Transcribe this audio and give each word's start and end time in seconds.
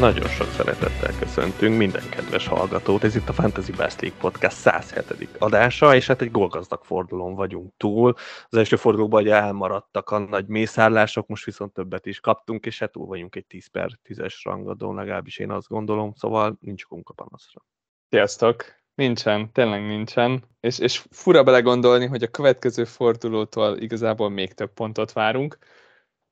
Nagyon 0.00 0.28
sok 0.28 0.50
szeretettel 0.50 1.18
köszöntünk 1.18 1.76
minden 1.76 2.08
kedves 2.10 2.46
hallgatót. 2.46 3.04
Ez 3.04 3.16
itt 3.16 3.28
a 3.28 3.32
Fantasy 3.32 3.72
Best 3.72 4.00
League 4.00 4.18
Podcast 4.20 4.56
107. 4.56 5.28
adása, 5.38 5.94
és 5.94 6.06
hát 6.06 6.20
egy 6.20 6.30
gólgazdag 6.30 6.84
fordulón 6.84 7.34
vagyunk 7.34 7.72
túl. 7.76 8.14
Az 8.48 8.56
első 8.56 8.76
fordulóban 8.76 9.22
ugye 9.22 9.34
elmaradtak 9.34 10.10
a 10.10 10.18
nagy 10.18 10.46
mészárlások, 10.46 11.26
most 11.26 11.44
viszont 11.44 11.72
többet 11.72 12.06
is 12.06 12.20
kaptunk, 12.20 12.66
és 12.66 12.78
hát 12.78 12.92
túl 12.92 13.06
vagyunk 13.06 13.36
egy 13.36 13.46
10 13.46 13.66
per 13.66 13.90
10-es 14.08 14.34
rangadón, 14.42 14.94
legalábbis 14.94 15.38
én 15.38 15.50
azt 15.50 15.68
gondolom, 15.68 16.12
szóval 16.14 16.56
nincs 16.60 16.84
okunk 16.84 17.08
a 17.08 17.12
panaszra. 17.12 17.64
Sziasztok! 18.08 18.64
Nincsen, 18.94 19.52
tényleg 19.52 19.86
nincsen. 19.86 20.44
És, 20.60 20.78
és 20.78 21.04
fura 21.10 21.42
belegondolni, 21.42 22.06
hogy 22.06 22.22
a 22.22 22.28
következő 22.28 22.84
fordulótól 22.84 23.76
igazából 23.78 24.30
még 24.30 24.52
több 24.52 24.72
pontot 24.72 25.12
várunk 25.12 25.58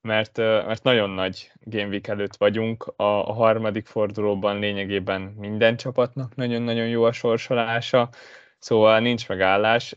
mert, 0.08 0.36
mert 0.36 0.82
nagyon 0.82 1.10
nagy 1.10 1.52
Game 1.60 1.86
Week 1.86 2.06
előtt 2.06 2.36
vagyunk. 2.36 2.92
A, 2.96 3.28
a 3.28 3.32
harmadik 3.32 3.86
fordulóban 3.86 4.58
lényegében 4.58 5.20
minden 5.20 5.76
csapatnak 5.76 6.34
nagyon-nagyon 6.34 6.88
jó 6.88 7.02
a 7.04 7.12
sorsolása, 7.12 8.08
szóval 8.58 9.00
nincs 9.00 9.28
megállás. 9.28 9.94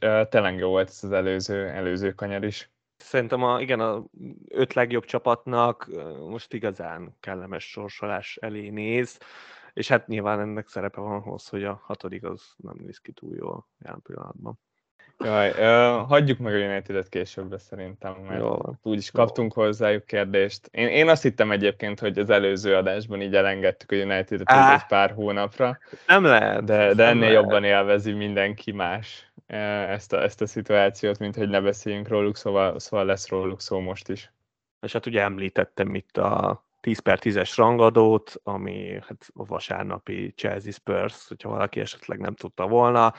Jó 0.57 0.69
volt 0.69 0.87
ez 0.87 1.03
az 1.03 1.11
előző, 1.11 1.67
előző 1.67 2.11
kanyar 2.11 2.43
is. 2.43 2.69
Szerintem 2.97 3.43
a, 3.43 3.61
igen, 3.61 3.79
a 3.79 4.03
öt 4.47 4.73
legjobb 4.73 5.05
csapatnak 5.05 5.89
most 6.27 6.53
igazán 6.53 7.17
kellemes 7.19 7.69
sorsolás 7.69 8.37
elé 8.41 8.69
néz, 8.69 9.19
és 9.73 9.87
hát 9.87 10.07
nyilván 10.07 10.39
ennek 10.39 10.67
szerepe 10.67 11.01
van 11.01 11.21
ahhoz, 11.21 11.47
hogy 11.47 11.63
a 11.63 11.81
hatodik 11.83 12.23
az 12.23 12.53
nem 12.57 12.75
néz 12.77 12.97
ki 12.97 13.11
túl 13.11 13.35
jól 13.35 13.67
jelen 13.79 14.01
pillanatban. 14.01 14.59
Jaj, 15.23 15.49
uh, 15.49 16.07
hagyjuk 16.07 16.39
meg 16.39 16.53
a 16.53 16.57
United-et 16.57 17.09
későbbre 17.09 17.57
szerintem, 17.57 18.13
mert 18.27 18.43
úgyis 18.81 19.11
kaptunk 19.11 19.53
Jó. 19.55 19.63
hozzájuk 19.63 20.05
kérdést. 20.05 20.69
Én, 20.71 20.87
én 20.87 21.09
azt 21.09 21.21
hittem 21.21 21.51
egyébként, 21.51 21.99
hogy 21.99 22.19
az 22.19 22.29
előző 22.29 22.75
adásban 22.75 23.21
így 23.21 23.35
elengedtük 23.35 23.91
a 23.91 23.95
United-et 23.95 24.51
Á, 24.51 24.73
egy 24.73 24.85
pár 24.85 25.11
hónapra. 25.11 25.77
Nem 26.07 26.23
lehet. 26.23 26.63
De, 26.63 26.93
de 26.93 27.05
ennél 27.05 27.19
lehet. 27.19 27.35
jobban 27.35 27.63
élvezi 27.63 28.11
mindenki 28.11 28.71
más 28.71 29.31
ezt 29.47 30.13
a, 30.13 30.21
ezt 30.21 30.41
a 30.41 30.45
szituációt, 30.45 31.19
mint 31.19 31.35
hogy 31.35 31.49
ne 31.49 31.61
beszéljünk 31.61 32.07
róluk, 32.07 32.37
szóval, 32.37 32.79
szóval 32.79 33.05
lesz 33.05 33.29
róluk 33.29 33.61
szó 33.61 33.79
most 33.79 34.09
is. 34.09 34.31
És 34.81 34.91
hát 34.91 35.05
ugye 35.05 35.21
említettem 35.21 35.95
itt 35.95 36.17
a 36.17 36.63
10 36.81 36.99
per 36.99 37.19
10-es 37.21 37.53
rangadót, 37.55 38.39
ami 38.43 38.99
hát 39.07 39.27
a 39.33 39.45
vasárnapi 39.45 40.33
Chelsea 40.35 40.71
Spurs, 40.71 41.27
hogyha 41.27 41.49
valaki 41.49 41.79
esetleg 41.79 42.19
nem 42.19 42.35
tudta 42.35 42.67
volna, 42.67 43.13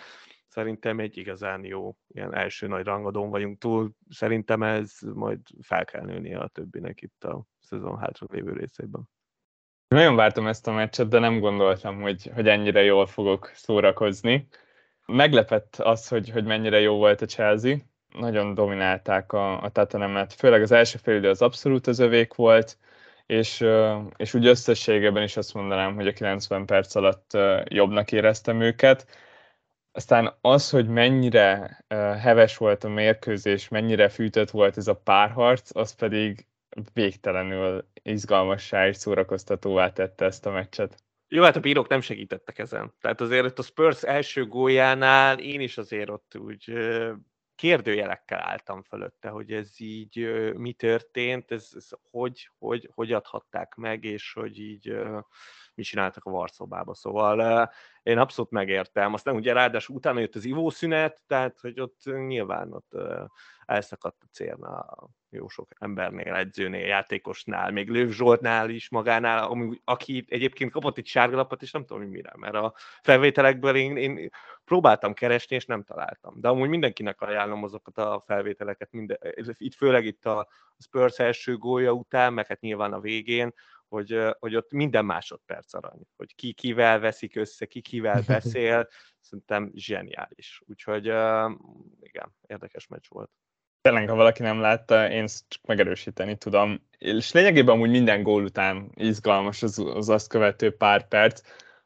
szerintem 0.53 0.99
egy 0.99 1.17
igazán 1.17 1.65
jó 1.65 1.97
ilyen 2.09 2.35
első 2.35 2.67
nagy 2.67 2.85
rangadón 2.85 3.31
vagyunk 3.31 3.59
túl. 3.59 3.91
Szerintem 4.09 4.63
ez 4.63 4.99
majd 5.15 5.39
fel 5.61 5.85
kell 5.85 6.05
nőnie 6.05 6.39
a 6.39 6.49
többinek 6.49 7.03
itt 7.03 7.25
a 7.25 7.45
szezon 7.61 7.99
hátra 7.99 8.27
lévő 8.31 8.53
részében. 8.53 9.03
Nagyon 9.89 10.17
vártam 10.17 10.47
ezt 10.47 10.67
a 10.67 10.73
meccset, 10.73 11.09
de 11.09 11.19
nem 11.19 11.41
gondoltam, 11.41 12.01
hogy, 12.01 12.31
hogy 12.35 12.49
ennyire 12.49 12.83
jól 12.83 13.07
fogok 13.07 13.51
szórakozni. 13.55 14.49
Meglepett 15.07 15.77
az, 15.77 16.09
hogy, 16.09 16.31
hogy 16.31 16.45
mennyire 16.45 16.81
jó 16.81 16.97
volt 16.97 17.21
a 17.21 17.27
Chelsea. 17.27 17.77
Nagyon 18.19 18.55
dominálták 18.55 19.33
a, 19.33 19.63
a 19.63 19.69
Tatanemet, 19.69 20.33
főleg 20.33 20.63
az 20.63 20.73
első 20.73 20.99
fél 21.03 21.17
idő 21.17 21.29
az 21.29 21.43
abszolút 21.43 21.87
az 21.87 21.99
övék 21.99 22.35
volt, 22.35 22.79
és, 23.27 23.65
és 24.17 24.35
úgy 24.35 24.47
összességében 24.47 25.23
is 25.23 25.37
azt 25.37 25.55
mondanám, 25.55 25.95
hogy 25.95 26.07
a 26.07 26.13
90 26.13 26.67
perc 26.67 26.95
alatt 26.95 27.31
jobbnak 27.65 28.13
éreztem 28.13 28.61
őket 28.61 29.07
aztán 29.93 30.35
az, 30.41 30.71
hogy 30.71 30.89
mennyire 30.89 31.85
heves 32.21 32.57
volt 32.57 32.85
a 32.85 32.89
mérkőzés, 32.89 33.69
mennyire 33.69 34.09
fűtött 34.09 34.51
volt 34.51 34.77
ez 34.77 34.89
a 34.89 34.97
párharc, 34.97 35.77
az 35.77 35.95
pedig 35.95 36.47
végtelenül 36.93 37.89
izgalmassá 38.03 38.89
és 38.89 38.97
szórakoztatóvá 38.97 39.93
tette 39.93 40.25
ezt 40.25 40.47
a 40.47 40.51
meccset. 40.51 41.03
Jó, 41.29 41.43
hát 41.43 41.57
a 41.57 41.61
bírók 41.61 41.89
nem 41.89 42.01
segítettek 42.01 42.59
ezen. 42.59 42.95
Tehát 43.01 43.21
azért 43.21 43.45
ott 43.45 43.59
a 43.59 43.63
Spurs 43.63 44.03
első 44.03 44.47
góljánál 44.47 45.39
én 45.39 45.61
is 45.61 45.79
azért 45.79 46.09
ott 46.09 46.37
úgy 46.39 46.73
kérdőjelekkel 47.55 48.41
álltam 48.41 48.83
fölötte, 48.83 49.29
hogy 49.29 49.53
ez 49.53 49.81
így 49.81 50.33
mi 50.55 50.73
történt, 50.73 51.51
ez, 51.51 51.69
ez 51.75 51.89
hogy, 52.11 52.51
hogy, 52.59 52.91
hogy 52.95 53.13
adhatták 53.13 53.75
meg, 53.75 54.05
és 54.05 54.33
hogy 54.33 54.59
így 54.59 54.97
mit 55.75 55.87
csináltak 55.87 56.25
a 56.25 56.31
varszobába. 56.31 56.95
Szóval 56.95 57.71
én 58.03 58.19
abszolút 58.19 58.51
megértem. 58.51 59.15
Aztán 59.15 59.35
ugye 59.35 59.53
ráadásul 59.53 59.97
utána 59.97 60.21
jött 60.21 60.35
az 60.35 60.45
ivószünet, 60.45 61.23
tehát 61.27 61.59
hogy 61.61 61.81
ott 61.81 62.01
nyilván 62.05 62.73
ott 62.73 62.93
elszakadt 63.67 64.23
a 64.23 64.27
célna 64.33 64.79
a 64.79 65.09
jó 65.31 65.49
sok 65.49 65.69
embernél, 65.79 66.35
edzőnél, 66.35 66.87
játékosnál, 66.87 67.71
még 67.71 67.89
Lőv 67.89 68.11
Zsoltnál 68.11 68.71
is 68.71 68.91
magánál, 68.91 69.45
ami, 69.45 69.81
aki 69.85 70.25
egyébként 70.29 70.71
kapott 70.71 70.99
egy 70.99 71.07
sárgalapot, 71.07 71.63
és 71.63 71.71
nem 71.71 71.85
tudom, 71.85 72.03
hogy 72.03 72.11
mire, 72.11 72.33
mert 72.37 72.55
a 72.55 72.75
felvételekből 73.03 73.77
én, 73.77 73.97
én 73.97 74.29
próbáltam 74.65 75.15
keresni, 75.15 75.57
és 75.57 75.67
nem 75.67 75.83
találtam. 75.83 76.41
De 76.41 76.49
amúgy 76.49 76.69
mindenkinek 76.69 77.21
ajánlom 77.21 77.65
azokat 77.65 77.99
a 77.99 78.23
felvételeket, 78.27 78.93
minden, 78.93 79.19
itt 79.59 79.75
főleg 79.75 80.05
itt 80.05 80.27
a 80.27 80.49
Spurs 80.79 81.19
első 81.19 81.57
gólja 81.57 81.93
után, 81.93 82.33
meg 82.33 82.47
hát 82.47 82.61
nyilván 82.61 82.93
a 82.93 83.01
végén, 83.01 83.55
hogy, 83.93 84.19
hogy 84.39 84.57
ott 84.57 84.73
minden 84.73 85.05
másodperc 85.05 85.75
arany, 85.75 86.01
hogy 86.17 86.35
ki 86.35 86.53
kivel 86.53 87.01
veszik 87.01 87.37
össze, 87.37 87.67
ki 87.67 87.81
kivel 87.81 88.23
beszél, 88.35 88.89
szerintem 89.21 89.71
zseniális. 89.75 90.63
Úgyhogy 90.67 91.05
igen, 92.01 92.35
érdekes 92.47 92.87
meccs 92.87 93.05
volt. 93.09 93.31
Tényleg, 93.81 94.09
ha 94.09 94.15
valaki 94.15 94.43
nem 94.43 94.61
látta, 94.61 95.11
én 95.11 95.27
csak 95.27 95.63
megerősíteni 95.67 96.37
tudom. 96.37 96.89
És 96.99 97.33
lényegében 97.33 97.75
amúgy 97.75 97.91
minden 97.91 98.23
gól 98.23 98.45
után 98.45 98.91
izgalmas 98.95 99.63
az, 99.63 99.79
az 99.79 100.09
azt 100.09 100.29
követő 100.29 100.77
pár 100.77 101.09
perc 101.09 101.41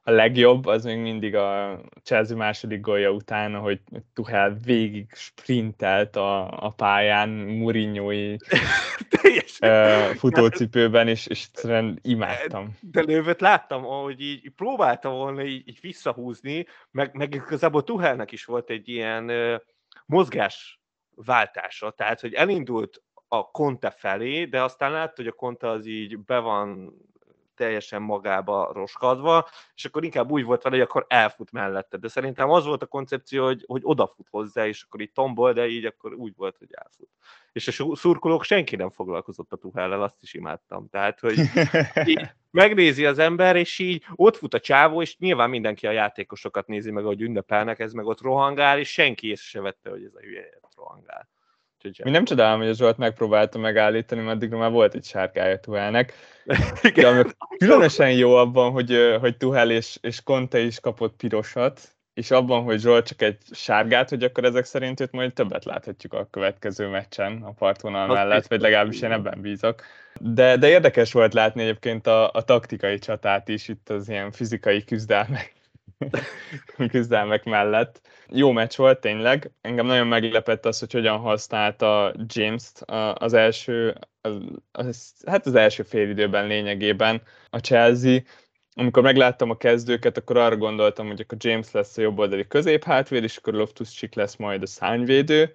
a 0.08 0.10
legjobb 0.10 0.66
az 0.66 0.84
még 0.84 0.98
mindig 0.98 1.34
a 1.34 1.80
Chelsea 2.02 2.36
második 2.36 2.80
gólja 2.80 3.10
után, 3.10 3.54
hogy 3.54 3.80
Tuchel 4.14 4.56
végig 4.64 5.14
sprintelt 5.14 6.16
a, 6.16 6.64
a 6.64 6.70
pályán 6.70 7.28
Mourinho-i 7.28 8.38
futócipőben, 10.16 11.08
és, 11.08 11.26
és 11.26 11.46
egyszerűen 11.46 11.98
imádtam. 12.02 12.76
De 12.80 13.00
lővöt 13.00 13.40
láttam, 13.40 13.86
ahogy 13.86 14.20
így 14.20 14.50
próbálta 14.56 15.10
volna 15.10 15.44
így, 15.44 15.68
így 15.68 15.78
visszahúzni, 15.80 16.66
meg, 16.90 17.14
meg 17.14 17.34
igazából 17.34 17.84
Tuchelnek 17.84 18.32
is 18.32 18.44
volt 18.44 18.70
egy 18.70 18.88
ilyen 18.88 19.30
uh, 19.30 19.60
mozgás 20.04 20.80
váltása, 21.14 21.90
tehát 21.90 22.20
hogy 22.20 22.34
elindult 22.34 23.02
a 23.28 23.50
Conte 23.50 23.90
felé, 23.90 24.44
de 24.44 24.62
aztán 24.62 24.92
látta, 24.92 25.12
hogy 25.16 25.26
a 25.26 25.32
Conte 25.32 25.68
az 25.68 25.86
így 25.86 26.18
be 26.18 26.38
van 26.38 26.94
teljesen 27.56 28.02
magába 28.02 28.70
roskadva, 28.72 29.48
és 29.74 29.84
akkor 29.84 30.04
inkább 30.04 30.30
úgy 30.30 30.44
volt 30.44 30.62
vele, 30.62 30.76
hogy 30.76 30.84
akkor 30.84 31.06
elfut 31.08 31.52
mellette. 31.52 31.96
De 31.96 32.08
szerintem 32.08 32.50
az 32.50 32.64
volt 32.64 32.82
a 32.82 32.86
koncepció, 32.86 33.44
hogy, 33.44 33.64
hogy 33.66 33.80
odafut 33.84 34.26
hozzá, 34.30 34.66
és 34.66 34.82
akkor 34.82 35.00
így 35.00 35.12
tombol, 35.12 35.52
de 35.52 35.66
így 35.66 35.84
akkor 35.84 36.14
úgy 36.14 36.32
volt, 36.36 36.56
hogy 36.58 36.68
elfut. 36.70 37.08
És 37.52 37.68
a 37.68 37.96
szurkolók 37.96 38.44
senki 38.44 38.76
nem 38.76 38.90
foglalkozott 38.90 39.52
a 39.52 39.56
Tuhellel, 39.56 40.02
azt 40.02 40.22
is 40.22 40.34
imádtam. 40.34 40.88
Tehát, 40.88 41.20
hogy 41.20 41.38
így 42.12 42.28
megnézi 42.50 43.06
az 43.06 43.18
ember, 43.18 43.56
és 43.56 43.78
így 43.78 44.04
ott 44.14 44.36
fut 44.36 44.54
a 44.54 44.60
csávó, 44.60 45.02
és 45.02 45.18
nyilván 45.18 45.50
mindenki 45.50 45.86
a 45.86 45.90
játékosokat 45.90 46.66
nézi 46.66 46.90
meg, 46.90 47.04
ahogy 47.04 47.20
ünnepelnek, 47.20 47.78
ez 47.78 47.92
meg 47.92 48.06
ott 48.06 48.20
rohangál, 48.20 48.78
és 48.78 48.92
senki 48.92 49.28
észre 49.28 49.46
se 49.48 49.60
vette, 49.60 49.90
hogy 49.90 50.04
ez 50.04 50.14
a 50.14 50.20
hülye 50.20 50.58
rohangál. 50.76 51.28
Mi 52.04 52.10
nem 52.10 52.24
csodálom, 52.24 52.58
hogy 52.58 52.68
a 52.68 52.74
Zsolt 52.74 52.96
megpróbálta 52.96 53.58
megállítani, 53.58 54.20
mert 54.20 54.36
addigra 54.36 54.58
már 54.58 54.70
volt 54.70 54.94
egy 54.94 55.04
sárkája 55.04 55.60
Tuhelnek. 55.60 56.12
Különösen 57.58 58.12
jó 58.12 58.34
abban, 58.34 58.72
hogy, 58.72 59.16
hogy 59.20 59.36
Tuhel 59.36 59.70
és, 59.70 59.98
és 60.00 60.22
Conte 60.22 60.58
is 60.58 60.80
kapott 60.80 61.16
pirosat, 61.16 61.80
és 62.14 62.30
abban, 62.30 62.62
hogy 62.62 62.80
Zsolt 62.80 63.06
csak 63.06 63.22
egy 63.22 63.38
sárgát, 63.50 64.08
hogy 64.08 64.22
akkor 64.22 64.44
ezek 64.44 64.64
szerint 64.64 65.00
őt 65.00 65.12
majd 65.12 65.32
többet 65.32 65.64
láthatjuk 65.64 66.12
a 66.12 66.28
következő 66.30 66.88
meccsen 66.88 67.42
a 67.42 67.50
partvonal 67.50 68.06
mellett, 68.06 68.46
vagy 68.46 68.60
legalábbis 68.60 69.00
én 69.00 69.12
ebben 69.12 69.40
bízok. 69.40 69.82
De, 70.20 70.56
de 70.56 70.68
érdekes 70.68 71.12
volt 71.12 71.34
látni 71.34 71.62
egyébként 71.62 72.06
a, 72.06 72.30
a 72.32 72.42
taktikai 72.42 72.98
csatát 72.98 73.48
is, 73.48 73.68
itt 73.68 73.88
az 73.88 74.08
ilyen 74.08 74.30
fizikai 74.30 74.84
küzdelmek 74.84 75.55
küzdelmek 76.90 77.44
mellett. 77.44 78.00
Jó 78.28 78.52
meccs 78.52 78.76
volt 78.76 79.00
tényleg. 79.00 79.50
Engem 79.60 79.86
nagyon 79.86 80.06
meglepett 80.06 80.66
az, 80.66 80.78
hogy 80.78 80.92
hogyan 80.92 81.18
használta 81.18 82.14
James-t 82.26 82.82
az 83.14 83.32
első, 83.32 83.94
az, 84.20 84.32
az, 84.72 85.12
hát 85.26 85.46
az 85.46 85.54
első 85.54 85.82
fél 85.82 86.08
időben 86.08 86.46
lényegében 86.46 87.22
a 87.50 87.58
Chelsea. 87.58 88.18
Amikor 88.74 89.02
megláttam 89.02 89.50
a 89.50 89.56
kezdőket, 89.56 90.16
akkor 90.16 90.36
arra 90.36 90.56
gondoltam, 90.56 91.06
hogy 91.06 91.20
akkor 91.20 91.38
James 91.40 91.70
lesz 91.72 91.96
a 91.96 92.00
jobboldali 92.00 92.46
középhátvéd, 92.46 93.22
és 93.22 93.36
akkor 93.36 93.54
Loftus-Cheek 93.54 94.14
lesz 94.14 94.36
majd 94.36 94.62
a 94.62 94.66
szányvédő 94.66 95.52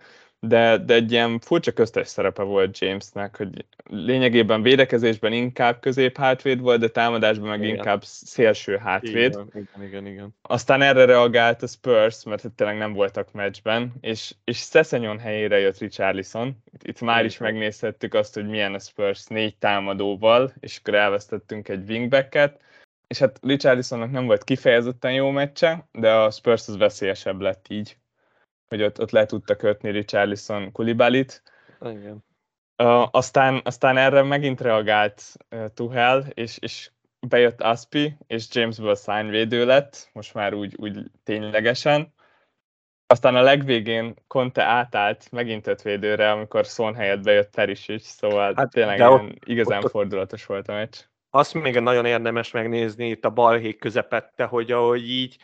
de, 0.48 0.78
de 0.78 0.94
egy 0.94 1.12
ilyen 1.12 1.40
furcsa 1.40 1.72
köztes 1.72 2.08
szerepe 2.08 2.44
volt 2.44 2.80
Jamesnek, 2.80 3.38
hogy 3.38 3.66
lényegében 3.90 4.62
védekezésben 4.62 5.34
inkább 5.34 5.80
közép-hátvéd 5.80 6.60
volt, 6.60 6.80
de 6.80 6.88
támadásban 6.88 7.50
meg 7.50 7.62
igen. 7.64 7.76
inkább 7.76 8.04
szélső 8.04 8.78
hátvéd. 8.78 9.32
Igen, 9.32 9.48
igen, 9.54 9.88
igen, 9.88 10.06
igen. 10.06 10.36
Aztán 10.42 10.82
erre 10.82 11.06
reagált 11.06 11.62
a 11.62 11.68
Spurs, 11.68 12.24
mert 12.24 12.52
tényleg 12.56 12.78
nem 12.78 12.94
voltak 12.94 13.32
meccsben, 13.32 13.94
és, 14.02 14.34
és 14.44 14.58
Szeszenyon 14.58 15.20
helyére 15.20 15.60
jött 15.60 15.78
Richarlison. 15.78 16.64
Itt, 16.74 16.84
itt 16.84 17.02
már 17.02 17.26
is 17.26 17.38
megnézhettük 17.38 18.14
azt, 18.14 18.34
hogy 18.34 18.48
milyen 18.48 18.74
a 18.74 18.80
Spurs 18.80 19.28
négy 19.28 19.58
támadóval, 19.58 20.54
és 20.60 20.78
akkor 20.78 20.94
elvesztettünk 20.94 21.70
egy 21.70 21.90
wingbacket, 21.90 22.60
és 23.08 23.18
hát 23.18 23.40
Richarlisonnak 23.42 24.12
nem 24.12 24.26
volt 24.26 24.44
kifejezetten 24.44 25.14
jó 25.14 25.30
meccse, 25.30 25.88
de 25.92 26.12
a 26.12 26.32
Spurs 26.32 26.68
az 26.68 26.78
veszélyesebb 26.78 27.42
lett 27.42 27.66
így, 27.70 27.98
hogy 28.72 28.84
ott, 28.84 29.00
ott 29.00 29.12
le 29.12 29.26
tudta 29.26 29.56
kötni 29.56 29.90
Richarlison 29.90 30.72
Kulibalit. 30.72 31.44
Igen. 31.82 32.24
Uh, 32.84 33.08
aztán, 33.12 33.62
aztán 33.64 33.98
erre 33.98 34.22
megint 34.22 34.62
reagált 34.62 35.24
uh, 35.50 35.66
Tuhel, 35.74 36.26
és, 36.34 36.58
és 36.58 36.92
bejött 37.28 37.62
Aspi, 37.62 38.18
és 38.28 38.46
Jamesből 38.52 38.96
szányvédő 38.96 39.66
lett, 39.66 40.10
most 40.14 40.34
már 40.34 40.54
úgy, 40.54 40.76
úgy 40.78 41.00
ténylegesen. 41.24 42.14
Aztán 43.08 43.36
a 43.36 43.42
legvégén 43.42 44.14
Conte 44.28 44.64
átállt 44.64 45.32
megint 45.32 45.68
öt 45.68 45.82
védőre, 45.82 46.32
amikor 46.32 46.66
Son 46.66 46.96
helyett 46.96 47.24
bejött 47.24 47.50
Perisic, 47.56 48.06
szóval 48.06 48.54
hát, 48.56 48.72
tényleg 48.72 49.00
ott, 49.00 49.32
igazán 49.46 49.84
ott, 49.84 49.92
fordulatos 49.92 50.46
volt 50.46 50.68
a 50.68 50.74
meccs. 50.74 50.98
Azt 51.30 51.54
még 51.54 51.80
nagyon 51.80 52.06
érdemes 52.06 52.52
megnézni 52.52 53.10
itt 53.10 53.26
a 53.26 53.30
balhék 53.30 53.80
közepette, 53.80 54.44
hogy 54.44 54.72
ahogy 54.72 55.10
így 55.10 55.38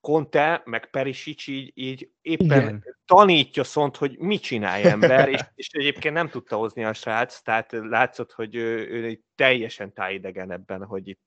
Conte, 0.00 0.62
meg 0.64 0.90
Perisic 0.90 1.46
így, 1.46 1.72
így 1.74 2.10
éppen 2.20 2.62
Igen. 2.62 2.84
tanítja 3.06 3.64
Szont, 3.64 3.96
hogy 3.96 4.18
mit 4.18 4.42
csinálj 4.42 4.84
ember, 4.84 5.28
és, 5.28 5.40
és 5.54 5.68
egyébként 5.72 6.14
nem 6.14 6.28
tudta 6.28 6.56
hozni 6.56 6.84
a 6.84 6.92
srác, 6.92 7.40
tehát 7.40 7.72
látszott, 7.72 8.32
hogy 8.32 8.54
ő, 8.54 8.88
ő 8.88 9.20
teljesen 9.34 9.92
tájidegen 9.92 10.50
ebben, 10.50 10.84
hogy 10.84 11.08
itt 11.08 11.22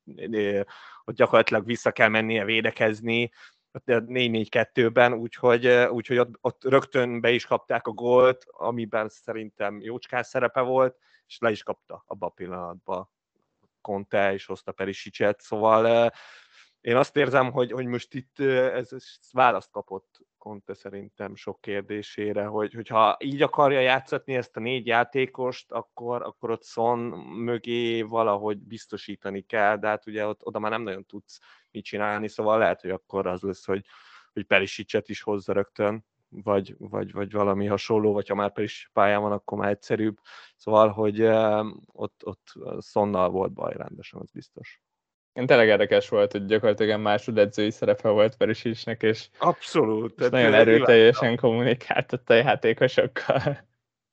hogy 1.04 1.16
gyakorlatilag 1.16 1.66
vissza 1.66 1.92
kell 1.92 2.08
mennie 2.10 2.46
védekezni, 2.46 3.32
4-4-2-ben, 3.86 5.14
úgyhogy, 5.14 5.68
úgyhogy 5.68 6.18
ott, 6.18 6.34
ott 6.42 6.64
rögtön 6.64 7.22
be 7.22 7.32
is 7.32 7.46
kapták 7.46 7.88
a 7.88 7.92
gólt, 7.92 8.46
amiben 8.48 9.10
szerintem 9.10 9.82
jócskás 9.82 10.28
szerepe 10.28 10.62
volt, 10.62 10.98
és 11.28 11.38
le 11.40 11.52
is 11.52 11.64
kapta 11.64 12.04
abban 12.08 12.30
a 12.30 12.34
pillanatban 12.34 13.10
Conte, 13.82 14.34
és 14.34 14.46
hozta 14.46 14.72
Perisicet, 14.72 15.42
szóval 15.42 16.12
én 16.84 16.96
azt 16.96 17.18
érzem, 17.18 17.52
hogy, 17.52 17.72
hogy 17.72 17.86
most 17.86 18.14
itt 18.14 18.40
ez, 18.40 18.92
ez 18.92 19.04
választ 19.32 19.72
kapott 19.72 20.20
Conte 20.38 20.74
szerintem 20.74 21.36
sok 21.36 21.62
kérdésére, 21.62 22.46
hogy, 22.46 22.74
hogyha 22.74 23.18
így 23.20 23.42
akarja 23.42 23.80
játszatni 23.80 24.36
ezt 24.36 24.58
a 24.58 24.60
négy 24.60 24.86
játékost, 24.86 25.72
akkor, 25.72 26.22
akkor 26.22 26.52
ott 26.52 26.64
Son 26.64 27.00
mögé 27.38 28.02
valahogy 28.02 28.58
biztosítani 28.58 29.42
kell, 29.42 29.78
de 29.78 29.88
hát 29.88 30.08
ugye 30.08 30.28
ott, 30.28 30.46
oda 30.46 30.60
már 30.60 30.72
nem 30.72 30.82
nagyon 30.82 31.06
tudsz 31.06 31.40
mit 31.72 31.84
csinálni, 31.84 32.28
szóval 32.28 32.58
lehet, 32.58 32.82
hogy 32.82 32.90
akkor 32.92 33.28
az 33.28 33.42
lesz, 33.42 33.66
hogy, 33.66 33.86
hogy 34.34 34.46
Perisicset 34.46 35.10
is 35.10 35.22
hozza 35.22 35.54
rögtön, 35.54 36.06
vagy, 36.30 36.76
vagy, 36.78 37.12
vagy 37.12 37.32
valami 37.32 37.66
hasonló, 37.66 38.14
vagy 38.14 38.28
ha 38.28 38.36
már 38.36 38.52
Peris 38.52 38.90
pályán 38.94 39.22
van, 39.22 39.32
akkor 39.32 39.58
már 39.58 39.70
egyszerűbb. 39.70 40.20
Szóval, 40.56 40.90
hogy 40.90 41.22
ott, 41.86 42.22
ott 42.26 42.54
Sonnal 42.82 43.30
volt 43.30 43.54
baj 43.54 43.74
rendesen, 43.76 44.20
az 44.20 44.32
biztos. 44.32 44.82
Én 45.34 45.46
tényleg 45.46 45.68
érdekes 45.68 46.10
volt, 46.10 46.32
hogy 46.32 46.46
gyakorlatilag 46.46 47.02
másodedzői 47.02 47.72
szerepe 47.72 48.10
volt 48.10 48.38
Perisicnek, 48.38 49.02
és, 49.02 49.30
Abszolút, 49.38 50.20
és 50.22 50.30
nagyon 50.30 50.54
erőteljesen 50.54 51.38
kommunikált 51.38 52.22
a 52.26 52.34
játékosokkal. 52.34 53.58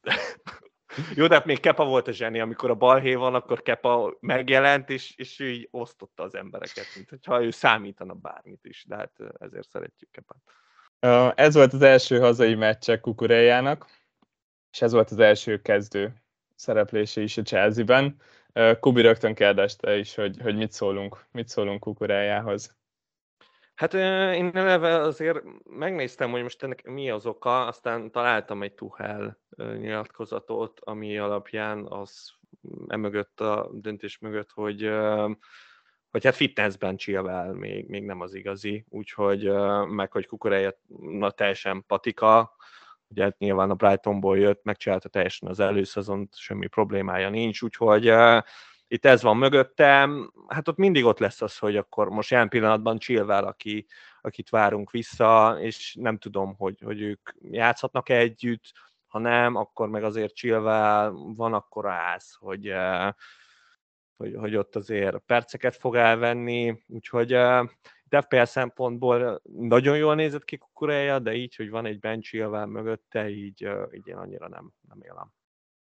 Jó, 1.15 1.27
de 1.27 1.35
hát 1.35 1.45
még 1.45 1.61
Kepa 1.61 1.85
volt 1.85 2.09
a 2.09 2.13
zseni, 2.13 2.41
amikor 2.41 2.71
a 2.71 2.75
balhé 2.75 3.15
van, 3.15 3.35
akkor 3.35 3.63
Kepa 3.63 4.17
megjelent, 4.21 4.91
és, 4.91 5.15
és 5.17 5.41
ő 5.41 5.49
így 5.49 5.69
osztotta 5.71 6.23
az 6.23 6.35
embereket, 6.35 6.85
mint 6.95 7.09
hogyha 7.09 7.43
ő 7.43 7.51
számítana 7.51 8.15
bármit 8.15 8.65
is, 8.65 8.85
de 8.89 8.97
hát 8.97 9.13
ezért 9.39 9.69
szeretjük 9.69 10.11
Kepát. 10.11 11.37
Ez 11.37 11.55
volt 11.55 11.73
az 11.73 11.83
első 11.83 12.19
hazai 12.19 12.55
meccse 12.55 13.01
Kukurejának, 13.01 13.87
és 14.73 14.83
ez 14.83 14.93
volt 14.93 15.11
az 15.11 15.19
első 15.19 15.63
kezdő 15.63 16.15
szereplése 16.55 17.21
is 17.21 17.37
a 17.37 17.43
Chelsea-ben. 17.43 18.17
Kubi 18.81 19.01
rögtön 19.03 19.35
kérdezte 19.35 19.97
is, 19.97 20.15
hogy, 20.15 20.41
hogy 20.43 20.57
mit 20.57 20.73
szólunk, 20.73 21.25
mit 21.33 21.49
szólunk 21.49 21.81
Kukurejához. 21.81 22.79
Hát 23.75 23.95
én 24.35 24.51
eleve 24.55 25.01
azért 25.01 25.43
megnéztem, 25.65 26.31
hogy 26.31 26.43
most 26.43 26.63
ennek 26.63 26.83
mi 26.83 27.11
az 27.11 27.27
oka, 27.27 27.67
aztán 27.67 28.11
találtam 28.11 28.63
egy 28.63 28.75
Tuhel 28.75 29.39
nyilatkozatot, 29.57 30.81
ami 30.81 31.19
alapján 31.19 31.87
az 31.87 32.33
emögött 32.89 33.41
a 33.41 33.71
döntés 33.73 34.19
mögött, 34.19 34.51
hogy 34.51 34.91
hogy 36.11 36.25
hát 36.25 36.35
fitnessben 36.35 36.97
Chilwell 36.97 37.53
még, 37.53 37.89
még 37.89 38.05
nem 38.05 38.21
az 38.21 38.35
igazi, 38.35 38.85
úgyhogy 38.89 39.53
meg 39.87 40.13
hogy 40.13 40.27
Kukureja 40.27 40.73
na, 40.99 41.31
teljesen 41.31 41.85
patika, 41.87 42.57
ugye 43.11 43.23
hát 43.23 43.39
nyilván 43.39 43.71
a 43.71 43.75
Brightonból 43.75 44.39
jött, 44.39 44.65
megcsinálta 44.65 45.09
teljesen 45.09 45.49
az 45.49 45.61
előszezont, 45.61 46.37
semmi 46.37 46.67
problémája 46.67 47.29
nincs, 47.29 47.63
úgyhogy 47.63 48.11
uh, 48.11 48.43
itt 48.89 49.05
ez 49.05 49.23
van 49.23 49.37
mögöttem, 49.37 50.33
hát 50.49 50.69
ott 50.69 50.77
mindig 50.77 51.05
ott 51.05 51.19
lesz 51.19 51.43
az, 51.43 51.59
hogy 51.59 51.77
akkor 51.77 52.09
most 52.09 52.31
jelen 52.31 52.49
pillanatban 52.49 52.99
Chilwell, 52.99 53.45
aki, 53.45 53.87
akit 54.21 54.49
várunk 54.49 54.91
vissza, 54.91 55.57
és 55.61 55.97
nem 56.01 56.19
tudom, 56.19 56.55
hogy, 56.57 56.81
hogy 56.85 57.01
ők 57.01 57.31
játszhatnak-e 57.41 58.17
együtt, 58.17 58.73
ha 59.07 59.19
nem, 59.19 59.57
akkor 59.57 59.89
meg 59.89 60.05
azért 60.05 60.35
Chilwell 60.35 61.11
van 61.37 61.55
akkor 61.55 61.87
ász, 61.87 62.37
hogy, 62.39 62.69
uh, 62.69 63.09
hogy, 64.17 64.35
hogy 64.39 64.57
ott 64.57 64.77
azért 64.77 65.19
perceket 65.19 65.77
fog 65.77 65.97
elvenni, 65.97 66.83
úgyhogy 66.87 67.35
uh, 67.35 67.69
FPL 68.21 68.43
szempontból 68.43 69.43
nagyon 69.59 69.97
jól 69.97 70.15
nézett 70.15 70.45
ki 70.45 70.57
Kukureja, 70.57 71.19
de 71.19 71.35
így, 71.35 71.57
hogy 71.57 71.71
van 71.71 71.87
egy 71.87 71.99
bench 71.99 72.49
mögötte, 72.67 73.29
így, 73.29 73.69
így 73.95 74.07
én 74.07 74.17
annyira 74.17 74.49
nem, 74.49 74.73
nem 74.89 74.99
élem. 75.03 75.33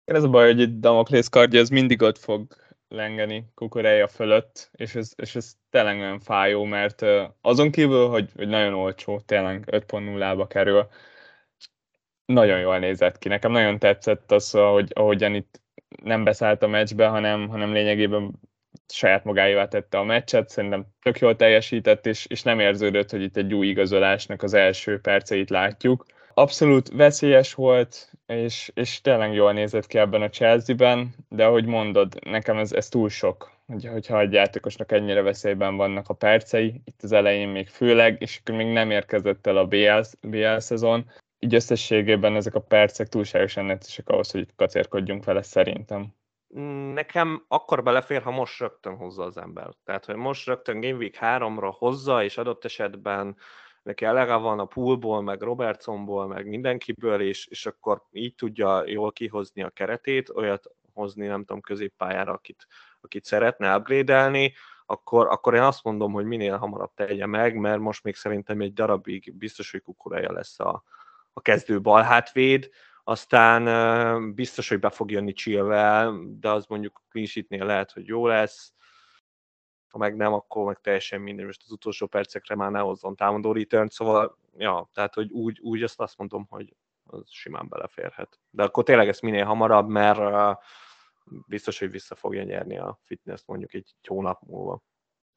Ez 0.05 0.23
a 0.23 0.29
baj, 0.29 0.45
hogy 0.45 0.59
itt 0.59 0.79
Damoklész 0.79 1.27
kardja, 1.27 1.59
ez 1.59 1.69
mindig 1.69 2.01
ott 2.01 2.17
fog 2.17 2.55
lengeni 2.87 3.51
Kukureja 3.53 4.07
fölött, 4.07 4.69
és 4.73 4.95
ez, 4.95 5.13
és 5.15 5.35
ez 5.35 5.53
tényleg 5.69 5.97
nagyon 5.97 6.19
fájó, 6.19 6.63
mert 6.63 7.05
azon 7.41 7.71
kívül, 7.71 8.07
hogy, 8.07 8.31
hogy 8.35 8.47
nagyon 8.47 8.73
olcsó, 8.73 9.19
tényleg 9.19 9.63
5.0-ba 9.71 10.47
kerül, 10.47 10.87
nagyon 12.25 12.59
jól 12.59 12.79
nézett 12.79 13.17
ki. 13.17 13.27
Nekem 13.27 13.51
nagyon 13.51 13.79
tetszett 13.79 14.31
az, 14.31 14.51
hogy 14.51 14.91
ahogyan 14.95 15.35
itt 15.35 15.61
nem 16.03 16.23
beszállt 16.23 16.63
a 16.63 16.67
meccsbe, 16.67 17.07
hanem, 17.07 17.47
hanem 17.47 17.73
lényegében 17.73 18.39
saját 18.93 19.23
magáévá 19.23 19.67
tette 19.67 19.97
a 19.97 20.03
meccset, 20.03 20.49
szerintem 20.49 20.85
tök 21.01 21.19
jól 21.19 21.35
teljesített, 21.35 22.05
és, 22.05 22.25
és 22.25 22.41
nem 22.43 22.59
érződött, 22.59 23.09
hogy 23.09 23.21
itt 23.21 23.37
egy 23.37 23.53
új 23.53 23.67
igazolásnak 23.67 24.43
az 24.43 24.53
első 24.53 24.99
perceit 24.99 25.49
látjuk. 25.49 26.05
Abszolút 26.33 26.89
veszélyes 26.89 27.53
volt, 27.53 28.11
és, 28.25 28.71
és 28.73 29.01
tényleg 29.01 29.33
jól 29.33 29.53
nézett 29.53 29.87
ki 29.87 29.97
ebben 29.97 30.21
a 30.21 30.29
Chelsea-ben, 30.29 31.15
de 31.29 31.45
ahogy 31.45 31.65
mondod, 31.65 32.13
nekem 32.25 32.57
ez, 32.57 32.71
ez 32.71 32.89
túl 32.89 33.09
sok, 33.09 33.51
hogy, 33.67 33.85
hogyha 33.85 34.19
egy 34.19 34.33
játékosnak 34.33 34.91
ennyire 34.91 35.21
veszélyben 35.21 35.75
vannak 35.75 36.09
a 36.09 36.13
percei, 36.13 36.81
itt 36.85 37.03
az 37.03 37.11
elején 37.11 37.47
még 37.47 37.67
főleg, 37.67 38.21
és 38.21 38.39
akkor 38.39 38.55
még 38.55 38.67
nem 38.67 38.91
érkezett 38.91 39.47
el 39.47 39.57
a 39.57 39.67
BL, 39.67 40.01
BL 40.21 40.57
szezon, 40.57 41.11
így 41.39 41.55
összességében 41.55 42.35
ezek 42.35 42.55
a 42.55 42.61
percek 42.61 43.07
túlságosan 43.07 43.65
neccesek 43.65 44.09
ahhoz, 44.09 44.31
hogy 44.31 44.47
kacérkodjunk 44.55 45.23
vele 45.25 45.41
szerintem. 45.41 46.13
Nekem 46.93 47.45
akkor 47.47 47.83
belefér, 47.83 48.21
ha 48.21 48.31
most 48.31 48.59
rögtön 48.59 48.95
hozza 48.95 49.23
az 49.23 49.37
ember. 49.37 49.69
Tehát, 49.83 50.05
hogy 50.05 50.15
most 50.15 50.45
rögtön 50.45 50.79
Game 50.79 50.97
Week 50.97 51.17
3-ra 51.21 51.73
hozza, 51.77 52.23
és 52.23 52.37
adott 52.37 52.65
esetben 52.65 53.37
neki 53.83 54.05
elege 54.05 54.35
van 54.35 54.59
a 54.59 54.65
poolból, 54.65 55.21
meg 55.21 55.41
Robertsonból, 55.41 56.27
meg 56.27 56.47
mindenkiből, 56.47 57.21
és, 57.21 57.47
és 57.47 57.65
akkor 57.65 58.03
így 58.11 58.35
tudja 58.35 58.83
jól 58.85 59.11
kihozni 59.11 59.63
a 59.63 59.69
keretét, 59.69 60.29
olyat 60.29 60.71
hozni, 60.93 61.27
nem 61.27 61.39
tudom, 61.39 61.61
középpályára, 61.61 62.31
akit, 62.31 62.67
akit 63.01 63.25
szeretne 63.25 63.75
upgrade 63.75 64.51
akkor, 64.85 65.27
akkor 65.27 65.53
én 65.53 65.61
azt 65.61 65.83
mondom, 65.83 66.11
hogy 66.11 66.25
minél 66.25 66.57
hamarabb 66.57 66.93
tegye 66.95 67.25
meg, 67.25 67.55
mert 67.55 67.79
most 67.79 68.03
még 68.03 68.15
szerintem 68.15 68.61
egy 68.61 68.73
darabig 68.73 69.33
biztos, 69.37 69.71
hogy 69.71 69.81
kukurája 69.81 70.31
lesz 70.31 70.59
a, 70.59 70.83
a 71.33 71.41
kezdő 71.41 71.81
balhátvéd, 71.81 72.69
aztán 73.07 74.33
biztos, 74.33 74.69
hogy 74.69 74.79
be 74.79 74.89
fog 74.89 75.11
jönni 75.11 75.33
Chilwell, 75.33 76.13
de 76.39 76.49
az 76.49 76.65
mondjuk 76.65 77.01
clean 77.09 77.67
lehet, 77.67 77.91
hogy 77.91 78.07
jó 78.07 78.27
lesz, 78.27 78.73
ha 79.87 79.97
meg 79.97 80.15
nem, 80.15 80.33
akkor 80.33 80.65
meg 80.65 80.81
teljesen 80.81 81.21
minden, 81.21 81.45
most 81.45 81.61
az 81.65 81.71
utolsó 81.71 82.07
percekre 82.07 82.55
már 82.55 82.71
ne 82.71 82.79
hozzon 82.79 83.15
támadó 83.15 83.51
return, 83.51 83.87
szóval, 83.87 84.37
ja, 84.57 84.89
tehát, 84.93 85.13
hogy 85.13 85.31
úgy, 85.31 85.59
úgy 85.59 85.83
azt 85.83 85.99
azt 85.99 86.17
mondom, 86.17 86.45
hogy 86.49 86.75
az 87.03 87.23
simán 87.29 87.67
beleférhet. 87.67 88.39
De 88.49 88.63
akkor 88.63 88.83
tényleg 88.83 89.07
ezt 89.07 89.21
minél 89.21 89.45
hamarabb, 89.45 89.87
mert 89.87 90.57
biztos, 91.47 91.79
hogy 91.79 91.91
vissza 91.91 92.15
fogja 92.15 92.43
nyerni 92.43 92.77
a 92.77 92.99
fitness 93.03 93.41
mondjuk 93.45 93.73
egy 93.73 93.93
hónap 94.07 94.41
múlva. 94.41 94.81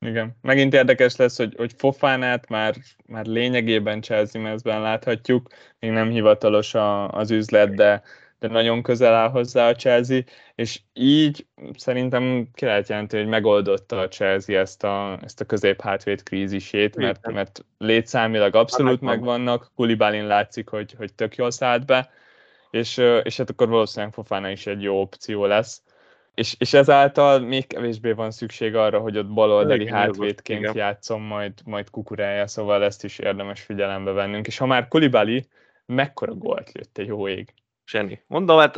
Igen. 0.07 0.37
Megint 0.43 0.75
érdekes 0.75 1.17
lesz, 1.17 1.37
hogy, 1.37 1.55
hogy 1.57 1.73
Fofánát 1.77 2.49
már, 2.49 2.75
már 3.07 3.27
lényegében 3.27 4.01
Chelsea 4.01 4.41
mezben 4.41 4.81
láthatjuk, 4.81 5.49
még 5.79 5.91
nem 5.91 6.11
hivatalos 6.11 6.75
a, 6.75 7.09
az 7.09 7.31
üzlet, 7.31 7.75
de, 7.75 8.03
de 8.39 8.49
nagyon 8.49 8.83
közel 8.83 9.15
áll 9.15 9.31
hozzá 9.31 9.69
a 9.69 9.75
Chelsea, 9.75 10.21
és 10.55 10.81
így 10.93 11.47
szerintem 11.77 12.49
ki 12.55 12.65
lehet 12.65 12.89
jelenteni, 12.89 13.23
hogy 13.23 13.31
megoldotta 13.31 13.99
a 13.99 14.09
Chelsea 14.09 14.59
ezt 14.59 14.85
a, 14.85 15.19
ezt 15.23 15.41
a 15.41 15.45
közép-hátvéd 15.45 16.23
krízisét, 16.23 16.97
mert, 16.97 17.33
mert 17.33 17.65
létszámilag 17.79 18.55
abszolút 18.55 19.01
megvannak, 19.01 19.73
Kulibálin 19.75 20.27
látszik, 20.27 20.69
hogy, 20.69 20.95
hogy 20.97 21.15
tök 21.15 21.37
jól 21.37 21.51
szállt 21.51 21.87
be, 21.87 22.11
és, 22.71 22.97
és 23.23 23.37
hát 23.37 23.51
akkor 23.51 23.69
valószínűleg 23.69 24.15
Fofána 24.15 24.51
is 24.51 24.67
egy 24.67 24.83
jó 24.83 25.01
opció 25.01 25.45
lesz 25.45 25.83
és, 26.35 26.55
és 26.59 26.73
ezáltal 26.73 27.39
még 27.39 27.67
kevésbé 27.67 28.13
van 28.13 28.31
szükség 28.31 28.75
arra, 28.75 28.99
hogy 28.99 29.19
ott 29.19 29.33
baloldali 29.33 29.89
hátvédként 29.89 30.75
játszom 30.75 31.23
majd, 31.23 31.53
majd 31.65 31.91
kukurája, 31.91 32.47
szóval 32.47 32.85
ezt 32.85 33.05
is 33.05 33.19
érdemes 33.19 33.61
figyelembe 33.61 34.11
vennünk. 34.11 34.47
És 34.47 34.59
ha 34.59 34.67
már 34.67 34.89
Kulibali, 34.89 35.49
mekkora 35.87 36.35
gólt 36.35 36.73
lőtt 36.73 36.99
egy 36.99 37.07
jó 37.07 37.29
ég. 37.29 37.55
Zseni. 37.87 38.25
Mondom, 38.27 38.59
hát 38.59 38.77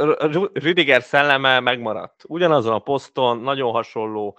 Rüdiger 0.53 1.03
szelleme 1.03 1.61
megmaradt. 1.61 2.25
Ugyanazon 2.27 2.73
a 2.73 2.79
poszton, 2.79 3.39
nagyon 3.39 3.73
hasonló 3.73 4.39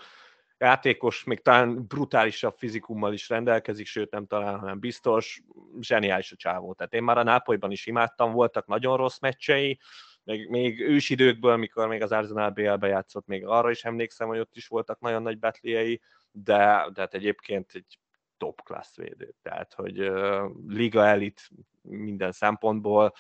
játékos, 0.58 1.24
még 1.24 1.42
talán 1.42 1.86
brutálisabb 1.88 2.56
fizikummal 2.58 3.14
is 3.14 3.30
rendelkezik, 3.30 3.86
sőt 3.86 4.12
nem 4.12 4.26
talán, 4.26 4.60
hanem 4.60 4.80
biztos, 4.80 5.42
zseniális 5.80 6.32
a 6.32 6.36
csávó. 6.36 6.74
Tehát 6.74 6.94
én 6.94 7.04
már 7.04 7.18
a 7.18 7.24
Nápolyban 7.24 7.72
is 7.72 7.86
imádtam, 7.86 8.32
voltak 8.32 8.68
nagyon 8.68 8.98
rossz 8.98 9.20
meccsei, 9.20 9.80
még, 10.24 10.50
még 10.50 10.80
ősidőkből, 10.80 11.58
mikor 11.58 11.88
még 11.88 12.02
az 12.02 12.12
Arsenal 12.12 12.50
BL-be 12.50 12.88
játszott, 12.88 13.28
még 13.28 13.46
arra 13.46 13.70
is 13.70 13.84
emlékszem, 13.84 14.28
hogy 14.28 14.40
ott 14.40 14.56
is 14.56 14.68
voltak 14.68 15.00
nagyon 15.00 15.22
nagy 15.22 15.40
betliei, 15.40 16.02
de, 16.32 16.90
de 16.94 17.02
hát 17.02 17.14
egyébként 17.14 17.72
egy 17.74 18.00
top 18.38 18.62
class 18.64 18.96
védő, 18.96 19.34
tehát 19.42 19.74
hogy 19.74 20.00
uh, 20.00 20.52
liga 20.68 21.06
elit 21.06 21.50
minden 21.82 22.32
szempontból, 22.32 23.14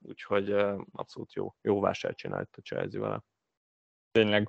úgyhogy 0.00 0.52
uh, 0.52 0.80
abszolút 0.92 1.32
jó, 1.32 1.54
jó 1.62 1.80
vásárt 1.80 2.16
csinált 2.16 2.48
a 2.56 2.60
Chelsea 2.60 3.00
vele. 3.00 3.22
Tényleg. 4.12 4.48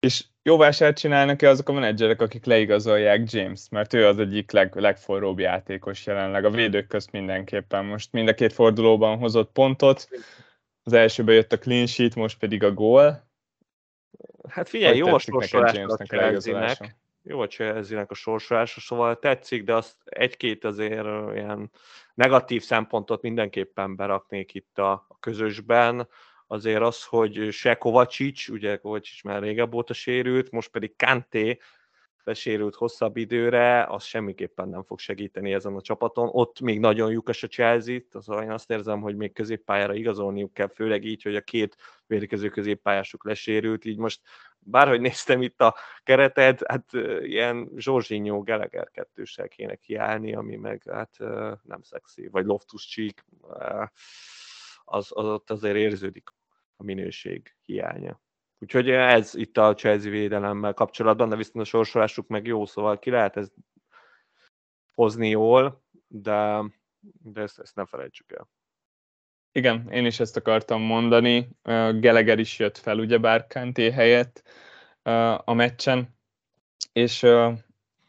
És 0.00 0.24
jó 0.42 0.56
vásárt 0.56 0.98
csinálnak-e 0.98 1.48
azok 1.48 1.68
a 1.68 1.72
menedzserek, 1.72 2.20
akik 2.20 2.44
leigazolják 2.44 3.32
James, 3.32 3.68
mert 3.70 3.92
ő 3.92 4.06
az 4.06 4.18
egyik 4.18 4.50
leg, 4.50 4.74
legforróbb 4.74 5.38
játékos 5.38 6.06
jelenleg, 6.06 6.44
a 6.44 6.50
védők 6.50 6.86
közt 6.86 7.12
mindenképpen. 7.12 7.84
Most 7.84 8.12
mind 8.12 8.28
a 8.28 8.34
két 8.34 8.52
fordulóban 8.52 9.18
hozott 9.18 9.52
pontot, 9.52 10.08
az 10.86 10.92
elsőben 10.92 11.34
jött 11.34 11.52
a 11.52 11.58
clean 11.58 11.86
sheet, 11.86 12.14
most 12.14 12.38
pedig 12.38 12.62
a 12.62 12.72
gól. 12.72 13.28
Hát 14.48 14.68
figyelj, 14.68 14.96
jó 14.96 15.14
a 15.14 15.18
sorsolásnak 15.18 16.00
a 16.00 16.76
Jó 17.22 17.40
a 17.40 17.46
chelsea 17.46 18.04
a 18.08 18.14
sorsolása, 18.14 18.80
szóval 18.80 19.18
tetszik, 19.18 19.64
de 19.64 19.74
azt 19.74 19.96
egy-két 20.04 20.64
azért 20.64 21.32
ilyen 21.34 21.70
negatív 22.14 22.62
szempontot 22.62 23.22
mindenképpen 23.22 23.96
beraknék 23.96 24.54
itt 24.54 24.78
a, 24.78 24.90
a 24.92 25.18
közösben. 25.20 26.08
Azért 26.46 26.80
az, 26.80 27.04
hogy 27.04 27.48
se 27.52 27.74
Kovacsics, 27.74 28.48
ugye 28.48 28.76
Kovacsics 28.76 29.24
már 29.24 29.42
régebb 29.42 29.74
óta 29.74 29.92
sérült, 29.92 30.50
most 30.50 30.70
pedig 30.70 30.96
Kanté 30.96 31.58
lesérült 32.26 32.74
hosszabb 32.74 33.16
időre, 33.16 33.84
az 33.84 34.04
semmiképpen 34.04 34.68
nem 34.68 34.82
fog 34.82 34.98
segíteni 34.98 35.52
ezen 35.52 35.74
a 35.74 35.80
csapaton. 35.80 36.28
Ott 36.32 36.60
még 36.60 36.80
nagyon 36.80 37.10
lyukas 37.10 37.42
a 37.42 37.46
chelsea 37.46 37.98
az 38.12 38.28
én 38.28 38.50
azt 38.50 38.70
érzem, 38.70 39.00
hogy 39.00 39.16
még 39.16 39.32
középpályára 39.32 39.94
igazolniuk 39.94 40.52
kell, 40.52 40.68
főleg 40.68 41.04
így, 41.04 41.22
hogy 41.22 41.36
a 41.36 41.40
két 41.40 41.76
védekező 42.06 42.48
középpályásuk 42.48 43.24
lesérült, 43.24 43.84
így 43.84 43.98
most 43.98 44.20
bárhogy 44.58 45.00
néztem 45.00 45.42
itt 45.42 45.60
a 45.60 45.74
keretet, 46.02 46.66
hát 46.66 46.92
ilyen 47.22 47.70
Zsorzsinyó 47.76 48.42
Geleger 48.42 48.90
kettőssel 48.90 49.48
kéne 49.48 49.74
kiállni, 49.74 50.34
ami 50.34 50.56
meg 50.56 50.82
hát 50.90 51.16
nem 51.62 51.82
szexi, 51.82 52.28
vagy 52.28 52.44
Loftus 52.44 52.86
Cheek, 52.86 53.24
az, 54.84 55.10
az 55.14 55.24
ott 55.24 55.50
azért 55.50 55.76
érződik 55.76 56.28
a 56.76 56.82
minőség 56.82 57.56
hiánya. 57.64 58.20
Úgyhogy 58.58 58.90
ez 58.90 59.34
itt 59.34 59.58
a 59.58 59.74
Chelsea 59.74 60.10
védelemmel 60.10 60.74
kapcsolatban, 60.74 61.28
de 61.28 61.36
viszont 61.36 61.64
a 61.64 61.64
sorsolásuk 61.64 62.26
meg 62.26 62.46
jó, 62.46 62.66
szóval 62.66 62.98
ki 62.98 63.10
lehet 63.10 63.36
ezt 63.36 63.52
hozni 64.94 65.28
jól, 65.28 65.82
de, 66.06 66.62
de 67.22 67.40
ezt, 67.40 67.58
ezt 67.58 67.74
ne 67.74 67.86
felejtsük 67.86 68.32
el. 68.32 68.48
Igen, 69.52 69.88
én 69.90 70.06
is 70.06 70.20
ezt 70.20 70.36
akartam 70.36 70.82
mondani. 70.82 71.48
Geleger 72.00 72.38
is 72.38 72.58
jött 72.58 72.78
fel, 72.78 72.98
ugyebár 72.98 73.46
Kanté 73.46 73.90
helyett 73.90 74.42
a 75.44 75.52
meccsen, 75.52 76.16
és, 76.92 77.22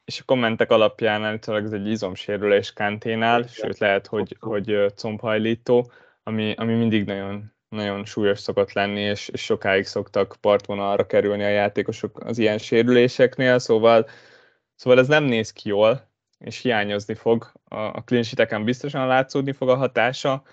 és 0.05 0.19
a 0.19 0.25
kommentek 0.25 0.71
alapján 0.71 1.23
állítólag 1.23 1.63
ez 1.63 1.71
egy 1.71 1.87
izomsérülés 1.87 2.73
Kanténál, 2.73 3.47
sőt 3.47 3.77
lehet, 3.77 4.07
hogy, 4.07 4.35
hogy 4.39 4.93
combhajlító, 4.95 5.91
ami, 6.23 6.53
ami 6.53 6.73
mindig 6.73 7.05
nagyon 7.05 7.56
nagyon 7.69 8.05
súlyos 8.05 8.39
szokott 8.39 8.73
lenni, 8.73 9.01
és, 9.01 9.27
és 9.27 9.43
sokáig 9.43 9.85
szoktak 9.85 10.35
partvonalra 10.41 11.05
kerülni 11.05 11.43
a 11.43 11.47
játékosok 11.49 12.19
az 12.19 12.37
ilyen 12.37 12.57
sérüléseknél, 12.57 13.59
szóval, 13.59 14.07
szóval 14.75 14.99
ez 14.99 15.07
nem 15.07 15.23
néz 15.23 15.51
ki 15.53 15.69
jól, 15.69 16.09
és 16.39 16.61
hiányozni 16.61 17.13
fog. 17.13 17.51
A, 17.63 17.79
a 17.79 18.03
biztosan 18.63 19.07
látszódni 19.07 19.51
fog 19.51 19.69
a 19.69 19.75
hatása, 19.75 20.43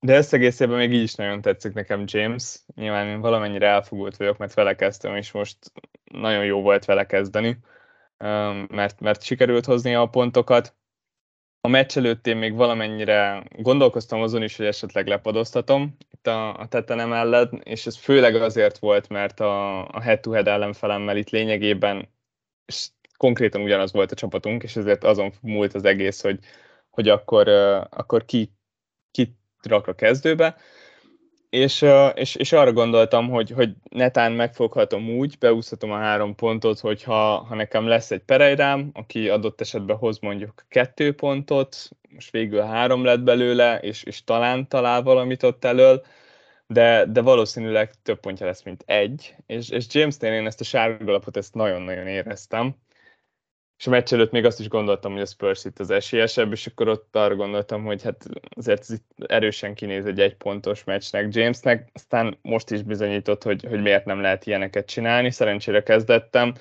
de 0.00 0.16
összegészében 0.16 0.76
még 0.76 0.92
így 0.92 1.02
is 1.02 1.14
nagyon 1.14 1.40
tetszik 1.40 1.72
nekem 1.72 2.04
James. 2.06 2.60
Nyilván 2.74 3.06
én 3.06 3.20
valamennyire 3.20 3.66
elfogult 3.66 4.16
vagyok, 4.16 4.36
mert 4.36 4.54
vele 4.54 4.74
kezdtem, 4.74 5.16
és 5.16 5.32
most 5.32 5.58
nagyon 6.04 6.44
jó 6.44 6.62
volt 6.62 6.84
vele 6.84 7.06
kezdeni, 7.06 7.58
mert, 8.68 9.00
mert 9.00 9.22
sikerült 9.22 9.64
hozni 9.64 9.94
a 9.94 10.06
pontokat 10.06 10.74
a 11.64 11.68
meccs 11.68 11.96
előtt 11.96 12.26
én 12.26 12.36
még 12.36 12.54
valamennyire 12.54 13.44
gondolkoztam 13.56 14.20
azon 14.20 14.42
is, 14.42 14.56
hogy 14.56 14.66
esetleg 14.66 15.06
lepadoztatom 15.06 15.96
itt 16.10 16.26
a, 16.26 16.58
a 16.58 16.66
tetenem 16.66 17.12
ellen, 17.12 17.60
és 17.62 17.86
ez 17.86 17.96
főleg 17.96 18.34
azért 18.34 18.78
volt, 18.78 19.08
mert 19.08 19.40
a, 19.40 19.86
a 19.88 20.00
head-to-head 20.00 20.48
ellenfelemmel 20.48 21.16
itt 21.16 21.30
lényegében 21.30 22.08
és 22.66 22.88
konkrétan 23.16 23.60
ugyanaz 23.60 23.92
volt 23.92 24.12
a 24.12 24.14
csapatunk, 24.14 24.62
és 24.62 24.76
ezért 24.76 25.04
azon 25.04 25.32
múlt 25.40 25.74
az 25.74 25.84
egész, 25.84 26.22
hogy, 26.22 26.38
hogy 26.90 27.08
akkor, 27.08 27.48
akkor 27.90 28.24
ki, 28.24 28.52
ki 29.10 29.36
rak 29.62 29.86
a 29.86 29.94
kezdőbe, 29.94 30.56
és, 31.54 31.84
és, 32.14 32.34
és 32.34 32.52
arra 32.52 32.72
gondoltam, 32.72 33.30
hogy, 33.30 33.50
hogy 33.50 33.74
netán 33.90 34.32
megfoghatom 34.32 35.10
úgy, 35.10 35.38
beúszhatom 35.38 35.90
a 35.92 35.96
három 35.96 36.34
pontot, 36.34 36.80
hogyha 36.80 37.44
ha 37.48 37.54
nekem 37.54 37.86
lesz 37.86 38.10
egy 38.10 38.22
Pereirám, 38.22 38.90
aki 38.92 39.28
adott 39.28 39.60
esetben 39.60 39.96
hoz 39.96 40.18
mondjuk 40.18 40.64
kettő 40.68 41.14
pontot, 41.14 41.76
most 42.08 42.30
végül 42.30 42.60
három 42.60 43.04
lett 43.04 43.20
belőle, 43.20 43.78
és, 43.78 44.02
és 44.02 44.24
talán 44.24 44.68
talál 44.68 45.02
valamit 45.02 45.42
ott 45.42 45.64
elől, 45.64 46.04
de, 46.66 47.04
de 47.06 47.20
valószínűleg 47.20 47.90
több 48.02 48.20
pontja 48.20 48.46
lesz, 48.46 48.62
mint 48.62 48.82
egy, 48.86 49.34
és, 49.46 49.68
és 49.68 49.86
James-nél 49.88 50.32
én 50.32 50.46
ezt 50.46 50.60
a 50.60 50.64
sárgalapot 50.64 51.36
ezt 51.36 51.54
nagyon-nagyon 51.54 52.06
éreztem, 52.06 52.76
és 53.78 53.86
a 53.86 53.90
meccs 53.90 54.12
előtt 54.12 54.30
még 54.30 54.44
azt 54.44 54.60
is 54.60 54.68
gondoltam, 54.68 55.12
hogy 55.12 55.20
a 55.20 55.26
Spurs 55.26 55.64
itt 55.64 55.78
az 55.78 55.90
esélyesebb, 55.90 56.52
és 56.52 56.66
akkor 56.66 56.88
ott 56.88 57.16
arra 57.16 57.34
gondoltam, 57.34 57.84
hogy 57.84 58.02
hát 58.02 58.24
azért 58.56 58.80
ez 58.80 58.90
itt 58.90 59.06
erősen 59.26 59.74
kinéz 59.74 60.06
egy 60.06 60.20
egypontos 60.20 60.84
meccsnek 60.84 61.34
Jamesnek, 61.34 61.90
aztán 61.92 62.38
most 62.42 62.70
is 62.70 62.82
bizonyított, 62.82 63.42
hogy, 63.42 63.64
hogy 63.68 63.82
miért 63.82 64.04
nem 64.04 64.20
lehet 64.20 64.46
ilyeneket 64.46 64.86
csinálni, 64.86 65.30
szerencsére 65.30 65.82
kezdettem, 65.82 66.54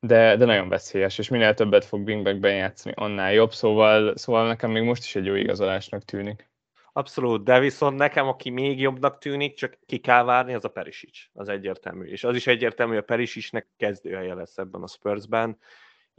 de, 0.00 0.36
de 0.36 0.44
nagyon 0.44 0.68
veszélyes, 0.68 1.18
és 1.18 1.28
minél 1.28 1.54
többet 1.54 1.84
fog 1.84 2.06
wingbackben 2.06 2.54
játszani, 2.54 2.94
annál 2.96 3.32
jobb, 3.32 3.52
szóval, 3.52 4.16
szóval 4.16 4.46
nekem 4.46 4.70
még 4.70 4.82
most 4.82 5.04
is 5.04 5.16
egy 5.16 5.26
jó 5.26 5.34
igazolásnak 5.34 6.04
tűnik. 6.04 6.48
Abszolút, 6.92 7.44
de 7.44 7.58
viszont 7.58 7.96
nekem, 7.96 8.28
aki 8.28 8.50
még 8.50 8.80
jobbnak 8.80 9.18
tűnik, 9.18 9.54
csak 9.54 9.78
ki 9.86 9.98
kell 9.98 10.24
várni, 10.24 10.54
az 10.54 10.64
a 10.64 10.68
Perisic, 10.68 11.18
az 11.32 11.48
egyértelmű. 11.48 12.04
És 12.04 12.24
az 12.24 12.36
is 12.36 12.46
egyértelmű, 12.46 12.92
hogy 12.92 13.02
a 13.02 13.06
Perisicnek 13.06 13.68
kezdőhelye 13.76 14.34
lesz 14.34 14.58
ebben 14.58 14.82
a 14.82 14.86
Spursben, 14.86 15.58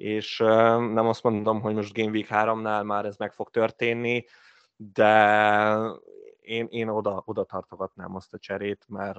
és 0.02 0.38
nem 0.94 1.08
azt 1.08 1.24
mondom, 1.24 1.62
hogy 1.62 1.74
most 1.74 1.94
Game 1.94 2.12
Week 2.12 2.28
3-nál 2.30 2.84
már 2.86 3.06
ez 3.06 3.18
meg 3.18 3.34
fog 3.34 3.50
történni, 3.50 4.26
de 4.76 5.14
én, 6.42 6.68
én 6.70 6.88
oda, 6.88 7.24
oda 7.26 7.44
tartogatnám 7.44 8.16
azt 8.16 8.34
a 8.34 8.38
cserét, 8.38 8.86
mert, 8.88 9.18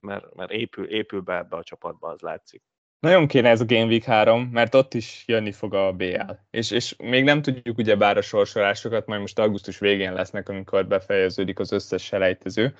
mert, 0.00 0.34
mert 0.34 0.50
épül, 0.50 0.84
épül 0.90 1.20
be 1.20 1.36
ebbe 1.36 1.56
a 1.56 1.62
csapatba, 1.62 2.08
az 2.08 2.20
látszik. 2.20 2.62
Nagyon 3.00 3.26
kéne 3.26 3.48
ez 3.48 3.60
a 3.60 3.64
Game 3.64 3.84
Week 3.84 4.02
3, 4.02 4.42
mert 4.42 4.74
ott 4.74 4.94
is 4.94 5.24
jönni 5.26 5.52
fog 5.52 5.74
a 5.74 5.92
BL. 5.92 6.32
És, 6.50 6.70
és 6.70 6.96
még 6.96 7.24
nem 7.24 7.42
tudjuk 7.42 7.78
ugye 7.78 7.96
bár 7.96 8.16
a 8.16 8.22
sorsolásokat, 8.22 9.06
majd 9.06 9.20
most 9.20 9.38
augusztus 9.38 9.78
végén 9.78 10.12
lesznek, 10.12 10.48
amikor 10.48 10.86
befejeződik 10.86 11.58
az 11.58 11.72
összes 11.72 12.04
selejtező. 12.04 12.74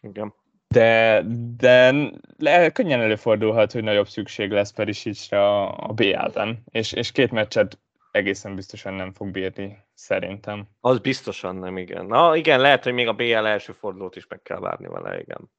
Igen 0.00 0.34
de, 0.74 1.22
de 1.56 1.94
le, 2.38 2.70
könnyen 2.70 3.00
előfordulhat, 3.00 3.72
hogy 3.72 3.82
nagyobb 3.82 4.08
szükség 4.08 4.50
lesz 4.50 4.72
Perisicre 4.72 5.38
a, 5.38 5.88
a 5.88 5.92
BL-ben, 5.92 6.62
és, 6.70 6.92
és 6.92 7.12
két 7.12 7.30
meccset 7.30 7.78
egészen 8.10 8.54
biztosan 8.54 8.94
nem 8.94 9.12
fog 9.12 9.30
bírni, 9.30 9.78
szerintem. 9.94 10.68
Az 10.80 10.98
biztosan 10.98 11.56
nem, 11.56 11.76
igen. 11.76 12.06
Na 12.06 12.36
igen, 12.36 12.60
lehet, 12.60 12.84
hogy 12.84 12.92
még 12.92 13.08
a 13.08 13.12
BL 13.12 13.46
első 13.46 13.72
fordulót 13.72 14.16
is 14.16 14.26
meg 14.26 14.42
kell 14.42 14.58
várni 14.58 14.86
vele, 14.86 15.20
igen. 15.20 15.50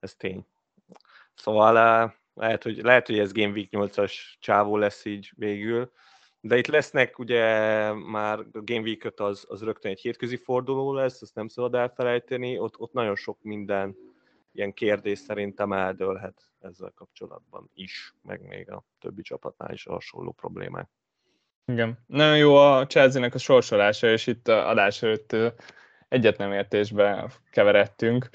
Ez 0.00 0.14
tény. 0.14 0.46
Szóval 1.34 1.78
eh, 1.78 2.10
lehet, 2.34 2.62
hogy, 2.62 2.76
lehet, 2.82 3.06
hogy 3.06 3.18
ez 3.18 3.32
Game 3.32 3.52
Week 3.52 3.68
8-as 3.70 4.12
csávó 4.40 4.76
lesz 4.76 5.04
így 5.04 5.32
végül, 5.36 5.92
de 6.40 6.56
itt 6.56 6.66
lesznek 6.66 7.18
ugye 7.18 7.42
már 7.92 8.38
a 8.38 8.60
Game 8.64 8.80
week 8.80 9.12
az, 9.16 9.44
az 9.48 9.62
rögtön 9.62 9.90
egy 9.90 10.00
hétközi 10.00 10.36
forduló 10.36 10.92
lesz, 10.92 11.22
ezt 11.22 11.34
nem 11.34 11.48
szabad 11.48 11.74
elfelejteni, 11.74 12.58
ott, 12.58 12.78
ott 12.78 12.92
nagyon 12.92 13.16
sok 13.16 13.38
minden 13.42 13.96
ilyen 14.52 14.72
kérdés 14.72 15.18
szerintem 15.18 15.72
eldőlhet 15.72 16.48
ezzel 16.60 16.92
kapcsolatban 16.94 17.70
is, 17.74 18.14
meg 18.22 18.42
még 18.42 18.70
a 18.70 18.84
többi 19.00 19.22
csapatnál 19.22 19.72
is 19.72 19.84
hasonló 19.84 20.32
problémák. 20.32 20.88
Igen. 21.64 21.98
Nagyon 22.06 22.38
jó 22.38 22.54
a 22.54 22.86
chelsea 22.86 23.28
a 23.32 23.38
sorsolása, 23.38 24.10
és 24.10 24.26
itt 24.26 24.48
a 24.48 24.68
adás 24.68 25.02
előtt 25.02 25.36
egyet 26.08 26.38
nem 26.38 26.52
értésbe 26.52 27.30
keveredtünk, 27.50 28.28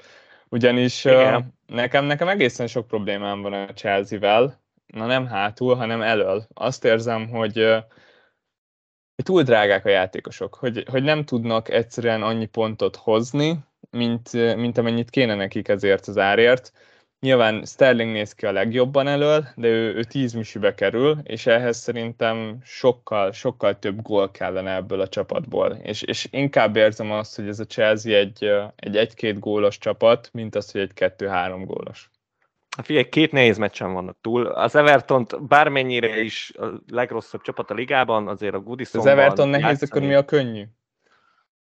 Ugyanis 0.52 1.04
Igen. 1.04 1.54
nekem, 1.66 2.04
nekem 2.04 2.28
egészen 2.28 2.66
sok 2.66 2.86
problémám 2.86 3.42
van 3.42 3.52
a 3.52 3.72
Chelsea-vel, 3.72 4.61
na 4.92 5.06
nem 5.06 5.26
hátul, 5.26 5.74
hanem 5.74 6.02
elől. 6.02 6.46
Azt 6.54 6.84
érzem, 6.84 7.28
hogy, 7.28 7.54
hogy 9.14 9.24
túl 9.24 9.42
drágák 9.42 9.84
a 9.84 9.88
játékosok, 9.88 10.54
hogy, 10.54 10.84
hogy 10.90 11.02
nem 11.02 11.24
tudnak 11.24 11.68
egyszerűen 11.68 12.22
annyi 12.22 12.46
pontot 12.46 12.96
hozni, 12.96 13.58
mint, 13.90 14.32
mint 14.56 14.78
amennyit 14.78 15.10
kéne 15.10 15.34
nekik 15.34 15.68
ezért 15.68 16.06
az 16.06 16.18
árért. 16.18 16.72
Nyilván 17.20 17.64
Sterling 17.64 18.12
néz 18.12 18.32
ki 18.32 18.46
a 18.46 18.52
legjobban 18.52 19.08
elől, 19.08 19.46
de 19.56 19.68
ő, 19.68 19.94
ő 19.94 20.04
10 20.04 20.32
misibe 20.32 20.74
kerül, 20.74 21.18
és 21.22 21.46
ehhez 21.46 21.76
szerintem 21.76 22.58
sokkal, 22.62 23.32
sokkal 23.32 23.78
több 23.78 24.02
gól 24.02 24.30
kellene 24.30 24.74
ebből 24.74 25.00
a 25.00 25.08
csapatból. 25.08 25.70
És, 25.82 26.02
és 26.02 26.28
inkább 26.30 26.76
érzem 26.76 27.10
azt, 27.10 27.36
hogy 27.36 27.48
ez 27.48 27.60
a 27.60 27.64
Chelsea 27.64 28.16
egy, 28.16 28.50
egy 28.76 28.96
egy-két 28.96 29.38
gólos 29.38 29.78
csapat, 29.78 30.30
mint 30.32 30.54
az, 30.54 30.70
hogy 30.70 30.80
egy 30.80 30.92
kettő-három 30.92 31.64
gólos. 31.64 32.10
Hát 32.76 32.86
figyelj, 32.86 33.08
két 33.08 33.32
nehéz 33.32 33.58
meccsen 33.58 33.92
vannak 33.92 34.16
túl. 34.20 34.46
Az 34.46 34.74
everton 34.74 35.26
bármennyire 35.40 36.20
is 36.20 36.52
a 36.56 36.82
legrosszabb 36.86 37.40
csapat 37.40 37.70
a 37.70 37.74
ligában, 37.74 38.28
azért 38.28 38.54
a 38.54 38.60
Goodisonban... 38.60 39.12
Az 39.12 39.18
Everton 39.18 39.48
nehéz, 39.48 39.66
játszani. 39.66 39.90
akkor 39.90 40.02
mi 40.02 40.14
a 40.14 40.24
könnyű? 40.24 40.64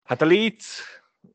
Hát 0.03 0.23
a 0.23 0.27
Leeds, 0.27 0.83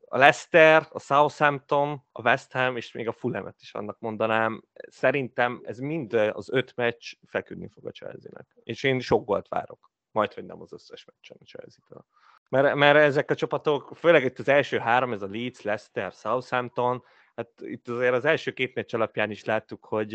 a 0.08 0.18
Leicester, 0.18 0.86
a 0.90 1.00
Southampton, 1.00 2.04
a 2.12 2.22
West 2.22 2.52
Ham, 2.52 2.76
és 2.76 2.92
még 2.92 3.08
a 3.08 3.12
Fulhamet 3.12 3.56
is 3.60 3.74
annak 3.74 3.98
mondanám. 4.00 4.64
Szerintem 4.88 5.60
ez 5.64 5.78
mind 5.78 6.12
az 6.12 6.50
öt 6.52 6.72
meccs 6.76 7.12
feküdni 7.26 7.68
fog 7.68 7.86
a 7.86 7.90
Chelsea-nek. 7.90 8.46
És 8.62 8.82
én 8.82 9.00
sok 9.00 9.24
gólt 9.24 9.48
várok. 9.48 9.90
Majd, 10.10 10.32
hogy 10.32 10.44
nem 10.44 10.60
az 10.60 10.72
összes 10.72 11.04
meccsen 11.04 11.36
a 11.40 11.44
Chelsea-től. 11.44 12.04
Mert, 12.48 12.74
mert 12.74 12.98
ezek 12.98 13.30
a 13.30 13.34
csapatok, 13.34 13.96
főleg 13.96 14.24
itt 14.24 14.38
az 14.38 14.48
első 14.48 14.78
három, 14.78 15.12
ez 15.12 15.22
a 15.22 15.28
Leeds, 15.30 15.62
Leicester, 15.62 16.12
Southampton, 16.12 17.04
hát 17.36 17.50
itt 17.60 17.88
azért 17.88 18.14
az 18.14 18.24
első 18.24 18.52
két 18.52 18.74
meccs 18.74 18.94
alapján 18.94 19.30
is 19.30 19.44
láttuk, 19.44 19.84
hogy 19.84 20.14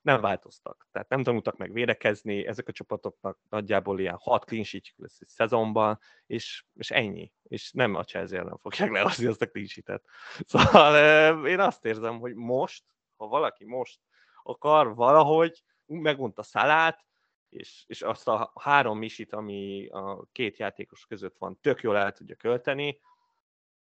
nem 0.00 0.20
változtak. 0.20 0.88
Tehát 0.92 1.08
nem 1.08 1.22
tanultak 1.22 1.56
meg 1.56 1.72
védekezni, 1.72 2.46
ezek 2.46 2.68
a 2.68 2.72
csapatoknak 2.72 3.38
nagyjából 3.48 4.00
ilyen 4.00 4.18
hat 4.20 4.44
clean 4.44 4.64
lesz 4.96 5.20
egy 5.20 5.28
szezonban, 5.28 5.98
és, 6.26 6.64
és 6.74 6.90
ennyi. 6.90 7.32
És 7.42 7.72
nem 7.72 7.94
a 7.94 8.04
Chelsea 8.04 8.44
nem 8.44 8.56
fogják 8.56 8.90
lehozni 8.96 9.26
azt 9.26 9.42
a 9.42 9.48
clean 9.48 9.66
sheet-et. 9.66 10.04
Szóval 10.46 11.46
én 11.46 11.60
azt 11.60 11.84
érzem, 11.84 12.18
hogy 12.18 12.34
most, 12.34 12.84
ha 13.16 13.26
valaki 13.26 13.64
most 13.64 14.00
akar 14.42 14.94
valahogy 14.94 15.62
megmondta 15.86 16.42
Szalát, 16.42 17.04
és, 17.48 17.84
és 17.86 18.02
azt 18.02 18.28
a 18.28 18.52
három 18.60 18.98
misit, 18.98 19.32
ami 19.32 19.88
a 19.88 20.26
két 20.32 20.56
játékos 20.56 21.06
között 21.06 21.38
van, 21.38 21.58
tök 21.60 21.80
jól 21.80 21.96
el 21.96 22.12
tudja 22.12 22.36
költeni, 22.36 23.00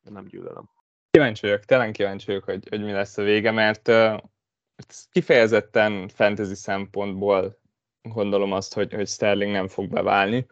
nem 0.01 0.25
gyűlölöm. 0.25 0.69
Kíváncsi 1.17 1.47
vagyok, 1.47 1.63
tényleg 1.65 1.91
kíváncsi 1.91 2.25
vagyok, 2.25 2.43
hogy, 2.43 2.67
hogy 2.69 2.83
mi 2.83 2.91
lesz 2.91 3.17
a 3.17 3.23
vége, 3.23 3.51
mert 3.51 3.87
uh, 3.87 4.19
kifejezetten 5.11 6.07
fantasy 6.07 6.55
szempontból 6.55 7.59
gondolom 8.01 8.51
azt, 8.51 8.73
hogy, 8.73 8.93
hogy 8.93 9.07
Sterling 9.07 9.51
nem 9.51 9.67
fog 9.67 9.89
beválni. 9.89 10.45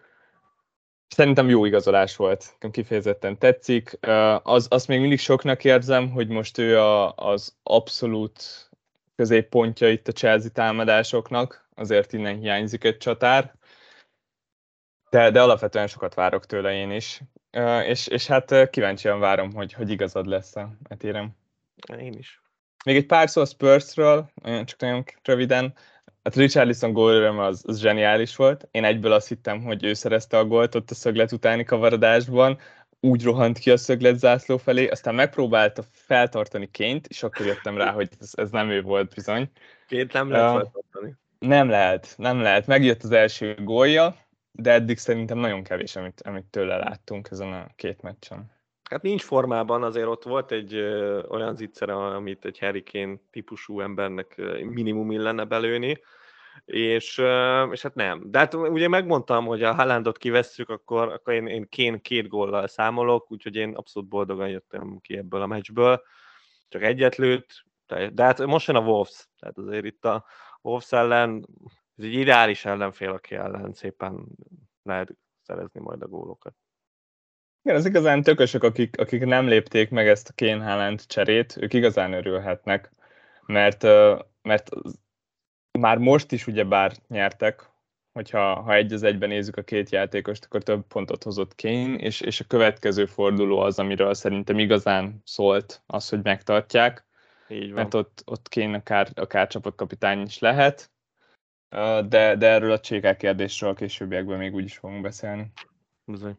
Szerintem 1.07 1.49
jó 1.49 1.65
igazolás 1.65 2.15
volt, 2.15 2.57
kifejezetten 2.71 3.37
tetszik. 3.37 3.97
Uh, 4.07 4.47
az, 4.47 4.67
azt 4.69 4.87
még 4.87 4.99
mindig 4.99 5.19
soknak 5.19 5.63
érzem, 5.63 6.09
hogy 6.09 6.27
most 6.27 6.57
ő 6.57 6.79
a, 6.79 7.13
az 7.15 7.57
abszolút 7.63 8.69
középpontja 9.15 9.89
itt 9.89 10.07
a 10.07 10.11
Chelsea 10.11 10.49
támadásoknak, 10.49 11.69
azért 11.75 12.13
innen 12.13 12.39
hiányzik 12.39 12.83
egy 12.83 12.97
csatár. 12.97 13.55
De, 15.09 15.31
de 15.31 15.41
alapvetően 15.41 15.87
sokat 15.87 16.13
várok 16.13 16.45
tőle 16.45 16.73
én 16.73 16.91
is 16.91 17.21
és, 17.85 18.07
és 18.07 18.27
hát 18.27 18.69
kíváncsian 18.69 19.19
várom, 19.19 19.53
hogy, 19.53 19.73
hogy 19.73 19.89
igazad 19.89 20.25
lesz 20.25 20.55
a 20.55 20.71
etérem. 20.87 21.29
Én 21.99 22.13
is. 22.13 22.41
Még 22.85 22.95
egy 22.95 23.05
pár 23.05 23.29
szó 23.29 23.41
a 23.41 23.45
Spursről, 23.45 24.31
csak 24.43 24.79
nagyon 24.79 25.03
röviden. 25.23 25.73
Hát 26.23 26.35
Richarlison 26.35 26.93
gólöröm 26.93 27.39
az, 27.39 27.63
az 27.67 27.79
zseniális 27.79 28.35
volt. 28.35 28.67
Én 28.71 28.83
egyből 28.83 29.11
azt 29.11 29.27
hittem, 29.27 29.61
hogy 29.61 29.83
ő 29.83 29.93
szerezte 29.93 30.37
a 30.37 30.45
gólt 30.45 30.75
ott 30.75 30.91
a 30.91 30.95
szöglet 30.95 31.31
utáni 31.31 31.63
kavaradásban. 31.63 32.59
Úgy 32.99 33.23
rohant 33.23 33.57
ki 33.57 33.71
a 33.71 33.77
szöglet 33.77 34.19
zászló 34.19 34.57
felé, 34.57 34.87
aztán 34.87 35.15
megpróbálta 35.15 35.83
feltartani 35.91 36.71
ként, 36.71 37.07
és 37.07 37.23
akkor 37.23 37.45
jöttem 37.45 37.77
rá, 37.77 37.91
hogy 37.91 38.09
ez, 38.19 38.31
ez 38.35 38.49
nem 38.49 38.69
ő 38.69 38.81
volt 38.81 39.13
bizony. 39.13 39.51
Ként 39.87 40.13
nem 40.13 40.29
lehet 40.29 40.47
uh, 40.47 40.53
feltartani. 40.53 41.15
Nem 41.39 41.69
lehet, 41.69 42.13
nem 42.17 42.41
lehet. 42.41 42.67
Megjött 42.67 43.03
az 43.03 43.11
első 43.11 43.57
gólja, 43.63 44.15
de 44.51 44.71
eddig 44.71 44.97
szerintem 44.97 45.37
nagyon 45.37 45.63
kevés, 45.63 45.95
amit, 45.95 46.21
amit 46.21 46.45
tőle 46.45 46.77
láttunk 46.77 47.27
ezen 47.31 47.53
a 47.53 47.67
két 47.75 48.01
meccsen. 48.01 48.59
Hát 48.89 49.01
nincs 49.01 49.23
formában, 49.23 49.83
azért 49.83 50.07
ott 50.07 50.23
volt 50.23 50.51
egy 50.51 50.73
ö, 50.73 51.23
olyan 51.27 51.55
zicsere, 51.55 51.95
amit 51.95 52.45
egy 52.45 52.59
Harry 52.59 52.83
típusú 53.31 53.79
embernek 53.79 54.41
minimum 54.61 55.11
illene 55.11 55.43
belőni, 55.43 55.97
és, 56.65 57.17
ö, 57.17 57.63
és 57.71 57.81
hát 57.81 57.95
nem. 57.95 58.21
De 58.25 58.37
hát 58.39 58.53
ugye 58.53 58.87
megmondtam, 58.87 59.45
hogy 59.45 59.63
a 59.63 59.73
Haalandot 59.73 60.17
kivesszük, 60.17 60.69
akkor, 60.69 61.07
akkor 61.07 61.33
én, 61.33 61.47
én 61.47 61.67
Kane 61.69 61.97
két 61.97 62.27
góllal 62.27 62.67
számolok, 62.67 63.31
úgyhogy 63.31 63.55
én 63.55 63.73
abszolút 63.75 64.09
boldogan 64.09 64.49
jöttem 64.49 64.97
ki 65.01 65.17
ebből 65.17 65.41
a 65.41 65.47
meccsből. 65.47 66.01
Csak 66.69 66.81
egyet 66.81 67.15
lőtt, 67.15 67.63
de 68.13 68.23
hát 68.23 68.45
most 68.45 68.67
jön 68.67 68.75
a 68.75 68.81
Wolves, 68.81 69.27
tehát 69.39 69.57
azért 69.57 69.85
itt 69.85 70.05
a 70.05 70.25
Wolves 70.61 70.91
ellen 70.91 71.47
ez 71.97 72.03
egy 72.03 72.13
ideális 72.13 72.65
ellenfél, 72.65 73.09
aki 73.09 73.35
ellen 73.35 73.73
szépen 73.73 74.25
lehet 74.83 75.13
szerezni 75.41 75.79
majd 75.79 76.01
a 76.01 76.07
gólokat. 76.07 76.55
Igen, 77.63 77.77
az 77.77 77.85
igazán 77.85 78.23
tökösök, 78.23 78.63
akik, 78.63 78.99
akik 78.99 79.25
nem 79.25 79.47
lépték 79.47 79.89
meg 79.89 80.07
ezt 80.07 80.29
a 80.29 80.33
Kane 80.35 80.63
Haaland 80.63 81.05
cserét, 81.05 81.57
ők 81.59 81.73
igazán 81.73 82.13
örülhetnek, 82.13 82.91
mert, 83.45 83.83
mert 84.41 84.69
már 85.79 85.97
most 85.97 86.31
is 86.31 86.47
ugyebár 86.47 86.91
nyertek, 87.07 87.69
hogyha 88.13 88.61
ha 88.61 88.73
egy 88.73 88.93
az 88.93 89.03
egyben 89.03 89.29
nézzük 89.29 89.57
a 89.57 89.61
két 89.61 89.89
játékost, 89.89 90.45
akkor 90.45 90.63
több 90.63 90.87
pontot 90.87 91.23
hozott 91.23 91.55
Kane, 91.55 91.95
és, 91.95 92.21
és 92.21 92.39
a 92.39 92.45
következő 92.47 93.05
forduló 93.05 93.59
az, 93.59 93.79
amiről 93.79 94.13
szerintem 94.13 94.59
igazán 94.59 95.21
szólt 95.25 95.81
az, 95.85 96.09
hogy 96.09 96.23
megtartják. 96.23 97.05
Így 97.47 97.65
van. 97.65 97.73
Mert 97.73 97.93
ott, 97.93 98.23
ott 98.25 98.49
Kane 98.49 98.77
akár, 98.77 99.09
akár 99.15 99.47
csapatkapitány 99.47 100.21
is 100.21 100.39
lehet, 100.39 100.91
de, 102.07 102.35
de 102.35 102.47
erről 102.47 102.71
a 102.71 102.79
csékák 102.79 103.17
kérdésről 103.17 103.69
a 103.69 103.73
későbbiekben 103.73 104.37
még 104.37 104.53
úgyis 104.53 104.77
fogunk 104.77 105.01
beszélni. 105.01 105.51
Bizony. 106.05 106.37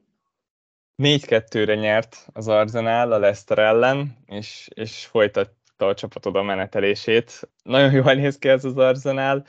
4-2-re 1.02 1.74
nyert 1.74 2.26
az 2.32 2.48
Arsenal 2.48 3.12
a 3.12 3.18
Leicester 3.18 3.58
ellen, 3.58 4.16
és, 4.26 4.68
és 4.74 5.06
folytatta 5.06 5.86
a 5.86 5.94
csapatod 5.94 6.36
a 6.36 6.42
menetelését. 6.42 7.48
Nagyon 7.62 7.92
jól 7.92 8.14
néz 8.14 8.38
ki 8.38 8.48
ez 8.48 8.64
az 8.64 8.76
Arsenal. 8.76 9.44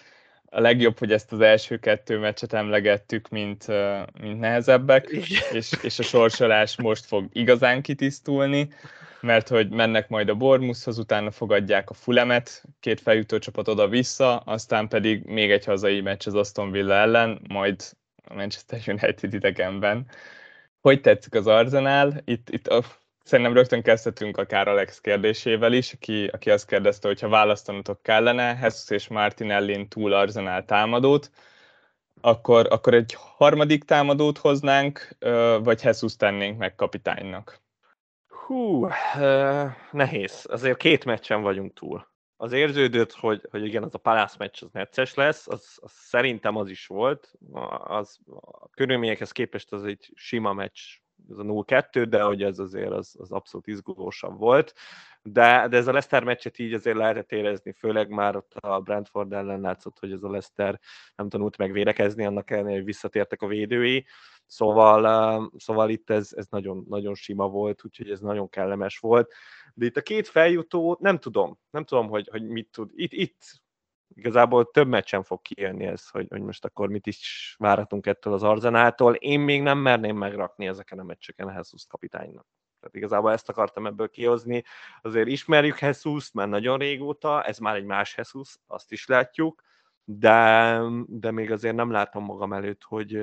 A 0.56 0.60
legjobb, 0.60 0.98
hogy 0.98 1.12
ezt 1.12 1.32
az 1.32 1.42
első 1.42 1.78
kettő 1.78 2.18
meccset 2.18 2.54
emlegettük, 2.54 3.30
mint, 3.30 3.66
mint 4.22 4.40
nehezebbek, 4.40 5.08
és, 5.52 5.72
és 5.82 6.00
a 6.00 6.04
sorsolás 6.04 6.78
most 6.78 7.06
fog 7.06 7.30
igazán 7.32 7.82
kitisztulni 7.82 8.70
mert 9.24 9.48
hogy 9.48 9.70
mennek 9.70 10.10
majd 10.10 10.30
a 10.30 10.36
Bormushoz, 10.36 10.98
utána 10.98 11.32
fogadják 11.32 11.90
a 11.90 11.94
Fulemet, 11.94 12.64
két 12.80 13.02
feljutó 13.02 13.38
csapat 13.38 13.68
oda-vissza, 13.68 14.38
aztán 14.38 14.88
pedig 14.88 15.24
még 15.26 15.52
egy 15.52 15.66
hazai 15.66 16.02
meccs 16.02 16.28
az 16.28 16.34
Aston 16.34 16.72
Villa 16.72 16.94
ellen, 16.94 17.42
majd 17.48 17.82
a 18.24 18.34
Manchester 18.34 18.82
United 18.88 19.34
idegenben. 19.34 20.06
Hogy 20.82 21.02
tetszik 21.02 21.34
az 21.34 21.48
Arsenal? 21.48 22.22
Itt, 22.26 22.50
itt 22.50 22.68
a, 22.68 22.84
szerintem 23.24 23.54
rögtön 23.54 23.82
kezdhetünk 23.82 24.38
akár 24.38 24.68
Alex 24.68 25.00
kérdésével 25.02 25.74
is, 25.74 25.94
aki, 25.94 26.26
aki 26.26 26.50
azt 26.50 26.68
kérdezte, 26.68 27.08
hogy 27.08 27.20
ha 27.20 27.28
választanotok 27.28 28.02
kellene, 28.02 28.58
Jesus 28.62 28.90
és 28.90 29.08
Martinellin 29.08 29.88
túl 29.88 30.14
Arsenal 30.14 30.66
támadót, 30.66 31.32
akkor, 32.22 32.68
akkor 32.70 32.94
egy 32.94 33.16
harmadik 33.18 33.84
támadót 33.84 34.38
hoznánk, 34.38 35.16
vagy 35.64 35.84
Jesus 35.84 36.16
tennénk 36.16 36.58
meg 36.58 36.76
kapitánynak? 36.76 37.62
Hú, 38.28 38.88
nehéz. 39.92 40.46
Azért 40.50 40.78
két 40.78 41.06
meccsen 41.06 41.42
vagyunk 41.42 41.74
túl. 41.74 42.12
Az 42.38 42.52
érződött, 42.52 43.14
hogy, 43.14 43.48
hogy 43.52 43.66
igen, 43.66 43.84
az 43.84 43.96
a 43.96 43.98
Palace 43.98 44.36
meccs 44.40 44.64
az 44.64 44.70
necces 44.72 45.14
lesz, 45.14 45.48
az, 45.48 45.78
az 45.82 45.92
szerintem 45.92 46.56
az 46.56 46.70
is 46.70 46.88
volt. 46.88 47.32
Az, 47.84 48.20
a 48.42 48.70
körülményekhez 48.70 49.32
képest 49.32 49.72
az 49.72 49.84
egy 49.84 50.12
sima 50.16 50.54
meccs, 50.54 50.80
ez 51.30 51.38
a 51.38 51.44
0-2, 51.44 52.06
de 52.10 52.22
hogy 52.22 52.44
ez 52.44 52.60
azért 52.60 52.92
az, 52.92 53.16
az 53.20 53.32
abszolút 53.32 53.68
izgulósabb 53.68 54.38
volt. 54.38 54.74
De, 55.22 55.68
de 55.68 55.78
ez 55.78 55.88
a 55.88 55.92
Leicester 55.92 56.24
meccset 56.24 56.60
így 56.60 56.74
azért 56.74 56.98
lehetett 56.98 57.32
érezni, 57.32 57.72
főleg 57.72 58.10
már 58.10 58.36
ott 58.36 58.54
a 58.54 58.80
Brentford 58.80 59.34
ellen 59.34 59.62
látszott, 59.62 60.00
hogy 60.00 60.12
ez 60.12 60.24
a 60.24 60.30
Leicester 60.30 60.80
nem 61.16 61.30
tanult 61.30 61.58
megvédekezni, 61.58 62.26
annak 62.26 62.52
ellenére, 62.52 62.76
hogy 62.76 62.86
visszatértek 62.86 63.42
a 63.42 63.48
védői 63.48 64.06
Szóval, 64.46 65.52
szóval 65.58 65.90
itt 65.90 66.10
ez, 66.10 66.30
ez 66.36 66.48
nagyon, 66.50 66.86
nagyon 66.90 67.16
sima 67.16 67.48
volt, 67.48 67.86
úgyhogy 67.86 68.10
ez 68.10 68.20
nagyon 68.20 68.50
kellemes 68.50 68.98
volt. 68.98 69.34
De 69.74 69.86
itt 69.86 69.98
a 69.98 70.02
két 70.02 70.28
feljutó, 70.28 70.98
nem 71.00 71.20
tudom, 71.20 71.60
nem 71.70 71.84
tudom, 71.84 72.10
hogy, 72.10 72.28
hogy 72.32 72.48
mit 72.48 72.70
tud. 72.72 72.92
Itt, 72.94 73.14
itt 73.14 73.62
igazából 74.16 74.72
több 74.72 74.88
meccsen 74.88 75.24
fog 75.24 75.42
kijönni 75.42 75.86
ez, 75.86 76.10
hogy, 76.10 76.28
hogy 76.30 76.42
most 76.42 76.66
akkor 76.66 76.90
mit 76.90 77.08
is 77.08 77.56
várhatunk 77.60 78.06
ettől 78.06 78.34
az 78.34 78.44
Arzenától. 78.44 79.14
Én 79.14 79.40
még 79.40 79.62
nem 79.62 79.78
merném 79.78 80.18
megrakni 80.18 80.68
ezeken 80.68 81.00
a 81.00 81.04
meccseken 81.04 81.48
a 81.48 81.54
Jesus 81.54 81.86
kapitánynak. 81.88 82.46
Tehát 82.80 82.96
igazából 82.96 83.32
ezt 83.32 83.50
akartam 83.50 83.86
ebből 83.86 84.10
kihozni. 84.10 84.64
Azért 85.02 85.28
ismerjük 85.28 85.80
jesus 85.80 86.32
mert 86.32 86.50
nagyon 86.50 86.78
régóta, 86.78 87.44
ez 87.44 87.58
már 87.58 87.76
egy 87.76 87.86
más 87.86 88.18
Jesus, 88.18 88.56
azt 88.68 88.92
is 88.92 89.06
látjuk, 89.06 89.64
de, 90.06 90.80
de 91.08 91.32
még 91.32 91.52
azért 91.52 91.76
nem 91.76 91.92
látom 91.92 92.24
magam 92.24 92.54
előtt, 92.54 92.84
hogy, 92.84 93.16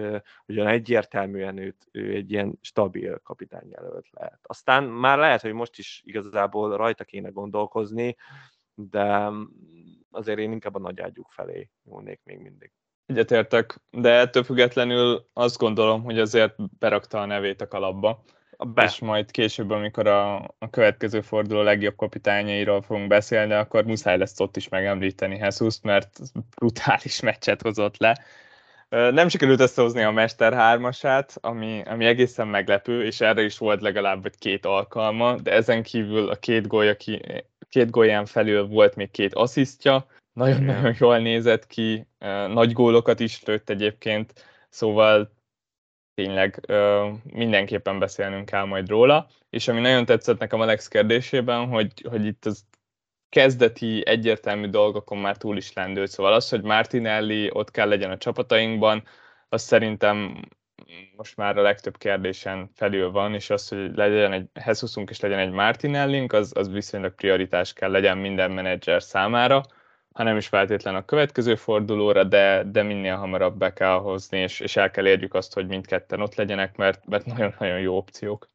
olyan 0.46 0.66
egyértelműen 0.66 1.58
őt, 1.58 1.88
ő 1.90 2.14
egy 2.14 2.30
ilyen 2.30 2.58
stabil 2.60 3.18
kapitányjelölt 3.18 4.06
lehet. 4.10 4.40
Aztán 4.42 4.84
már 4.84 5.18
lehet, 5.18 5.40
hogy 5.40 5.52
most 5.52 5.78
is 5.78 6.02
igazából 6.04 6.76
rajta 6.76 7.04
kéne 7.04 7.28
gondolkozni, 7.28 8.16
de 8.74 9.30
azért 10.10 10.38
én 10.38 10.52
inkább 10.52 10.74
a 10.74 10.78
nagyágyuk 10.78 11.30
felé 11.30 11.68
nyúlnék 11.84 12.20
még 12.24 12.38
mindig. 12.38 12.72
Egyetértek, 13.06 13.80
de 13.90 14.10
ettől 14.10 14.42
függetlenül 14.42 15.28
azt 15.32 15.58
gondolom, 15.58 16.02
hogy 16.02 16.18
azért 16.18 16.54
berakta 16.78 17.20
a 17.20 17.26
nevét 17.26 17.60
a 17.60 17.68
kalapba. 17.68 18.22
Be. 18.74 18.84
És 18.84 18.98
majd 18.98 19.30
később, 19.30 19.70
amikor 19.70 20.06
a, 20.06 20.36
a 20.36 20.70
következő 20.70 21.20
forduló 21.20 21.62
legjobb 21.62 21.96
kapitányairól 21.96 22.82
fogunk 22.82 23.08
beszélni, 23.08 23.52
akkor 23.52 23.84
muszáj 23.84 24.18
lesz 24.18 24.40
ott 24.40 24.56
is 24.56 24.68
megemlíteni 24.68 25.36
jesus 25.36 25.80
mert 25.82 26.18
brutális 26.56 27.20
meccset 27.20 27.62
hozott 27.62 27.96
le. 27.96 28.18
Nem 28.88 29.28
sikerült 29.28 29.60
összehozni 29.60 30.02
a 30.02 30.10
Mester 30.10 30.52
3-asát, 30.56 31.40
ami, 31.40 31.82
ami 31.86 32.04
egészen 32.04 32.48
meglepő, 32.48 33.04
és 33.04 33.20
erre 33.20 33.42
is 33.42 33.58
volt 33.58 33.80
legalább 33.80 34.26
egy 34.26 34.38
két 34.38 34.66
alkalma, 34.66 35.36
de 35.36 35.52
ezen 35.52 35.82
kívül 35.82 36.28
a 36.28 36.36
két, 36.36 36.66
gólya 36.66 36.96
ki, 36.96 37.22
két 37.70 37.90
gólján 37.90 38.26
felül 38.26 38.66
volt 38.66 38.96
még 38.96 39.10
két 39.10 39.34
asszisztja, 39.34 40.06
nagyon-nagyon 40.32 40.94
jól 40.98 41.18
nézett 41.18 41.66
ki, 41.66 42.06
nagy 42.48 42.72
gólokat 42.72 43.20
is 43.20 43.42
lőtt 43.44 43.70
egyébként, 43.70 44.44
szóval 44.68 45.32
tényleg 46.14 46.66
mindenképpen 47.22 47.98
beszélnünk 47.98 48.44
kell 48.44 48.64
majd 48.64 48.88
róla, 48.88 49.28
és 49.50 49.68
ami 49.68 49.80
nagyon 49.80 50.04
tetszett 50.04 50.38
nekem 50.38 50.60
Alex 50.60 50.88
kérdésében, 50.88 51.68
hogy, 51.68 52.06
hogy 52.08 52.24
itt 52.24 52.44
az 52.44 52.64
kezdeti 53.28 54.02
egyértelmű 54.06 54.68
dolgokon 54.68 55.18
már 55.18 55.36
túl 55.36 55.56
is 55.56 55.72
lendült, 55.72 56.10
szóval 56.10 56.32
az, 56.32 56.48
hogy 56.48 56.62
Martinelli 56.62 57.50
ott 57.52 57.70
kell 57.70 57.88
legyen 57.88 58.10
a 58.10 58.18
csapatainkban, 58.18 59.02
az 59.48 59.62
szerintem 59.62 60.40
most 61.16 61.36
már 61.36 61.58
a 61.58 61.62
legtöbb 61.62 61.96
kérdésen 61.96 62.70
felül 62.74 63.10
van, 63.10 63.34
és 63.34 63.50
az, 63.50 63.68
hogy 63.68 63.94
legyen 63.94 64.32
egy 64.32 64.48
Hesusunk 64.54 65.10
és 65.10 65.20
legyen 65.20 65.38
egy 65.38 65.50
Martinellink, 65.50 66.32
az, 66.32 66.52
az 66.54 66.70
viszonylag 66.70 67.14
prioritás 67.14 67.72
kell 67.72 67.90
legyen 67.90 68.18
minden 68.18 68.50
menedzser 68.50 69.02
számára, 69.02 69.62
ha 70.12 70.22
nem 70.22 70.36
is 70.36 70.46
feltétlen 70.46 70.94
a 70.94 71.04
következő 71.04 71.54
fordulóra, 71.54 72.24
de, 72.24 72.64
de 72.64 72.82
minél 72.82 73.16
hamarabb 73.16 73.58
be 73.58 73.72
kell 73.72 73.98
hozni, 73.98 74.38
és, 74.38 74.60
és 74.60 74.76
el 74.76 74.90
kell 74.90 75.06
érjük 75.06 75.34
azt, 75.34 75.54
hogy 75.54 75.66
mindketten 75.66 76.20
ott 76.20 76.34
legyenek, 76.34 76.76
mert, 76.76 77.06
mert 77.06 77.26
nagyon-nagyon 77.26 77.80
jó 77.80 77.96
opciók. 77.96 78.48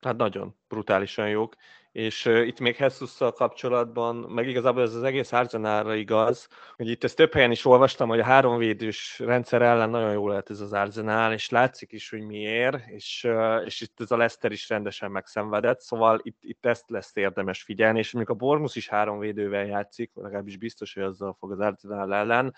Hát 0.00 0.16
nagyon 0.16 0.56
brutálisan 0.68 1.28
jók, 1.28 1.54
és 1.98 2.24
itt 2.24 2.60
még 2.60 2.76
Jesus-szal 2.78 3.32
kapcsolatban, 3.32 4.16
meg 4.16 4.48
igazából 4.48 4.82
ez 4.82 4.94
az 4.94 5.02
egész 5.02 5.32
Arzenálra 5.32 5.94
igaz, 5.94 6.48
hogy 6.76 6.88
itt 6.88 7.04
ezt 7.04 7.16
több 7.16 7.32
helyen 7.32 7.50
is 7.50 7.64
olvastam, 7.64 8.08
hogy 8.08 8.20
a 8.20 8.24
háromvédős 8.24 9.18
rendszer 9.18 9.62
ellen 9.62 9.90
nagyon 9.90 10.12
jó 10.12 10.28
lehet 10.28 10.50
ez 10.50 10.60
az 10.60 10.72
Arzenál, 10.72 11.32
és 11.32 11.48
látszik 11.48 11.92
is, 11.92 12.10
hogy 12.10 12.20
miért, 12.20 12.88
és, 12.88 13.28
és 13.64 13.80
itt 13.80 14.00
ez 14.00 14.10
a 14.10 14.16
Leszter 14.16 14.52
is 14.52 14.68
rendesen 14.68 15.10
megszenvedett, 15.10 15.80
szóval 15.80 16.20
itt, 16.22 16.38
itt 16.40 16.66
ezt 16.66 16.90
lesz 16.90 17.16
érdemes 17.16 17.62
figyelni, 17.62 17.98
és 17.98 18.12
mondjuk 18.12 18.36
a 18.36 18.44
Bormus 18.44 18.76
is 18.76 18.88
háromvédővel 18.88 19.64
játszik, 19.64 20.10
legalábbis 20.14 20.56
biztos, 20.56 20.94
hogy 20.94 21.02
azzal 21.02 21.36
fog 21.38 21.52
az 21.52 21.60
Arzenál 21.60 22.14
ellen, 22.14 22.54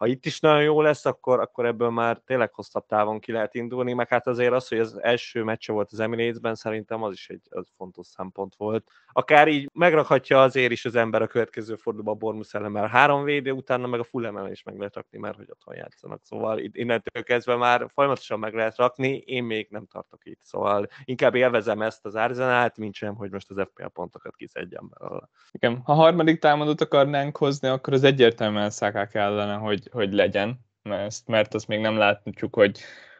ha 0.00 0.06
itt 0.06 0.26
is 0.26 0.40
nagyon 0.40 0.62
jó 0.62 0.80
lesz, 0.80 1.06
akkor, 1.06 1.40
akkor 1.40 1.66
ebből 1.66 1.90
már 1.90 2.20
tényleg 2.26 2.52
hosszabb 2.52 2.86
távon 2.86 3.20
ki 3.20 3.32
lehet 3.32 3.54
indulni, 3.54 3.92
meg 3.92 4.08
hát 4.08 4.26
azért 4.26 4.52
az, 4.52 4.68
hogy 4.68 4.78
az 4.78 4.98
első 5.02 5.42
meccse 5.42 5.72
volt 5.72 5.92
az 5.92 6.00
Emirates-ben, 6.00 6.54
szerintem 6.54 7.02
az 7.02 7.12
is 7.12 7.28
egy 7.28 7.42
az 7.50 7.68
fontos 7.76 8.06
szempont 8.06 8.54
volt. 8.56 8.88
Akár 9.12 9.48
így 9.48 9.70
megrakhatja 9.72 10.42
azért 10.42 10.72
is 10.72 10.84
az 10.84 10.94
ember 10.94 11.22
a 11.22 11.26
következő 11.26 11.76
fordulóban 11.76 12.14
a 12.14 12.18
Bormus 12.18 12.54
ellen, 12.54 12.70
mert 12.70 12.90
három 12.90 13.24
védő 13.24 13.50
utána 13.50 13.86
meg 13.86 14.00
a 14.00 14.04
full 14.04 14.48
is 14.50 14.62
meg 14.62 14.76
lehet 14.76 14.94
rakni, 14.94 15.18
mert 15.18 15.36
hogy 15.36 15.50
otthon 15.50 15.74
játszanak. 15.74 16.20
Szóval 16.24 16.58
innentől 16.58 17.22
kezdve 17.22 17.56
már 17.56 17.86
folyamatosan 17.94 18.38
meg 18.38 18.54
lehet 18.54 18.76
rakni, 18.76 19.16
én 19.16 19.44
még 19.44 19.66
nem 19.70 19.86
tartok 19.86 20.24
itt. 20.24 20.40
Szóval 20.42 20.88
inkább 21.04 21.34
élvezem 21.34 21.82
ezt 21.82 22.06
az 22.06 22.14
Arzenát, 22.14 22.76
mint 22.76 22.94
sem, 22.94 23.14
hogy 23.14 23.30
most 23.30 23.50
az 23.50 23.66
FPL 23.70 23.86
pontokat 23.86 24.36
kiszedjem 24.36 24.90
belőle. 24.98 25.28
Igen, 25.50 25.80
ha 25.84 25.92
harmadik 25.92 26.40
támadót 26.40 26.80
akarnánk 26.80 27.36
hozni, 27.36 27.68
akkor 27.68 27.92
az 27.92 28.04
egyértelműen 28.04 28.70
Szaká 28.70 29.06
kellene, 29.06 29.54
hogy 29.54 29.88
hogy 29.92 30.12
legyen, 30.12 30.60
mert, 30.82 31.26
mert 31.26 31.54
azt 31.54 31.66
még 31.68 31.80
nem 31.80 31.96
látjuk, 31.96 32.54
hogy, 32.54 32.78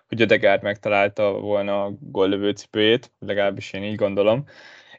hogy 0.08 0.20
Ödegárd 0.20 0.62
megtalálta 0.62 1.32
volna 1.32 1.84
a 1.84 1.92
góllövő 2.00 2.50
cipőjét, 2.50 3.12
legalábbis 3.18 3.72
én 3.72 3.82
így 3.82 3.94
gondolom. 3.94 4.44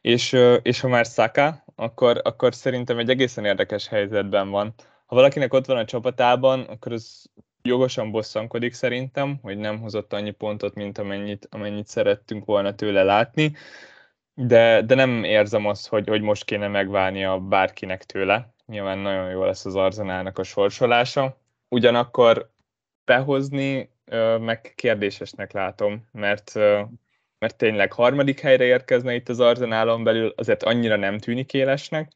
És, 0.01 0.37
és 0.61 0.79
ha 0.79 0.87
már 0.87 1.05
Saka, 1.05 1.63
akkor, 1.75 2.21
akkor 2.23 2.55
szerintem 2.55 2.97
egy 2.97 3.09
egészen 3.09 3.45
érdekes 3.45 3.87
helyzetben 3.87 4.49
van. 4.49 4.73
Ha 5.05 5.15
valakinek 5.15 5.53
ott 5.53 5.65
van 5.65 5.77
a 5.77 5.85
csapatában, 5.85 6.61
akkor 6.61 6.91
az 6.91 7.29
jogosan 7.61 8.11
bosszankodik 8.11 8.73
szerintem, 8.73 9.39
hogy 9.41 9.57
nem 9.57 9.79
hozott 9.79 10.13
annyi 10.13 10.31
pontot, 10.31 10.73
mint 10.73 10.97
amennyit, 10.97 11.47
amennyit 11.51 11.87
szerettünk 11.87 12.45
volna 12.45 12.75
tőle 12.75 13.03
látni, 13.03 13.55
de, 14.33 14.81
de 14.81 14.95
nem 14.95 15.23
érzem 15.23 15.65
azt, 15.65 15.87
hogy, 15.87 16.07
hogy 16.07 16.21
most 16.21 16.45
kéne 16.45 16.67
megválnia 16.67 17.39
bárkinek 17.39 18.03
tőle. 18.03 18.53
Nyilván 18.65 18.97
nagyon 18.97 19.29
jó 19.29 19.43
lesz 19.43 19.65
az 19.65 19.75
Arzenának 19.75 20.37
a 20.37 20.43
sorsolása, 20.43 21.37
ugyanakkor 21.71 22.51
behozni 23.05 23.89
meg 24.39 24.73
kérdésesnek 24.75 25.51
látom, 25.51 26.07
mert, 26.11 26.53
mert 27.39 27.57
tényleg 27.57 27.93
harmadik 27.93 28.39
helyre 28.39 28.63
érkezne 28.63 29.13
itt 29.13 29.29
az 29.29 29.39
Arzenálon 29.39 30.03
belül, 30.03 30.33
azért 30.35 30.63
annyira 30.63 30.95
nem 30.95 31.17
tűnik 31.17 31.53
élesnek, 31.53 32.11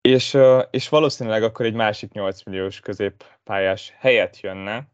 és, 0.00 0.38
és 0.70 0.88
valószínűleg 0.88 1.42
akkor 1.42 1.66
egy 1.66 1.74
másik 1.74 2.12
8 2.12 2.42
milliós 2.42 2.80
középpályás 2.80 3.94
helyet 3.98 4.40
jönne, 4.40 4.88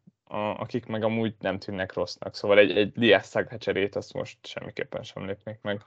akik 0.57 0.87
meg 0.87 1.05
amúgy 1.05 1.35
nem 1.41 1.59
tűnnek 1.59 1.93
rossznak. 1.93 2.35
Szóval 2.35 2.59
egy, 2.59 2.77
egy 2.77 2.93
Liás 2.95 3.29
cserét 3.59 3.97
azt 3.97 4.13
most 4.13 4.47
semmiképpen 4.47 5.03
sem 5.03 5.27
lépnék 5.27 5.59
meg. 5.63 5.81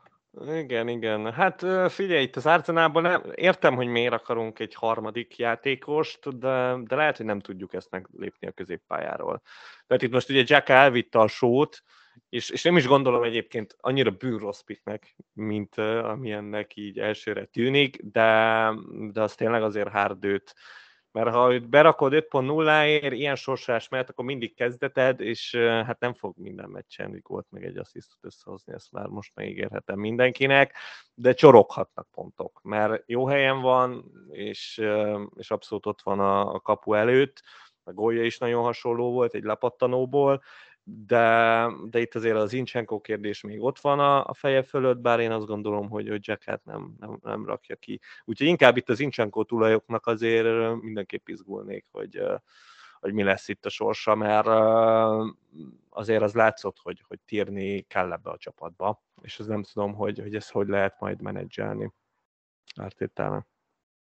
Igen, 0.45 0.87
igen. 0.87 1.33
Hát 1.33 1.65
figyelj, 1.91 2.21
itt 2.21 2.35
az 2.35 2.45
Arzenálban 2.45 3.01
nem, 3.01 3.23
értem, 3.35 3.75
hogy 3.75 3.87
miért 3.87 4.13
akarunk 4.13 4.59
egy 4.59 4.73
harmadik 4.73 5.37
játékost, 5.37 6.37
de, 6.37 6.75
de 6.83 6.95
lehet, 6.95 7.17
hogy 7.17 7.25
nem 7.25 7.39
tudjuk 7.39 7.73
ezt 7.73 7.91
meglépni 7.91 8.47
a 8.47 8.51
középpályáról. 8.51 9.41
Tehát 9.87 10.03
itt 10.03 10.11
most 10.11 10.29
ugye 10.29 10.43
Jack 10.45 10.69
elvitte 10.69 11.19
a 11.19 11.27
sót, 11.27 11.83
és, 12.29 12.49
és 12.49 12.63
nem 12.63 12.77
is 12.77 12.87
gondolom 12.87 13.23
egyébként 13.23 13.75
annyira 13.79 14.11
bűrrossz 14.11 14.61
piknek, 14.61 15.15
mint 15.33 15.77
uh, 15.77 16.09
amilyennek 16.09 16.75
így 16.75 16.99
elsőre 16.99 17.45
tűnik, 17.45 18.01
de, 18.03 18.71
de 19.11 19.21
az 19.21 19.35
tényleg 19.35 19.63
azért 19.63 19.89
hárdőt 19.89 20.55
mert 21.17 21.35
ha 21.35 21.53
őt 21.53 21.69
berakod 21.69 22.13
5.0-ért, 22.13 23.13
ilyen 23.13 23.35
sorsás 23.35 23.89
mellett, 23.89 24.09
akkor 24.09 24.25
mindig 24.25 24.55
kezdeted, 24.55 25.21
és 25.21 25.55
hát 25.55 25.99
nem 25.99 26.13
fog 26.13 26.33
minden 26.37 26.69
meccsen 26.69 27.23
volt 27.27 27.45
meg 27.49 27.63
egy 27.65 27.77
asszisztot 27.77 28.19
összehozni, 28.21 28.73
ezt 28.73 28.91
már 28.91 29.07
most 29.07 29.31
megígérhetem 29.35 29.99
mindenkinek, 29.99 30.73
de 31.13 31.33
csoroghatnak 31.33 32.07
pontok, 32.11 32.59
mert 32.63 33.03
jó 33.05 33.27
helyen 33.27 33.61
van, 33.61 34.11
és, 34.29 34.81
és 35.35 35.51
abszolút 35.51 35.85
ott 35.85 36.01
van 36.01 36.19
a, 36.19 36.53
a 36.53 36.59
kapu 36.59 36.93
előtt, 36.93 37.41
a 37.83 37.91
gólja 37.91 38.23
is 38.23 38.37
nagyon 38.37 38.63
hasonló 38.63 39.11
volt, 39.11 39.33
egy 39.33 39.43
lepattanóból, 39.43 40.43
de, 40.89 41.67
de 41.89 41.99
itt 41.99 42.15
azért 42.15 42.35
az 42.35 42.53
Incsenko 42.53 43.01
kérdés 43.01 43.41
még 43.41 43.61
ott 43.61 43.79
van 43.79 43.99
a, 43.99 44.25
a 44.25 44.33
feje 44.33 44.63
fölött, 44.63 44.97
bár 44.97 45.19
én 45.19 45.31
azt 45.31 45.45
gondolom, 45.45 45.89
hogy, 45.89 46.09
hogy 46.09 46.27
Jacket 46.27 46.65
nem, 46.65 46.95
nem, 46.99 47.19
nem 47.21 47.45
rakja 47.45 47.75
ki. 47.75 47.99
Úgyhogy 48.25 48.47
inkább 48.47 48.77
itt 48.77 48.89
az 48.89 48.99
Incsenko 48.99 49.43
tulajoknak 49.43 50.05
azért 50.05 50.81
mindenképp 50.81 51.27
izgulnék, 51.27 51.85
hogy, 51.91 52.21
hogy 52.99 53.13
mi 53.13 53.23
lesz 53.23 53.47
itt 53.47 53.65
a 53.65 53.69
sorsa, 53.69 54.15
mert 54.15 54.47
azért 55.89 56.21
az 56.21 56.33
látszott, 56.33 56.77
hogy, 56.81 57.03
hogy 57.07 57.19
tírni 57.25 57.81
kell 57.81 58.11
ebbe 58.11 58.29
a 58.29 58.37
csapatba, 58.37 59.03
és 59.21 59.39
ez 59.39 59.45
nem 59.45 59.63
tudom, 59.63 59.93
hogy, 59.93 60.19
hogy 60.19 60.35
ezt 60.35 60.51
hogy 60.51 60.67
lehet 60.67 60.99
majd 60.99 61.21
menedzselni. 61.21 61.93
Ártétálnak. 62.75 63.47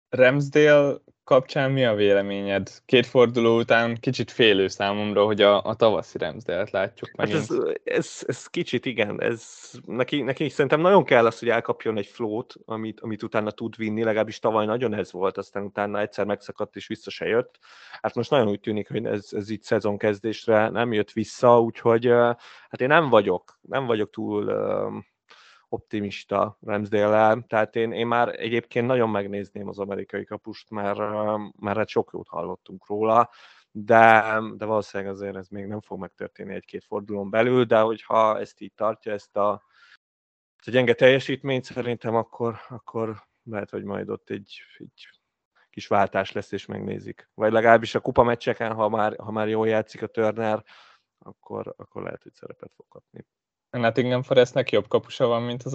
Ramsdale 0.08 0.96
kapcsán 1.24 1.70
mi 1.70 1.84
a 1.84 1.94
véleményed? 1.94 2.70
Két 2.84 3.06
forduló 3.06 3.58
után 3.58 3.96
kicsit 4.00 4.30
félő 4.30 4.68
számomra, 4.68 5.24
hogy 5.24 5.42
a, 5.42 5.62
a 5.62 5.74
tavaszi 5.74 6.18
Ramsdale-t 6.18 6.70
látjuk 6.70 7.10
megint. 7.16 7.38
Hát 7.38 7.50
ez, 7.50 7.74
ez, 7.84 8.22
ez, 8.26 8.46
kicsit 8.46 8.86
igen, 8.86 9.22
ez, 9.22 9.70
neki, 9.86 10.22
neki 10.22 10.48
szerintem 10.48 10.80
nagyon 10.80 11.04
kell 11.04 11.26
az, 11.26 11.38
hogy 11.38 11.48
elkapjon 11.48 11.96
egy 11.96 12.06
flót, 12.06 12.54
amit, 12.64 13.00
amit 13.00 13.22
utána 13.22 13.50
tud 13.50 13.76
vinni, 13.76 14.02
legalábbis 14.02 14.38
tavaly 14.38 14.66
nagyon 14.66 14.94
ez 14.94 15.12
volt, 15.12 15.38
aztán 15.38 15.62
utána 15.62 16.00
egyszer 16.00 16.24
megszakadt 16.24 16.76
és 16.76 16.86
vissza 16.86 17.10
se 17.10 17.26
jött. 17.26 17.58
Hát 18.00 18.14
most 18.14 18.30
nagyon 18.30 18.48
úgy 18.48 18.60
tűnik, 18.60 18.88
hogy 18.88 19.06
ez, 19.06 19.28
ez 19.30 19.50
itt 19.50 19.62
szezonkezdésre 19.62 20.68
nem 20.68 20.92
jött 20.92 21.12
vissza, 21.12 21.60
úgyhogy 21.60 22.06
hát 22.68 22.80
én 22.80 22.88
nem 22.88 23.08
vagyok, 23.08 23.58
nem 23.60 23.86
vagyok 23.86 24.10
túl 24.10 24.44
optimista 25.72 26.58
Ramsdale-el, 26.60 27.44
tehát 27.48 27.76
én, 27.76 27.92
én 27.92 28.06
már 28.06 28.40
egyébként 28.40 28.86
nagyon 28.86 29.10
megnézném 29.10 29.68
az 29.68 29.78
amerikai 29.78 30.24
kapust, 30.24 30.70
mert, 30.70 30.98
mert 31.58 31.76
hát 31.76 31.88
sok 31.88 32.10
jót 32.12 32.28
hallottunk 32.28 32.86
róla, 32.86 33.30
de, 33.70 34.38
de 34.56 34.64
valószínűleg 34.64 35.12
azért 35.12 35.36
ez 35.36 35.48
még 35.48 35.66
nem 35.66 35.80
fog 35.80 35.98
megtörténni 35.98 36.54
egy-két 36.54 36.84
fordulón 36.84 37.30
belül, 37.30 37.64
de 37.64 37.80
hogyha 37.80 38.38
ezt 38.38 38.60
így 38.60 38.72
tartja, 38.74 39.12
ezt 39.12 39.36
a 39.36 39.62
a 40.66 40.70
gyenge 40.70 40.94
teljesítményt 40.94 41.64
szerintem 41.64 42.14
akkor, 42.14 42.56
akkor 42.68 43.22
lehet, 43.44 43.70
hogy 43.70 43.84
majd 43.84 44.08
ott 44.08 44.30
egy, 44.30 44.62
egy 44.78 45.08
kis 45.70 45.86
váltás 45.86 46.32
lesz, 46.32 46.52
és 46.52 46.66
megnézik. 46.66 47.30
Vagy 47.34 47.52
legalábbis 47.52 47.94
a 47.94 48.00
kupa 48.00 48.22
meccseken, 48.22 48.72
ha 48.72 48.88
már, 48.88 49.16
ha 49.18 49.30
már 49.30 49.48
jól 49.48 49.68
játszik 49.68 50.02
a 50.02 50.06
Turner, 50.06 50.64
akkor, 51.18 51.74
akkor 51.76 52.02
lehet, 52.02 52.22
hogy 52.22 52.32
szerepet 52.32 52.72
fog 52.74 52.86
kapni. 52.88 53.26
Nottingham 53.80 54.22
Forestnek 54.22 54.70
jobb 54.70 54.88
kapusa 54.88 55.26
van, 55.26 55.42
mint 55.42 55.62
az 55.62 55.74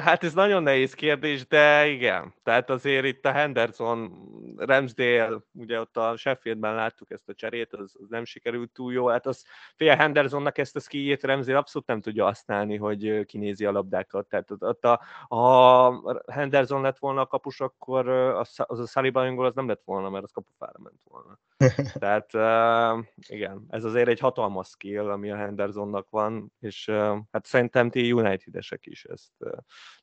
Hát 0.00 0.24
ez 0.24 0.34
nagyon 0.34 0.62
nehéz 0.62 0.94
kérdés, 0.94 1.46
de 1.46 1.86
igen. 1.86 2.34
Tehát 2.42 2.70
azért 2.70 3.04
itt 3.04 3.26
a 3.26 3.32
Henderson, 3.32 4.12
Ramsdale, 4.56 5.38
ugye 5.52 5.80
ott 5.80 5.96
a 5.96 6.16
Sheffieldben 6.16 6.74
láttuk 6.74 7.10
ezt 7.10 7.28
a 7.28 7.34
cserét, 7.34 7.72
az, 7.72 7.96
az 8.02 8.08
nem 8.08 8.24
sikerült 8.24 8.70
túl 8.70 8.92
jó. 8.92 9.06
Hát 9.06 9.26
az 9.26 9.44
fél 9.74 9.96
Hendersonnak 9.96 10.58
ezt 10.58 10.76
a 10.76 10.80
skijét 10.80 11.24
Ramsdale 11.24 11.58
abszolút 11.58 11.88
nem 11.88 12.00
tudja 12.00 12.24
használni, 12.24 12.76
hogy 12.76 13.24
kinézi 13.24 13.64
a 13.64 13.72
labdákat. 13.72 14.26
Tehát 14.28 14.50
ott 14.58 14.84
a, 14.84 15.00
ha 15.28 16.22
Henderson 16.32 16.80
lett 16.80 16.98
volna 16.98 17.20
a 17.20 17.26
kapus, 17.26 17.60
akkor 17.60 18.08
az, 18.08 18.54
az 18.56 18.78
a 18.78 18.86
Sullivan 18.86 19.38
az 19.38 19.54
nem 19.54 19.68
lett 19.68 19.82
volna, 19.84 20.10
mert 20.10 20.24
az 20.24 20.32
kapufára 20.32 20.78
ment 20.78 21.00
volna. 21.04 21.38
Tehát 21.98 22.34
uh, 22.34 23.04
igen, 23.28 23.64
ez 23.68 23.84
azért 23.84 24.08
egy 24.08 24.20
hatalmas 24.20 24.68
skill, 24.68 25.10
ami 25.10 25.30
a 25.30 25.36
Hendersonnak 25.36 26.10
van, 26.10 26.52
és 26.60 26.88
uh, 26.88 27.16
hát 27.30 27.46
szerintem 27.46 27.90
ti 27.90 28.05
United-esek 28.12 28.86
is 28.86 29.04
ezt 29.04 29.32
uh, 29.38 29.52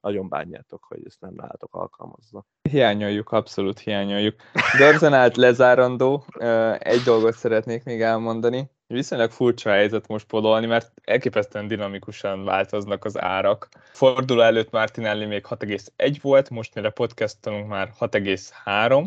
nagyon 0.02 0.30
bánjátok, 0.30 0.84
hogy 0.84 1.02
ezt 1.06 1.22
nem 1.22 1.34
látok 1.36 1.76
alkalmazva. 1.76 2.46
Hiányoljuk, 2.70 3.32
abszolút 3.32 3.80
hiányoljuk. 3.80 4.36
Garzenát 4.78 5.38
lezárandó, 5.38 6.26
uh, 6.40 6.76
egy 6.80 7.02
dolgot 7.02 7.36
szeretnék 7.36 7.84
még 7.84 8.02
elmondani. 8.02 8.70
Viszonylag 8.88 9.32
furcsa 9.32 9.70
helyzet 9.70 10.08
most 10.08 10.26
podolni, 10.26 10.66
mert 10.66 10.92
elképesztően 11.04 11.68
dinamikusan 11.68 12.44
változnak 12.44 13.06
az 13.06 13.22
árak. 13.22 13.70
Forduló 13.92 14.42
előtt 14.42 14.72
Martinelli 14.72 15.26
még 15.26 15.46
6,1 15.50 16.18
volt, 16.22 16.50
most 16.50 16.76
mire 16.76 16.90
podcastunk 16.90 17.68
már 17.68 17.92
6,3, 18.00 19.06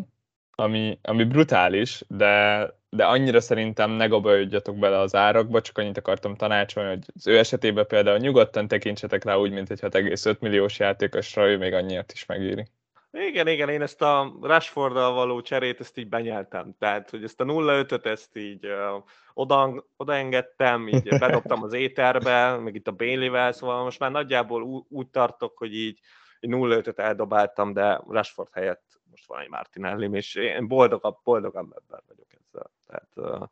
ami, 0.51 0.99
ami 1.03 1.25
brutális, 1.25 2.05
de, 2.09 2.71
de 2.91 3.05
annyira 3.05 3.41
szerintem 3.41 3.91
ne 3.91 4.07
gabajodjatok 4.07 4.77
bele 4.79 4.99
az 4.99 5.15
árakba, 5.15 5.61
csak 5.61 5.79
annyit 5.79 5.99
akartam 5.99 6.35
tanácsolni, 6.35 6.89
hogy 6.89 7.05
az 7.15 7.27
ő 7.27 7.39
esetében 7.39 7.87
például 7.87 8.19
nyugodtan 8.19 8.69
tekintsetek 8.69 9.25
rá 9.25 9.37
úgy, 9.37 9.53
mint 9.53 9.71
egy 9.71 9.81
6,5 9.81 10.39
milliós 10.39 10.79
játékosra, 10.79 11.49
ő 11.49 11.59
még 11.59 11.73
annyiért 11.73 12.13
is 12.13 12.27
megéri. 12.27 12.67
Igen, 13.13 13.49
igen, 13.49 13.69
én 13.69 13.83
ezt 13.83 14.03
a 14.03 14.37
rashford 14.41 14.95
való 14.95 15.41
cserét, 15.41 15.81
ezt 15.81 15.99
így 15.99 16.09
benyeltem. 16.09 16.75
Tehát, 16.79 17.11
hogy 17.11 17.25
ezt 17.25 17.41
a 17.41 17.45
0-5-öt, 17.45 18.07
ezt 18.07 18.37
így 18.37 18.67
uh, 18.67 19.03
oda, 19.35 19.85
odaengedtem, 19.97 20.89
így 20.89 21.09
bedobtam 21.19 21.63
az 21.63 21.73
éterbe, 21.73 22.57
meg 22.57 22.75
itt 22.75 22.89
a 22.89 22.93
Bailey-vel, 22.93 23.53
szóval 23.53 23.83
most 23.83 23.99
már 23.99 24.11
nagyjából 24.11 24.63
ú- 24.63 24.87
úgy 24.89 25.07
tartok, 25.07 25.59
hogy 25.59 25.75
így 25.75 25.99
0-5-öt 26.41 26.99
eldobáltam, 26.99 27.73
de 27.73 28.01
Rashford 28.09 28.53
helyett 28.53 29.01
most 29.17 29.29
van 29.29 29.41
egy 29.41 29.49
Martinelli, 29.49 30.17
és 30.17 30.35
én 30.35 30.69
boldogabb, 30.69 31.17
boldogabb 31.25 31.73
ebben 31.73 32.03
vagyok 32.09 32.33
ezzel. 32.33 32.71
Tehát 32.87 33.51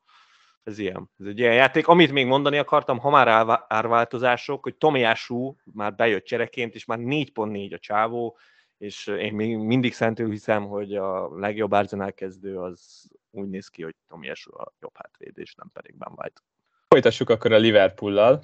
ez 0.63 0.79
ilyen. 0.79 1.11
Ez 1.19 1.27
egy 1.27 1.39
ilyen 1.39 1.55
játék. 1.55 1.87
Amit 1.89 2.13
még 2.13 2.27
mondani 2.27 2.59
akartam, 2.59 2.99
ha 2.99 3.11
már 3.11 3.29
árváltozások, 3.69 4.63
hogy 4.63 4.77
Tomiású 4.77 5.57
már 5.65 5.95
bejött 5.95 6.25
csereként, 6.25 6.75
és 6.75 6.85
már 6.85 6.99
4.4 6.99 7.75
a 7.75 7.79
csávó, 7.79 8.39
és 8.79 9.07
én 9.07 9.35
még 9.35 9.57
mindig 9.57 9.93
szentül 9.93 10.31
hiszem, 10.31 10.67
hogy 10.67 10.97
a 10.97 11.39
legjobb 11.39 11.73
Arsenal 11.73 12.13
kezdő 12.13 12.59
az 12.61 13.11
úgy 13.31 13.49
néz 13.49 13.69
ki, 13.69 13.83
hogy 13.83 13.95
Tomiású 14.09 14.57
a 14.57 14.73
jobb 14.81 14.97
hátvéd, 14.97 15.39
és 15.39 15.55
nem 15.55 15.71
pedig 15.73 15.97
Ben 15.97 16.13
White. 16.17 16.41
Folytassuk 16.89 17.31
akkor 17.31 17.53
a 17.53 17.59
Liverpool-lal. 17.59 18.43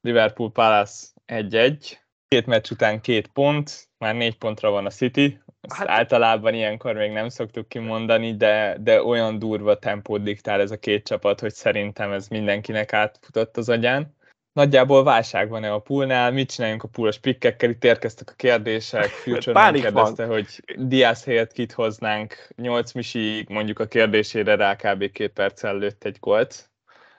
Liverpool 0.00 0.52
Palace 0.52 1.06
1-1. 1.26 1.98
Két 2.28 2.46
meccs 2.46 2.70
után 2.70 3.00
két 3.00 3.26
pont, 3.26 3.88
már 3.98 4.14
négy 4.14 4.38
pontra 4.38 4.70
van 4.70 4.86
a 4.86 4.90
City, 4.90 5.42
ezt 5.60 5.74
hát, 5.74 5.88
általában 5.88 6.54
ilyenkor 6.54 6.94
még 6.94 7.12
nem 7.12 7.28
szoktuk 7.28 7.68
kimondani, 7.68 8.36
de, 8.36 8.76
de 8.80 9.02
olyan 9.02 9.38
durva 9.38 9.78
tempót 9.78 10.22
diktál 10.22 10.60
ez 10.60 10.70
a 10.70 10.78
két 10.78 11.04
csapat, 11.04 11.40
hogy 11.40 11.52
szerintem 11.52 12.12
ez 12.12 12.28
mindenkinek 12.28 12.92
átfutott 12.92 13.56
az 13.56 13.68
agyán. 13.68 14.18
Nagyjából 14.52 15.04
válság 15.04 15.48
van-e 15.48 15.72
a 15.72 15.78
poolnál, 15.78 16.32
mit 16.32 16.52
csináljunk 16.52 16.82
a 16.82 16.88
poolos 16.88 17.18
pikkekkel, 17.18 17.70
itt 17.70 17.84
érkeztek 17.84 18.30
a 18.30 18.34
kérdések, 18.36 19.04
Future 19.08 19.70
kérdezte, 19.72 20.26
van. 20.26 20.34
hogy 20.34 20.62
Diaz 20.76 21.24
helyett 21.24 21.52
kit 21.52 21.72
hoznánk, 21.72 22.48
8 22.56 22.92
misi 22.92 23.44
mondjuk 23.48 23.78
a 23.78 23.86
kérdésére 23.86 24.54
rá 24.54 24.76
kb. 24.76 25.12
két 25.12 25.30
perccel 25.30 25.78
lőtt 25.78 26.04
egy 26.04 26.16
gólt. 26.20 26.70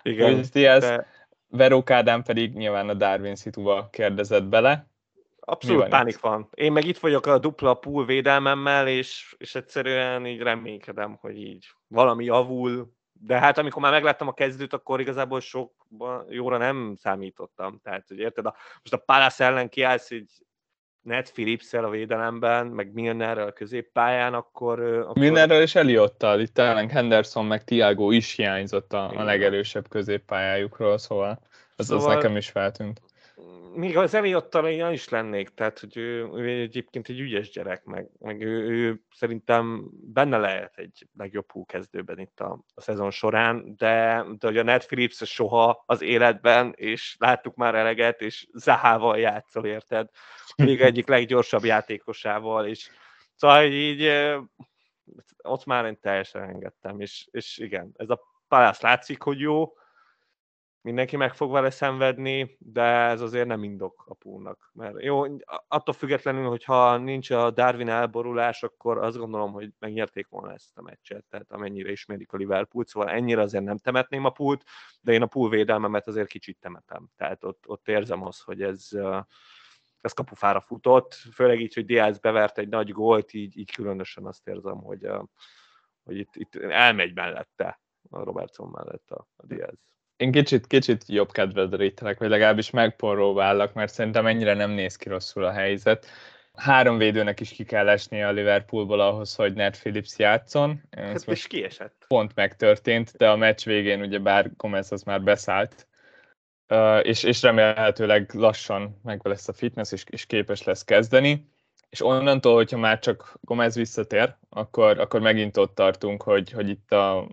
Igen, 0.02 0.44
Diaz, 0.52 0.88
de... 0.88 1.08
Veró 1.48 1.84
Kádám 1.84 2.24
pedig 2.24 2.54
nyilván 2.54 2.90
a 2.90 2.94
Darwin 2.94 3.36
szituba 3.36 3.88
kérdezett 3.92 4.44
bele, 4.44 4.91
Abszolút 5.46 5.88
pánik 5.88 6.14
itt? 6.14 6.20
van. 6.20 6.50
Én 6.54 6.72
meg 6.72 6.86
itt 6.86 6.98
vagyok 6.98 7.26
a 7.26 7.38
dupla 7.38 7.74
pool 7.74 8.06
védelmemmel, 8.06 8.88
és, 8.88 9.36
és 9.38 9.56
egyszerűen 9.56 10.26
így 10.26 10.42
reménykedem, 10.42 11.18
hogy 11.22 11.38
így 11.38 11.68
valami 11.88 12.26
javul, 12.26 12.94
de 13.14 13.40
hát 13.40 13.58
amikor 13.58 13.82
már 13.82 13.92
megláttam 13.92 14.28
a 14.28 14.34
kezdőt, 14.34 14.74
akkor 14.74 15.00
igazából 15.00 15.40
sok 15.40 15.88
jóra 16.30 16.58
nem 16.58 16.96
számítottam. 17.00 17.80
Tehát, 17.84 18.08
hogy 18.08 18.20
érted, 18.20 18.46
a, 18.46 18.56
most 18.74 18.94
a 18.94 18.98
Palace 18.98 19.46
ellen 19.46 19.70
kiállsz 19.70 20.12
egy 20.12 20.32
Ned 21.02 21.32
phillips 21.32 21.74
a 21.74 21.90
védelemben, 21.90 22.68
meg 22.68 22.94
Milnerrel 22.94 23.48
a 23.48 23.52
középpályán, 23.52 24.34
akkor... 24.34 24.80
akkor... 24.80 25.18
Milnerrel 25.18 25.62
és 25.62 25.76
Eliottal, 25.76 26.40
itt 26.40 26.58
ellen 26.58 26.90
Henderson 26.90 27.46
meg 27.46 27.64
Tiago 27.64 28.12
is 28.12 28.36
hiányzott 28.36 28.94
a, 28.94 29.10
a 29.10 29.24
legerősebb 29.24 29.88
középpályájukról, 29.88 30.98
szóval 30.98 31.40
az, 31.76 31.86
szóval... 31.86 32.10
az 32.10 32.14
nekem 32.14 32.38
is 32.38 32.50
feltűnt 32.50 33.02
még 33.74 33.98
az 33.98 34.14
Eliottal 34.14 34.68
én 34.68 34.92
is 34.92 35.10
lennék, 35.10 35.50
tehát 35.50 35.80
hogy 35.80 35.98
ő, 35.98 36.30
ő 36.34 36.48
egyébként 36.48 37.10
egy 37.10 37.20
ügyes 37.20 37.50
gyerek, 37.50 37.84
meg, 37.84 38.10
meg 38.20 38.42
ő, 38.42 38.70
ő 38.70 39.04
szerintem 39.16 39.90
benne 39.92 40.38
lehet 40.38 40.78
egy 40.78 41.08
legjobb 41.18 41.52
hú 41.52 41.66
kezdőben 41.66 42.20
itt 42.20 42.40
a, 42.40 42.64
a 42.74 42.82
szezon 42.82 43.12
során, 43.12 43.76
de, 43.78 44.26
de 44.40 44.48
hogy 44.48 44.58
a 44.58 44.64
Ned 44.64 44.86
Phillips 44.86 45.22
soha 45.26 45.84
az 45.86 46.02
életben, 46.02 46.74
és 46.76 47.16
láttuk 47.20 47.56
már 47.56 47.76
eleget, 47.76 48.22
és 48.22 48.48
Zahával 48.54 49.20
játszol, 49.20 49.66
érted? 49.66 50.10
Még 50.56 50.82
egyik 50.92 51.08
leggyorsabb 51.08 51.64
játékosával, 51.64 52.68
és 52.68 52.90
szóval 53.36 53.64
így 53.64 54.12
ott 55.44 55.66
már 55.66 55.86
én 55.86 56.00
teljesen 56.00 56.44
engedtem, 56.44 57.00
és, 57.00 57.28
és 57.32 57.58
igen, 57.58 57.92
ez 57.96 58.10
a 58.10 58.22
Palace 58.48 58.88
látszik, 58.88 59.22
hogy 59.22 59.40
jó, 59.40 59.74
mindenki 60.82 61.16
meg 61.16 61.34
fog 61.34 61.52
vele 61.52 61.70
szenvedni, 61.70 62.58
de 62.60 62.82
ez 62.84 63.22
azért 63.22 63.48
nem 63.48 63.64
indok 63.64 64.04
a 64.08 64.14
púlnak. 64.14 64.70
Mert 64.74 65.02
jó, 65.02 65.24
attól 65.68 65.94
függetlenül, 65.94 66.48
hogyha 66.48 66.98
nincs 66.98 67.30
a 67.30 67.52
Darwin 67.52 67.90
elborulás, 67.90 68.64
akkor 68.64 68.98
azt 68.98 69.18
gondolom, 69.18 69.52
hogy 69.52 69.70
megnyerték 69.80 70.28
volna 70.28 70.54
ezt 70.54 70.78
a 70.78 70.82
meccset, 70.82 71.26
tehát 71.30 71.52
amennyire 71.52 71.92
ismerik 71.92 72.34
a 72.34 72.38
Liverpool, 72.38 72.86
szóval 72.86 73.10
ennyire 73.10 73.42
azért 73.42 73.64
nem 73.64 73.78
temetném 73.78 74.26
a 74.26 74.30
pult, 74.30 74.64
de 75.02 75.12
én 75.12 75.22
a 75.22 75.26
pool 75.26 75.50
védelmemet 75.50 76.08
azért 76.08 76.28
kicsit 76.28 76.58
temetem. 76.60 77.10
Tehát 77.16 77.44
ott, 77.44 77.64
ott 77.68 77.88
érzem 77.88 78.24
azt, 78.24 78.42
hogy 78.42 78.62
ez, 78.62 78.90
ez 80.02 80.12
kapufára 80.14 80.62
futott, 80.62 81.14
főleg 81.14 81.62
így, 81.62 81.74
hogy 81.74 81.86
Diaz 81.86 82.18
bevert 82.20 82.58
egy 82.58 82.70
nagy 82.70 82.92
gólt, 82.92 83.34
így, 83.34 83.58
így 83.58 83.72
különösen 83.72 84.26
azt 84.26 84.48
érzem, 84.48 84.78
hogy, 84.78 85.10
hogy 86.04 86.18
itt, 86.18 86.36
itt 86.36 86.56
elmegy 86.56 87.14
mellette 87.14 87.82
a 88.10 88.24
Robertson 88.24 88.70
mellett 88.70 89.12
a, 89.12 89.28
a 89.36 89.46
Diaz 89.46 89.90
én 90.22 90.32
kicsit, 90.32 90.68
kicsit 90.68 91.04
jobb 91.08 91.32
kedvedre 91.32 91.78
rételek, 91.78 92.20
vagy 92.20 92.30
legalábbis 92.30 92.70
megporróvállak, 92.70 93.74
mert 93.74 93.94
szerintem 93.94 94.26
ennyire 94.26 94.54
nem 94.54 94.72
néz 94.72 94.96
ki 94.96 95.10
rosszul 95.10 95.44
a 95.44 95.52
helyzet. 95.52 96.06
Három 96.54 96.98
védőnek 96.98 97.40
is 97.40 97.50
ki 97.50 97.64
kell 97.64 97.90
esnie 97.90 98.28
a 98.28 98.32
Liverpoolból 98.32 99.00
ahhoz, 99.00 99.36
hogy 99.36 99.54
Ned 99.54 99.78
Phillips 99.78 100.18
játszon. 100.18 100.82
Ez 100.90 101.26
hát 101.26 101.36
és 101.36 101.48
kiesett. 101.48 102.06
Pont 102.08 102.36
megtörtént, 102.36 103.12
de 103.18 103.30
a 103.30 103.36
meccs 103.36 103.66
végén 103.66 104.02
ugye 104.02 104.20
bár 104.20 104.52
Gomez 104.58 104.92
az 104.92 105.04
már 105.04 105.22
beszállt, 105.22 105.88
és, 107.02 107.24
és 107.24 107.42
remélhetőleg 107.42 108.34
lassan 108.34 109.00
meg 109.04 109.20
lesz 109.24 109.48
a 109.48 109.54
fitness, 109.54 109.92
és, 109.92 110.04
és 110.10 110.26
képes 110.26 110.64
lesz 110.64 110.84
kezdeni. 110.84 111.50
És 111.90 112.02
onnantól, 112.02 112.56
hogyha 112.56 112.78
már 112.78 113.00
csak 113.00 113.38
Gomez 113.42 113.76
visszatér, 113.76 114.36
akkor, 114.50 115.00
akkor 115.00 115.20
megint 115.20 115.58
ott 115.58 115.76
tartunk, 115.76 116.24
hogy, 116.24 116.52
hogy 116.52 116.70
itt 116.70 116.92
a, 116.92 117.28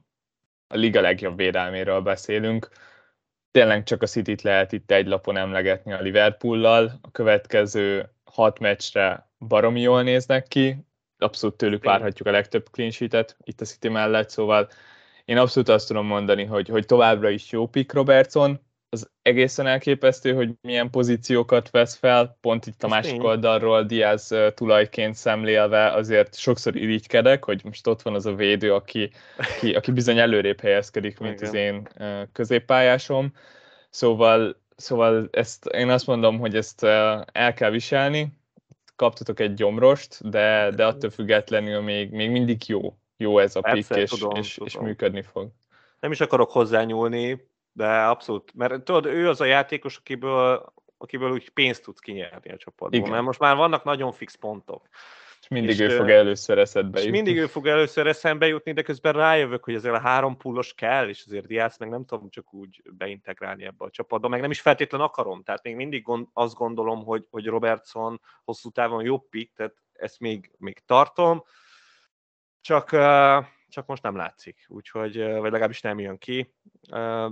a 0.68 0.76
liga 0.76 1.00
legjobb 1.00 1.37
védelméről 1.37 2.00
beszélünk. 2.00 2.68
Tényleg 3.50 3.83
csak 3.83 4.02
a 4.02 4.07
City-t 4.07 4.42
lehet 4.42 4.72
itt 4.72 4.90
egy 4.90 5.07
lapon 5.07 5.37
emlegetni 5.37 5.92
a 5.92 6.00
Liverpool-lal. 6.00 6.98
A 7.02 7.11
következő 7.11 8.12
hat 8.24 8.59
meccsre 8.59 9.31
baromi 9.38 9.81
jól 9.81 10.02
néznek 10.02 10.48
ki, 10.48 10.76
abszolút 11.18 11.57
tőlük 11.57 11.85
várhatjuk 11.85 12.28
a 12.28 12.31
legtöbb 12.31 12.68
clean 12.70 12.90
sheet 12.90 13.37
itt 13.44 13.61
a 13.61 13.64
City 13.64 13.88
mellett, 13.88 14.31
szóval 14.31 14.68
én 15.24 15.38
abszolút 15.38 15.68
azt 15.68 15.87
tudom 15.87 16.07
mondani, 16.07 16.44
hogy, 16.44 16.68
hogy 16.68 16.87
továbbra 16.87 17.28
is 17.28 17.50
jó 17.50 17.66
pick 17.66 17.92
Robertson, 17.92 18.61
az 18.90 19.11
egészen 19.22 19.66
elképesztő, 19.66 20.35
hogy 20.35 20.55
milyen 20.61 20.90
pozíciókat 20.90 21.70
vesz 21.70 21.94
fel, 21.96 22.38
pont 22.40 22.66
itt 22.66 22.83
a 22.83 22.88
másik 22.88 23.22
oldalról 23.22 23.83
Diaz 23.83 24.35
tulajként 24.55 25.14
szemlélve 25.14 25.92
azért 25.92 26.35
sokszor 26.37 26.77
irigykedek, 26.77 27.44
hogy 27.44 27.64
most 27.64 27.87
ott 27.87 28.03
van 28.03 28.14
az 28.14 28.27
a 28.27 28.35
védő, 28.35 28.74
aki, 28.74 29.11
aki, 29.37 29.74
aki 29.74 29.90
bizony 29.90 30.18
előrébb 30.18 30.61
helyezkedik, 30.61 31.18
mint 31.18 31.40
Igen. 31.40 31.48
az 31.48 31.55
én 31.55 31.88
középpályásom. 32.33 33.33
Szóval 33.90 34.57
szóval 34.77 35.29
ezt, 35.33 35.66
én 35.66 35.90
azt 35.90 36.07
mondom, 36.07 36.38
hogy 36.38 36.57
ezt 36.57 36.83
el 37.33 37.53
kell 37.55 37.70
viselni, 37.70 38.33
kaptatok 38.96 39.40
egy 39.40 39.55
gyomrost, 39.55 40.29
de, 40.29 40.70
de 40.70 40.87
attól 40.87 41.11
függetlenül 41.11 41.81
még, 41.81 42.11
még 42.11 42.31
mindig 42.31 42.62
jó, 42.66 42.96
jó 43.16 43.38
ez 43.38 43.57
a 43.57 43.61
pick, 43.61 43.96
és, 43.96 44.11
tudom, 44.11 44.37
és, 44.37 44.55
tudom. 44.55 44.68
és 44.68 44.79
működni 44.79 45.22
fog. 45.22 45.48
Nem 46.01 46.12
is 46.12 46.20
akarok 46.20 46.51
hozzányúlni, 46.51 47.48
de 47.78 48.04
abszolút, 48.04 48.54
mert 48.54 48.82
tudod, 48.82 49.06
ő 49.06 49.28
az 49.28 49.40
a 49.40 49.44
játékos, 49.44 49.96
akiből, 49.96 50.72
akiből 50.98 51.30
úgy 51.30 51.48
pénzt 51.48 51.82
tudsz 51.82 52.00
kinyerni 52.00 52.50
a 52.50 52.56
csapatból, 52.56 52.98
Igen. 52.98 53.10
mert 53.10 53.22
most 53.22 53.38
már 53.38 53.56
vannak 53.56 53.84
nagyon 53.84 54.12
fix 54.12 54.34
pontok. 54.34 54.88
És 55.40 55.48
mindig 55.48 55.70
és 55.70 55.80
ő 55.80 55.96
fog 55.96 56.10
először 56.10 56.58
eszedbe 56.58 56.98
jutni. 56.98 57.12
mindig 57.12 57.36
ő 57.36 57.46
fog 57.46 57.66
először 57.66 58.06
eszembe 58.06 58.46
jutni, 58.46 58.72
de 58.72 58.82
közben 58.82 59.12
rájövök, 59.12 59.64
hogy 59.64 59.74
azért 59.74 59.94
a 59.94 60.00
három 60.00 60.36
pullos 60.36 60.74
kell, 60.74 61.08
és 61.08 61.24
azért 61.26 61.46
Diász 61.46 61.78
meg 61.78 61.88
nem 61.88 62.04
tudom 62.04 62.28
csak 62.28 62.54
úgy 62.54 62.82
beintegrálni 62.90 63.64
ebbe 63.64 63.84
a 63.84 63.90
csapatba, 63.90 64.28
meg 64.28 64.40
nem 64.40 64.50
is 64.50 64.60
feltétlen 64.60 65.00
akarom, 65.00 65.42
tehát 65.42 65.62
még 65.62 65.74
mindig 65.74 66.02
gond, 66.02 66.26
azt 66.32 66.54
gondolom, 66.54 67.04
hogy, 67.04 67.26
hogy 67.30 67.46
Robertson 67.46 68.20
hosszú 68.44 68.70
távon 68.70 69.04
jobb 69.04 69.28
pick, 69.28 69.54
tehát 69.56 69.74
ezt 69.92 70.20
még, 70.20 70.50
még 70.58 70.82
tartom, 70.86 71.44
csak, 72.60 72.90
csak 73.68 73.87
most 73.87 74.02
nem 74.02 74.16
látszik, 74.16 74.66
úgyhogy, 74.68 75.16
vagy 75.16 75.50
legalábbis 75.50 75.81
nem 75.81 75.98
jön 75.98 76.18
ki, 76.18 76.54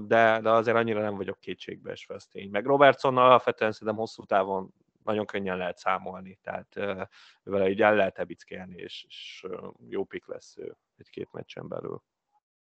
de, 0.07 0.40
de 0.40 0.51
azért 0.51 0.77
annyira 0.77 1.01
nem 1.01 1.16
vagyok 1.16 1.40
kétségbe 1.40 1.90
esve, 1.90 2.14
ez 2.14 2.27
tény. 2.27 2.51
Meg 2.51 2.66
Robertsonnal 2.66 3.25
alapvetően 3.25 3.72
szerintem 3.72 3.96
hosszú 3.96 4.25
távon 4.25 4.75
nagyon 5.05 5.27
könnyen 5.27 5.57
lehet 5.57 5.79
számolni, 5.79 6.38
tehát 6.42 6.75
vele 7.42 7.68
így 7.68 7.83
el 7.83 7.94
lehet 7.94 8.18
ebickelni, 8.18 8.77
és, 8.77 9.05
és 9.09 9.46
jó 9.88 10.05
pik 10.05 10.27
lesz 10.27 10.57
egy-két 10.96 11.33
meccsen 11.33 11.68
belül. 11.68 12.03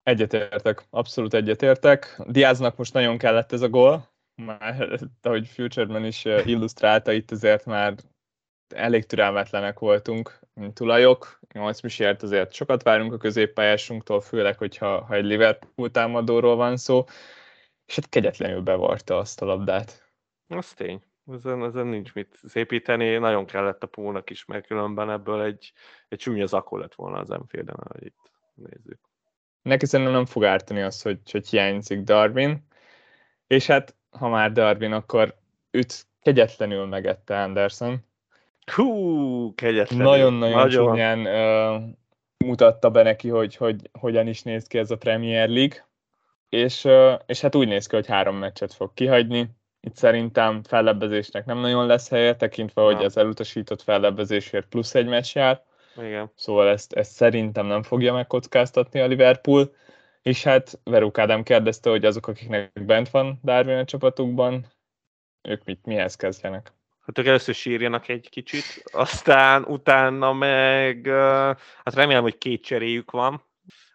Egyetértek, 0.04 0.86
abszolút 0.90 1.34
egyetértek. 1.34 2.22
Diáznak 2.28 2.78
most 2.78 2.94
nagyon 2.94 3.18
kellett 3.18 3.52
ez 3.52 3.62
a 3.62 3.70
gól, 3.70 4.12
már 4.36 5.00
ahogy 5.22 5.48
Futureman 5.48 6.06
is 6.06 6.26
illusztrálta, 6.26 7.12
itt 7.12 7.32
azért 7.32 7.66
már 7.66 7.96
elég 8.76 9.06
türelmetlenek 9.06 9.80
voltunk, 9.80 10.40
mint 10.54 10.74
tulajok. 10.74 11.40
8 11.54 11.82
misért 11.82 12.24
azért 12.24 12.54
sokat 12.54 12.84
várunk 12.84 13.14
a 13.14 13.18
középpályásunktól, 13.18 14.22
főleg, 14.22 14.58
hogyha 14.58 15.04
ha 15.04 15.14
egy 15.14 15.24
Liverpool 15.24 15.92
támadóról 15.92 16.56
van 16.56 16.78
szó, 16.78 17.04
és 17.86 17.96
hát 17.96 18.10
kegyetlenül 18.10 18.62
bevarta 18.62 19.18
azt 19.18 19.42
a 19.42 19.46
labdát. 19.46 20.12
Az 20.48 20.74
tény. 20.74 21.02
Ezen, 21.32 21.64
ezen 21.64 21.88
nincs 21.88 22.14
mit 22.14 22.40
szépíteni, 22.48 23.18
nagyon 23.18 23.46
kellett 23.46 23.84
a 23.84 23.88
pólnak 23.88 24.30
is, 24.30 24.46
mert 24.46 24.68
különben 24.68 25.10
ebből 25.10 25.42
egy, 25.42 25.74
egy 26.08 26.18
csúnya 26.18 26.46
zakó 26.46 26.78
lett 26.78 26.94
volna 26.94 27.20
az 27.20 27.32
Enfielden, 27.32 27.76
ahogy 27.76 28.06
itt 28.06 28.32
nézzük. 28.54 29.00
Neki 29.62 29.86
szerintem 29.86 30.16
nem 30.16 30.26
fog 30.26 30.44
ártani 30.44 30.82
az, 30.82 31.02
hogy, 31.02 31.32
hogy 31.32 31.50
hiányzik 31.50 32.02
Darwin, 32.02 32.68
és 33.48 33.68
hát 33.68 33.96
ha 34.10 34.30
már 34.30 34.52
Darwin, 34.52 34.92
akkor 34.92 35.36
őt 35.72 36.08
kegyetlenül 36.22 36.86
megette 36.86 37.42
Anderson. 37.42 38.06
Hú, 38.72 39.56
kegyetlenül. 39.56 40.06
Nagyon-nagyon 40.06 40.56
nagyon... 40.56 40.86
csúnyán 40.86 41.20
uh, 41.20 41.84
mutatta 42.38 42.90
be 42.90 43.04
neki, 43.04 43.30
hogy, 43.30 43.56
hogy 43.56 43.90
hogyan 44.00 44.28
is 44.28 44.42
néz 44.42 44.68
ki 44.68 44.78
ez 44.78 44.92
a 44.92 44.98
Premier 44.98 45.50
League, 45.50 45.88
és, 46.50 46.84
uh, 46.84 47.14
és 47.26 47.42
hát 47.42 47.56
úgy 47.56 47.68
néz 47.68 47.88
ki, 47.88 47.96
hogy 47.96 48.08
három 48.08 48.36
meccset 48.36 48.74
fog 48.74 48.94
kihagyni, 48.94 49.50
itt 49.86 49.96
szerintem 49.96 50.64
fellebbezésnek 50.64 51.46
nem 51.46 51.58
nagyon 51.58 51.86
lesz 51.86 52.10
helye, 52.10 52.36
tekintve, 52.36 52.82
hogy 52.82 53.04
az 53.04 53.18
elutasított 53.18 53.82
fellebbezésért 53.82 54.68
plusz 54.68 54.96
egy 54.96 55.08
meccs 55.08 55.36
jár. 55.36 55.64
Igen. 55.98 56.32
Szóval 56.36 56.70
ezt, 56.70 56.94
ezt 56.94 57.12
szerintem 57.12 57.66
nem 57.66 57.84
fogja 57.84 58.14
megkockáztatni 58.14 59.00
a 59.00 59.06
Liverpool. 59.06 59.76
És 60.22 60.44
hát 60.44 60.80
Veruk 60.84 61.18
Ádám 61.18 61.44
kérdezte, 61.44 61.90
hogy 61.90 62.06
azok, 62.06 62.28
akiknek 62.28 62.86
bent 62.86 63.10
van 63.10 63.40
Darwin 63.44 63.78
a 63.78 63.86
csapatukban, 63.86 64.66
ők 65.42 65.64
mit, 65.64 65.86
mihez 65.86 66.16
kezdjenek? 66.16 66.74
Hát 67.06 67.18
ők 67.18 67.26
először 67.26 67.56
sírjanak 67.56 68.08
egy 68.08 68.30
kicsit, 68.30 68.84
aztán 68.92 69.64
utána 69.64 70.34
meg, 70.34 71.08
hát 71.84 71.94
remélem, 71.94 72.22
hogy 72.22 72.38
két 72.38 72.64
cseréjük 72.64 73.12
van, 73.12 73.44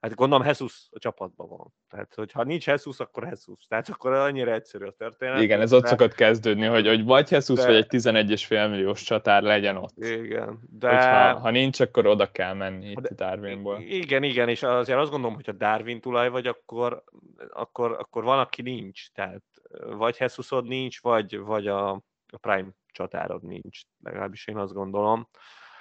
Hát 0.01 0.14
gondolom 0.14 0.47
Jesus 0.47 0.88
a 0.90 0.99
csapatban 0.99 1.49
van. 1.49 1.75
Tehát, 1.88 2.14
hogyha 2.14 2.42
nincs 2.42 2.66
Jesus, 2.66 2.99
akkor 2.99 3.25
Jesus. 3.25 3.66
Tehát 3.68 3.88
akkor 3.88 4.12
annyira 4.12 4.53
egyszerű 4.53 4.85
a 4.85 4.90
történet. 4.90 5.40
Igen, 5.40 5.61
ez 5.61 5.73
ott 5.73 5.83
de... 5.83 5.88
szokott 5.88 6.14
kezdődni, 6.14 6.66
hogy, 6.66 6.87
hogy 6.87 7.05
vagy 7.05 7.31
Jesus, 7.31 7.59
de... 7.59 7.66
vagy 7.66 7.75
egy 7.75 7.87
11,5 7.88 8.71
milliós 8.71 9.03
csatár 9.03 9.42
legyen 9.42 9.77
ott. 9.77 9.97
Igen, 9.97 10.59
de... 10.71 10.88
Hogyha, 10.88 11.38
ha 11.38 11.51
nincs, 11.51 11.81
akkor 11.81 12.07
oda 12.07 12.31
kell 12.31 12.55
menni 12.55 12.90
itt 12.90 13.01
de... 13.01 13.14
Darwinból. 13.14 13.81
Igen, 13.81 14.23
igen, 14.23 14.49
és 14.49 14.62
azért 14.62 14.99
azt 14.99 15.11
gondolom, 15.11 15.35
hogy 15.35 15.49
a 15.49 15.53
Darwin 15.53 16.01
tulaj 16.01 16.29
vagy, 16.29 16.47
akkor, 16.47 17.03
akkor, 17.51 17.92
akkor 17.92 18.25
van, 18.25 18.38
aki 18.38 18.62
nincs. 18.62 19.11
Tehát 19.12 19.42
vagy 19.87 20.16
Jesusod 20.18 20.66
nincs, 20.66 21.01
vagy, 21.03 21.38
vagy 21.38 21.66
a, 21.66 21.90
a 22.29 22.38
Prime 22.40 22.68
csatárod 22.98 23.42
nincs. 23.42 23.80
Legalábbis 24.02 24.46
én 24.46 24.56
azt 24.56 24.72
gondolom 24.72 25.28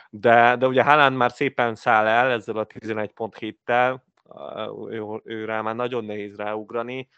de, 0.09 0.55
de 0.55 0.67
ugye 0.67 0.83
Haaland 0.83 1.17
már 1.17 1.31
szépen 1.31 1.75
száll 1.75 2.07
el 2.07 2.31
ezzel 2.31 2.57
a 2.57 2.65
11 2.65 3.11
pont 3.11 3.37
hittel, 3.37 4.03
ő, 5.23 5.45
már 5.45 5.75
nagyon 5.75 6.05
nehéz 6.05 6.35
ráugrani. 6.35 7.09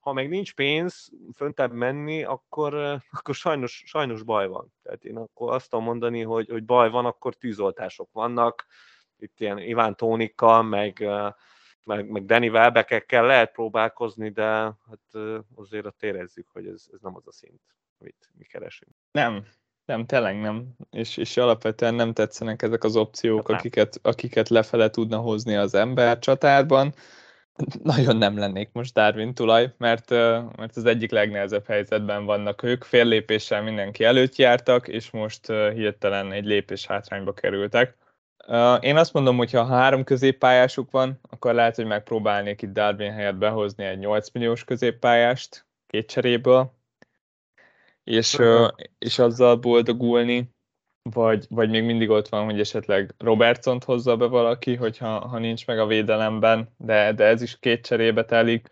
Ha 0.00 0.12
meg 0.12 0.28
nincs 0.28 0.54
pénz 0.54 1.10
föntebb 1.34 1.72
menni, 1.72 2.24
akkor, 2.24 2.74
akkor 3.10 3.34
sajnos, 3.34 3.82
sajnos 3.86 4.22
baj 4.22 4.46
van. 4.46 4.72
Tehát 4.82 5.04
én 5.04 5.16
akkor 5.16 5.52
azt 5.52 5.70
tudom 5.70 5.84
mondani, 5.84 6.22
hogy, 6.22 6.48
hogy 6.48 6.64
baj 6.64 6.90
van, 6.90 7.04
akkor 7.04 7.34
tűzoltások 7.34 8.12
vannak, 8.12 8.66
itt 9.16 9.40
ilyen 9.40 9.58
Iván 9.58 9.96
Tónikkal, 9.96 10.62
meg, 10.62 11.08
meg, 11.84 12.08
meg 12.08 12.24
Danny 12.24 12.48
Welbekekkel 12.48 13.26
lehet 13.26 13.52
próbálkozni, 13.52 14.30
de 14.30 14.44
hát 14.88 15.38
azért 15.54 15.86
ott 15.86 16.02
érezzük, 16.02 16.48
hogy 16.52 16.66
ez, 16.66 16.86
ez 16.92 17.00
nem 17.00 17.16
az 17.16 17.26
a 17.26 17.32
szint, 17.32 17.60
amit 18.00 18.30
mi 18.38 18.44
keresünk. 18.44 18.92
Nem, 19.10 19.46
nem, 19.84 20.06
tényleg 20.06 20.40
nem. 20.40 20.76
És, 20.90 21.16
és 21.16 21.36
alapvetően 21.36 21.94
nem 21.94 22.12
tetszenek 22.12 22.62
ezek 22.62 22.84
az 22.84 22.96
opciók, 22.96 23.50
hát 23.50 23.58
akiket, 23.58 23.98
akiket 24.02 24.48
lefele 24.48 24.90
tudna 24.90 25.18
hozni 25.18 25.54
az 25.56 25.74
ember 25.74 26.18
csatárban. 26.18 26.94
Nagyon 27.82 28.16
nem 28.16 28.38
lennék 28.38 28.68
most 28.72 28.94
Darwin 28.94 29.34
tulaj, 29.34 29.74
mert, 29.78 30.10
mert 30.56 30.76
az 30.76 30.84
egyik 30.84 31.10
legnehezebb 31.10 31.66
helyzetben 31.66 32.24
vannak 32.24 32.62
ők. 32.62 32.84
Fél 32.84 33.04
lépéssel 33.04 33.62
mindenki 33.62 34.04
előtt 34.04 34.36
jártak, 34.36 34.88
és 34.88 35.10
most 35.10 35.46
hirtelen 35.46 36.32
egy 36.32 36.44
lépés 36.44 36.86
hátrányba 36.86 37.32
kerültek. 37.32 37.96
Én 38.80 38.96
azt 38.96 39.12
mondom, 39.12 39.36
hogy 39.36 39.50
ha 39.50 39.64
három 39.64 40.04
középpályásuk 40.04 40.90
van, 40.90 41.18
akkor 41.30 41.54
lehet, 41.54 41.76
hogy 41.76 41.86
megpróbálnék 41.86 42.62
itt 42.62 42.72
Darwin 42.72 43.12
helyett 43.12 43.36
behozni 43.36 43.84
egy 43.84 43.98
8 43.98 44.30
milliós 44.30 44.64
középpályást 44.64 45.66
két 45.86 46.08
cseréből, 46.08 46.72
és, 48.04 48.38
és 48.98 49.18
azzal 49.18 49.56
boldogulni, 49.56 50.52
vagy, 51.10 51.46
vagy 51.48 51.70
még 51.70 51.84
mindig 51.84 52.10
ott 52.10 52.28
van, 52.28 52.44
hogy 52.44 52.60
esetleg 52.60 53.14
Robertsont 53.18 53.84
hozza 53.84 54.16
be 54.16 54.26
valaki, 54.26 54.74
hogyha 54.74 55.28
ha 55.28 55.38
nincs 55.38 55.66
meg 55.66 55.78
a 55.78 55.86
védelemben, 55.86 56.74
de, 56.76 57.12
de 57.12 57.24
ez 57.24 57.42
is 57.42 57.58
két 57.58 57.86
cserébe 57.86 58.24
telik. 58.24 58.68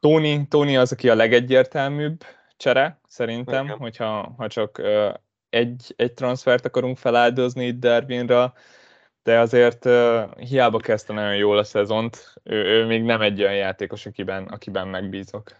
Tony, 0.00 0.48
Tony 0.48 0.76
az, 0.76 0.92
aki 0.92 1.08
a 1.08 1.14
legegyértelműbb 1.14 2.24
csere, 2.56 3.00
szerintem, 3.08 3.64
Igen. 3.64 3.76
hogyha 3.76 4.34
ha 4.36 4.48
csak 4.48 4.78
uh, 4.78 5.14
egy, 5.48 5.94
egy 5.96 6.12
transfert 6.12 6.64
akarunk 6.64 6.98
feláldozni 6.98 7.66
itt 7.66 7.80
Darwinra, 7.80 8.54
de 9.22 9.38
azért 9.38 9.84
uh, 9.84 10.34
hiába 10.36 10.78
kezdte 10.78 11.12
nagyon 11.12 11.36
jól 11.36 11.58
a 11.58 11.64
szezont, 11.64 12.34
ő, 12.42 12.64
ő 12.64 12.86
még 12.86 13.02
nem 13.02 13.20
egy 13.20 13.40
olyan 13.40 13.56
játékos, 13.56 14.06
akiben, 14.06 14.44
akiben 14.46 14.88
megbízok. 14.88 15.52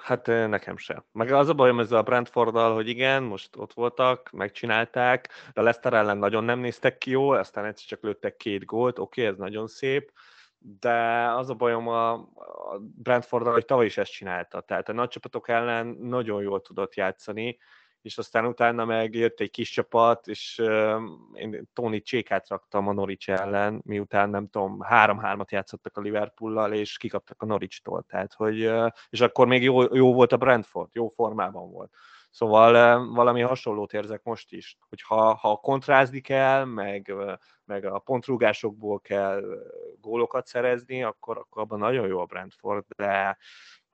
Hát 0.00 0.26
nekem 0.26 0.76
sem. 0.76 1.04
Meg 1.12 1.32
az 1.32 1.48
a 1.48 1.54
bajom 1.54 1.80
ezzel 1.80 1.98
a 1.98 2.02
Brentforddal, 2.02 2.74
hogy 2.74 2.88
igen, 2.88 3.22
most 3.22 3.56
ott 3.56 3.72
voltak, 3.72 4.30
megcsinálták, 4.32 5.28
de 5.52 5.60
a 5.60 5.64
Leicester 5.64 5.92
ellen 5.92 6.18
nagyon 6.18 6.44
nem 6.44 6.58
néztek 6.58 6.98
ki 6.98 7.10
jó, 7.10 7.30
aztán 7.30 7.64
egyszer 7.64 7.86
csak 7.86 8.02
lőttek 8.02 8.36
két 8.36 8.64
gólt, 8.64 8.98
oké, 8.98 9.26
ez 9.26 9.36
nagyon 9.36 9.66
szép, 9.66 10.12
de 10.58 11.28
az 11.30 11.50
a 11.50 11.54
bajom 11.54 11.88
a, 11.88 12.12
a 12.12 12.78
Brentforddal, 12.78 13.52
hogy 13.52 13.64
tavaly 13.64 13.84
is 13.84 13.98
ezt 13.98 14.12
csinálta. 14.12 14.60
Tehát 14.60 14.88
a 14.88 14.92
nagy 14.92 15.08
csapatok 15.08 15.48
ellen 15.48 15.86
nagyon 15.86 16.42
jól 16.42 16.60
tudott 16.60 16.94
játszani, 16.94 17.58
és 18.02 18.18
aztán 18.18 18.46
utána 18.46 18.84
meg 18.84 19.14
jött 19.14 19.40
egy 19.40 19.50
kis 19.50 19.70
csapat, 19.70 20.26
és 20.28 20.62
én 21.34 21.68
Tony 21.72 22.02
Csékát 22.02 22.48
raktam 22.48 22.88
a 22.88 22.92
Norwich 22.92 23.30
ellen, 23.30 23.80
miután 23.84 24.30
nem 24.30 24.48
tudom, 24.48 24.80
három-hármat 24.80 25.50
játszottak 25.50 25.96
a 25.96 26.00
Liverpoollal, 26.00 26.72
és 26.72 26.96
kikaptak 26.96 27.42
a 27.42 27.46
Norwich-tól, 27.46 28.02
tehát 28.02 28.32
hogy, 28.34 28.72
és 29.10 29.20
akkor 29.20 29.46
még 29.46 29.62
jó, 29.62 29.94
jó 29.94 30.14
volt 30.14 30.32
a 30.32 30.36
Brentford, 30.36 30.88
jó 30.92 31.08
formában 31.08 31.70
volt. 31.70 31.92
Szóval 32.30 33.06
valami 33.14 33.40
hasonlót 33.40 33.92
érzek 33.92 34.22
most 34.22 34.52
is, 34.52 34.76
hogy 34.88 35.02
ha, 35.02 35.34
ha 35.34 35.56
kontrázni 35.56 36.20
kell, 36.20 36.64
meg, 36.64 37.14
meg 37.64 37.84
a 37.84 37.98
pontrúgásokból 37.98 39.00
kell 39.00 39.42
gólokat 40.00 40.46
szerezni, 40.46 41.02
akkor, 41.02 41.38
akkor 41.38 41.62
abban 41.62 41.78
nagyon 41.78 42.06
jó 42.06 42.20
a 42.20 42.24
Brentford, 42.24 42.84
de 42.96 43.38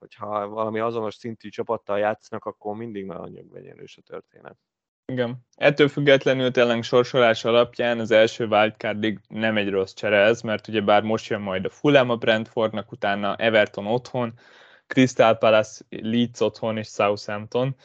hogyha 0.09 0.49
valami 0.49 0.79
azonos 0.79 1.15
szintű 1.15 1.49
csapattal 1.49 1.99
játszanak, 1.99 2.45
akkor 2.45 2.77
mindig 2.77 3.07
nagyon 3.07 3.31
nyögvegyenős 3.31 3.97
a 3.97 4.03
történet. 4.03 4.57
Igen. 5.13 5.37
Ettől 5.55 5.89
függetlenül 5.89 6.51
tényleg 6.51 6.83
sorsolás 6.83 7.45
alapján 7.45 7.99
az 7.99 8.11
első 8.11 8.47
wildcardig 8.47 9.21
nem 9.29 9.57
egy 9.57 9.71
rossz 9.71 9.93
csere 9.93 10.17
ez, 10.17 10.41
mert 10.41 10.69
ugye 10.69 10.81
bár 10.81 11.03
most 11.03 11.29
jön 11.29 11.41
majd 11.41 11.65
a 11.65 11.71
Fulham 11.71 12.11
a 12.11 12.17
Brentfordnak, 12.17 12.93
utána 12.93 13.37
Everton 13.37 13.87
otthon, 13.87 14.33
Crystal 14.87 15.35
Palace, 15.35 15.85
Leeds 15.89 16.41
otthon 16.41 16.77
és 16.77 16.89
Southampton. 16.89 17.77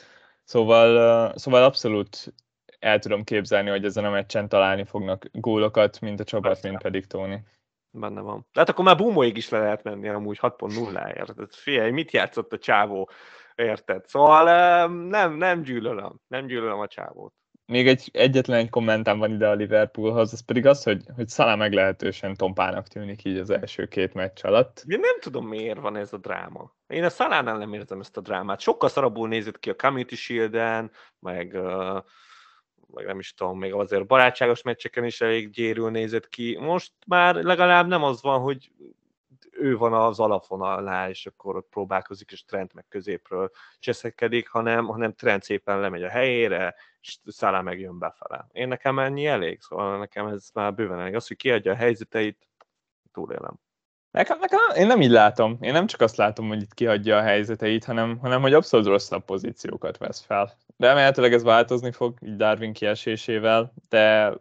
Szóval, 0.43 1.38
szóval 1.38 1.63
abszolút 1.63 2.34
el 2.80 2.99
tudom 2.99 3.24
képzelni, 3.24 3.69
hogy 3.69 3.86
ezen 3.86 4.05
a 4.05 4.09
meccsen 4.09 4.49
találni 4.49 4.84
fognak 4.84 5.26
gólokat, 5.32 5.99
mint 5.99 6.19
a 6.19 6.24
csapat, 6.24 6.61
mint 6.63 6.82
pedig 6.82 7.05
Tony. 7.05 7.43
Benne 7.92 8.22
van. 8.22 8.48
De 8.54 8.60
hát 8.60 8.70
akkor 8.70 8.86
már 8.86 8.98
Bumóig 8.98 9.38
is 9.38 9.50
le 9.50 9.60
lehet 9.60 9.84
menni 9.84 10.10
amúgy 10.10 10.39
6.0-ért. 10.42 11.56
Figyelj, 11.56 11.92
mit 11.92 12.12
játszott 12.12 12.54
a 12.54 12.58
csávó, 12.58 13.10
érted? 13.56 14.08
Szóval 14.08 14.88
nem, 14.88 15.34
nem 15.34 15.62
gyűlölöm, 15.62 16.20
nem 16.28 16.46
gyűlölöm 16.46 16.80
a 16.80 16.88
csávót. 16.88 17.34
Még 17.66 17.88
egy, 17.88 18.10
egyetlen 18.14 18.58
egy 18.58 18.70
kommentám 18.70 19.20
van 19.20 19.32
ide 19.32 19.48
a 19.48 19.54
Liverpoolhoz, 19.54 20.34
az 20.34 20.46
pedig 20.46 20.66
az, 20.66 20.84
hogy, 20.84 21.04
hogy 21.16 21.30
Salah 21.30 21.58
meglehetősen 21.58 22.36
tompának 22.36 22.88
tűnik 22.88 23.24
így 23.24 23.38
az 23.38 23.50
első 23.50 23.86
két 23.86 24.14
meccs 24.14 24.44
alatt. 24.44 24.84
Én 24.88 25.00
nem 25.00 25.20
tudom, 25.20 25.48
miért 25.48 25.80
van 25.80 25.96
ez 25.96 26.14
a 26.14 26.18
dráma. 26.18 26.76
Én 26.88 27.04
a 27.04 27.10
Salánál 27.10 27.58
nem 27.58 27.74
érzem 27.74 28.00
ezt 28.00 28.18
a 28.18 28.22
drámát. 28.22 28.60
Sokkal 28.60 28.89
szarabul 28.89 29.28
nézett 29.28 29.60
ki 29.60 29.70
a 29.70 29.76
Community 29.76 30.14
Shield-en, 30.14 30.92
meg 31.20 31.54
uh, 31.54 31.98
meg 32.94 33.06
nem 33.06 33.20
is 33.20 33.34
tudom, 33.34 33.58
még 33.58 33.74
azért 33.74 34.06
barátságos 34.06 34.62
meccseken 34.62 35.06
is 35.06 35.22
elég 35.22 35.50
gyérül 35.50 35.89
nézett 35.89 36.30
ki. 36.30 36.58
Most 36.60 36.92
már 37.08 37.36
legalább 37.36 37.88
nem 37.88 38.04
az 38.04 38.22
van, 38.22 38.39
hogy 38.39 38.72
ő 39.52 39.78
van 39.78 39.94
az 39.94 40.20
alapvonalnál, 40.20 41.10
és 41.10 41.26
akkor 41.26 41.56
ott 41.56 41.68
próbálkozik, 41.70 42.32
és 42.32 42.46
trend 42.46 42.72
meg 42.74 42.86
középről 42.89 43.52
cseszekedik, 43.80 44.50
hanem, 44.50 44.86
hanem 44.86 45.14
trend 45.14 45.42
szépen 45.42 45.80
lemegy 45.80 46.04
a 46.04 46.10
helyére, 46.10 46.76
és 47.02 47.18
szállá 47.26 47.62
megjön 47.62 48.00
befele. 48.00 48.48
Én 48.52 48.68
nekem 48.68 49.00
ennyi 49.00 49.26
elég, 49.26 49.62
szóval 49.62 49.98
nekem 49.98 50.28
ez 50.28 50.50
már 50.54 50.74
bőven 50.74 51.00
elég. 51.00 51.16
Az, 51.16 51.28
hogy 51.28 51.38
kiadja 51.38 51.72
a 51.72 51.76
helyzeteit, 51.76 52.48
túlélem. 53.12 53.60
Nekem, 54.12 54.39
nekem, 54.39 54.60
én 54.76 54.88
nem 54.88 55.02
így 55.02 55.10
látom. 55.10 55.58
Én 55.62 55.72
nem 55.72 55.88
csak 55.88 56.02
azt 56.02 56.16
látom, 56.16 56.48
hogy 56.48 56.62
itt 56.62 56.74
kihagyja 56.74 57.18
a 57.18 57.22
helyzeteit, 57.22 57.86
hanem, 57.86 58.18
hanem 58.18 58.42
hogy 58.42 58.54
abszolút 58.54 58.86
rosszabb 58.86 59.26
pozíciókat 59.26 59.98
vesz 59.98 60.22
fel. 60.22 60.58
De 60.82 60.88
emelhetőleg 60.88 61.34
ez 61.34 61.44
változni 61.44 61.92
fog, 61.92 62.18
így 62.22 62.36
Darwin 62.36 62.74
kiesésével, 62.74 63.74
de 63.90 64.34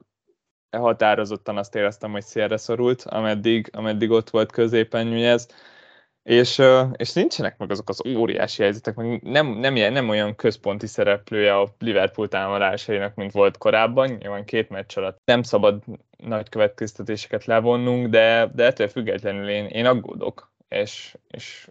határozottan 0.77 1.57
azt 1.57 1.75
éreztem, 1.75 2.11
hogy 2.11 2.23
szélre 2.23 2.57
szorult, 2.57 3.03
ameddig, 3.03 3.71
ameddig 3.73 4.11
ott 4.11 4.31
volt 4.31 4.53
középen 4.53 5.13
ez. 5.13 5.47
És, 6.23 6.63
és 6.97 7.13
nincsenek 7.13 7.59
meg 7.59 7.71
azok 7.71 7.89
az 7.89 8.07
óriási 8.07 8.63
helyzetek, 8.63 8.95
meg 8.95 9.23
nem, 9.23 9.47
nem, 9.47 9.75
nem 9.75 10.09
olyan 10.09 10.35
központi 10.35 10.87
szereplője 10.87 11.57
a 11.57 11.75
Liverpool 11.79 12.29
támadásainak, 12.29 13.15
mint 13.15 13.33
volt 13.33 13.59
korábban, 13.59 14.11
nyilván 14.11 14.45
két 14.45 14.69
meccs 14.69 14.99
alatt 14.99 15.19
nem 15.25 15.43
szabad 15.43 15.83
nagy 16.17 16.49
következtetéseket 16.49 17.45
levonnunk, 17.45 18.07
de, 18.07 18.51
de 18.55 18.65
ettől 18.65 18.89
függetlenül 18.89 19.49
én, 19.49 19.67
én 19.67 19.87
aggódok, 19.87 20.53
és, 20.69 21.17
és 21.29 21.69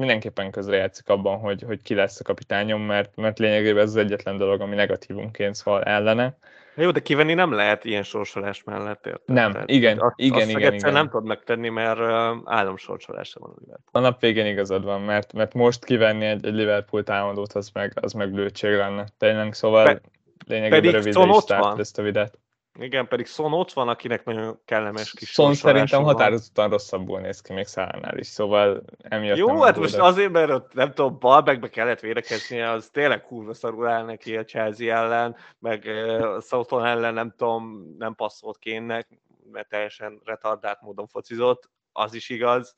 mindenképpen 0.00 0.50
közrejátszik 0.50 1.08
abban, 1.08 1.38
hogy, 1.38 1.62
hogy 1.62 1.82
ki 1.82 1.94
lesz 1.94 2.20
a 2.20 2.24
kapitányom, 2.24 2.82
mert, 2.82 3.16
mert 3.16 3.38
lényegében 3.38 3.82
ez 3.82 3.88
az 3.88 3.96
egyetlen 3.96 4.36
dolog, 4.36 4.60
ami 4.60 4.74
negatívunként 4.74 5.54
szól 5.54 5.82
ellene. 5.82 6.38
Jó, 6.74 6.90
de 6.90 7.00
kivenni 7.00 7.34
nem 7.34 7.52
lehet 7.52 7.84
ilyen 7.84 8.02
sorsolás 8.02 8.64
mellett, 8.64 9.06
érted? 9.06 9.34
Nem, 9.34 9.52
Tehát, 9.52 9.70
igen, 9.70 9.98
azt, 9.98 10.14
igen, 10.16 10.40
azt 10.40 10.50
igen, 10.50 10.74
igen. 10.74 10.92
nem 10.92 11.08
tudod 11.08 11.26
megtenni, 11.26 11.68
mert 11.68 12.00
államsorsolásra 12.44 13.40
van 13.40 13.50
a 13.50 13.58
Liverpool. 13.58 13.88
A 13.92 13.98
nap 13.98 14.20
végén 14.20 14.46
igazad 14.46 14.84
van, 14.84 15.00
mert, 15.00 15.32
mert 15.32 15.54
most 15.54 15.84
kivenni 15.84 16.24
egy, 16.24 16.46
egy 16.46 16.54
Liverpool 16.54 17.02
támadót, 17.02 17.52
az 17.52 17.70
meg, 17.72 17.92
az 18.00 18.12
meg 18.12 18.34
lőtség 18.34 18.74
lenne. 18.74 19.06
Tényleg, 19.18 19.54
szóval 19.54 19.84
Pe- 19.84 20.02
lényegében 20.46 20.92
rövidre 20.92 21.24
is 21.24 21.78
ezt 21.78 21.98
a 21.98 22.02
videót. 22.02 22.38
Igen, 22.78 23.08
pedig 23.08 23.26
Son 23.26 23.52
ott 23.52 23.72
van, 23.72 23.88
akinek 23.88 24.24
nagyon 24.24 24.60
kellemes 24.64 25.12
kis 25.12 25.30
Son 25.30 25.54
szerintem 25.54 26.02
határozottan 26.02 26.70
rosszabbul 26.70 27.20
néz 27.20 27.40
ki 27.40 27.52
még 27.52 27.66
Szálánál 27.66 28.18
is, 28.18 28.26
szóval 28.26 28.82
emiatt 29.02 29.36
Jó, 29.36 29.60
hát 29.60 29.78
most 29.78 29.98
azért, 29.98 30.30
mert 30.30 30.50
ott, 30.50 30.72
nem 30.72 30.92
tudom, 30.92 31.18
balbekbe 31.18 31.68
kellett 31.68 32.00
védekeznie, 32.00 32.70
az 32.70 32.88
tényleg 32.92 33.22
kurva 33.22 33.54
szarul 33.54 33.86
áll 33.86 34.04
neki 34.04 34.36
a 34.36 34.44
Chelsea 34.44 34.96
ellen, 34.96 35.36
meg 35.58 35.84
uh, 35.86 36.20
Southampton 36.20 36.84
ellen 36.84 37.14
nem 37.14 37.34
tudom, 37.36 37.94
nem 37.98 38.14
passzolt 38.14 38.58
kénnek, 38.58 39.08
mert 39.52 39.68
teljesen 39.68 40.20
retardált 40.24 40.80
módon 40.80 41.06
focizott, 41.06 41.70
az 41.92 42.14
is 42.14 42.28
igaz, 42.28 42.74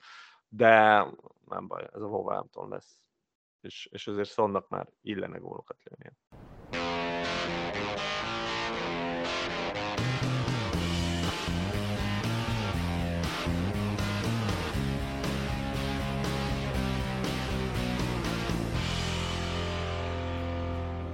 de 0.49 1.05
nem 1.49 1.67
baj, 1.67 1.89
ez 1.95 2.01
a 2.01 2.07
Wolverhampton 2.07 2.69
lesz. 2.69 3.03
És, 3.61 3.89
és 3.91 4.07
azért 4.07 4.29
Sonnak 4.29 4.69
már 4.69 4.89
illene 5.03 5.39
gólokat 5.39 5.77
lőnie. 5.85 6.13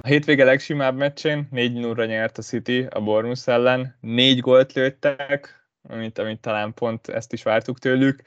Hétvége 0.09 0.43
legsimább 0.43 0.95
meccsén 0.95 1.47
4 1.51 1.73
0 1.73 2.05
nyert 2.05 2.37
a 2.37 2.41
City 2.41 2.85
a 2.89 3.01
Bournemouth 3.01 3.49
ellen, 3.49 3.95
négy 4.01 4.39
gólt 4.39 4.73
lőttek, 4.73 5.67
amit, 5.89 6.17
amit 6.17 6.39
talán 6.39 6.73
pont 6.73 7.07
ezt 7.07 7.33
is 7.33 7.43
vártuk 7.43 7.79
tőlük. 7.79 8.21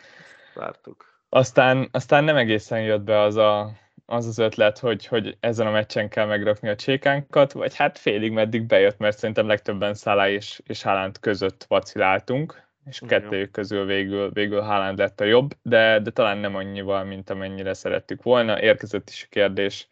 Vártuk. 0.55 1.25
Aztán, 1.29 1.89
aztán 1.91 2.25
nem 2.25 2.37
egészen 2.37 2.83
jött 2.83 3.03
be 3.03 3.21
az 3.21 3.37
a, 3.37 3.73
az, 4.07 4.27
az 4.27 4.39
ötlet, 4.39 4.79
hogy, 4.79 5.07
hogy 5.07 5.37
ezen 5.41 5.67
a 5.67 5.71
meccsen 5.71 6.09
kell 6.09 6.27
megrakni 6.27 6.69
a 6.69 6.77
csékánkat, 6.77 7.53
vagy 7.53 7.77
hát 7.77 7.99
félig 7.99 8.33
meddig 8.33 8.67
bejött, 8.67 8.99
mert 8.99 9.19
szerintem 9.19 9.47
legtöbben 9.47 9.95
Szalá 9.95 10.29
és, 10.29 10.61
és 10.67 10.83
Haaland 10.83 11.21
között 11.21 11.65
vaciláltunk, 11.69 12.63
és 12.85 13.01
kettőjük 13.07 13.51
közül 13.51 13.87
végül, 13.87 14.31
végül 14.31 14.61
Haaland 14.61 14.99
lett 14.99 15.21
a 15.21 15.25
jobb, 15.25 15.55
de, 15.63 15.99
de 16.01 16.11
talán 16.11 16.39
nem 16.39 16.55
annyival, 16.55 17.05
mint 17.05 17.31
amennyire 17.31 17.75
szerettük 17.75 18.23
volna. 18.23 18.61
Érkezett 18.61 19.09
is 19.09 19.23
a 19.23 19.31
kérdés, 19.31 19.89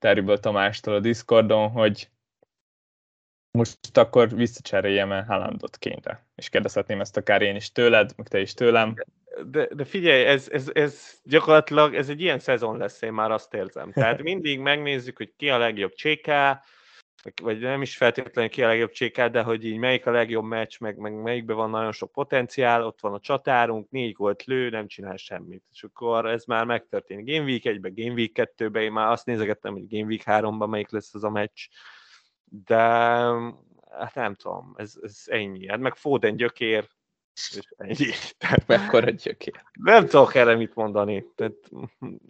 Teriből 0.00 0.40
Tamástól 0.40 0.94
a 0.94 1.00
Discordon, 1.00 1.70
hogy 1.70 2.08
most 3.50 3.96
akkor 3.96 4.34
visszacseréljem-e 4.34 5.24
Haalandot 5.24 5.78
kényre. 5.78 6.26
És 6.34 6.48
kérdezhetném 6.48 7.00
ezt 7.00 7.16
akár 7.16 7.42
én 7.42 7.56
is 7.56 7.72
tőled, 7.72 8.12
meg 8.16 8.28
te 8.28 8.40
is 8.40 8.54
tőlem. 8.54 8.94
De, 9.46 9.68
de 9.74 9.84
figyelj, 9.84 10.24
ez, 10.24 10.48
ez, 10.48 10.70
ez 10.72 11.20
gyakorlatilag 11.24 11.94
ez 11.94 12.08
egy 12.08 12.20
ilyen 12.20 12.38
szezon 12.38 12.76
lesz, 12.76 13.02
én 13.02 13.12
már 13.12 13.30
azt 13.30 13.54
érzem. 13.54 13.92
Tehát 13.92 14.22
mindig 14.22 14.58
megnézzük, 14.58 15.16
hogy 15.16 15.32
ki 15.36 15.50
a 15.50 15.58
legjobb 15.58 15.92
cséká, 15.92 16.62
vagy 17.42 17.58
nem 17.58 17.82
is 17.82 17.96
feltétlenül 17.96 18.50
ki 18.50 18.62
a 18.62 18.66
legjobb 18.66 18.90
csékát, 18.90 19.30
de 19.30 19.42
hogy 19.42 19.64
így 19.64 19.76
melyik 19.76 20.06
a 20.06 20.10
legjobb 20.10 20.44
meccs, 20.44 20.80
meg, 20.80 20.96
meg 20.96 21.14
melyikben 21.14 21.56
van 21.56 21.70
nagyon 21.70 21.92
sok 21.92 22.12
potenciál, 22.12 22.84
ott 22.84 23.00
van 23.00 23.14
a 23.14 23.20
csatárunk, 23.20 23.90
négy 23.90 24.12
gólt 24.12 24.44
lő, 24.44 24.70
nem 24.70 24.86
csinál 24.86 25.16
semmit. 25.16 25.64
És 25.72 25.82
akkor 25.82 26.26
ez 26.26 26.44
már 26.44 26.64
megtörténik. 26.64 27.26
Game 27.26 27.44
Week 27.44 27.62
1-ben, 27.64 27.92
Game 27.94 28.12
Week 28.12 28.52
2-ben, 28.56 28.82
én 28.82 28.92
már 28.92 29.10
azt 29.10 29.26
nézegettem, 29.26 29.72
hogy 29.72 29.88
Game 29.88 30.06
Week 30.06 30.22
3-ban 30.24 30.68
melyik 30.68 30.90
lesz 30.90 31.14
az 31.14 31.24
a 31.24 31.30
meccs, 31.30 31.66
de 32.44 32.76
hát 33.90 34.14
nem 34.14 34.34
tudom, 34.34 34.74
ez, 34.76 34.94
ez 35.02 35.22
ennyi. 35.26 35.68
Hát 35.68 35.78
meg 35.78 35.94
Foden 35.94 36.36
gyökér, 36.36 36.88
és 37.34 37.60
ennyi. 37.76 38.12
Mekkora 38.66 39.10
gyökér. 39.10 39.62
Nem 39.72 40.06
tudok 40.06 40.34
erre 40.34 40.54
mit 40.54 40.74
mondani. 40.74 41.26
Tehát, 41.34 41.70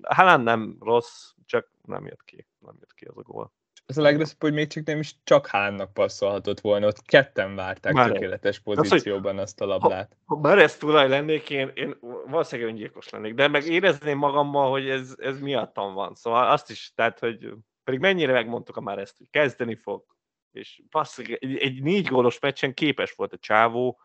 Haaland 0.02 0.44
nem 0.44 0.76
rossz, 0.80 1.30
csak 1.46 1.70
nem 1.84 2.06
jött 2.06 2.24
ki. 2.24 2.46
Nem 2.58 2.74
jött 2.80 2.94
ki 2.94 3.04
az 3.04 3.16
a 3.16 3.22
gól 3.22 3.52
ez 3.90 3.98
a 3.98 4.02
legrosszabb, 4.02 4.40
hogy 4.40 4.52
még 4.52 4.66
csak 4.66 4.84
nem 4.84 4.98
is 4.98 5.14
csak 5.24 5.46
Hánnak 5.46 5.92
passzolhatott 5.92 6.60
volna, 6.60 6.86
ott 6.86 7.02
ketten 7.02 7.54
várták 7.54 7.92
már 7.92 8.10
tökéletes 8.10 8.58
pozícióban 8.58 9.36
az, 9.36 9.42
azt 9.42 9.60
a 9.60 9.66
labdát. 9.66 10.16
Ha, 10.24 10.34
ha 10.34 10.40
Beres 10.40 10.76
tulaj 10.76 11.08
lennék, 11.08 11.50
én, 11.50 11.70
én 11.74 11.96
valószínűleg 12.26 12.70
öngyilkos 12.70 13.08
lennék, 13.08 13.34
de 13.34 13.48
meg 13.48 13.66
érezném 13.66 14.18
magammal, 14.18 14.70
hogy 14.70 14.88
ez, 14.88 15.14
ez 15.18 15.40
miattam 15.40 15.94
van. 15.94 16.14
Szóval 16.14 16.50
azt 16.50 16.70
is, 16.70 16.92
tehát, 16.94 17.18
hogy 17.18 17.52
pedig 17.84 18.00
mennyire 18.00 18.32
megmondtuk 18.32 18.76
a 18.76 18.80
már 18.80 18.98
ezt, 18.98 19.16
hogy 19.16 19.26
kezdeni 19.30 19.74
fog, 19.74 20.04
és 20.52 20.82
passz, 20.90 21.18
egy, 21.18 21.56
egy 21.56 21.82
négy 21.82 22.06
gólos 22.06 22.38
meccsen 22.38 22.74
képes 22.74 23.12
volt 23.12 23.32
a 23.32 23.38
csávó, 23.38 24.00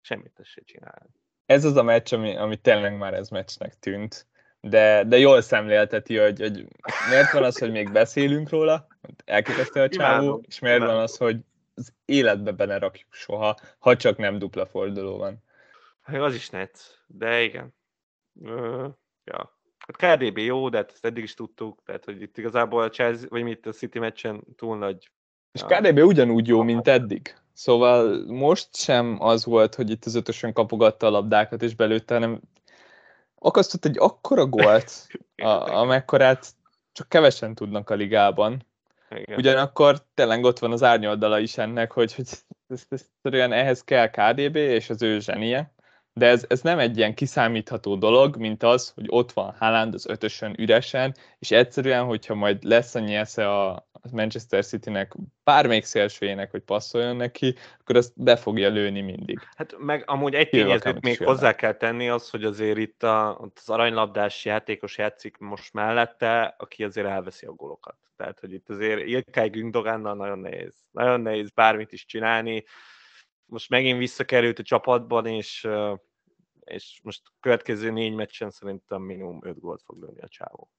semmit 0.00 0.40
se 0.42 0.62
csinálni. 0.64 1.10
Ez 1.46 1.64
az 1.64 1.76
a 1.76 1.82
meccs, 1.82 2.14
ami, 2.14 2.36
ami 2.36 2.56
tényleg 2.56 2.96
már 2.96 3.14
ez 3.14 3.28
meccsnek 3.28 3.78
tűnt 3.78 4.26
de, 4.68 5.04
de 5.04 5.18
jól 5.18 5.40
szemlélteti, 5.40 6.16
hogy, 6.16 6.40
hogy 6.40 6.66
miért 7.10 7.32
van 7.32 7.44
az, 7.44 7.58
hogy 7.58 7.70
még 7.70 7.92
beszélünk 7.92 8.48
róla, 8.48 8.86
elképesztő 9.24 9.80
a 9.80 9.88
csávó, 9.88 10.42
és 10.48 10.58
miért 10.58 10.80
van 10.80 10.98
az, 10.98 11.16
hogy 11.16 11.36
az 11.74 11.92
életbe 12.04 12.50
benne 12.52 12.78
rakjuk 12.78 13.12
soha, 13.12 13.56
ha 13.78 13.96
csak 13.96 14.16
nem 14.16 14.38
dupla 14.38 14.66
forduló 14.66 15.16
van. 15.16 15.44
Hát 16.02 16.20
az 16.20 16.34
is 16.34 16.50
net, 16.50 17.02
de 17.06 17.42
igen. 17.42 17.74
Ö, 18.42 18.86
ja. 19.24 19.58
Hát 19.78 20.18
KDB 20.18 20.38
jó, 20.38 20.68
de 20.68 20.76
hát 20.76 20.90
ezt 20.92 21.04
eddig 21.04 21.22
is 21.22 21.34
tudtuk, 21.34 21.82
tehát 21.84 22.04
hogy 22.04 22.22
itt 22.22 22.38
igazából 22.38 22.82
a 22.82 22.88
Chelsea, 22.88 23.28
vagy 23.28 23.42
mit 23.42 23.66
a 23.66 23.72
City 23.72 23.98
meccsen 23.98 24.44
túl 24.56 24.78
nagy. 24.78 25.10
És 25.52 25.60
ja. 25.60 25.66
KDB 25.66 25.98
ugyanúgy 25.98 26.46
jó, 26.46 26.62
mint 26.62 26.88
eddig. 26.88 27.34
Szóval 27.52 28.24
most 28.26 28.76
sem 28.76 29.16
az 29.20 29.44
volt, 29.44 29.74
hogy 29.74 29.90
itt 29.90 30.04
az 30.04 30.14
ötösön 30.14 30.52
kapogatta 30.52 31.06
a 31.06 31.10
labdákat 31.10 31.62
és 31.62 31.74
belőtte, 31.74 32.14
hanem 32.14 32.40
akasztott 33.38 33.84
egy 33.84 33.98
akkora 33.98 34.46
gólt, 34.46 35.06
a, 35.36 35.48
amekkorát 35.78 36.46
csak 36.92 37.08
kevesen 37.08 37.54
tudnak 37.54 37.90
a 37.90 37.94
ligában. 37.94 38.66
Igen. 39.10 39.38
Ugyanakkor 39.38 40.02
tényleg 40.14 40.44
ott 40.44 40.58
van 40.58 40.72
az 40.72 40.82
árnyoldala 40.82 41.38
is 41.38 41.58
ennek, 41.58 41.92
hogy, 41.92 42.14
hogy 42.14 42.26
ez, 42.28 42.42
ez, 42.88 43.06
ez, 43.22 43.50
ehhez 43.50 43.84
kell 43.84 44.08
KDB 44.08 44.56
és 44.56 44.90
az 44.90 45.02
ő 45.02 45.20
zsenie, 45.20 45.74
de 46.12 46.26
ez, 46.26 46.44
ez 46.48 46.60
nem 46.60 46.78
egy 46.78 46.96
ilyen 46.96 47.14
kiszámítható 47.14 47.96
dolog, 47.96 48.36
mint 48.36 48.62
az, 48.62 48.92
hogy 48.94 49.04
ott 49.08 49.32
van 49.32 49.54
Haaland 49.58 49.94
az 49.94 50.06
ötösön 50.06 50.54
üresen, 50.58 51.14
és 51.38 51.50
egyszerűen, 51.50 52.04
hogyha 52.04 52.34
majd 52.34 52.62
lesz 52.62 52.94
annyi 52.94 53.14
esze 53.14 53.50
a 53.50 53.85
Manchester 54.12 54.64
City-nek, 54.64 55.14
bármelyik 55.44 55.84
szélsőjének, 55.84 56.50
hogy 56.50 56.60
passzoljon 56.60 57.16
neki, 57.16 57.54
akkor 57.80 57.96
azt 57.96 58.12
be 58.22 58.36
fogja 58.36 58.68
lőni 58.68 59.00
mindig. 59.00 59.38
Hát 59.56 59.74
meg 59.78 60.02
amúgy 60.06 60.34
egy 60.34 60.48
tényezőt 60.48 61.00
még 61.00 61.18
hozzá 61.24 61.54
kell 61.54 61.72
tenni 61.72 62.08
az, 62.08 62.30
hogy 62.30 62.44
azért 62.44 62.78
itt 62.78 63.02
a, 63.02 63.38
az 63.38 63.68
aranylabdás 63.68 64.44
játékos 64.44 64.98
játszik 64.98 65.36
most 65.38 65.72
mellette, 65.72 66.54
aki 66.58 66.84
azért 66.84 67.06
elveszi 67.06 67.46
a 67.46 67.52
golokat. 67.52 67.96
Tehát, 68.16 68.40
hogy 68.40 68.52
itt 68.52 68.68
azért 68.68 69.06
Ilkay 69.06 69.48
Gündogánnal 69.48 70.14
nagyon 70.14 70.38
nehéz. 70.38 70.74
Nagyon 70.90 71.20
nehéz 71.20 71.50
bármit 71.50 71.92
is 71.92 72.04
csinálni. 72.04 72.64
Most 73.44 73.68
megint 73.68 73.98
visszakerült 73.98 74.58
a 74.58 74.62
csapatban, 74.62 75.26
és 75.26 75.68
és 76.66 77.00
most 77.02 77.22
következő 77.40 77.90
négy 77.90 78.14
meccsen 78.14 78.50
szerintem 78.50 79.02
minimum 79.02 79.38
öt 79.42 79.60
gólt 79.60 79.82
fog 79.82 80.02
lőni 80.02 80.20
a 80.20 80.28
csávó. 80.28 80.70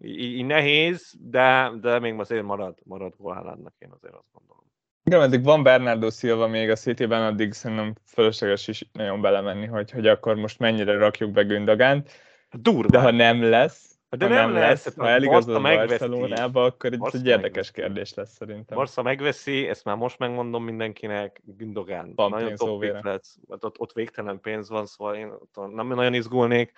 Így 0.00 0.44
nehéz, 0.44 1.14
de, 1.20 1.72
de 1.80 1.98
még 1.98 2.18
azért 2.18 2.42
marad, 2.42 2.78
marad 2.84 3.14
Haalandnak, 3.18 3.74
én 3.78 3.90
azért 3.90 4.14
azt 4.14 4.28
gondolom. 4.32 4.64
Igen, 5.04 5.20
addig 5.20 5.44
van 5.44 5.62
Bernardo 5.62 6.10
Silva 6.10 6.46
még 6.46 6.70
a 6.70 6.74
City-ben, 6.74 7.22
addig 7.22 7.52
szerintem 7.52 7.94
fölösleges 8.06 8.68
is 8.68 8.88
nagyon 8.92 9.20
belemenni, 9.20 9.66
hogy, 9.66 9.90
hogy 9.90 10.06
akkor 10.06 10.36
most 10.36 10.58
mennyire 10.58 10.96
rakjuk 10.96 11.30
be 11.30 11.42
Gündogánt. 11.42 12.10
Durva. 12.50 12.88
De 12.88 13.00
ha 13.00 13.10
nem 13.10 13.42
lesz, 13.42 13.92
de 14.16 14.26
ha 14.26 14.34
nem, 14.34 14.50
nem 14.50 14.60
lesz, 14.60 14.84
lesz 14.84 14.96
ha 14.96 15.08
eligazol 15.08 15.54
a 15.54 15.60
Barcelonába, 15.60 16.64
akkor 16.64 16.92
ez 16.92 17.14
egy 17.14 17.26
érdekes 17.26 17.70
kérdés 17.70 18.14
lesz 18.14 18.32
szerintem. 18.32 18.76
Barca 18.76 19.02
megveszi, 19.02 19.68
ezt 19.68 19.84
már 19.84 19.96
most 19.96 20.18
megmondom 20.18 20.64
mindenkinek, 20.64 21.40
Gündogán. 21.44 22.12
Van 22.14 22.30
nagyon 22.30 22.54
top 22.54 23.02
lesz. 23.02 23.38
Hát 23.50 23.64
ott, 23.64 23.78
ott 23.78 23.92
végtelen 23.92 24.40
pénz 24.40 24.68
van, 24.68 24.86
szóval 24.86 25.14
én 25.14 25.28
ott 25.28 25.72
nem 25.72 25.86
nagyon 25.86 26.14
izgulnék 26.14 26.72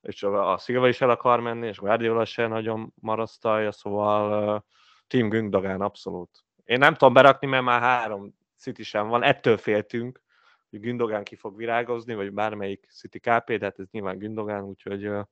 és 0.00 0.22
a 0.22 0.58
Szilva 0.58 0.88
is 0.88 1.00
el 1.00 1.10
akar 1.10 1.40
menni, 1.40 1.66
és 1.66 1.78
Guardiola 1.78 2.24
se 2.24 2.46
nagyon 2.46 2.92
marasztalja, 3.00 3.72
szóval 3.72 4.54
uh, 4.54 4.62
Team 5.06 5.28
Gündogán 5.28 5.80
abszolút. 5.80 6.44
Én 6.64 6.78
nem 6.78 6.94
tudom 6.94 7.12
berakni, 7.12 7.46
mert 7.46 7.64
már 7.64 7.80
három 7.80 8.34
City 8.58 8.82
sem 8.82 9.08
van, 9.08 9.22
ettől 9.22 9.56
féltünk, 9.56 10.22
hogy 10.70 10.80
Gündogán 10.80 11.24
ki 11.24 11.36
fog 11.36 11.56
virágozni, 11.56 12.14
vagy 12.14 12.32
bármelyik 12.32 12.86
City 12.90 13.18
KP, 13.18 13.56
de 13.58 13.64
hát 13.64 13.78
ez 13.78 13.86
nyilván 13.90 14.18
Gündogán, 14.18 14.62
úgyhogy 14.62 15.06
uh, 15.06 15.22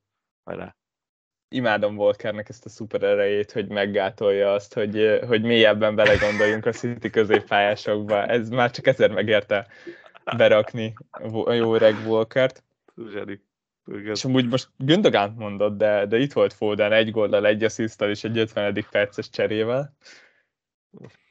hajrá 0.45 0.75
imádom 1.51 1.95
Volkernek 1.95 2.49
ezt 2.49 2.65
a 2.65 2.69
szuper 2.69 3.03
erejét, 3.03 3.53
hogy 3.53 3.69
meggátolja 3.69 4.53
azt, 4.53 4.75
hogy, 4.75 5.21
hogy 5.27 5.43
mélyebben 5.43 5.95
belegondoljunk 5.95 6.67
a 6.67 6.73
City 6.73 7.11
középpályásokba. 7.11 8.27
Ez 8.27 8.49
már 8.49 8.71
csak 8.71 8.87
ezért 8.87 9.15
megérte 9.15 9.67
berakni 10.37 10.95
a 11.45 11.53
jó 11.53 11.75
öreg 11.75 12.05
Volkert. 12.05 12.65
Zseni. 13.13 13.49
És 13.91 14.25
amúgy 14.25 14.49
most 14.49 14.69
Gündogánt 14.77 15.39
mondott, 15.39 15.77
de, 15.77 16.07
de 16.07 16.19
itt 16.19 16.33
volt 16.33 16.53
Foden 16.53 16.93
egy 16.93 17.11
góllal, 17.11 17.47
egy 17.47 17.65
asszisztal 17.65 18.09
és 18.11 18.25
egy 18.25 18.39
50. 18.39 18.87
perces 18.91 19.31
cserével. 19.31 19.97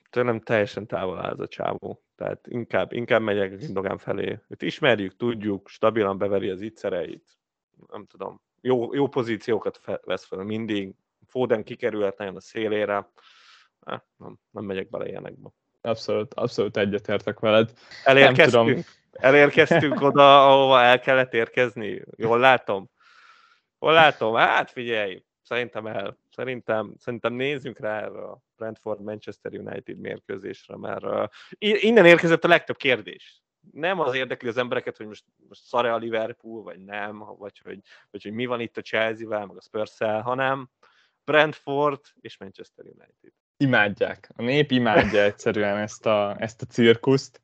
Tőlem 0.09 0.39
teljesen 0.39 0.87
távol 0.87 1.19
áll 1.19 1.31
ez 1.31 1.39
a 1.39 1.47
csávó. 1.47 2.03
Tehát 2.15 2.47
inkább, 2.47 2.93
inkább 2.93 3.21
megyek 3.21 3.57
Gündogán 3.57 3.97
felé. 3.97 4.39
Őt 4.47 4.61
ismerjük, 4.61 5.15
tudjuk, 5.15 5.69
stabilan 5.69 6.17
beveri 6.17 6.49
az 6.49 6.61
ittszereit. 6.61 7.37
Nem 7.91 8.05
tudom, 8.05 8.41
jó, 8.61 8.93
jó 8.93 9.07
pozíciókat 9.07 9.81
vesz 10.03 10.25
fel 10.25 10.43
mindig. 10.43 10.93
Foden 11.27 11.63
kikerülhet 11.63 12.17
nagyon 12.17 12.35
a 12.35 12.41
szélére. 12.41 13.11
Eh, 13.85 13.99
nem, 14.17 14.39
nem 14.51 14.63
megyek 14.63 14.89
bele 14.89 15.07
ilyenekbe. 15.07 15.49
Abszolút, 15.81 16.33
abszolút 16.33 16.77
egyetértek 16.77 17.39
veled. 17.39 17.73
Elérkeztünk, 18.03 18.65
nem 18.65 18.65
tudom. 18.65 18.83
Elérkeztünk 19.19 20.01
oda, 20.01 20.47
ahova 20.47 20.81
el 20.81 20.99
kellett 20.99 21.33
érkezni. 21.33 22.01
Jól 22.15 22.39
látom? 22.39 22.89
Hol 23.79 23.93
látom? 23.93 24.35
Hát 24.35 24.71
figyelj, 24.71 25.23
szerintem 25.41 25.87
el. 25.87 26.17
Szerintem, 26.29 26.93
szerintem 26.97 27.33
nézzünk 27.33 27.79
rá 27.79 27.97
erre 28.01 28.21
a 28.21 28.41
Brentford 28.55 29.01
Manchester 29.01 29.53
United 29.53 29.99
mérkőzésre, 29.99 30.77
mert 30.77 31.03
uh, 31.03 31.27
innen 31.57 32.05
érkezett 32.05 32.43
a 32.43 32.47
legtöbb 32.47 32.77
kérdés 32.77 33.41
nem 33.71 33.99
az 33.99 34.15
érdekli 34.15 34.47
az 34.47 34.57
embereket, 34.57 34.97
hogy 34.97 35.07
most, 35.07 35.23
most 35.47 35.63
szar 35.63 35.85
a 35.85 35.97
Liverpool, 35.97 36.63
vagy 36.63 36.79
nem, 36.79 37.17
vagy 37.37 37.59
hogy, 37.63 37.79
vagy 38.11 38.23
hogy 38.23 38.31
mi 38.31 38.45
van 38.45 38.59
itt 38.59 38.77
a 38.77 38.81
Chelsea-vel, 38.81 39.45
meg 39.45 39.57
a 39.57 39.61
spurs 39.61 39.97
hanem 39.97 40.69
Brentford 41.23 42.01
és 42.21 42.37
Manchester 42.37 42.85
United. 42.85 43.33
Imádják. 43.57 44.31
A 44.35 44.41
nép 44.41 44.71
imádja 44.71 45.21
egyszerűen 45.21 45.77
ezt 45.77 46.05
a, 46.05 46.35
ezt 46.39 46.61
a 46.61 46.65
cirkuszt, 46.65 47.41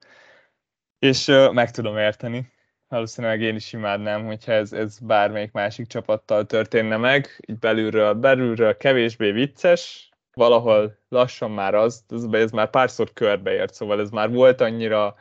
és 1.05 1.31
meg 1.51 1.71
tudom 1.71 1.97
érteni. 1.97 2.51
Valószínűleg 2.87 3.41
én 3.41 3.55
is 3.55 3.73
imádnám, 3.73 4.25
hogyha 4.25 4.51
ez, 4.51 4.73
ez 4.73 4.99
bármelyik 4.99 5.51
másik 5.51 5.87
csapattal 5.87 6.45
történne 6.45 6.97
meg, 6.97 7.43
így 7.47 7.59
belülről, 7.59 8.13
belülről 8.13 8.77
kevésbé 8.77 9.31
vicces, 9.31 10.09
valahol 10.33 10.97
lassan 11.09 11.51
már 11.51 11.75
az, 11.75 12.03
ez, 12.09 12.23
ez 12.31 12.51
már 12.51 12.69
párszor 12.69 13.13
körbeért, 13.13 13.73
szóval 13.73 13.99
ez 13.99 14.09
már 14.09 14.31
volt 14.31 14.61
annyira 14.61 15.15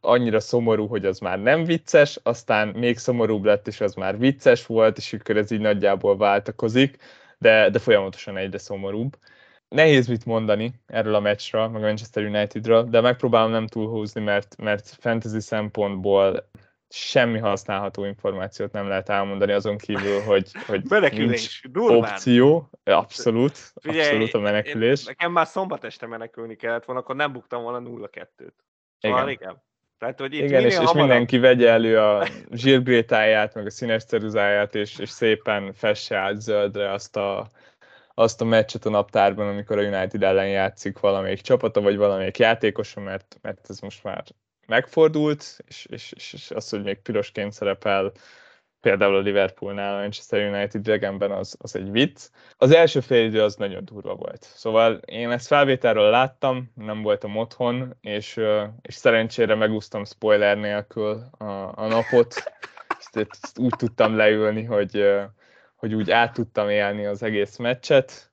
annyira 0.00 0.40
szomorú, 0.40 0.86
hogy 0.86 1.04
az 1.04 1.18
már 1.18 1.38
nem 1.38 1.64
vicces, 1.64 2.18
aztán 2.22 2.68
még 2.68 2.98
szomorúbb 2.98 3.44
lett, 3.44 3.66
és 3.66 3.80
az 3.80 3.94
már 3.94 4.18
vicces 4.18 4.66
volt, 4.66 4.96
és 4.96 5.12
akkor 5.12 5.36
ez 5.36 5.50
így 5.50 5.60
nagyjából 5.60 6.16
váltakozik, 6.16 6.96
de, 7.38 7.70
de 7.70 7.78
folyamatosan 7.78 8.36
egyre 8.36 8.58
szomorúbb. 8.58 9.16
Nehéz 9.70 10.06
mit 10.06 10.24
mondani 10.24 10.72
erről 10.86 11.14
a 11.14 11.20
meccsről, 11.20 11.68
meg 11.68 11.82
a 11.82 11.86
Manchester 11.86 12.24
Unitedről, 12.24 12.84
de 12.84 13.00
megpróbálom 13.00 13.50
nem 13.50 13.66
túlhúzni, 13.66 14.20
mert, 14.20 14.56
mert 14.56 14.96
fantasy 15.00 15.40
szempontból 15.40 16.50
semmi 16.88 17.38
használható 17.38 18.04
információt 18.04 18.72
nem 18.72 18.88
lehet 18.88 19.08
elmondani 19.08 19.52
azon 19.52 19.78
kívül, 19.78 20.20
hogy, 20.20 20.50
hogy 20.66 20.82
nincs 21.12 21.60
opció. 21.74 22.70
Abszolút, 22.84 23.72
Figyelj, 23.80 24.00
abszolút 24.00 24.34
a 24.34 24.38
menekülés. 24.38 25.00
Én, 25.00 25.06
nekem 25.06 25.32
már 25.32 25.46
szombat 25.46 25.84
este 25.84 26.06
menekülni 26.06 26.56
kellett 26.56 26.84
volna, 26.84 27.00
akkor 27.00 27.16
nem 27.16 27.32
buktam 27.32 27.62
volna 27.62 27.90
0-2-t. 27.90 28.52
Szóval 28.98 29.28
igen. 29.28 29.28
igen. 29.28 29.62
Tehát, 29.98 30.20
hogy 30.20 30.34
itt 30.34 30.42
Igen, 30.42 30.64
és, 30.64 30.74
hamarabb... 30.74 30.96
és 30.96 31.00
mindenki 31.00 31.38
vegye 31.38 31.70
elő 31.70 31.98
a 31.98 32.26
zsírgrétáját, 32.50 33.54
meg 33.54 33.66
a 33.66 33.70
színes 33.70 34.04
ceruzáját, 34.04 34.74
és, 34.74 34.98
és 34.98 35.08
szépen 35.08 35.72
fesse 35.72 36.16
át 36.16 36.40
zöldre 36.40 36.92
azt 36.92 37.16
a, 37.16 37.48
azt 38.20 38.40
a 38.40 38.44
meccset 38.44 38.86
a 38.86 38.90
naptárban, 38.90 39.48
amikor 39.48 39.78
a 39.78 39.82
United 39.82 40.22
ellen 40.22 40.48
játszik 40.48 40.98
valamelyik 40.98 41.40
csapata, 41.40 41.80
vagy 41.80 41.96
valamelyik 41.96 42.38
játékosa, 42.38 43.00
mert, 43.00 43.38
mert 43.42 43.66
ez 43.68 43.80
most 43.80 44.04
már 44.04 44.24
megfordult, 44.66 45.58
és, 45.66 45.86
és, 45.90 46.12
és, 46.12 46.50
az, 46.54 46.68
hogy 46.68 46.82
még 46.82 46.98
pirosként 47.02 47.52
szerepel 47.52 48.12
például 48.80 49.16
a 49.16 49.20
Liverpoolnál, 49.20 49.94
a 49.94 49.98
Manchester 49.98 50.48
United 50.52 50.80
idegenben 50.80 51.30
az, 51.30 51.56
az 51.60 51.76
egy 51.76 51.90
vicc. 51.90 52.28
Az 52.56 52.70
első 52.70 53.00
fél 53.00 53.24
idő 53.24 53.42
az 53.42 53.54
nagyon 53.54 53.84
durva 53.84 54.14
volt. 54.14 54.42
Szóval 54.42 54.94
én 55.04 55.30
ezt 55.30 55.46
felvételről 55.46 56.10
láttam, 56.10 56.72
nem 56.74 57.02
voltam 57.02 57.36
otthon, 57.36 57.96
és, 58.00 58.40
és 58.82 58.94
szerencsére 58.94 59.54
megúsztam 59.54 60.04
spoiler 60.04 60.56
nélkül 60.56 61.22
a, 61.38 61.44
a 61.74 61.86
napot. 61.86 62.34
Ezt, 62.98 63.26
ezt 63.30 63.58
úgy 63.58 63.74
tudtam 63.76 64.16
leülni, 64.16 64.64
hogy, 64.64 65.04
hogy 65.80 65.94
úgy 65.94 66.10
át 66.10 66.32
tudtam 66.32 66.68
élni 66.68 67.06
az 67.06 67.22
egész 67.22 67.56
meccset. 67.56 68.32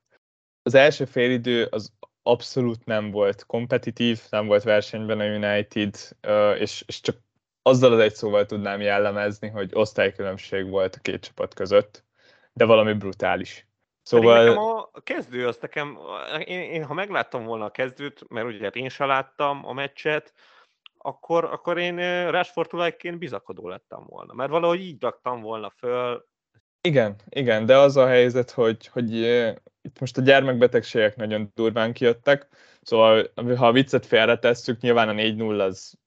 Az 0.64 0.74
első 0.74 1.06
fél 1.06 1.32
idő 1.32 1.68
az 1.72 1.94
abszolút 2.24 2.86
nem 2.86 3.12
volt 3.12 3.46
kompetitív, 3.46 4.22
nem 4.30 4.48
volt 4.48 4.64
versenyben 4.64 5.20
a 5.20 5.26
United, 5.26 5.96
és, 6.58 6.84
és 6.88 7.02
csak 7.02 7.18
azzal 7.62 7.94
az 7.94 8.00
egy 8.00 8.14
szóval 8.14 8.46
tudnám 8.46 8.82
jellemezni, 8.82 9.48
hogy 9.48 9.70
osztálykülönbség 9.74 10.70
volt 10.70 10.96
a 10.96 11.00
két 11.02 11.22
csapat 11.22 11.54
között, 11.54 12.04
de 12.54 12.66
valami 12.66 12.94
brutális. 12.94 13.68
Szóval... 14.02 14.44
nekem 14.44 14.64
a 14.64 14.90
kezdő, 15.04 15.48
azt 15.48 15.62
nekem, 15.62 15.98
én, 16.46 16.60
én, 16.60 16.84
ha 16.86 16.94
megláttam 16.94 17.46
volna 17.46 17.66
a 17.66 17.72
kezdőt, 17.72 18.30
mert 18.30 18.48
ugye 18.48 18.64
hát 18.64 18.76
én 18.76 18.90
sem 18.90 19.08
láttam 19.08 19.66
a 19.66 19.74
meccset, 19.74 20.34
akkor, 20.98 21.44
akkor 21.44 21.78
én 21.78 22.30
Rashford 22.32 22.70
tulajként 22.70 23.18
bizakodó 23.18 23.68
lettem 23.68 24.04
volna, 24.06 24.34
mert 24.34 24.50
valahogy 24.50 24.82
így 24.82 25.02
raktam 25.02 25.42
volna 25.42 25.70
föl. 25.70 26.26
Igen, 26.82 27.16
igen, 27.30 27.66
de 27.66 27.78
az 27.78 27.98
a 27.98 28.08
helyzet, 28.08 28.52
hogy, 28.52 28.88
hogy 28.88 29.14
itt 29.82 30.00
most 30.00 30.18
a 30.18 30.22
gyermekbetegségek 30.22 31.16
nagyon 31.16 31.52
durván 31.56 31.94
kijöttek, 31.94 32.48
szóval 32.82 33.32
ha 33.56 33.68
a 33.68 33.72
viccet 33.72 34.06
félretesszük, 34.06 34.82
nyilván 34.82 35.10
a 35.10 35.14
4-0 35.14 35.60
az 35.60 35.98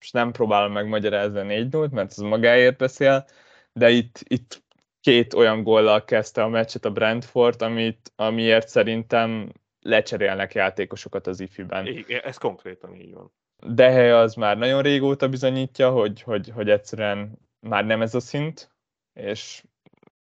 és 0.00 0.10
nem 0.10 0.32
próbálom 0.32 0.72
megmagyarázni 0.72 1.38
a 1.38 1.42
4 1.42 1.72
0 1.72 1.88
mert 1.90 2.10
ez 2.10 2.16
magáért 2.16 2.76
beszél, 2.76 3.26
de 3.72 3.90
itt, 3.90 4.20
itt 4.22 4.64
két 5.00 5.34
olyan 5.34 5.62
góllal 5.62 6.04
kezdte 6.04 6.42
a 6.42 6.48
meccset 6.48 6.84
a 6.84 6.90
Brentford, 6.90 7.62
amit, 7.62 8.12
amiért 8.16 8.68
szerintem 8.68 9.52
lecserélnek 9.80 10.54
játékosokat 10.54 11.26
az 11.26 11.40
ifiben. 11.40 11.86
Igen, 11.86 12.20
ez 12.24 12.36
konkrétan 12.36 12.94
így 12.94 13.14
van. 13.14 13.32
Dehe 13.66 14.16
az 14.16 14.34
már 14.34 14.56
nagyon 14.58 14.82
régóta 14.82 15.28
bizonyítja, 15.28 15.90
hogy, 15.90 16.22
hogy, 16.22 16.48
hogy 16.48 16.70
egyszerűen 16.70 17.38
már 17.60 17.84
nem 17.84 18.02
ez 18.02 18.14
a 18.14 18.20
szint, 18.20 18.70
és, 19.12 19.62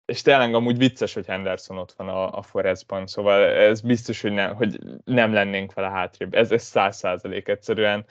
és 0.06 0.22
tényleg 0.22 0.54
amúgy 0.54 0.78
vicces, 0.78 1.14
hogy 1.14 1.26
Henderson 1.26 1.78
ott 1.78 1.92
van 1.96 2.08
a, 2.08 2.38
a 2.38 2.42
Forestban, 2.42 3.06
szóval 3.06 3.44
ez 3.44 3.80
biztos, 3.80 4.20
hogy, 4.20 4.32
ne, 4.32 4.46
hogy 4.46 4.78
nem 5.04 5.32
lennénk 5.32 5.72
vele 5.72 5.88
hátrébb. 5.88 6.34
Ez, 6.34 6.62
száz 6.62 6.96
százalék 6.96 7.48
egyszerűen 7.48 8.04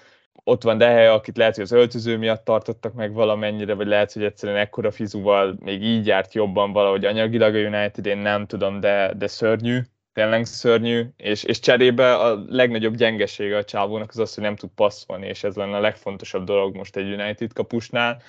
ott 0.44 0.64
van 0.64 0.78
Dehe, 0.78 1.12
akit 1.12 1.38
lehet, 1.38 1.56
hogy 1.56 1.64
az 1.64 1.72
öltöző 1.72 2.18
miatt 2.18 2.46
tartottak 2.46 2.94
meg 2.94 3.14
valamennyire, 3.14 3.74
vagy 3.74 3.88
lehet, 3.88 4.14
hogy 4.14 4.24
egyszerűen 4.24 4.60
ekkora 4.60 4.91
fizuval 4.91 5.56
még 5.60 5.84
így 5.84 6.06
járt 6.06 6.34
jobban 6.34 6.72
valahogy 6.72 7.06
anyagilag 7.06 7.56
a 7.56 7.58
United, 7.58 8.06
én 8.06 8.18
nem 8.18 8.46
tudom, 8.46 8.80
de, 8.80 9.14
de 9.18 9.28
szörnyű, 9.28 9.80
tényleg 10.14 10.46
szörnyű, 10.46 11.06
és, 11.18 11.44
és 11.44 11.60
cserébe 11.60 12.16
a 12.16 12.44
legnagyobb 12.50 12.96
gyengesége 12.96 13.58
a 13.58 13.64
csávónak 13.64 14.10
az 14.10 14.20
az, 14.20 14.34
hogy 14.34 14.44
nem 14.44 14.56
tud 14.56 14.70
passzolni, 14.76 15.28
és 15.28 15.44
ez 15.44 15.56
lenne 15.56 15.76
a 15.76 15.82
legfontosabb 15.82 16.44
dolog 16.44 16.76
most 16.76 16.96
egy 16.96 17.14
United 17.14 17.54
kapusnál. 17.54 18.22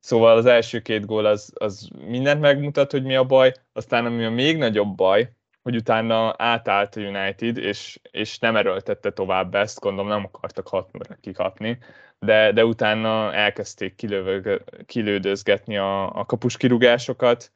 Szóval 0.00 0.36
az 0.36 0.46
első 0.46 0.80
két 0.80 1.06
gól 1.06 1.24
az, 1.24 1.52
az 1.54 1.88
mindent 2.06 2.40
megmutat, 2.40 2.90
hogy 2.90 3.02
mi 3.02 3.16
a 3.16 3.24
baj, 3.24 3.52
aztán 3.72 4.06
ami 4.06 4.24
a 4.24 4.30
még 4.30 4.56
nagyobb 4.56 4.94
baj, 4.94 5.32
hogy 5.62 5.76
utána 5.76 6.34
átállt 6.36 6.96
a 6.96 7.00
United, 7.00 7.56
és, 7.56 8.00
és 8.10 8.38
nem 8.38 8.56
erőltette 8.56 9.12
tovább 9.12 9.54
ezt, 9.54 9.80
gondolom 9.80 10.08
nem 10.08 10.24
akartak 10.24 10.68
6 10.68 10.90
kikapni, 11.20 11.78
de, 12.18 12.52
de 12.52 12.64
utána 12.64 13.34
elkezdték 13.34 13.94
kilövög, 13.94 14.64
kilődözgetni 14.86 15.76
a, 15.76 16.18
a 16.18 16.24
kapus 16.24 16.56
kirúgásokat. 16.56 17.50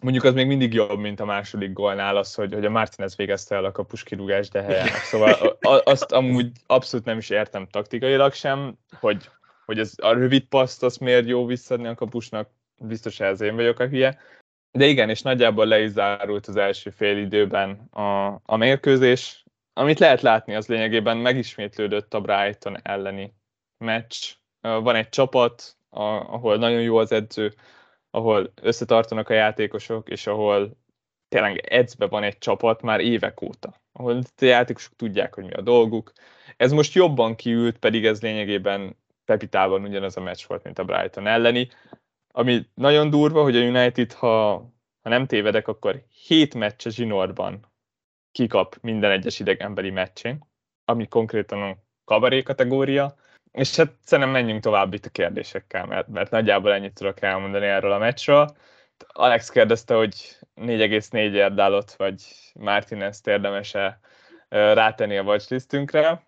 Mondjuk 0.00 0.24
az 0.24 0.34
még 0.34 0.46
mindig 0.46 0.74
jobb, 0.74 0.98
mint 0.98 1.20
a 1.20 1.24
második 1.24 1.72
gólnál 1.72 2.16
az, 2.16 2.34
hogy, 2.34 2.52
hogy 2.52 2.64
a 2.64 2.70
Martinez 2.70 3.16
végezte 3.16 3.54
el 3.54 3.64
a 3.64 3.72
kapus 3.72 4.02
kirúgást 4.02 4.52
de 4.52 4.62
helyenek. 4.62 4.94
Szóval 4.94 5.58
azt 5.84 6.12
amúgy 6.12 6.50
abszolút 6.66 7.06
nem 7.06 7.18
is 7.18 7.30
értem 7.30 7.66
taktikailag 7.66 8.32
sem, 8.32 8.78
hogy, 9.00 9.28
hogy 9.64 9.78
ez, 9.78 9.92
a 9.96 10.12
rövid 10.12 10.44
paszt 10.44 10.82
azt 10.82 11.00
miért 11.00 11.26
jó 11.26 11.46
visszadni 11.46 11.86
a 11.86 11.94
kapusnak, 11.94 12.50
biztos 12.76 13.20
ez 13.20 13.40
én 13.40 13.54
vagyok 13.54 13.78
a 13.78 13.86
hülye, 13.86 14.18
de 14.70 14.86
igen, 14.86 15.10
és 15.10 15.22
nagyjából 15.22 15.66
le 15.66 15.80
is 15.80 15.90
zárult 15.90 16.46
az 16.46 16.56
első 16.56 16.90
fél 16.90 17.18
időben 17.18 17.70
a, 17.90 18.40
a 18.44 18.56
mérkőzés. 18.56 19.44
Amit 19.72 19.98
lehet 19.98 20.20
látni, 20.20 20.54
az 20.54 20.66
lényegében 20.66 21.16
megismétlődött 21.16 22.14
a 22.14 22.20
Brighton 22.20 22.76
elleni 22.82 23.34
meccs. 23.78 24.32
Van 24.60 24.94
egy 24.94 25.08
csapat, 25.08 25.76
ahol 25.90 26.56
nagyon 26.56 26.80
jó 26.80 26.96
az 26.96 27.12
edző, 27.12 27.54
ahol 28.10 28.52
összetartanak 28.62 29.28
a 29.28 29.34
játékosok, 29.34 30.08
és 30.08 30.26
ahol 30.26 30.76
tényleg 31.28 31.56
edzve 31.56 32.06
van 32.06 32.22
egy 32.22 32.38
csapat 32.38 32.82
már 32.82 33.00
évek 33.00 33.42
óta, 33.42 33.74
ahol 33.92 34.18
a 34.36 34.44
játékosok 34.44 34.96
tudják, 34.96 35.34
hogy 35.34 35.44
mi 35.44 35.52
a 35.52 35.60
dolguk. 35.60 36.12
Ez 36.56 36.72
most 36.72 36.94
jobban 36.94 37.34
kiült, 37.34 37.78
pedig 37.78 38.06
ez 38.06 38.22
lényegében 38.22 38.96
Pepitában 39.24 39.82
ugyanaz 39.82 40.16
a 40.16 40.20
meccs 40.20 40.46
volt, 40.46 40.64
mint 40.64 40.78
a 40.78 40.84
Brighton 40.84 41.26
elleni. 41.26 41.68
Ami 42.32 42.66
nagyon 42.74 43.10
durva, 43.10 43.42
hogy 43.42 43.56
a 43.56 43.60
United, 43.60 44.12
ha, 44.12 44.52
ha 45.02 45.08
nem 45.08 45.26
tévedek, 45.26 45.68
akkor 45.68 46.04
7 46.26 46.54
meccse 46.54 46.90
zsinórban 46.90 47.72
kikap 48.32 48.76
minden 48.80 49.10
egyes 49.10 49.40
idegenbeli 49.40 49.90
meccsén, 49.90 50.48
ami 50.84 51.08
konkrétan 51.08 51.62
a 51.62 51.76
kabaré 52.04 52.42
kategória, 52.42 53.14
és 53.52 53.76
hát 53.76 53.92
szerintem 54.02 54.32
menjünk 54.32 54.62
tovább 54.62 54.94
itt 54.94 55.06
a 55.06 55.10
kérdésekkel, 55.10 55.86
mert, 55.86 56.08
mert 56.08 56.30
nagyjából 56.30 56.72
ennyit 56.72 56.94
tudok 56.94 57.22
elmondani 57.22 57.66
erről 57.66 57.92
a 57.92 57.98
meccsről. 57.98 58.56
Alex 59.06 59.48
kérdezte, 59.48 59.94
hogy 59.94 60.38
4,4 60.56 61.14
érdálot, 61.32 61.92
vagy 61.92 62.22
Martinez-t 62.54 63.26
érdemes-e 63.26 64.00
rátenni 64.48 65.16
a 65.16 65.22
watchlistünkre, 65.22 66.26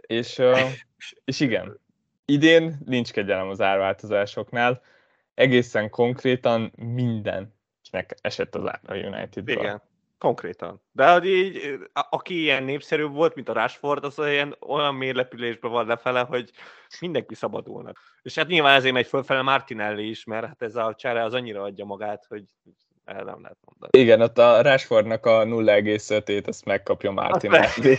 és, 0.00 0.42
és 1.24 1.40
igen, 1.40 1.80
idén 2.28 2.78
nincs 2.84 3.10
kegyelem 3.10 3.48
az 3.48 3.60
árváltozásoknál, 3.60 4.82
egészen 5.34 5.90
konkrétan 5.90 6.72
mindenkinek 6.76 8.14
esett 8.20 8.54
az 8.54 8.66
ár 8.66 8.80
a 8.86 8.94
united 8.94 9.48
Igen, 9.48 9.82
konkrétan. 10.18 10.80
De 10.92 11.12
hogy 11.12 11.26
így, 11.26 11.78
aki 11.92 12.40
ilyen 12.40 12.62
népszerű 12.62 13.04
volt, 13.04 13.34
mint 13.34 13.48
a 13.48 13.52
Rashford, 13.52 14.04
az 14.04 14.18
olyan, 14.18 14.56
olyan 14.60 14.94
mérlepülésben 14.94 15.70
van 15.70 15.86
lefele, 15.86 16.20
hogy 16.20 16.50
mindenki 17.00 17.34
szabadulnak. 17.34 17.98
És 18.22 18.34
hát 18.34 18.46
nyilván 18.48 18.74
ezért 18.74 18.94
megy 18.94 19.06
fölfele 19.06 19.42
Martinelli 19.42 20.08
is, 20.08 20.24
mert 20.24 20.46
hát 20.46 20.62
ez 20.62 20.76
a 20.76 20.94
csere 20.94 21.24
az 21.24 21.34
annyira 21.34 21.62
adja 21.62 21.84
magát, 21.84 22.24
hogy 22.28 22.44
el 23.04 23.24
nem 23.24 23.42
lehet 23.42 23.58
mondani. 23.64 24.02
Igen, 24.02 24.20
ott 24.20 24.38
a 24.38 24.62
Rashfordnak 24.62 25.26
a 25.26 25.44
0,5-ét 25.44 26.46
azt 26.46 26.64
megkapja 26.64 27.10
Martinelli. 27.10 27.98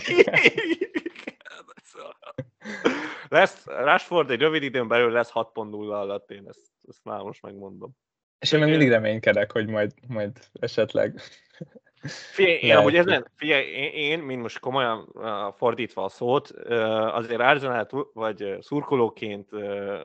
lesz, 3.30 3.66
Rashford 3.66 4.30
egy 4.30 4.40
rövid 4.40 4.62
időn 4.62 4.88
belül 4.88 5.10
lesz 5.10 5.30
6.0 5.34 5.88
alatt, 5.88 6.30
én 6.30 6.44
ezt, 6.48 6.70
ezt 6.88 7.04
már 7.04 7.20
most 7.20 7.42
megmondom. 7.42 7.90
És 8.38 8.52
én 8.52 8.60
meg 8.60 8.68
mindig 8.68 8.88
reménykedek, 8.88 9.52
hogy 9.52 9.68
majd, 9.68 9.92
majd 10.06 10.38
esetleg 10.52 11.20
Figyelj, 12.34 12.58
én, 12.58 12.76
amúgy 12.76 12.96
ez 12.96 13.04
nem, 13.04 13.24
figyelj, 13.34 13.66
én, 13.66 13.92
én, 13.92 14.18
mint 14.18 14.42
most 14.42 14.58
komolyan 14.58 15.12
fordítva 15.56 16.04
a 16.04 16.08
szót, 16.08 16.50
azért 17.10 17.40
Arsenal 17.40 18.10
vagy 18.12 18.56
szurkolóként 18.60 19.52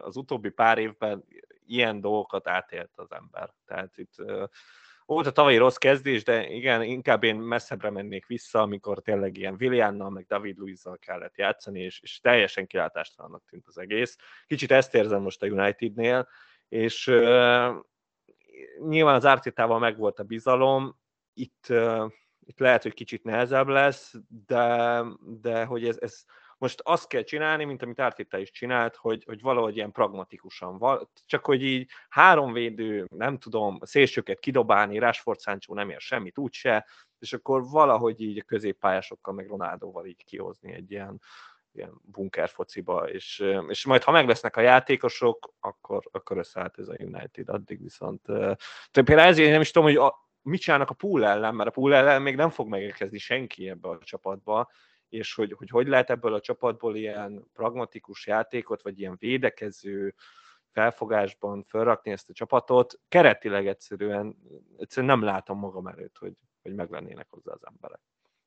az 0.01 0.17
utóbbi 0.17 0.49
pár 0.49 0.77
évben 0.77 1.25
ilyen 1.67 2.01
dolgokat 2.01 2.47
átélt 2.47 2.91
az 2.95 3.11
ember. 3.11 3.53
Tehát 3.65 3.97
itt 3.97 4.13
volt 5.05 5.27
a 5.27 5.31
tavalyi 5.31 5.57
rossz 5.57 5.75
kezdés, 5.75 6.23
de 6.23 6.49
igen, 6.49 6.81
inkább 6.81 7.23
én 7.23 7.35
messzebbre 7.35 7.89
mennék 7.89 8.25
vissza, 8.25 8.61
amikor 8.61 9.01
tényleg 9.01 9.37
ilyen 9.37 9.55
Williannal, 9.59 10.09
meg 10.09 10.25
David 10.25 10.57
Luizzal 10.57 10.97
kellett 10.97 11.37
játszani, 11.37 11.79
és, 11.81 11.99
és 12.01 12.19
teljesen 12.19 12.67
kilátástalannak 12.67 13.43
tűnt 13.49 13.67
az 13.67 13.77
egész. 13.77 14.17
Kicsit 14.47 14.71
ezt 14.71 14.95
érzem 14.95 15.21
most 15.21 15.43
a 15.43 15.47
Unitednél, 15.47 16.27
és 16.69 17.07
uh, 17.07 17.75
nyilván 18.87 19.15
az 19.15 19.25
Artetával 19.25 19.79
megvolt 19.79 20.19
a 20.19 20.23
bizalom, 20.23 20.99
itt, 21.33 21.65
uh, 21.69 22.11
itt 22.39 22.59
lehet, 22.59 22.83
hogy 22.83 22.93
kicsit 22.93 23.23
nehezebb 23.23 23.67
lesz, 23.67 24.13
de, 24.45 25.03
de 25.19 25.65
hogy 25.65 25.87
ez, 25.87 25.97
ez 25.99 26.23
most 26.57 26.81
azt 26.83 27.07
kell 27.07 27.21
csinálni, 27.21 27.63
mint 27.63 27.81
amit 27.81 27.99
Arteta 27.99 28.37
is 28.37 28.51
csinált, 28.51 28.95
hogy, 28.95 29.23
hogy 29.25 29.41
valahogy 29.41 29.75
ilyen 29.75 29.91
pragmatikusan, 29.91 31.07
csak 31.25 31.45
hogy 31.45 31.63
így 31.63 31.89
három 32.09 32.53
védő, 32.53 33.07
nem 33.09 33.37
tudom, 33.37 33.79
szélsőket 33.81 34.39
kidobálni, 34.39 34.97
Rashford 34.97 35.41
Sancho 35.41 35.73
nem 35.73 35.89
ér 35.89 35.99
semmit 35.99 36.37
úgyse, 36.37 36.85
és 37.19 37.33
akkor 37.33 37.63
valahogy 37.69 38.21
így 38.21 38.39
a 38.39 38.43
középpályásokkal, 38.43 39.33
meg 39.33 39.47
Ronaldóval 39.47 40.05
így 40.05 40.23
kihozni 40.23 40.73
egy 40.73 40.91
ilyen, 40.91 41.21
ilyen 41.73 41.93
bunker 42.01 42.49
fociba, 42.49 43.09
és, 43.09 43.45
és 43.67 43.85
majd 43.85 44.03
ha 44.03 44.11
meg 44.11 44.27
lesznek 44.27 44.57
a 44.57 44.61
játékosok, 44.61 45.53
akkor, 45.59 46.03
akkor 46.11 46.37
összeállt 46.37 46.79
ez 46.79 46.87
a 46.87 46.95
United, 46.99 47.49
addig 47.49 47.81
viszont. 47.81 48.21
Például 48.91 49.19
ezért 49.19 49.51
nem 49.51 49.61
is 49.61 49.71
tudom, 49.71 49.87
hogy 49.87 49.97
a, 49.97 50.23
mit 50.41 50.61
csinálnak 50.61 50.89
a 50.89 50.93
pool 50.93 51.25
ellen, 51.25 51.55
mert 51.55 51.69
a 51.69 51.71
pool 51.71 51.93
ellen 51.93 52.21
még 52.21 52.35
nem 52.35 52.49
fog 52.49 52.67
megérkezni 52.67 53.17
senki 53.17 53.69
ebbe 53.69 53.89
a 53.89 53.97
csapatba, 54.03 54.69
és 55.15 55.33
hogy, 55.33 55.53
hogy 55.57 55.69
hogy 55.69 55.87
lehet 55.87 56.09
ebből 56.09 56.33
a 56.33 56.39
csapatból 56.39 56.95
ilyen 56.95 57.49
pragmatikus 57.53 58.27
játékot, 58.27 58.81
vagy 58.81 58.99
ilyen 58.99 59.15
védekező 59.19 60.15
felfogásban 60.71 61.63
felrakni 61.63 62.11
ezt 62.11 62.29
a 62.29 62.33
csapatot, 62.33 62.99
keretileg 63.07 63.67
egyszerűen, 63.67 64.37
egyszerűen 64.77 65.17
nem 65.17 65.27
látom 65.27 65.59
magam 65.59 65.87
előtt, 65.87 66.17
hogy, 66.17 66.33
hogy 66.61 66.73
meglennének 66.73 67.27
hozzá 67.29 67.51
az 67.51 67.65
emberek. 67.65 67.99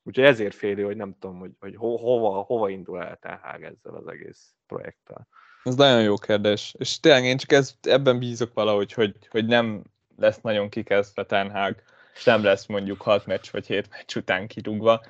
Úgyhogy 0.02 0.24
ezért 0.24 0.54
félő, 0.54 0.84
hogy 0.84 0.96
nem 0.96 1.16
tudom, 1.18 1.38
hogy, 1.38 1.52
hogy 1.58 1.76
ho, 1.76 1.96
hova, 1.96 2.42
hova 2.42 2.68
indul 2.68 3.02
el 3.02 3.16
Ten 3.16 3.38
Hag 3.42 3.62
ezzel 3.62 3.94
az 3.94 4.06
egész 4.06 4.54
projekttel. 4.66 5.28
Ez 5.64 5.74
nagyon 5.74 6.02
jó 6.02 6.16
kérdés. 6.16 6.74
És 6.78 7.00
tényleg 7.00 7.24
én 7.24 7.36
csak 7.36 7.52
ez, 7.52 7.74
ebben 7.80 8.18
bízok 8.18 8.52
valahogy, 8.54 8.92
hogy, 8.92 9.14
hogy 9.30 9.46
nem 9.46 9.84
lesz 10.16 10.40
nagyon 10.40 10.68
kikezdve 10.68 11.24
Ten 11.24 11.50
Hag, 11.50 11.82
és 12.14 12.24
nem 12.24 12.44
lesz 12.44 12.66
mondjuk 12.66 13.02
6 13.02 13.26
meccs 13.26 13.50
vagy 13.50 13.66
7 13.66 13.88
meccs 13.90 14.16
után 14.16 14.46
kirúgva, 14.46 15.00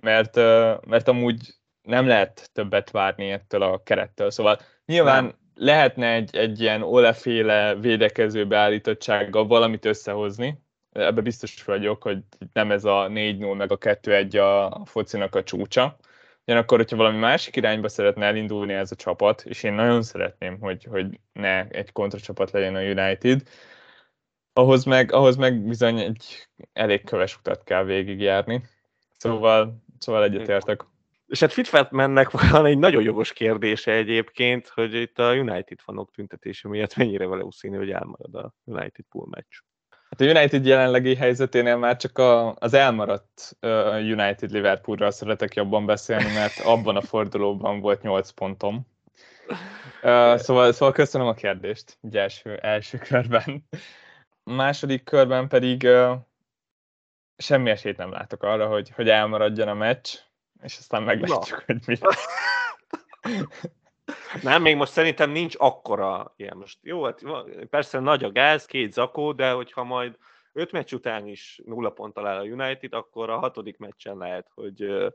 mert, 0.00 0.36
mert 0.86 1.08
amúgy 1.08 1.54
nem 1.82 2.06
lehet 2.06 2.50
többet 2.52 2.90
várni 2.90 3.30
ettől 3.30 3.62
a 3.62 3.82
kerettől. 3.82 4.30
Szóval 4.30 4.58
nyilván 4.86 5.24
nem. 5.24 5.34
lehetne 5.54 6.12
egy, 6.12 6.36
egy 6.36 6.60
ilyen 6.60 6.82
oleféle 6.82 7.74
védekező 7.74 8.46
beállítottsággal 8.46 9.46
valamit 9.46 9.84
összehozni, 9.84 10.62
ebbe 10.92 11.20
biztos 11.20 11.64
vagyok, 11.64 12.02
hogy 12.02 12.18
nem 12.52 12.70
ez 12.70 12.84
a 12.84 13.08
4-0 13.08 13.56
meg 13.56 13.72
a 13.72 13.78
2-1 13.78 14.40
a 14.40 14.84
focinak 14.84 15.34
a 15.34 15.42
csúcsa. 15.42 15.96
Ugyanakkor, 16.46 16.78
hogyha 16.78 16.96
valami 16.96 17.18
másik 17.18 17.56
irányba 17.56 17.88
szeretne 17.88 18.26
elindulni 18.26 18.72
ez 18.72 18.92
a 18.92 18.96
csapat, 18.96 19.42
és 19.44 19.62
én 19.62 19.72
nagyon 19.72 20.02
szeretném, 20.02 20.58
hogy, 20.60 20.84
hogy 20.84 21.20
ne 21.32 21.68
egy 21.68 21.92
kontracsapat 21.92 22.50
legyen 22.50 22.74
a 22.74 22.80
United, 22.80 23.42
ahhoz 24.52 24.84
meg, 24.84 25.12
ahhoz 25.12 25.36
meg 25.36 25.66
bizony 25.66 25.98
egy 25.98 26.48
elég 26.72 27.04
köves 27.04 27.36
utat 27.36 27.64
kell 27.64 27.84
végigjárni. 27.84 28.62
Szóval, 29.18 29.82
szóval 29.98 30.24
egyetértek. 30.24 30.84
És 31.26 31.40
hát 31.40 31.52
Fitfatmannek 31.52 32.30
van 32.30 32.66
egy 32.66 32.78
nagyon 32.78 33.02
jogos 33.02 33.32
kérdése 33.32 33.92
egyébként, 33.92 34.68
hogy 34.68 34.94
itt 34.94 35.18
a 35.18 35.34
United 35.34 35.80
fanok 35.80 36.10
tüntetése 36.10 36.68
miatt 36.68 36.96
mennyire 36.96 37.26
valószínű, 37.26 37.76
hogy 37.76 37.90
elmarad 37.90 38.34
a 38.34 38.54
United 38.64 39.04
pool 39.10 39.26
meccs. 39.30 39.56
Hát 40.10 40.20
a 40.20 40.24
United 40.24 40.66
jelenlegi 40.66 41.14
helyzeténél 41.14 41.76
már 41.76 41.96
csak 41.96 42.18
a, 42.18 42.54
az 42.54 42.74
elmaradt 42.74 43.56
uh, 43.60 43.70
United 43.94 44.50
Liverpoolról 44.50 45.10
szeretek 45.10 45.54
jobban 45.54 45.86
beszélni, 45.86 46.32
mert 46.32 46.60
abban 46.64 46.96
a 46.96 47.00
fordulóban 47.00 47.80
volt 47.80 48.02
8 48.02 48.30
pontom. 48.30 48.86
Uh, 50.02 50.36
szóval, 50.36 50.72
szóval 50.72 50.92
köszönöm 50.92 51.26
a 51.26 51.34
kérdést, 51.34 51.98
egy 52.02 52.16
első, 52.16 52.56
első 52.56 52.98
körben. 52.98 53.64
Második 54.44 55.04
körben 55.04 55.48
pedig 55.48 55.82
uh, 55.82 56.16
semmi 57.38 57.70
esélyt 57.70 57.96
nem 57.96 58.10
látok 58.10 58.42
arra, 58.42 58.66
hogy, 58.66 58.90
hogy 58.90 59.08
elmaradjon 59.08 59.68
a 59.68 59.74
meccs, 59.74 60.08
és 60.62 60.78
aztán 60.78 61.02
meglátjuk, 61.02 61.66
Na. 61.66 61.74
hogy 61.74 61.82
mi 61.86 61.98
Nem, 64.42 64.62
még 64.62 64.76
most 64.76 64.92
szerintem 64.92 65.30
nincs 65.30 65.54
akkora 65.58 66.32
ilyen. 66.36 66.56
Most 66.56 66.78
jó, 66.82 67.04
hát 67.04 67.22
persze 67.70 67.98
nagy 67.98 68.24
a 68.24 68.32
gáz, 68.32 68.64
két 68.64 68.92
zakó, 68.92 69.32
de 69.32 69.50
hogyha 69.50 69.84
majd 69.84 70.18
öt 70.52 70.72
meccs 70.72 70.92
után 70.92 71.26
is 71.26 71.60
nulla 71.64 71.90
ponttal 71.90 72.26
áll 72.26 72.38
a 72.38 72.42
United, 72.42 72.92
akkor 72.92 73.30
a 73.30 73.38
hatodik 73.38 73.78
meccsen 73.78 74.16
lehet, 74.16 74.50
hogy 74.54 75.10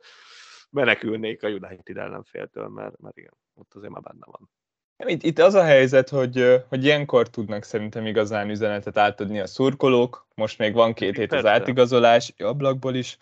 menekülnék 0.69 1.43
a 1.43 1.47
United 1.47 1.97
ellenféltől, 1.97 2.67
mert, 2.67 2.99
mert 2.99 3.17
igen, 3.17 3.37
ott 3.53 3.73
azért 3.73 3.91
már 3.91 4.01
benne 4.01 4.25
van. 4.25 4.49
Itt, 4.97 5.23
itt 5.23 5.39
az 5.39 5.53
a 5.53 5.63
helyzet, 5.63 6.09
hogy, 6.09 6.63
hogy 6.69 6.83
ilyenkor 6.83 7.29
tudnak 7.29 7.63
szerintem 7.63 8.05
igazán 8.05 8.49
üzenetet 8.49 8.97
átadni 8.97 9.39
a 9.39 9.47
szurkolók, 9.47 10.27
most 10.35 10.57
még 10.57 10.73
van 10.73 10.93
két 10.93 11.17
hét 11.17 11.33
az 11.33 11.45
átigazolás 11.45 12.33
ablakból 12.37 12.95
is, 12.95 13.17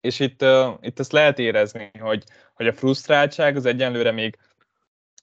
és 0.00 0.20
itt, 0.20 0.42
uh, 0.42 0.74
itt 0.80 0.98
ezt 0.98 1.12
lehet 1.12 1.38
érezni, 1.38 1.90
hogy, 1.98 2.24
hogy 2.54 2.66
a 2.66 2.72
frusztráltság 2.72 3.56
az 3.56 3.66
egyenlőre 3.66 4.10
még 4.10 4.38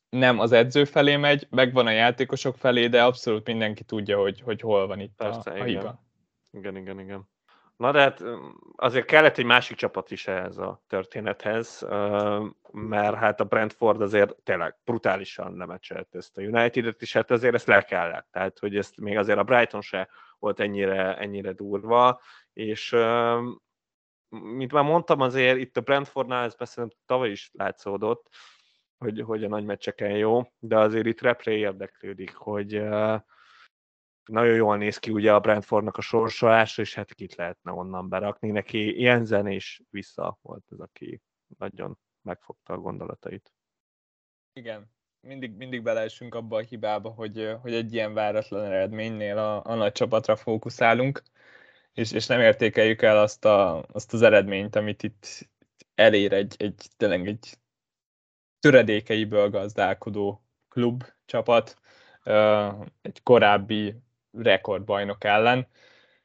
nem 0.10 0.40
az 0.40 0.52
edző 0.52 0.86
felé 0.86 1.16
megy, 1.16 1.48
megvan 1.50 1.88
a 1.88 1.92
játékosok 1.92 2.58
felé, 2.58 2.88
de 2.88 3.04
abszolút 3.04 3.48
mindenki 3.48 3.84
tudja, 3.84 4.18
hogy, 4.20 4.42
hogy 4.42 4.62
hol 4.62 4.88
van 4.88 5.00
itt 5.00 5.14
Persze, 5.18 5.52
a, 5.52 5.60
a 5.60 5.64
hiba. 5.64 6.04
Igen, 6.52 6.78
igen, 6.78 7.00
igen. 7.00 7.28
Na 7.76 7.92
de 7.92 8.00
hát 8.00 8.24
azért 8.76 9.06
kellett 9.06 9.38
egy 9.38 9.46
másik 9.46 9.78
csapat 9.78 10.12
is 10.12 10.28
ehhez 10.28 10.58
a 10.58 10.84
történethez, 10.88 11.86
mert 12.72 13.16
hát 13.16 13.40
a 13.40 13.44
Brentford 13.44 14.02
azért 14.02 14.36
tényleg 14.44 14.76
brutálisan 14.84 15.58
lemecselt 15.58 16.16
ezt 16.16 16.38
a 16.38 16.42
United-et, 16.42 17.02
és 17.02 17.14
hát 17.14 17.32
azért 17.32 17.54
ezt 17.54 17.68
le 17.68 17.82
kellett. 17.82 18.28
Tehát, 18.32 18.60
hogy 18.60 18.76
ezt 18.76 18.98
még 18.98 19.18
azért 19.18 19.38
a 19.38 19.44
Brighton 19.44 19.82
se 19.82 20.10
volt 20.40 20.60
ennyire, 20.60 21.18
ennyire 21.18 21.52
durva, 21.52 22.22
és 22.54 22.96
mint 24.30 24.72
már 24.72 24.84
mondtam, 24.84 25.20
azért 25.20 25.58
itt 25.58 25.78
a 25.78 25.82
Brentfordnál 25.82 26.46
ez 26.46 26.56
persze 26.56 26.88
tavaly 27.06 27.30
is 27.30 27.50
látszódott, 27.54 28.30
hogy, 28.98 29.22
hogy 29.22 29.44
a 29.44 29.48
nagy 29.48 29.66
meccseken 29.66 30.12
jó, 30.12 30.42
de 30.60 30.78
azért 30.78 31.06
itt 31.06 31.22
replay 31.22 31.58
érdeklődik, 31.58 32.36
hogy 32.36 32.78
uh, 32.78 33.20
nagyon 34.26 34.56
jól 34.56 34.78
néz 34.78 34.98
ki 34.98 35.12
ugye 35.12 35.34
a 35.34 35.40
Brentfordnak 35.40 35.98
a 35.98 36.02
sorsolása, 36.02 36.82
és 36.82 36.94
hát 36.94 37.14
kit 37.14 37.36
lehetne 37.36 37.72
onnan 37.72 38.10
berakni. 38.10 38.52
Neki 38.52 39.02
Jensen 39.02 39.48
és 39.48 39.82
vissza 39.90 40.38
volt 40.42 40.64
az, 40.70 40.80
aki 40.80 41.22
nagyon 41.58 41.98
megfogta 42.22 42.74
a 42.74 42.78
gondolatait. 42.78 43.54
Igen, 44.54 44.92
mindig, 45.20 45.56
mindig 45.56 45.84
beleesünk 45.84 46.36
abba 46.36 46.58
a 46.58 46.62
hibába, 46.62 47.10
hogy, 47.10 47.56
hogy 47.62 47.74
egy 47.74 47.94
ilyen 47.94 48.14
váratlan 48.14 48.66
eredménynél 48.66 49.38
a, 49.38 49.66
a 49.66 49.76
nagy 49.76 49.92
csapatra 49.92 50.36
fókuszálunk, 50.36 51.24
és, 51.94 52.12
és 52.12 52.28
nem 52.28 52.40
értékeljük 52.40 53.02
el 53.02 53.18
azt, 53.20 53.46
a, 53.46 53.84
azt 53.88 54.14
az 54.14 54.22
eredményt, 54.22 54.76
amit 54.76 55.04
itt 55.04 55.50
elér 55.96 56.34
egy, 56.34 56.56
egy 56.58 56.88
tényleg 56.98 57.28
egy 57.28 57.58
töredékeiből 58.60 59.50
gazdálkodó 59.50 60.46
klub, 60.68 61.04
csapat, 61.26 61.78
egy 63.02 63.24
korábbi 63.24 63.96
rekordbajnok 64.38 65.24
ellen. 65.24 65.68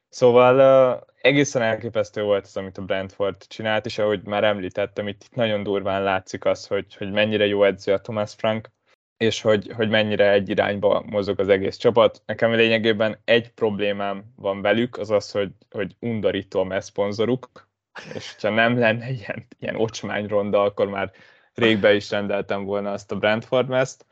Szóval 0.09 1.07
egészen 1.21 1.61
elképesztő 1.61 2.23
volt 2.23 2.45
az, 2.45 2.57
amit 2.57 2.77
a 2.77 2.81
Brentford 2.81 3.47
csinált, 3.47 3.85
és 3.85 3.97
ahogy 3.97 4.23
már 4.23 4.43
említettem, 4.43 5.07
itt 5.07 5.27
nagyon 5.33 5.63
durván 5.63 6.03
látszik 6.03 6.45
az, 6.45 6.67
hogy, 6.67 6.95
hogy 6.95 7.11
mennyire 7.11 7.45
jó 7.45 7.63
edző 7.63 7.93
a 7.93 8.01
Thomas 8.01 8.33
Frank, 8.33 8.69
és 9.17 9.41
hogy, 9.41 9.71
hogy 9.75 9.89
mennyire 9.89 10.31
egy 10.31 10.49
irányba 10.49 11.03
mozog 11.05 11.39
az 11.39 11.49
egész 11.49 11.77
csapat. 11.77 12.21
Nekem 12.25 12.53
lényegében 12.53 13.17
egy 13.25 13.51
problémám 13.51 14.23
van 14.35 14.61
velük, 14.61 14.97
az 14.97 15.09
az, 15.09 15.31
hogy, 15.31 15.51
hogy 15.69 15.95
undorító 15.99 16.59
a 16.59 16.63
messzponzoruk, 16.63 17.69
és 18.13 18.35
ha 18.41 18.49
nem 18.49 18.77
lenne 18.77 19.09
ilyen, 19.09 19.47
ilyen 19.59 19.75
ocsmányronda, 19.75 20.63
akkor 20.63 20.87
már 20.87 21.11
régbe 21.53 21.93
is 21.93 22.09
rendeltem 22.09 22.63
volna 22.63 22.91
azt 22.91 23.11
a 23.11 23.15
Brentford 23.15 23.67
meszt, 23.67 24.05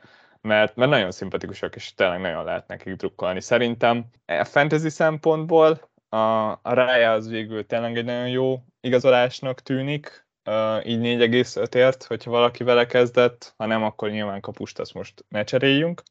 mert, 0.48 0.76
mert 0.76 0.90
nagyon 0.90 1.10
szimpatikusak, 1.10 1.74
és 1.74 1.94
tényleg 1.94 2.20
nagyon 2.20 2.44
lehet 2.44 2.66
nekik 2.66 2.94
drukkolni. 2.94 3.40
Szerintem 3.40 4.04
a 4.26 4.44
fantasy 4.44 4.88
szempontból 4.88 5.90
a, 6.08 6.50
a 6.50 6.60
Raya 6.62 7.12
az 7.12 7.28
végül 7.28 7.66
tényleg 7.66 7.96
egy 7.96 8.04
nagyon 8.04 8.28
jó 8.28 8.62
igazolásnak 8.80 9.60
tűnik, 9.60 10.26
uh, 10.44 10.86
így 10.86 11.00
4,5-ért, 11.00 12.04
hogyha 12.04 12.30
valaki 12.30 12.64
vele 12.64 12.86
kezdett, 12.86 13.54
ha 13.56 13.66
nem, 13.66 13.82
akkor 13.82 14.10
nyilván 14.10 14.40
kapust 14.40 14.78
azt 14.78 14.94
most 14.94 15.24
ne 15.28 15.44
cseréljünk. 15.44 16.02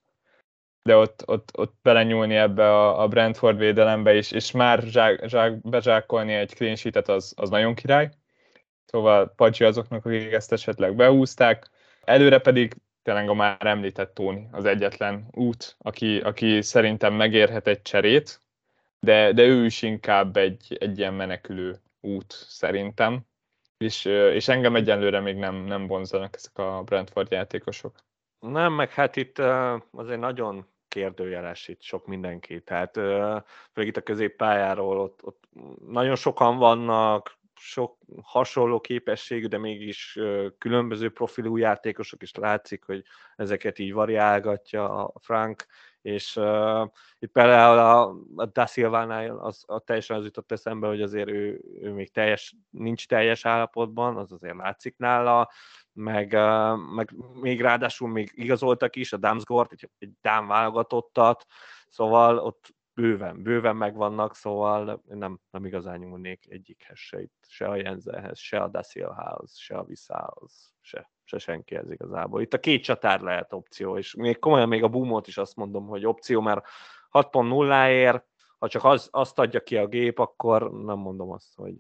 De 0.84 0.96
ott, 0.96 1.24
ott, 1.26 1.58
ott 1.58 1.76
belenyúlni 1.82 2.36
ebbe 2.36 2.70
a, 2.70 3.02
a 3.02 3.08
Brentford 3.08 3.58
védelembe 3.58 4.16
is, 4.16 4.32
és 4.32 4.52
már 4.52 4.82
zsák, 4.82 5.28
zsák, 5.28 5.62
bezsákolni 5.62 6.34
egy 6.34 6.54
clean 6.54 6.76
sheet 6.76 7.10
az, 7.10 7.34
az 7.36 7.50
nagyon 7.50 7.76
király. 7.76 8.10
Szóval 8.86 9.34
Pacsi 9.36 9.64
azoknak, 9.64 10.06
akik 10.06 10.32
ezt 10.32 10.52
esetleg 10.52 10.96
beúzták. 10.96 11.70
Előre 12.04 12.40
pedig 12.40 12.76
tényleg 13.08 13.30
a 13.30 13.34
már 13.34 13.66
említett 13.66 14.14
Tóni 14.14 14.48
az 14.52 14.66
egyetlen 14.66 15.28
út, 15.32 15.76
aki, 15.80 16.20
aki 16.20 16.62
szerintem 16.62 17.14
megérhet 17.14 17.68
egy 17.68 17.82
cserét, 17.82 18.42
de, 19.00 19.32
de 19.32 19.44
ő 19.44 19.66
is 19.66 19.82
inkább 19.82 20.38
egy, 20.38 20.78
egy 20.80 20.98
ilyen 20.98 21.14
menekülő 21.14 21.80
út 22.02 22.32
szerintem, 22.32 23.20
és, 23.78 24.06
és 24.06 24.48
engem 24.48 24.76
egyenlőre 24.76 25.20
még 25.20 25.36
nem, 25.36 25.56
nem 25.56 25.88
vonzanak 25.88 26.36
ezek 26.36 26.58
a 26.58 26.84
Brentford 26.84 27.32
játékosok. 27.32 27.96
Nem, 28.40 28.74
meg 28.74 28.92
hát 28.92 29.16
itt 29.16 29.40
azért 29.92 30.20
nagyon 30.20 30.68
kérdőjeles 30.88 31.68
itt 31.68 31.82
sok 31.82 32.06
mindenki. 32.08 32.62
Tehát 32.62 32.94
főleg 33.72 33.88
itt 33.88 33.98
a 33.98 34.02
középpályáról 34.02 35.00
ott, 35.00 35.20
ott 35.24 35.44
nagyon 35.88 36.16
sokan 36.16 36.58
vannak, 36.58 37.37
sok 37.60 37.98
hasonló 38.22 38.80
képességű, 38.80 39.46
de 39.46 39.58
mégis 39.58 40.20
különböző 40.58 41.10
profilú 41.10 41.58
játékosok 41.58 42.22
is 42.22 42.36
látszik, 42.36 42.84
hogy 42.84 43.04
ezeket 43.36 43.80
így 43.80 43.94
variálgatja 43.94 45.06
a 45.06 45.20
Frank, 45.20 45.66
és 46.08 46.36
uh, 46.36 46.88
itt 47.20 47.32
például 47.32 47.78
a, 47.78 48.16
a 48.36 48.46
Da 48.46 48.66
Silva-nál 48.66 49.38
az, 49.38 49.64
a 49.66 49.80
teljesen 49.80 50.18
az 50.18 50.24
jutott 50.24 50.52
eszembe, 50.52 50.88
hogy 50.88 51.02
azért 51.02 51.30
ő, 51.30 51.62
ő 51.82 51.92
még 51.92 52.12
teljes, 52.12 52.56
nincs 52.70 53.08
teljes 53.08 53.46
állapotban, 53.46 54.18
az 54.18 54.32
azért 54.32 54.56
látszik 54.56 54.98
nála, 54.98 55.52
meg, 55.94 56.32
uh, 56.34 56.78
meg 56.96 57.14
még 57.34 57.62
ráadásul 57.62 58.10
még 58.10 58.32
igazoltak 58.34 58.96
is 58.96 59.14
a 59.14 59.18
Damsgort, 59.18 59.72
egy, 59.72 59.90
egy 59.98 60.12
Dám 60.22 60.48
válogatottat, 60.48 61.46
szóval 61.90 62.38
ott 62.38 62.76
bőven, 63.02 63.44
bőven 63.44 63.76
megvannak, 63.76 64.36
szóval 64.36 65.02
nem, 65.08 65.40
nem 65.52 65.66
igazán 65.66 66.00
nyúlnék 66.00 66.46
egyikhez 66.50 66.98
se 66.98 67.22
itt, 67.22 67.46
se 67.48 67.68
a 67.68 67.76
Jensenhez, 67.76 68.40
se 68.40 68.62
a 68.62 68.68
Dasilhához, 68.68 69.58
se 69.58 69.78
a 69.78 69.84
Viszához, 69.84 70.74
se, 70.82 71.12
se 71.24 71.38
senkihez 71.38 71.92
igazából. 71.92 72.42
Itt 72.42 72.54
a 72.54 72.60
két 72.60 72.84
csatár 72.84 73.20
lehet 73.22 73.54
opció, 73.54 73.98
és 73.98 74.16
még 74.16 74.40
komolyan 74.40 74.68
még 74.68 74.84
a 74.84 74.88
boomot 74.88 75.28
is 75.28 75.38
azt 75.38 75.56
mondom, 75.56 75.88
hogy 75.88 76.06
opció, 76.06 76.42
mert 76.42 76.66
6.0-ért, 77.12 78.26
ha 78.58 78.68
csak 78.68 78.84
az, 78.84 79.08
azt 79.12 79.40
adja 79.40 79.64
ki 79.64 79.78
a 79.78 79.88
gép, 79.88 80.20
akkor 80.20 80.72
nem 80.72 80.98
mondom 80.98 81.32
azt, 81.32 81.56
hogy 81.56 81.76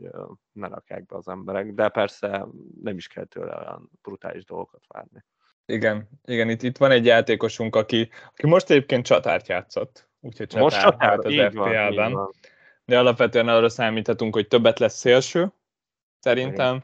ne 0.51 0.67
rakják 0.67 1.05
be 1.05 1.15
az 1.15 1.27
emberek, 1.27 1.73
de 1.73 1.89
persze 1.89 2.47
nem 2.81 2.97
is 2.97 3.07
kell 3.07 3.25
tőle 3.25 3.57
olyan 3.57 3.91
brutális 4.01 4.45
dolgokat 4.45 4.83
várni. 4.87 5.25
Igen, 5.65 6.09
igen 6.23 6.49
itt, 6.49 6.61
itt 6.61 6.77
van 6.77 6.91
egy 6.91 7.05
játékosunk, 7.05 7.75
aki, 7.75 8.09
aki 8.27 8.47
most 8.47 8.69
egyébként 8.69 9.05
csatárt 9.05 9.47
játszott 9.47 10.06
úgyhogy 10.21 10.47
csatár, 10.47 10.63
Most 10.63 10.81
csatár, 10.81 11.19
az 11.19 11.33
FPL-ben. 11.33 12.17
De 12.85 12.99
alapvetően 12.99 13.47
arra 13.47 13.69
számíthatunk, 13.69 14.33
hogy 14.33 14.47
többet 14.47 14.79
lesz 14.79 14.97
szélső, 14.97 15.51
szerintem. 16.19 16.83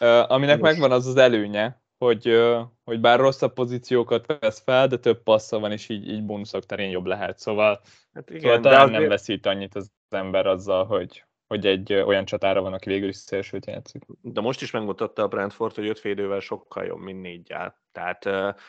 Uh, 0.00 0.30
aminek 0.32 0.58
Most. 0.58 0.72
megvan 0.72 0.92
az 0.92 1.06
az 1.06 1.16
előnye, 1.16 1.82
hogy, 1.98 2.28
uh, 2.28 2.60
hogy 2.84 3.00
bár 3.00 3.18
rosszabb 3.18 3.52
pozíciókat 3.52 4.38
vesz 4.40 4.60
fel, 4.60 4.86
de 4.86 4.96
több 4.96 5.22
passza 5.22 5.58
van, 5.58 5.72
és 5.72 5.88
így, 5.88 6.08
így 6.08 6.24
bónuszok 6.24 6.66
terén 6.66 6.90
jobb 6.90 7.06
lehet. 7.06 7.38
Szóval, 7.38 7.80
hát 8.12 8.30
igen, 8.30 8.42
szóval 8.42 8.60
talán 8.60 8.80
azért... 8.80 8.98
nem 8.98 9.08
veszít 9.08 9.46
annyit 9.46 9.74
az 9.74 9.90
ember 10.08 10.46
azzal, 10.46 10.84
hogy, 10.84 11.24
hogy 11.46 11.66
egy 11.66 11.92
olyan 11.92 12.24
csatára 12.24 12.60
van, 12.60 12.72
aki 12.72 12.88
végül 12.88 13.08
is 13.08 13.16
szélsőt 13.16 13.66
játszik. 13.66 14.02
De 14.20 14.40
most 14.40 14.62
is 14.62 14.70
megmutatta 14.70 15.22
a 15.22 15.28
Brentford, 15.28 15.74
hogy 15.74 15.88
öt 15.88 16.00
védővel 16.00 16.40
sokkal 16.40 16.84
jobb, 16.84 17.00
mint 17.00 17.22
négyel. 17.22 17.78
Tehát, 17.92 18.24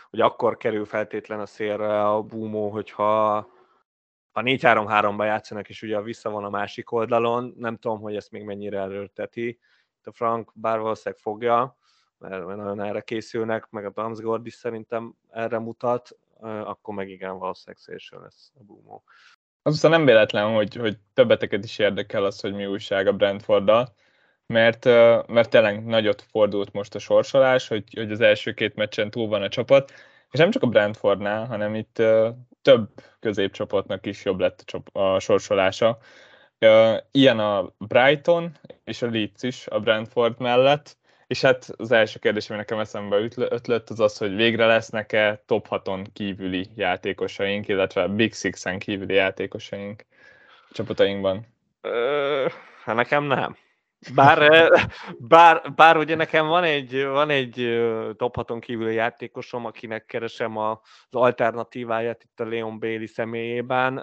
hogy 0.10 0.22
akkor 0.22 0.58
kerül 0.58 0.86
feltétlen 0.86 1.40
a 1.40 1.46
szélre 1.46 2.08
a 2.08 2.22
búmó, 2.22 2.70
hogyha 2.70 3.38
ha 4.32 4.42
4-3-3-ba 4.46 5.26
játszanak, 5.26 5.70
és 5.70 5.82
ugye 5.82 6.02
vissza 6.02 6.30
van 6.30 6.44
a 6.44 6.50
másik 6.50 6.92
oldalon, 6.92 7.54
nem 7.58 7.78
tudom, 7.78 8.00
hogy 8.00 8.16
ezt 8.16 8.32
még 8.32 8.44
mennyire 8.44 8.80
erőlteti. 8.80 9.60
A 10.04 10.12
Frank 10.12 10.52
bár 10.54 10.80
valószínűleg 10.80 11.22
fogja, 11.22 11.78
mert 12.18 12.46
nagyon 12.46 12.82
erre 12.82 13.02
készülnek, 13.02 13.70
meg 13.70 13.86
a 13.86 13.90
Bamsgord 13.90 14.46
is 14.46 14.54
szerintem 14.54 15.14
erre 15.30 15.60
mutat, 15.60 16.18
akkor 16.42 16.94
meg 16.94 17.10
igen, 17.10 17.38
valószínűleg 17.38 17.82
szélső 17.82 18.18
lesz 18.22 18.52
a 18.60 18.64
Bumó. 18.64 19.04
Az 19.62 19.74
aztán 19.74 19.92
nem 19.92 20.06
véletlen, 20.06 20.54
hogy, 20.54 20.76
hogy 20.76 20.98
többeteket 21.14 21.64
is 21.64 21.78
érdekel 21.78 22.26
az, 22.26 22.40
hogy 22.40 22.54
mi 22.54 22.66
újság 22.66 23.08
a 23.08 23.14
Brentforddal, 23.14 23.94
mert, 24.46 24.86
mert 25.28 25.50
tényleg 25.50 25.86
nagyot 25.86 26.22
fordult 26.22 26.74
most 26.74 26.96
a 26.96 27.00
sorsolás, 27.00 27.68
hogy, 27.68 27.84
hogy 27.96 28.12
az 28.12 28.22
első 28.22 28.54
két 28.54 28.76
meccsen 28.76 29.10
túl 29.10 29.28
van 29.28 29.42
a 29.42 29.50
csapat, 29.50 29.92
és 30.32 30.40
nem 30.40 30.52
csak 30.52 30.64
a 30.64 30.68
Brentfordnál, 30.68 31.46
hanem 31.46 31.76
itt 31.76 32.02
több 32.62 32.90
középcsapatnak 33.20 34.06
is 34.06 34.26
jobb 34.26 34.40
lett 34.40 34.64
a, 34.92 35.20
sorsolása. 35.20 35.98
Ilyen 37.12 37.40
a 37.40 37.74
Brighton 37.78 38.58
és 38.84 39.02
a 39.02 39.10
Leeds 39.10 39.44
is 39.44 39.68
a 39.68 39.80
Brentford 39.80 40.40
mellett, 40.40 40.98
És 41.28 41.42
hát 41.42 41.70
az 41.78 41.92
első 41.92 42.20
kérdés, 42.20 42.50
ami 42.50 42.60
nekem 42.60 42.80
eszembe 42.80 43.18
ötlött, 43.36 43.90
az 43.90 44.00
az, 44.00 44.18
hogy 44.18 44.36
végre 44.36 44.66
lesznek-e 44.66 45.44
top 45.46 45.68
6-on 45.70 46.06
kívüli 46.14 46.68
játékosaink, 46.76 47.68
illetve 47.68 48.08
Big 48.08 48.34
Six-en 48.34 48.80
kívüli 48.80 49.14
játékosaink 49.14 50.06
csapatainkban? 50.72 51.46
Ö, 51.82 52.48
hát 52.84 52.96
nekem 52.96 53.24
nem. 53.24 53.58
Bár, 54.14 54.72
bár, 55.18 55.74
bár 55.76 55.98
ugye 55.98 56.16
nekem 56.16 56.48
van 56.48 56.64
egy, 56.64 57.04
van 57.06 57.30
egy 57.30 57.80
top 58.16 58.60
kívüli 58.60 58.94
játékosom, 58.94 59.66
akinek 59.66 60.06
keresem 60.06 60.58
az 60.58 60.78
alternatíváját 61.10 62.24
itt 62.24 62.40
a 62.40 62.46
Leon 62.46 62.80
Bailey 62.80 63.06
személyében, 63.06 63.98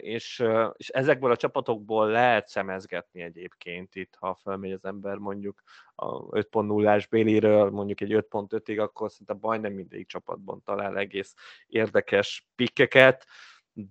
és, 0.00 0.44
és 0.76 0.88
ezekből 0.88 1.30
a 1.30 1.36
csapatokból 1.36 2.06
lehet 2.06 2.48
szemezgetni 2.48 3.22
egyébként 3.22 3.94
itt, 3.94 4.14
ha 4.18 4.38
felmegy 4.42 4.72
az 4.72 4.84
ember 4.84 5.16
mondjuk 5.16 5.62
a 5.94 6.28
5.0-ás 6.28 7.06
Bailey-ről 7.06 7.70
mondjuk 7.70 8.00
egy 8.00 8.12
5.5-ig, 8.12 8.80
akkor 8.80 9.10
szerintem 9.10 9.38
majdnem 9.40 9.72
mindegyik 9.72 10.06
csapatban 10.08 10.62
talál 10.64 10.98
egész 10.98 11.34
érdekes 11.66 12.46
pikkeket 12.54 13.26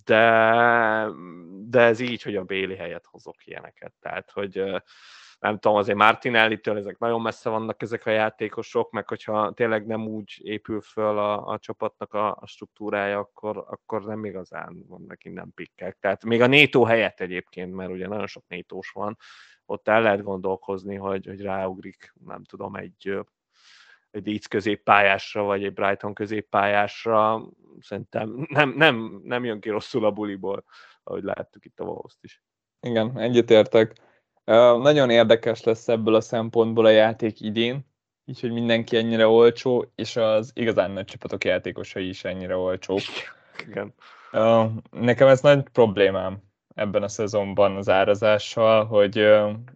de, 0.04 1.08
de 1.68 1.80
ez 1.80 2.00
így, 2.00 2.22
hogy 2.22 2.36
a 2.36 2.44
Béli 2.44 2.76
helyet 2.76 3.06
hozok 3.06 3.46
ilyeneket. 3.46 3.94
Tehát, 4.00 4.32
hogy 4.32 4.64
nem 5.46 5.60
tudom, 5.60 5.78
azért 5.78 5.98
Martinelli-től 5.98 6.78
ezek 6.78 6.98
nagyon 6.98 7.22
messze 7.22 7.50
vannak 7.50 7.82
ezek 7.82 8.06
a 8.06 8.10
játékosok, 8.10 8.92
meg 8.92 9.08
hogyha 9.08 9.52
tényleg 9.54 9.86
nem 9.86 10.08
úgy 10.08 10.40
épül 10.44 10.82
föl 10.82 11.18
a, 11.18 11.48
a 11.48 11.60
csapatnak 11.60 12.14
a, 12.14 12.38
a 12.40 12.48
struktúrája, 12.48 13.20
akkor, 13.20 13.58
akkor 13.68 14.06
nem 14.06 14.26
igazán 14.26 14.86
vannak 14.88 15.26
innen 15.26 15.52
pikkek. 15.56 15.98
Tehát 16.00 16.26
még 16.26 16.42
a 16.42 16.48
nétó 16.48 16.84
helyett 16.84 17.20
egyébként, 17.20 17.74
mert 17.74 17.92
ugye 17.92 18.08
nagyon 18.08 18.28
sok 18.28 18.44
nétós 18.48 18.92
van, 18.92 19.18
ott 19.66 19.88
el 19.88 20.02
lehet 20.02 20.24
gondolkozni, 20.24 20.96
hogy, 20.96 21.26
hogy 21.26 21.42
ráugrik, 21.42 22.14
nem 22.26 22.44
tudom, 22.44 22.76
egy 22.76 23.26
egy 24.12 24.26
Leeds 24.26 24.48
középpályásra, 24.48 25.44
vagy 25.44 25.64
egy 25.64 25.74
Brighton 25.74 26.14
középpályásra, 26.14 27.50
szerintem 27.80 28.46
nem, 28.50 28.74
nem, 28.78 29.22
nem 29.24 29.46
jön 29.46 29.60
ki 29.60 29.70
rosszul 29.70 30.06
a 30.06 30.12
buliból, 30.12 30.64
ahogy 31.04 31.24
láttuk 31.24 31.66
itt 31.66 31.80
a 31.80 31.84
wolves 31.84 32.18
is. 32.22 32.44
Igen, 32.80 33.20
egyetértek. 33.20 33.96
Nagyon 34.82 35.10
érdekes 35.10 35.64
lesz 35.64 35.88
ebből 35.88 36.16
a 36.16 36.22
szempontból 36.22 36.86
a 36.86 36.90
játék 36.90 37.42
idén, 37.42 37.86
így, 38.26 38.40
hogy 38.40 38.52
mindenki 38.52 38.98
ennyire 38.98 39.28
olcsó, 39.28 39.92
és 39.96 40.16
az 40.16 40.52
igazán 40.54 40.92
nagy 40.92 41.06
csapatok 41.06 41.44
játékosai 41.44 42.08
is 42.08 42.24
ennyire 42.24 42.58
olcsók. 42.58 43.02
Igen. 43.68 43.94
Nekem 44.92 45.28
ez 45.28 45.42
nagy 45.42 45.64
problémám 45.70 46.44
ebben 46.76 47.04
a 47.04 47.08
szezonban 47.08 47.76
az 47.76 47.90
árazással, 47.90 48.86
hogy 48.86 49.34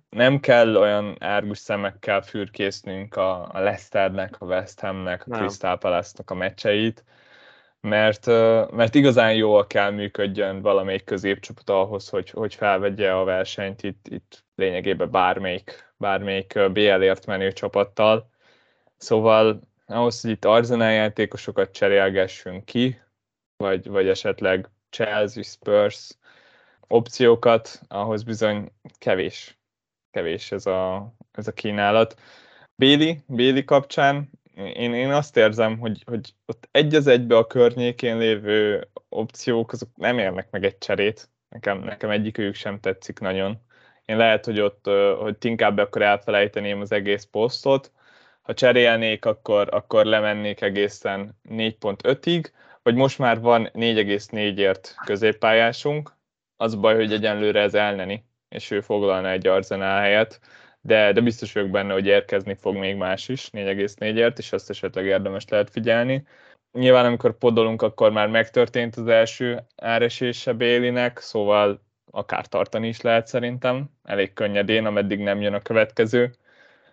nem 0.09 0.39
kell 0.39 0.75
olyan 0.75 1.15
árgus 1.19 1.57
szemekkel 1.57 2.21
fürkésznünk 2.21 3.15
a, 3.15 3.49
a 3.51 3.59
Leicesternek, 3.59 4.35
a 4.39 4.45
West 4.45 4.79
Hamnek, 4.79 5.27
a 5.27 5.37
Crystal 5.37 5.77
Palace-nak 5.77 6.29
a 6.29 6.33
meccseit, 6.33 7.03
mert, 7.81 8.25
mert 8.71 8.95
igazán 8.95 9.33
jól 9.33 9.67
kell 9.67 9.91
működjön 9.91 10.61
valamelyik 10.61 11.03
középcsapat 11.03 11.69
ahhoz, 11.69 12.09
hogy, 12.09 12.29
hogy 12.29 12.55
felvegye 12.55 13.11
a 13.13 13.23
versenyt 13.23 13.83
itt, 13.83 14.07
itt 14.07 14.45
lényegében 14.55 15.11
bármelyik, 15.11 15.93
bármelyik 15.97 16.59
BL-ért 16.71 17.25
menő 17.25 17.51
csapattal. 17.51 18.29
Szóval 18.97 19.59
ahhoz, 19.85 20.21
hogy 20.21 20.31
itt 20.31 20.45
Arsenal 20.45 20.91
játékosokat 20.91 21.71
cserélgessünk 21.71 22.65
ki, 22.65 23.01
vagy, 23.57 23.87
vagy 23.87 24.07
esetleg 24.07 24.69
Chelsea, 24.89 25.43
Spurs 25.43 26.17
opciókat, 26.87 27.81
ahhoz 27.87 28.23
bizony 28.23 28.71
kevés, 28.97 29.59
kevés 30.11 30.51
ez 30.51 30.65
a, 30.65 31.13
ez 31.31 31.47
a 31.47 31.51
kínálat. 31.51 32.19
Béli, 32.75 33.23
Béli 33.27 33.63
kapcsán 33.63 34.29
én, 34.65 34.93
én 34.93 35.11
azt 35.11 35.37
érzem, 35.37 35.79
hogy, 35.79 36.03
hogy 36.05 36.33
ott 36.45 36.67
egy 36.71 36.95
az 36.95 37.07
egybe 37.07 37.37
a 37.37 37.47
környékén 37.47 38.17
lévő 38.17 38.87
opciók, 39.09 39.71
azok 39.71 39.89
nem 39.95 40.17
érnek 40.17 40.49
meg 40.51 40.63
egy 40.63 40.77
cserét. 40.77 41.29
Nekem, 41.49 41.79
nekem 41.79 42.09
egyikőjük 42.09 42.55
sem 42.55 42.79
tetszik 42.79 43.19
nagyon. 43.19 43.61
Én 44.05 44.17
lehet, 44.17 44.45
hogy 44.45 44.59
ott 44.59 44.89
hogy 45.19 45.35
inkább 45.41 45.77
akkor 45.77 46.01
elfelejteném 46.01 46.81
az 46.81 46.91
egész 46.91 47.23
posztot. 47.23 47.91
Ha 48.41 48.53
cserélnék, 48.53 49.25
akkor, 49.25 49.67
akkor 49.71 50.05
lemennék 50.05 50.61
egészen 50.61 51.39
4.5-ig, 51.49 52.51
vagy 52.83 52.95
most 52.95 53.17
már 53.17 53.39
van 53.39 53.69
4,4-ért 53.73 54.95
középpályásunk. 55.05 56.17
Az 56.57 56.75
baj, 56.75 56.95
hogy 56.95 57.13
egyenlőre 57.13 57.61
ez 57.61 57.73
elneni, 57.73 58.25
és 58.49 58.71
ő 58.71 58.81
foglalna 58.81 59.29
egy 59.29 59.47
arzenál 59.47 60.01
helyet 60.01 60.39
de, 60.81 61.11
de 61.11 61.21
biztos 61.21 61.53
vagyok 61.53 61.69
benne, 61.69 61.93
hogy 61.93 62.05
érkezni 62.05 62.55
fog 62.55 62.75
még 62.75 62.95
más 62.95 63.27
is 63.29 63.49
4,4-ért, 63.51 64.37
és 64.37 64.51
azt 64.51 64.69
esetleg 64.69 65.05
érdemes 65.05 65.47
lehet 65.47 65.69
figyelni. 65.69 66.25
Nyilván, 66.71 67.05
amikor 67.05 67.37
podolunk, 67.37 67.81
akkor 67.81 68.11
már 68.11 68.27
megtörtént 68.27 68.95
az 68.95 69.07
első 69.07 69.63
áresése 69.75 70.53
Bélinek, 70.53 71.19
szóval 71.19 71.81
akár 72.11 72.47
tartani 72.47 72.87
is 72.87 73.01
lehet 73.01 73.27
szerintem, 73.27 73.89
elég 74.03 74.33
könnyedén, 74.33 74.85
ameddig 74.85 75.19
nem 75.19 75.41
jön 75.41 75.53
a 75.53 75.61
következő. 75.61 76.31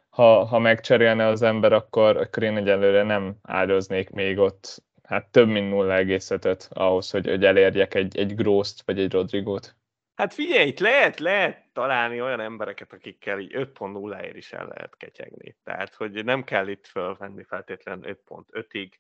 Ha, 0.09 0.45
ha 0.45 0.59
megcserélne 0.59 1.27
az 1.27 1.43
ember, 1.43 1.73
akkor, 1.73 2.17
akkor 2.17 2.43
én 2.43 2.57
egyelőre 2.57 3.03
nem 3.03 3.37
áldoznék 3.43 4.11
még 4.11 4.39
ott 4.39 4.85
hát 5.07 5.27
több 5.27 5.49
mint 5.49 5.73
0,5-öt 5.73 6.69
ahhoz, 6.73 7.11
hogy, 7.11 7.27
hogy 7.27 7.45
elérjek 7.45 7.95
egy, 7.95 8.19
egy 8.19 8.35
Grószt 8.35 8.83
vagy 8.85 9.01
egy 9.01 9.13
Rodrigót. 9.13 9.77
Hát 10.17 10.35
figyelj, 10.35 10.67
itt 10.67 10.79
lehet, 10.79 11.19
lehet 11.19 11.65
találni 11.73 12.21
olyan 12.21 12.41
embereket, 12.41 12.93
akikkel 12.93 13.39
így 13.39 13.53
5.0-ért 13.55 14.37
is 14.37 14.53
el 14.53 14.67
lehet 14.67 14.97
ketyegni. 14.97 15.57
Tehát, 15.65 15.95
hogy 15.95 16.25
nem 16.25 16.45
kell 16.45 16.69
itt 16.69 16.87
fölvenni 16.87 17.43
feltétlenül 17.43 18.19
5.5-ig. 18.29 18.91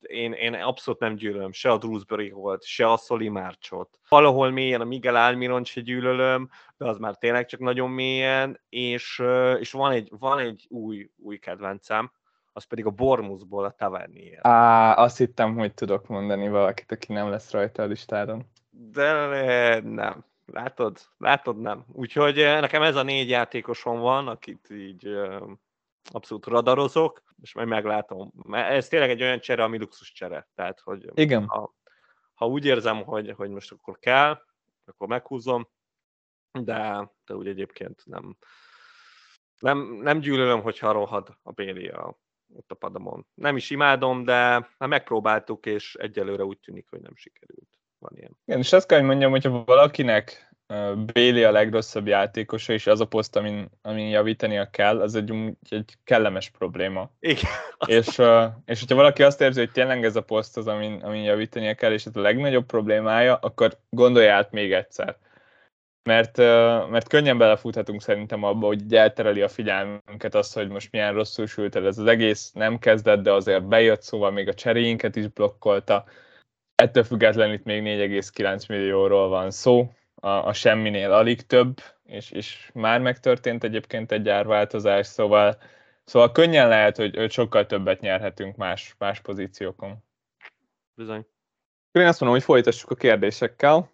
Én, 0.00 0.32
én 0.32 0.54
abszolút 0.54 1.00
nem 1.00 1.14
gyűlölöm 1.14 1.52
se 1.52 1.70
a 1.70 1.78
Drewsbury 1.78 2.30
volt, 2.30 2.64
se 2.64 2.92
a 2.92 2.96
Soli 2.96 3.28
Márcsot. 3.28 3.98
Valahol 4.08 4.50
mélyen 4.50 4.80
a 4.80 4.84
Miguel 4.84 5.16
Almiron 5.16 5.64
se 5.64 5.80
gyűlölöm, 5.80 6.48
de 6.76 6.88
az 6.88 6.98
már 6.98 7.16
tényleg 7.16 7.46
csak 7.46 7.60
nagyon 7.60 7.90
mélyen, 7.90 8.60
és, 8.68 9.22
és 9.58 9.72
van, 9.72 9.92
egy, 9.92 10.08
van 10.18 10.38
egy 10.38 10.66
új, 10.68 11.10
új 11.16 11.38
kedvencem, 11.38 12.12
az 12.52 12.64
pedig 12.64 12.86
a 12.86 12.90
Bormusból 12.90 13.64
a 13.64 13.70
Tavernier. 13.70 14.46
Á, 14.46 14.94
azt 14.96 15.18
hittem, 15.18 15.54
hogy 15.54 15.74
tudok 15.74 16.08
mondani 16.08 16.48
valakit, 16.48 16.92
aki 16.92 17.12
nem 17.12 17.28
lesz 17.28 17.50
rajta 17.50 17.82
a 17.82 17.86
listádon. 17.86 18.44
De 18.70 19.80
nem, 19.80 20.24
Látod? 20.46 20.98
Látod, 21.16 21.60
nem. 21.60 21.84
Úgyhogy 21.92 22.38
eh, 22.38 22.60
nekem 22.60 22.82
ez 22.82 22.96
a 22.96 23.02
négy 23.02 23.28
játékosom 23.28 23.98
van, 23.98 24.28
akit 24.28 24.70
így 24.70 25.06
eh, 25.06 25.40
abszolút 26.12 26.46
radarozok, 26.46 27.22
és 27.42 27.54
majd 27.54 27.68
meglátom. 27.68 28.32
Ez 28.50 28.88
tényleg 28.88 29.10
egy 29.10 29.22
olyan 29.22 29.40
csere, 29.40 29.62
ami 29.62 29.78
luxus 29.78 30.12
csere. 30.12 30.48
Tehát, 30.54 30.80
hogy 30.80 31.10
Igen. 31.14 31.46
Ha, 31.46 31.74
ha 32.34 32.46
úgy 32.46 32.64
érzem, 32.64 33.02
hogy, 33.02 33.30
hogy 33.30 33.50
most 33.50 33.72
akkor 33.72 33.98
kell, 33.98 34.42
akkor 34.84 35.08
meghúzom, 35.08 35.68
de, 36.52 37.10
de 37.24 37.34
úgy 37.34 37.46
egyébként 37.46 38.02
nem, 38.06 38.36
nem, 39.58 39.78
nem 39.78 40.18
gyűlölöm, 40.18 40.62
hogyha 40.62 40.92
rohad 40.92 41.38
a 41.42 41.52
Béli 41.52 41.88
a, 41.88 42.18
ott 42.54 42.70
a 42.70 42.74
padamon. 42.74 43.26
Nem 43.34 43.56
is 43.56 43.70
imádom, 43.70 44.24
de 44.24 44.34
hát 44.78 44.88
megpróbáltuk, 44.88 45.66
és 45.66 45.94
egyelőre 45.94 46.44
úgy 46.44 46.58
tűnik, 46.58 46.88
hogy 46.88 47.00
nem 47.00 47.14
sikerült 47.14 47.83
van 48.08 48.18
ilyen. 48.18 48.36
Igen, 48.46 48.60
és 48.60 48.72
azt 48.72 48.86
kell, 48.86 48.98
hogy 48.98 49.08
mondjam, 49.08 49.30
hogyha 49.30 49.62
valakinek 49.64 50.44
Béli 51.12 51.44
a 51.44 51.50
legrosszabb 51.50 52.06
játékosa, 52.06 52.72
és 52.72 52.86
az 52.86 53.00
a 53.00 53.04
poszt, 53.04 53.36
amin, 53.36 53.68
amin 53.82 54.08
javítania 54.08 54.70
kell, 54.70 55.00
az 55.00 55.14
egy, 55.14 55.32
egy 55.68 55.94
kellemes 56.04 56.50
probléma. 56.50 57.10
Igen. 57.20 57.50
És, 57.86 58.06
és 58.64 58.80
hogyha 58.80 58.94
valaki 58.94 59.22
azt 59.22 59.40
érzi, 59.40 59.58
hogy 59.58 59.70
tényleg 59.70 60.04
ez 60.04 60.16
a 60.16 60.22
poszt 60.22 60.56
az, 60.56 60.66
amin, 60.66 61.00
amin 61.02 61.22
javítania 61.22 61.74
kell, 61.74 61.92
és 61.92 62.04
ez 62.06 62.16
a 62.16 62.20
legnagyobb 62.20 62.66
problémája, 62.66 63.34
akkor 63.36 63.78
gondolja 63.90 64.34
át 64.34 64.50
még 64.50 64.72
egyszer. 64.72 65.16
Mert, 66.02 66.36
mert 66.90 67.08
könnyen 67.08 67.38
belefuthatunk 67.38 68.02
szerintem 68.02 68.42
abba, 68.42 68.66
hogy 68.66 68.94
eltereli 68.94 69.42
a 69.42 69.48
figyelmünket 69.48 70.34
az, 70.34 70.52
hogy 70.52 70.68
most 70.68 70.92
milyen 70.92 71.12
rosszul 71.12 71.46
sült 71.46 71.76
el 71.76 71.86
ez 71.86 71.98
az 71.98 72.06
egész, 72.06 72.52
nem 72.52 72.78
kezdett, 72.78 73.22
de 73.22 73.32
azért 73.32 73.66
bejött, 73.66 74.02
szóval 74.02 74.30
még 74.30 74.48
a 74.48 74.54
cseréinket 74.54 75.16
is 75.16 75.26
blokkolta 75.26 76.04
ettől 76.74 77.04
függetlenül 77.04 77.54
itt 77.54 77.64
még 77.64 77.82
4,9 77.82 78.68
millióról 78.68 79.28
van 79.28 79.50
szó, 79.50 79.92
a, 80.14 80.28
a 80.28 80.52
semminél 80.52 81.12
alig 81.12 81.46
több, 81.46 81.80
és, 82.04 82.30
és 82.30 82.70
már 82.74 83.00
megtörtént 83.00 83.64
egyébként 83.64 84.12
egy 84.12 84.28
árváltozás, 84.28 85.06
szóval, 85.06 85.58
szóval 86.04 86.32
könnyen 86.32 86.68
lehet, 86.68 86.96
hogy, 86.96 87.16
hogy 87.16 87.30
sokkal 87.30 87.66
többet 87.66 88.00
nyerhetünk 88.00 88.56
más, 88.56 88.94
más 88.98 89.20
pozíciókon. 89.20 90.04
Bizony. 90.94 91.26
Én 91.92 92.06
azt 92.06 92.20
mondom, 92.20 92.38
hogy 92.38 92.46
folytassuk 92.46 92.90
a 92.90 92.94
kérdésekkel. 92.94 93.90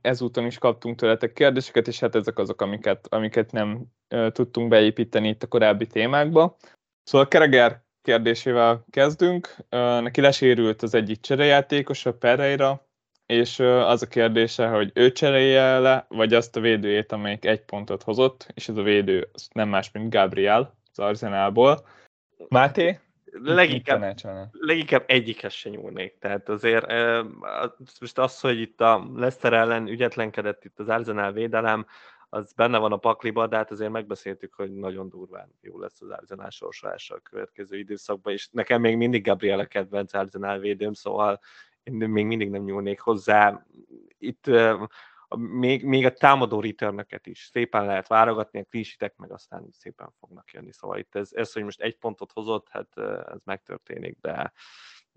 Ezúton 0.00 0.46
is 0.46 0.58
kaptunk 0.58 0.96
tőletek 0.96 1.32
kérdéseket, 1.32 1.86
és 1.88 2.00
hát 2.00 2.14
ezek 2.14 2.38
azok, 2.38 2.60
amiket, 2.60 3.06
amiket 3.06 3.52
nem 3.52 3.84
uh, 4.14 4.30
tudtunk 4.30 4.68
beépíteni 4.68 5.28
itt 5.28 5.42
a 5.42 5.46
korábbi 5.46 5.86
témákba. 5.86 6.56
Szóval 7.02 7.28
Kereger 7.28 7.83
kérdésével 8.04 8.84
kezdünk. 8.90 9.56
Neki 10.00 10.20
lesérült 10.20 10.82
az 10.82 10.94
egyik 10.94 11.20
cserejátékos, 11.20 12.06
a 12.06 12.14
Pereira, 12.14 12.86
és 13.26 13.58
az 13.58 14.02
a 14.02 14.06
kérdése, 14.06 14.68
hogy 14.68 14.90
ő 14.94 15.12
cserélje 15.12 15.78
le, 15.78 16.06
vagy 16.08 16.34
azt 16.34 16.56
a 16.56 16.60
védőjét, 16.60 17.12
amelyik 17.12 17.44
egy 17.44 17.64
pontot 17.64 18.02
hozott, 18.02 18.46
és 18.54 18.68
ez 18.68 18.76
a 18.76 18.82
védő 18.82 19.28
az 19.32 19.48
nem 19.52 19.68
más, 19.68 19.90
mint 19.90 20.12
Gabriel. 20.12 20.74
az 20.90 20.98
Arzenálból. 20.98 21.86
Máté? 22.48 22.98
Leginkább, 23.42 24.14
leginkább 24.52 25.04
egyikhez 25.06 25.52
se 25.52 25.68
nyúlnék. 25.70 26.18
Tehát 26.18 26.48
azért 26.48 26.86
most 28.00 28.18
az, 28.18 28.40
hogy 28.40 28.60
itt 28.60 28.80
a 28.80 29.10
Leicester 29.14 29.52
ellen 29.52 29.88
ügyetlenkedett 29.88 30.64
itt 30.64 30.78
az 30.78 30.88
Arsenal 30.88 31.32
védelem, 31.32 31.86
az 32.34 32.52
benne 32.52 32.78
van 32.78 32.92
a 32.92 32.96
pakliba, 32.96 33.46
de 33.46 33.56
hát 33.56 33.70
azért 33.70 33.90
megbeszéltük, 33.90 34.54
hogy 34.54 34.74
nagyon 34.74 35.08
durván 35.08 35.54
jó 35.60 35.78
lesz 35.78 36.00
az 36.00 36.10
Arsenal 36.10 36.50
sorsolása 36.50 37.14
a 37.14 37.18
következő 37.18 37.78
időszakban, 37.78 38.32
és 38.32 38.48
nekem 38.50 38.80
még 38.80 38.96
mindig 38.96 39.24
Gabriele 39.24 39.66
kedvenc 39.66 40.14
Arsenal 40.14 40.58
védőm, 40.58 40.92
szóval 40.92 41.40
én 41.82 41.94
még 41.94 42.26
mindig 42.26 42.50
nem 42.50 42.62
nyúlnék 42.62 43.00
hozzá. 43.00 43.66
Itt 44.18 44.50
még, 45.36 45.84
még 45.84 46.04
a 46.04 46.12
támadó 46.12 46.60
returnöket 46.60 47.26
is 47.26 47.48
szépen 47.52 47.86
lehet 47.86 48.08
válogatni, 48.08 48.60
a 48.60 48.64
klísitek 48.64 49.16
meg 49.16 49.32
aztán 49.32 49.66
szépen 49.70 50.10
fognak 50.20 50.52
jönni. 50.52 50.72
Szóval 50.72 50.98
itt 50.98 51.14
ez, 51.14 51.30
ez, 51.32 51.52
hogy 51.52 51.62
most 51.62 51.80
egy 51.80 51.96
pontot 51.96 52.32
hozott, 52.32 52.68
hát 52.68 52.98
ez 53.26 53.40
megtörténik, 53.44 54.18
de, 54.20 54.52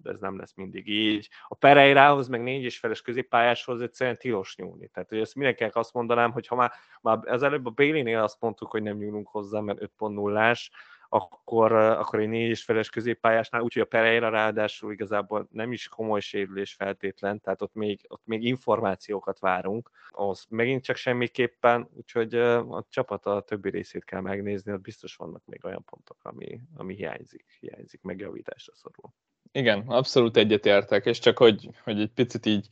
de 0.03 0.09
ez 0.09 0.19
nem 0.19 0.37
lesz 0.37 0.53
mindig 0.55 0.87
így. 0.87 1.29
A 1.47 1.55
Pereirához, 1.55 2.27
meg 2.27 2.43
négy 2.43 2.63
és 2.63 2.77
feles 2.77 3.01
középpályáshoz 3.01 3.81
egyszerűen 3.81 4.17
tilos 4.17 4.55
nyúlni. 4.55 4.87
Tehát, 4.87 5.09
hogy 5.09 5.19
ezt 5.19 5.35
mindenkinek 5.35 5.75
azt 5.75 5.93
mondanám, 5.93 6.31
hogy 6.31 6.47
ha 6.47 6.55
már, 6.55 6.71
már 7.01 7.19
az 7.25 7.43
előbb 7.43 7.65
a 7.65 7.69
Bailey-nél 7.69 8.19
azt 8.19 8.41
mondtuk, 8.41 8.71
hogy 8.71 8.83
nem 8.83 8.97
nyúlunk 8.97 9.27
hozzá, 9.27 9.59
mert 9.59 9.79
5.0-ás, 9.81 10.69
akkor, 11.09 11.71
akkor 11.71 12.19
egy 12.19 12.27
négy 12.27 12.49
és 12.49 12.63
feles 12.63 12.89
középpályásnál, 12.89 13.61
úgyhogy 13.61 13.81
a 13.81 13.85
Pereira 13.85 14.29
ráadásul 14.29 14.91
igazából 14.91 15.47
nem 15.51 15.71
is 15.71 15.87
komoly 15.87 16.19
sérülés 16.19 16.73
feltétlen, 16.73 17.41
tehát 17.41 17.61
ott 17.61 17.73
még, 17.73 18.05
ott 18.07 18.25
még 18.25 18.43
információkat 18.43 19.39
várunk, 19.39 19.91
az 20.09 20.45
megint 20.49 20.83
csak 20.83 20.95
semmiképpen, 20.95 21.89
úgyhogy 21.93 22.35
a 22.35 22.85
csapat 22.89 23.25
a 23.25 23.41
többi 23.41 23.69
részét 23.69 24.03
kell 24.03 24.21
megnézni, 24.21 24.71
ott 24.71 24.81
biztos 24.81 25.15
vannak 25.15 25.45
még 25.45 25.65
olyan 25.65 25.83
pontok, 25.83 26.17
ami, 26.21 26.59
ami 26.75 26.95
hiányzik, 26.95 27.45
hiányzik, 27.59 28.01
megjavításra 28.01 28.73
szorul. 28.75 29.13
Igen, 29.51 29.83
abszolút 29.87 30.37
egyetértek, 30.37 31.05
és 31.05 31.19
csak 31.19 31.37
hogy, 31.37 31.69
hogy 31.83 32.01
egy 32.01 32.11
picit 32.11 32.45
így 32.45 32.67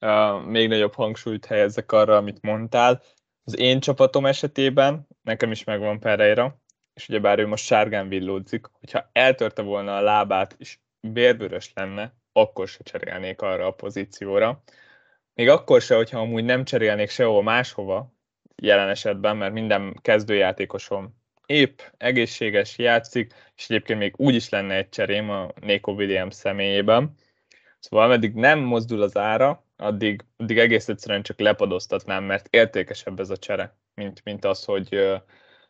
uh, 0.00 0.44
még 0.44 0.68
nagyobb 0.68 0.94
hangsúlyt 0.94 1.46
helyezzek 1.46 1.92
arra, 1.92 2.16
amit 2.16 2.42
mondtál, 2.42 3.02
az 3.44 3.58
én 3.58 3.80
csapatom 3.80 4.26
esetében 4.26 5.06
nekem 5.22 5.50
is 5.50 5.64
megvan 5.64 6.00
Pereira, 6.00 6.60
és 6.94 7.08
ugyebár 7.08 7.38
ő 7.38 7.46
most 7.46 7.64
sárgán 7.64 8.08
villódzik, 8.08 8.66
hogyha 8.72 9.10
eltörte 9.12 9.62
volna 9.62 9.96
a 9.96 10.00
lábát, 10.00 10.54
és 10.58 10.78
vérvörös 11.00 11.72
lenne, 11.74 12.14
akkor 12.32 12.68
se 12.68 12.82
cserélnék 12.82 13.42
arra 13.42 13.66
a 13.66 13.70
pozícióra. 13.70 14.62
Még 15.34 15.48
akkor 15.48 15.80
se, 15.80 15.96
hogyha 15.96 16.20
amúgy 16.20 16.44
nem 16.44 16.64
cserélnék 16.64 17.10
sehol 17.10 17.42
máshova, 17.42 18.14
jelen 18.62 18.88
esetben, 18.88 19.36
mert 19.36 19.52
minden 19.52 19.98
kezdőjátékosom 20.02 21.19
épp, 21.50 21.80
egészséges, 21.96 22.78
játszik, 22.78 23.32
és 23.56 23.68
egyébként 23.68 23.98
még 23.98 24.14
úgy 24.16 24.34
is 24.34 24.48
lenne 24.48 24.74
egy 24.74 24.88
cserém 24.88 25.30
a 25.30 25.48
Nico 25.60 25.92
Williams 25.92 26.34
személyében. 26.34 27.14
Szóval 27.78 28.04
ameddig 28.06 28.34
nem 28.34 28.58
mozdul 28.58 29.02
az 29.02 29.16
ára, 29.16 29.64
addig, 29.76 30.24
addig 30.36 30.58
egész 30.58 30.88
egyszerűen 30.88 31.22
csak 31.22 31.40
lepadoztatnám, 31.40 32.24
mert 32.24 32.46
értékesebb 32.50 33.20
ez 33.20 33.30
a 33.30 33.36
csere, 33.36 33.76
mint, 33.94 34.20
mint 34.24 34.44
az, 34.44 34.64
hogy 34.64 35.18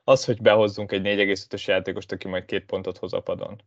az, 0.05 0.25
hogy 0.25 0.43
behozzunk 0.43 0.93
egy 0.93 1.03
4,5-ös 1.03 1.65
játékost, 1.65 2.13
aki 2.13 2.29
majd 2.29 2.45
két 2.45 2.65
pontot 2.65 2.99
hoz 2.99 3.13
a 3.13 3.21
padon. 3.21 3.63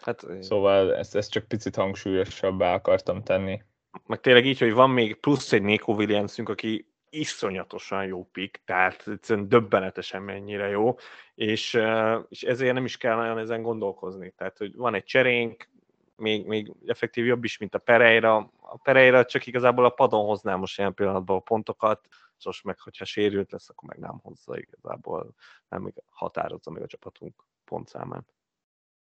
Hát, 0.00 0.26
szóval 0.40 0.96
ezt, 0.96 1.16
ezt 1.16 1.30
csak 1.30 1.48
picit 1.48 1.76
hangsúlyosabbá 1.76 2.74
akartam 2.74 3.22
tenni. 3.22 3.62
Meg 4.06 4.20
tényleg 4.20 4.46
így, 4.46 4.58
hogy 4.58 4.72
van 4.72 4.90
még 4.90 5.14
plusz 5.14 5.52
egy 5.52 5.62
Nico 5.62 5.92
Williamsünk, 5.92 6.48
aki 6.48 6.86
iszonyatosan 7.10 8.06
jó 8.06 8.28
pik, 8.32 8.60
tehát 8.64 9.08
egyszerűen 9.08 9.48
döbbenetesen 9.48 10.22
mennyire 10.22 10.68
jó, 10.68 10.96
és, 11.34 11.80
és 12.28 12.42
ezért 12.42 12.74
nem 12.74 12.84
is 12.84 12.96
kell 12.96 13.16
nagyon 13.16 13.38
ezen 13.38 13.62
gondolkozni. 13.62 14.32
Tehát, 14.36 14.58
hogy 14.58 14.76
van 14.76 14.94
egy 14.94 15.04
cserénk, 15.04 15.68
még, 16.16 16.46
még 16.46 16.72
effektív 16.86 17.26
jobb 17.26 17.44
is, 17.44 17.58
mint 17.58 17.74
a 17.74 17.78
Pereira. 17.78 18.36
A 18.60 18.76
Pereira 18.76 19.24
csak 19.24 19.46
igazából 19.46 19.84
a 19.84 19.90
padon 19.90 20.26
hozná 20.26 20.56
most 20.56 20.78
ilyen 20.78 20.94
pillanatban 20.94 21.36
a 21.36 21.40
pontokat, 21.40 22.08
most 22.44 22.64
meg, 22.64 22.80
hogyha 22.80 23.04
sérült 23.04 23.52
lesz, 23.52 23.68
akkor 23.68 23.88
meg 23.88 23.98
nem 23.98 24.18
hozza 24.22 24.58
igazából, 24.58 25.34
nem 25.68 25.92
határozza 26.10 26.70
meg 26.70 26.82
a 26.82 26.86
csapatunk 26.86 27.44
pontszámát. 27.64 28.24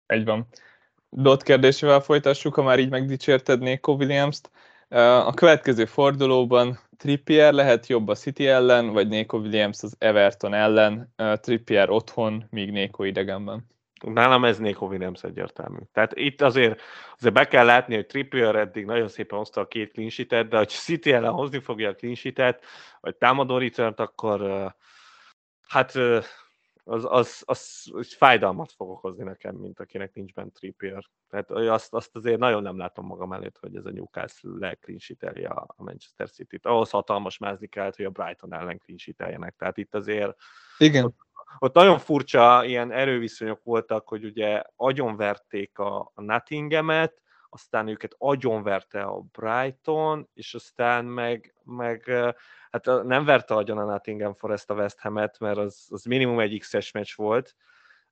Egy 0.07 0.25
van. 0.25 0.47
Dot 1.09 1.43
kérdésével 1.43 2.01
folytassuk, 2.01 2.55
ha 2.55 2.63
már 2.63 2.79
így 2.79 2.91
megdicsérted 2.91 3.61
Nico 3.61 3.93
Williams-t. 3.93 4.51
A 4.99 5.35
következő 5.35 5.85
fordulóban 5.85 6.79
Trippier 6.97 7.53
lehet 7.53 7.87
jobb 7.87 8.09
a 8.09 8.15
City 8.15 8.47
ellen, 8.47 8.93
vagy 8.93 9.09
Nico 9.09 9.39
Williams 9.39 9.83
az 9.83 9.97
Everton 9.99 10.55
ellen, 10.55 11.15
Trippier 11.35 11.91
otthon, 11.91 12.47
míg 12.51 12.71
Nico 12.71 13.03
idegenben. 13.03 13.69
Nálam 14.05 14.45
ez 14.45 14.59
Nico 14.59 14.87
Williams 14.87 15.23
egyértelmű. 15.23 15.79
Tehát 15.93 16.13
itt 16.15 16.41
azért, 16.41 16.81
azért 17.17 17.35
be 17.35 17.45
kell 17.45 17.65
látni, 17.65 17.95
hogy 17.95 18.07
Trippier 18.07 18.55
eddig 18.55 18.85
nagyon 18.85 19.09
szépen 19.09 19.39
hozta 19.39 19.61
a 19.61 19.67
két 19.67 19.93
clean 19.93 20.49
de 20.49 20.57
hogy 20.57 20.69
City 20.69 21.13
ellen 21.13 21.33
hozni 21.33 21.59
fogja 21.59 21.89
a 21.89 21.95
clean 21.95 22.57
vagy 23.01 23.17
támadó 23.17 23.59
return 23.59 23.95
akkor 23.97 24.71
hát 25.69 25.93
az, 26.85 27.05
az, 27.09 27.43
az, 27.47 27.91
az 27.93 28.15
fájdalmat 28.15 28.73
fog 28.73 28.91
okozni 28.91 29.25
nekem, 29.25 29.55
mint 29.55 29.81
akinek 29.81 30.15
nincs 30.15 30.33
bent 30.33 30.53
Trippier. 30.53 31.05
Tehát 31.29 31.51
azt, 31.51 31.95
azt 31.95 32.17
azért 32.17 32.39
nagyon 32.39 32.63
nem 32.63 32.79
látom 32.79 33.07
magam 33.07 33.33
előtt, 33.33 33.59
hogy 33.59 33.77
ez 33.77 33.85
a 33.85 33.91
Newcastle 33.91 34.51
le 34.59 34.75
clean 34.75 34.99
a 35.77 35.83
Manchester 35.83 36.31
City-t. 36.31 36.67
Ahhoz 36.67 36.91
hatalmas 36.91 37.39
mázni 37.39 37.67
kellett, 37.67 37.97
hogy 37.97 38.05
a 38.05 38.11
Brighton 38.11 38.55
ellen 38.55 38.79
clean 38.79 39.55
Tehát 39.57 39.77
itt 39.77 39.95
azért 39.95 40.37
Igen. 40.79 41.05
Ott, 41.05 41.19
ott 41.59 41.75
nagyon 41.75 41.99
furcsa 41.99 42.65
ilyen 42.65 42.93
erőviszonyok 42.93 43.63
voltak, 43.63 44.09
hogy 44.09 44.25
ugye 44.25 44.63
agyonverték 44.77 45.79
a, 45.79 46.13
a 46.15 46.23
Nottinghamet, 46.23 47.23
aztán 47.51 47.89
őket 47.89 48.15
agyonverte 48.19 49.03
a 49.03 49.21
Brighton, 49.21 50.29
és 50.35 50.55
aztán 50.55 51.05
meg, 51.05 51.55
meg 51.65 52.11
hát 52.71 52.85
nem 53.05 53.25
verte 53.25 53.55
agyon 53.55 53.79
a 53.79 53.85
Nottingham 53.85 54.35
Forest 54.35 54.71
a 54.71 54.75
West 54.75 55.01
Ham-et, 55.01 55.39
mert 55.39 55.57
az, 55.57 55.87
az 55.89 56.05
minimum 56.05 56.41
egy 56.41 56.59
X-es 56.59 56.91
meccs 56.91 57.15
volt, 57.15 57.57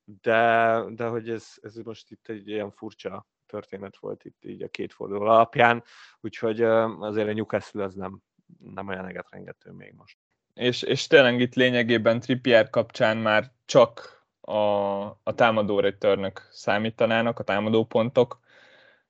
de, 0.05 0.83
de 0.89 1.07
hogy 1.07 1.31
ez, 1.31 1.47
ez 1.63 1.75
most 1.75 2.11
itt 2.11 2.29
egy 2.29 2.49
ilyen 2.49 2.71
furcsa 2.71 3.27
történet 3.47 3.97
volt 3.97 4.25
itt 4.25 4.45
így 4.45 4.63
a 4.63 4.69
két 4.69 4.93
forduló 4.93 5.21
alapján, 5.21 5.85
úgyhogy 6.21 6.63
azért 6.63 7.29
a 7.29 7.33
Newcastle 7.33 7.85
az 7.85 7.95
nem, 7.95 8.23
nem 8.59 8.89
olyan 8.89 9.07
eget 9.07 9.73
még 9.73 9.95
most. 9.97 10.19
És, 10.55 10.83
és 10.83 11.07
tényleg 11.07 11.41
itt 11.41 11.55
lényegében 11.55 12.21
Trippier 12.21 12.71
kapcsán 12.71 13.17
már 13.17 13.53
csak 13.65 14.19
a, 14.41 15.03
a 15.07 15.35
támadó 15.35 15.81
returnök 15.81 16.49
számítanának, 16.51 17.39
a 17.39 17.45
támadó 17.45 17.85
pontok, 17.85 18.39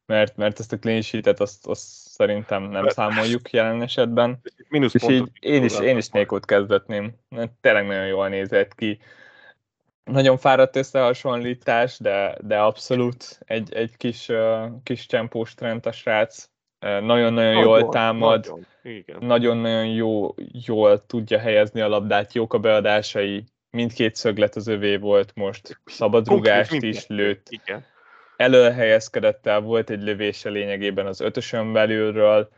mert, 0.08 0.36
mert 0.36 0.58
ezt 0.58 0.72
a 0.72 0.78
clean 0.78 1.00
sheet-et 1.00 1.40
azt, 1.40 1.66
azt 1.66 1.82
szerintem 1.86 2.62
nem 2.62 2.88
számoljuk 2.88 3.50
jelen 3.50 3.82
esetben. 3.82 4.40
Minusz 4.68 4.94
és 4.94 5.02
így 5.08 5.30
én 5.40 5.64
is, 5.64 5.78
én 5.80 5.96
is 5.96 6.08
Nékót 6.08 6.44
kezdetném. 6.44 7.14
Tényleg 7.60 7.86
nagyon 7.86 8.06
jól 8.06 8.28
nézett 8.28 8.74
ki. 8.74 8.98
Nagyon 10.04 10.38
fáradt 10.38 10.76
összehasonlítás, 10.76 11.98
de, 11.98 12.36
de 12.40 12.58
abszolút 12.58 13.38
egy, 13.44 13.72
egy 13.72 13.96
kis, 13.96 14.28
uh, 14.28 14.64
kis 14.82 15.06
csempós 15.06 15.54
trend 15.54 15.86
a 15.86 15.92
srác. 15.92 16.48
Nagyon-nagyon 16.78 17.56
uh, 17.56 17.62
jól 17.62 17.88
támad, 17.88 18.66
nagyon-nagyon 19.20 19.86
jó, 19.86 20.34
jól 20.66 21.06
tudja 21.06 21.38
helyezni 21.38 21.80
a 21.80 21.88
labdát, 21.88 22.32
jók 22.32 22.54
a 22.54 22.58
beadásai, 22.58 23.44
mindkét 23.70 24.14
szöglet 24.14 24.56
az 24.56 24.66
övé 24.66 24.96
volt 24.96 25.32
most, 25.34 25.80
szabadrugást 25.84 26.82
is 26.82 27.06
lőtt. 27.06 27.46
Igen 27.48 27.84
elől 28.38 28.70
helyezkedett 28.70 29.46
el, 29.46 29.60
volt 29.60 29.90
egy 29.90 30.02
lövése 30.02 30.48
lényegében 30.48 31.06
az 31.06 31.20
ötösön 31.20 31.72
belülről, 31.72 32.48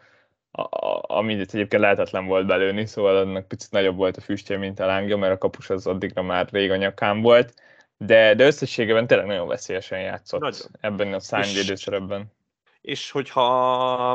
amit 1.01 1.41
egyébként 1.41 1.83
lehetetlen 1.83 2.26
volt 2.26 2.47
belőni, 2.47 2.87
szóval 2.87 3.16
annak 3.16 3.49
picit 3.49 3.70
nagyobb 3.70 3.97
volt 3.97 4.16
a 4.16 4.20
füstje, 4.20 4.57
mint 4.57 4.81
a 4.81 4.87
lángja, 4.87 5.16
mert 5.16 5.33
a 5.33 5.39
kapus 5.39 5.70
az 5.70 5.87
addigra 5.87 6.22
már 6.22 6.49
rég 6.51 6.70
a 6.70 6.76
nyakán 6.76 7.20
volt, 7.20 7.55
de, 7.97 8.35
de 8.35 8.47
összességében 8.47 9.07
tényleg 9.07 9.26
nagyon 9.26 9.47
veszélyesen 9.47 10.01
játszott 10.01 10.41
nagyon. 10.41 10.61
ebben 10.81 11.12
a 11.12 11.20
szányvédőszerepben. 11.20 12.20
És, 12.20 13.01
és 13.01 13.11
hogyha 13.11 14.11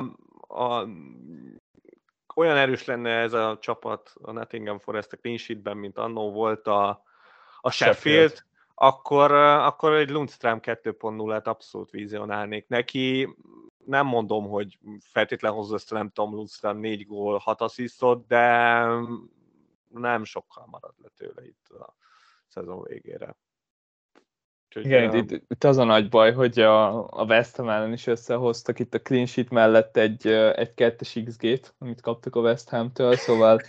a, 0.47 0.87
olyan 2.35 2.57
erős 2.57 2.85
lenne 2.85 3.09
ez 3.09 3.33
a 3.33 3.57
csapat 3.61 4.13
a 4.21 4.31
Nottingham 4.31 4.79
Forest 4.79 5.13
a 5.13 5.17
clean 5.17 5.37
sheetben, 5.37 5.77
mint 5.77 5.97
annó 5.97 6.31
volt 6.31 6.67
a, 6.67 7.03
a 7.61 7.71
Sheffield, 7.71 8.29
Sheffield 8.29 8.43
akkor, 8.75 9.31
akkor 9.31 9.93
egy 9.93 10.09
Lundström 10.09 10.59
2.0-et 10.61 11.43
abszolút 11.43 11.89
vizionálnék 11.89 12.67
neki. 12.67 13.35
Nem 13.85 14.05
mondom, 14.05 14.49
hogy 14.49 14.79
feltétlen 14.99 15.53
hozza 15.53 15.75
ezt, 15.75 15.91
nem 15.91 16.09
tudom, 16.09 16.33
Lundström 16.33 16.77
4 16.77 17.05
gól, 17.05 17.37
6 17.37 17.61
asszisztot, 17.61 18.27
de 18.27 18.85
nem 19.89 20.23
sokkal 20.23 20.65
marad 20.65 20.93
le 20.97 21.09
tőle 21.15 21.45
itt 21.45 21.67
a 21.67 21.95
szezon 22.47 22.83
végére. 22.83 23.35
Úgyhogy, 24.75 24.91
Igen, 24.91 25.15
itt, 25.15 25.31
itt 25.31 25.63
az 25.63 25.77
a 25.77 25.83
nagy 25.83 26.09
baj, 26.09 26.33
hogy 26.33 26.59
a, 26.59 27.03
a 27.03 27.23
West 27.27 27.55
Ham 27.55 27.69
ellen 27.69 27.93
is 27.93 28.07
összehoztak 28.07 28.79
itt 28.79 28.93
a 28.93 29.01
clean 29.01 29.25
sheet 29.25 29.49
mellett 29.49 29.97
egy, 29.97 30.27
egy 30.55 30.73
kettes 30.73 31.19
XG-t, 31.25 31.75
amit 31.79 32.01
kaptak 32.01 32.35
a 32.35 32.39
West 32.39 32.69
Ham-től, 32.69 33.15
szóval, 33.15 33.61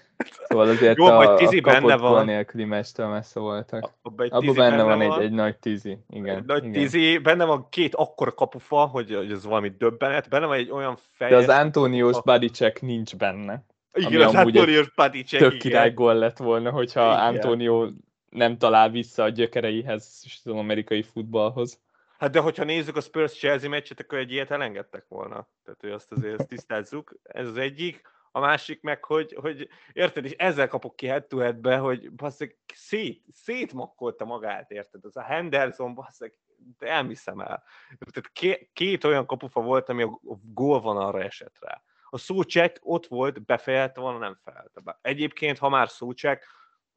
szóval 0.48 0.68
azért 0.68 0.96
Jó, 0.98 1.04
a, 1.04 1.34
a 1.34 1.60
kapott 1.62 2.00
van. 2.00 2.24
nélküli 2.24 2.64
meccstől 2.64 3.06
messze 3.06 3.40
voltak. 3.40 3.92
Abban 4.02 4.28
benne, 4.28 4.52
benne 4.52 4.82
van, 4.82 4.98
van 4.98 5.12
egy, 5.12 5.24
egy 5.24 5.32
nagy 5.32 5.56
tízi. 5.56 5.98
Igen, 6.10 6.36
egy 6.36 6.44
nagy 6.44 6.64
igen. 6.64 6.72
tízi, 6.72 7.18
benne 7.18 7.44
van 7.44 7.66
két 7.70 7.94
akkora 7.94 8.32
kapufa, 8.32 8.86
hogy, 8.86 9.14
hogy 9.14 9.30
ez 9.30 9.44
valami 9.44 9.72
döbbenet, 9.78 10.28
benne 10.28 10.46
van 10.46 10.56
egy 10.56 10.70
olyan 10.70 10.96
fej. 11.12 11.30
De 11.30 11.36
az 11.36 11.48
Antonius 11.48 12.22
Badicek 12.22 12.82
nincs 12.82 13.16
benne. 13.16 13.64
Igen, 13.92 14.20
az 14.20 14.34
Antonius 14.34 14.90
Badicek, 14.94 15.40
Tök 15.40 15.56
király 15.56 15.92
gól 15.92 16.14
lett 16.14 16.38
volna, 16.38 16.70
hogyha 16.70 17.12
igen. 17.12 17.24
Antonio 17.24 17.88
nem 18.36 18.58
talál 18.58 18.90
vissza 18.90 19.22
a 19.22 19.28
gyökereihez 19.28 20.22
az 20.44 20.52
amerikai 20.52 21.02
futballhoz. 21.02 21.80
Hát 22.18 22.30
de 22.30 22.40
hogyha 22.40 22.64
nézzük 22.64 22.96
a 22.96 23.00
Spurs-Chelsea 23.00 23.68
meccset, 23.68 24.00
akkor 24.00 24.18
egy 24.18 24.32
ilyet 24.32 24.50
elengedtek 24.50 25.04
volna. 25.08 25.48
Tehát, 25.64 25.80
hogy 25.80 25.90
azt 25.90 26.12
azért 26.12 26.38
azt 26.38 26.48
tisztázzuk. 26.48 27.14
Ez 27.22 27.46
az 27.46 27.56
egyik. 27.56 28.02
A 28.32 28.40
másik 28.40 28.82
meg, 28.82 29.04
hogy, 29.04 29.36
hogy 29.40 29.68
érted, 29.92 30.24
és 30.24 30.32
ezzel 30.32 30.68
kapok 30.68 30.96
ki 30.96 31.06
head 31.06 31.32
headbe, 31.32 31.76
hogy 31.76 32.12
basszeg, 32.12 32.56
szét, 32.74 33.24
szétmakkolta 33.32 34.24
magát, 34.24 34.70
érted? 34.70 35.04
Az 35.04 35.16
a 35.16 35.22
Henderson, 35.22 35.94
basszeg, 35.94 36.34
elmiszem 36.78 37.40
el. 37.40 37.62
Tehát 37.98 38.30
két, 38.72 39.04
olyan 39.04 39.26
kapufa 39.26 39.60
volt, 39.60 39.88
ami 39.88 40.02
a 40.02 40.20
gól 40.52 40.80
van 40.80 40.96
arra 40.96 41.22
esett 41.22 41.56
rá. 41.60 41.82
A 42.10 42.18
Szócsek 42.18 42.78
ott 42.82 43.06
volt, 43.06 43.44
befejelte 43.44 44.00
volna, 44.00 44.18
nem 44.18 44.38
fejelte 44.44 44.80
be. 44.80 44.98
Egyébként, 45.02 45.58
ha 45.58 45.68
már 45.68 45.88
Szócsek, 45.88 46.44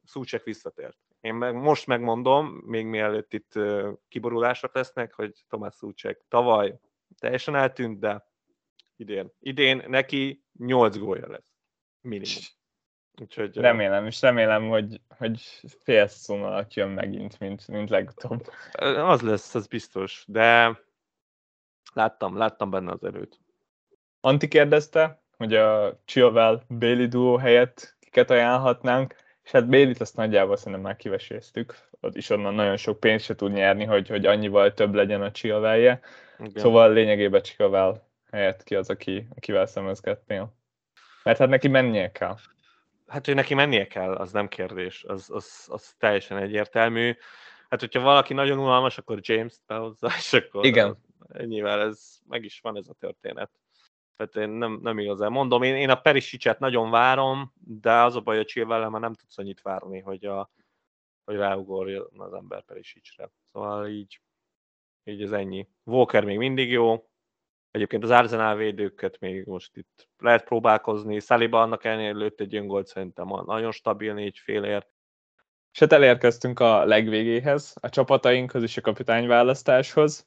Szócsek 0.04 0.42
visszatért. 0.42 0.98
Én 1.20 1.34
meg, 1.34 1.54
most 1.54 1.86
megmondom, 1.86 2.46
még 2.46 2.86
mielőtt 2.86 3.32
itt 3.32 3.52
kiborulások 4.08 4.74
lesznek, 4.74 5.14
hogy 5.14 5.44
Tomás 5.48 5.74
Szúcsek 5.74 6.20
tavaly 6.28 6.78
teljesen 7.18 7.54
eltűnt, 7.54 7.98
de 7.98 8.28
idén, 8.96 9.32
idén 9.40 9.84
neki 9.88 10.44
8 10.58 10.98
gólja 10.98 11.28
lesz. 11.28 11.52
Minimum. 12.00 12.42
Úgyhogy, 13.20 13.56
remélem, 13.56 14.06
és 14.06 14.20
remélem, 14.20 14.68
hogy, 14.68 15.00
hogy 15.08 15.40
fél 15.82 16.06
szón 16.06 16.42
alatt 16.42 16.74
jön 16.74 16.88
megint, 16.88 17.38
mint, 17.38 17.68
mint 17.68 17.90
legutóbb. 17.90 18.46
Az 18.96 19.20
lesz, 19.20 19.54
az 19.54 19.66
biztos, 19.66 20.24
de 20.26 20.78
láttam, 21.92 22.36
láttam 22.36 22.70
benne 22.70 22.92
az 22.92 23.04
erőt. 23.04 23.40
Anti 24.20 24.48
kérdezte, 24.48 25.22
hogy 25.36 25.54
a 25.54 26.00
Chilwell 26.04 26.62
Bailey 26.68 27.08
duo 27.08 27.36
helyett 27.36 27.96
kiket 28.00 28.30
ajánlhatnánk. 28.30 29.14
És 29.44 29.50
hát 29.50 29.68
Bélit 29.68 30.00
azt 30.00 30.16
nagyjából 30.16 30.56
szerintem 30.56 30.80
már 30.80 30.96
kiveséztük, 30.96 31.74
ott 32.00 32.16
is 32.16 32.30
onnan 32.30 32.54
nagyon 32.54 32.76
sok 32.76 33.00
pénzt 33.00 33.24
se 33.24 33.34
tud 33.34 33.52
nyerni, 33.52 33.84
hogy, 33.84 34.08
hogy 34.08 34.26
annyival 34.26 34.74
több 34.74 34.94
legyen 34.94 35.22
a 35.22 35.30
Chilwell-je. 35.30 36.00
Szóval 36.54 36.92
lényegében 36.92 37.42
Chilwell 37.42 38.02
helyett 38.30 38.62
ki 38.62 38.74
az, 38.74 38.90
aki, 38.90 39.26
akivel 39.36 39.66
szemezgetnél. 39.66 40.54
Mert 41.22 41.38
hát 41.38 41.48
neki 41.48 41.68
mennie 41.68 42.12
kell. 42.12 42.36
Hát, 43.06 43.26
hogy 43.26 43.34
neki 43.34 43.54
mennie 43.54 43.86
kell, 43.86 44.14
az 44.14 44.32
nem 44.32 44.48
kérdés, 44.48 45.04
az, 45.04 45.30
az, 45.30 45.66
az 45.70 45.94
teljesen 45.98 46.38
egyértelmű. 46.38 47.16
Hát, 47.68 47.80
hogyha 47.80 48.00
valaki 48.00 48.34
nagyon 48.34 48.58
unalmas, 48.58 48.98
akkor 48.98 49.18
James-t 49.20 49.60
behozza, 49.66 50.10
és 50.18 50.32
akkor 50.32 50.64
Igen. 50.64 50.96
ennyivel 51.32 51.80
ez, 51.80 52.18
meg 52.28 52.44
is 52.44 52.60
van 52.60 52.76
ez 52.76 52.88
a 52.88 52.94
történet. 52.98 53.50
Tehát 54.20 54.48
én 54.48 54.56
nem, 54.56 54.78
nem 54.82 54.98
igazán 54.98 55.32
mondom. 55.32 55.62
Én, 55.62 55.76
én 55.76 55.90
a 55.90 56.00
Perisicset 56.00 56.58
nagyon 56.58 56.90
várom, 56.90 57.52
de 57.64 57.92
az 57.92 58.16
a 58.16 58.20
baj, 58.20 58.36
hogy 58.36 58.46
Chilwell 58.46 58.88
már 58.88 59.00
nem 59.00 59.14
tudsz 59.14 59.38
annyit 59.38 59.62
várni, 59.62 60.00
hogy, 60.00 60.24
a, 60.24 60.50
hogy 61.24 61.36
ráugorjon 61.36 62.10
az 62.16 62.32
ember 62.32 62.62
Perisicsre. 62.62 63.30
Szóval 63.52 63.88
így, 63.88 64.20
így 65.04 65.22
ez 65.22 65.32
ennyi. 65.32 65.68
Walker 65.84 66.24
még 66.24 66.38
mindig 66.38 66.70
jó, 66.70 67.10
Egyébként 67.70 68.04
az 68.04 68.10
Arsenal 68.10 68.56
védőket 68.56 69.18
még 69.20 69.46
most 69.46 69.76
itt 69.76 70.08
lehet 70.18 70.44
próbálkozni. 70.44 71.20
Saliba 71.20 71.60
annak 71.60 71.84
ellenére 71.84 72.16
lőtt 72.16 72.40
egy 72.40 72.54
öngolt 72.54 72.86
szerintem 72.86 73.26
nagyon 73.46 73.72
stabil 73.72 74.14
négy 74.14 74.38
félért. 74.38 74.88
És 75.72 75.78
hát 75.78 75.92
elérkeztünk 75.92 76.60
a 76.60 76.84
legvégéhez, 76.84 77.74
a 77.80 77.88
csapatainkhoz 77.88 78.62
és 78.62 78.76
a 78.76 78.80
kapitányválasztáshoz. 78.80 80.26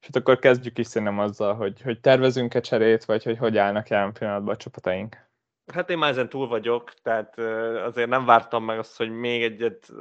És 0.00 0.06
hát 0.06 0.16
akkor 0.16 0.38
kezdjük 0.38 0.78
is 0.78 0.86
szerintem 0.86 1.18
azzal, 1.18 1.54
hogy, 1.54 1.80
hogy 1.80 2.00
tervezünk-e 2.00 2.60
cserét, 2.60 3.04
vagy 3.04 3.24
hogy 3.24 3.38
hogy 3.38 3.56
állnak 3.56 3.88
jelen 3.88 4.12
pillanatban 4.12 4.54
a 4.54 4.56
csapataink. 4.56 5.24
Hát 5.72 5.90
én 5.90 5.98
már 5.98 6.10
ezen 6.10 6.28
túl 6.28 6.48
vagyok, 6.48 6.92
tehát 6.92 7.38
azért 7.84 8.08
nem 8.08 8.24
vártam 8.24 8.64
meg 8.64 8.78
azt, 8.78 8.96
hogy 8.96 9.10
még 9.10 9.42
egyet 9.42 9.92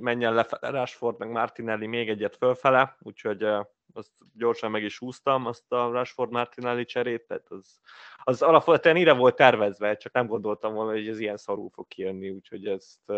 menjen 0.00 0.34
lefele 0.34 0.70
Rashford, 0.70 1.18
meg 1.18 1.30
Martinelli 1.30 1.86
még 1.86 2.08
egyet 2.08 2.36
fölfele, 2.36 2.96
úgyhogy 3.00 3.46
azt 3.92 4.10
gyorsan 4.34 4.70
meg 4.70 4.82
is 4.82 4.98
húztam, 4.98 5.46
azt 5.46 5.72
a 5.72 5.90
Rashford 5.90 6.30
Martinelli 6.30 6.84
cserét, 6.84 7.26
tehát 7.26 7.46
az, 7.48 7.80
az 8.24 8.42
alapvetően 8.42 8.96
ide 8.96 9.12
volt 9.12 9.36
tervezve, 9.36 9.96
csak 9.96 10.12
nem 10.12 10.26
gondoltam 10.26 10.74
volna, 10.74 10.90
hogy 10.90 11.08
ez 11.08 11.18
ilyen 11.18 11.36
szarul 11.36 11.70
fog 11.72 11.88
kijönni, 11.88 12.30
úgyhogy 12.30 12.66
ezt 12.66 13.12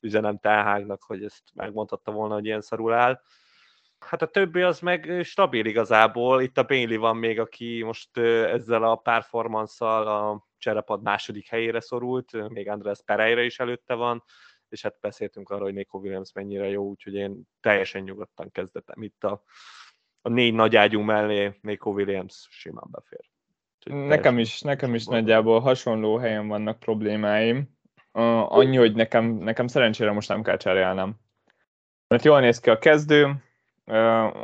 üzenem 0.00 0.38
Telhágnak, 0.38 1.02
hogy 1.02 1.24
ezt 1.24 1.42
megmondhatta 1.54 2.12
volna, 2.12 2.34
hogy 2.34 2.44
ilyen 2.44 2.60
szarul 2.60 2.92
áll. 2.92 3.20
Hát 4.06 4.22
a 4.22 4.26
többi 4.26 4.62
az 4.62 4.80
meg 4.80 5.20
stabil 5.22 5.64
igazából. 5.64 6.42
Itt 6.42 6.58
a 6.58 6.64
Bailey 6.64 6.98
van 6.98 7.16
még, 7.16 7.40
aki 7.40 7.82
most 7.82 8.18
ezzel 8.18 8.82
a 8.82 8.96
performance 8.96 9.86
a 9.86 10.46
cserepad 10.58 11.02
második 11.02 11.48
helyére 11.48 11.80
szorult, 11.80 12.48
még 12.48 12.68
András 12.68 12.98
Pereira 13.04 13.42
is 13.42 13.58
előtte 13.58 13.94
van, 13.94 14.24
és 14.68 14.82
hát 14.82 15.00
beszéltünk 15.00 15.48
arról, 15.48 15.64
hogy 15.64 15.74
Nico 15.74 15.98
Williams 15.98 16.32
mennyire 16.32 16.68
jó, 16.68 16.84
úgyhogy 16.84 17.14
én 17.14 17.42
teljesen 17.60 18.02
nyugodtan 18.02 18.50
kezdetem 18.50 19.02
itt 19.02 19.24
a, 19.24 19.42
a 20.22 20.28
négy 20.28 20.54
nagy 20.54 20.76
ágyú 20.76 21.00
mellé 21.00 21.58
Nico 21.60 21.90
Williams 21.90 22.46
simán 22.50 22.86
befér. 22.90 23.30
Úgyhogy 23.76 24.06
nekem 24.06 24.38
is, 24.38 24.60
nekem 24.60 24.94
is 24.94 25.04
nagyjából 25.04 25.60
hasonló 25.60 26.16
helyen 26.16 26.48
vannak 26.48 26.78
problémáim. 26.78 27.78
Uh, 28.12 28.52
annyi, 28.52 28.76
hogy 28.76 28.94
nekem, 28.94 29.24
nekem 29.24 29.66
szerencsére 29.66 30.12
most 30.12 30.28
nem 30.28 30.42
kell 30.42 30.56
cserélnem. 30.56 31.14
Mert 32.08 32.24
jól 32.24 32.40
néz 32.40 32.60
ki 32.60 32.70
a 32.70 32.78
kezdő, 32.78 33.49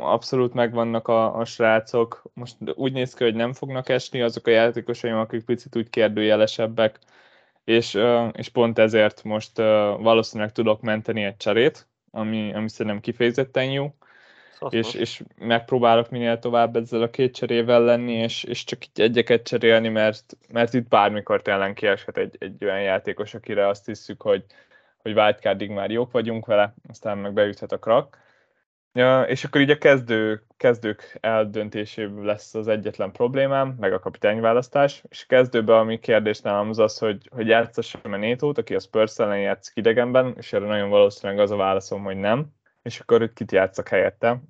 abszolút 0.01 0.53
megvannak 0.53 1.07
a, 1.07 1.37
a 1.37 1.45
srácok. 1.45 2.23
Most 2.33 2.55
úgy 2.75 2.93
néz 2.93 3.13
ki, 3.13 3.23
hogy 3.23 3.35
nem 3.35 3.53
fognak 3.53 3.89
esni 3.89 4.21
azok 4.21 4.47
a 4.47 4.51
játékosaim, 4.51 5.15
akik 5.15 5.45
picit 5.45 5.75
úgy 5.75 5.89
kérdőjelesebbek, 5.89 6.99
és, 7.63 7.99
és 8.31 8.49
pont 8.49 8.79
ezért 8.79 9.23
most 9.23 9.57
valószínűleg 9.97 10.51
tudok 10.51 10.81
menteni 10.81 11.23
egy 11.23 11.37
cserét, 11.37 11.87
ami, 12.11 12.53
ami 12.53 12.69
szerintem 12.69 13.01
kifejezetten 13.01 13.71
jó, 13.71 13.93
és, 14.69 14.93
és 14.93 15.23
megpróbálok 15.37 16.09
minél 16.09 16.39
tovább 16.39 16.75
ezzel 16.75 17.01
a 17.01 17.09
két 17.09 17.35
cserével 17.35 17.81
lenni, 17.81 18.13
és, 18.13 18.43
és 18.43 18.63
csak 18.63 18.85
így 18.85 19.01
egyeket 19.01 19.43
cserélni, 19.43 19.89
mert, 19.89 20.37
mert 20.51 20.73
itt 20.73 20.87
bármikor 20.87 21.41
tényleg 21.41 21.73
kieshet 21.73 22.17
egy, 22.17 22.35
egy 22.39 22.63
olyan 22.63 22.81
játékos, 22.81 23.33
akire 23.33 23.67
azt 23.67 23.85
hiszük, 23.85 24.21
hogy, 24.21 24.43
hogy 25.01 25.13
wildcardig 25.13 25.69
már 25.69 25.91
jók 25.91 26.11
vagyunk 26.11 26.45
vele, 26.45 26.73
aztán 26.89 27.17
meg 27.17 27.33
beüthet 27.33 27.71
a 27.71 27.79
krak 27.79 28.25
Ja, 28.93 29.23
és 29.23 29.43
akkor 29.43 29.61
így 29.61 29.69
a 29.69 29.77
kezdő, 29.77 30.45
kezdők 30.57 31.17
eldöntéséből 31.21 32.25
lesz 32.25 32.55
az 32.55 32.67
egyetlen 32.67 33.11
problémám, 33.11 33.75
meg 33.79 33.93
a 33.93 33.99
kapitányválasztás, 33.99 35.03
és 35.09 35.25
kezdőben 35.25 35.77
ami 35.77 35.99
kérdés 35.99 36.39
nálam 36.41 36.69
az 36.69 36.79
az, 36.79 36.97
hogy, 36.97 37.29
hogy 37.31 37.47
játszassam 37.47 38.13
a 38.13 38.17
Nétót, 38.17 38.57
aki 38.57 38.75
a 38.75 38.79
Spurs 38.79 39.19
ellen 39.19 39.39
játszik 39.39 39.75
idegenben, 39.75 40.33
és 40.37 40.53
erre 40.53 40.65
nagyon 40.65 40.89
valószínűleg 40.89 41.41
az 41.41 41.51
a 41.51 41.55
válaszom, 41.55 42.03
hogy 42.03 42.17
nem, 42.17 42.47
és 42.81 42.99
akkor 42.99 43.21
itt 43.21 43.33
kit 43.33 43.51
játszak 43.51 43.87
helyette. 43.87 44.41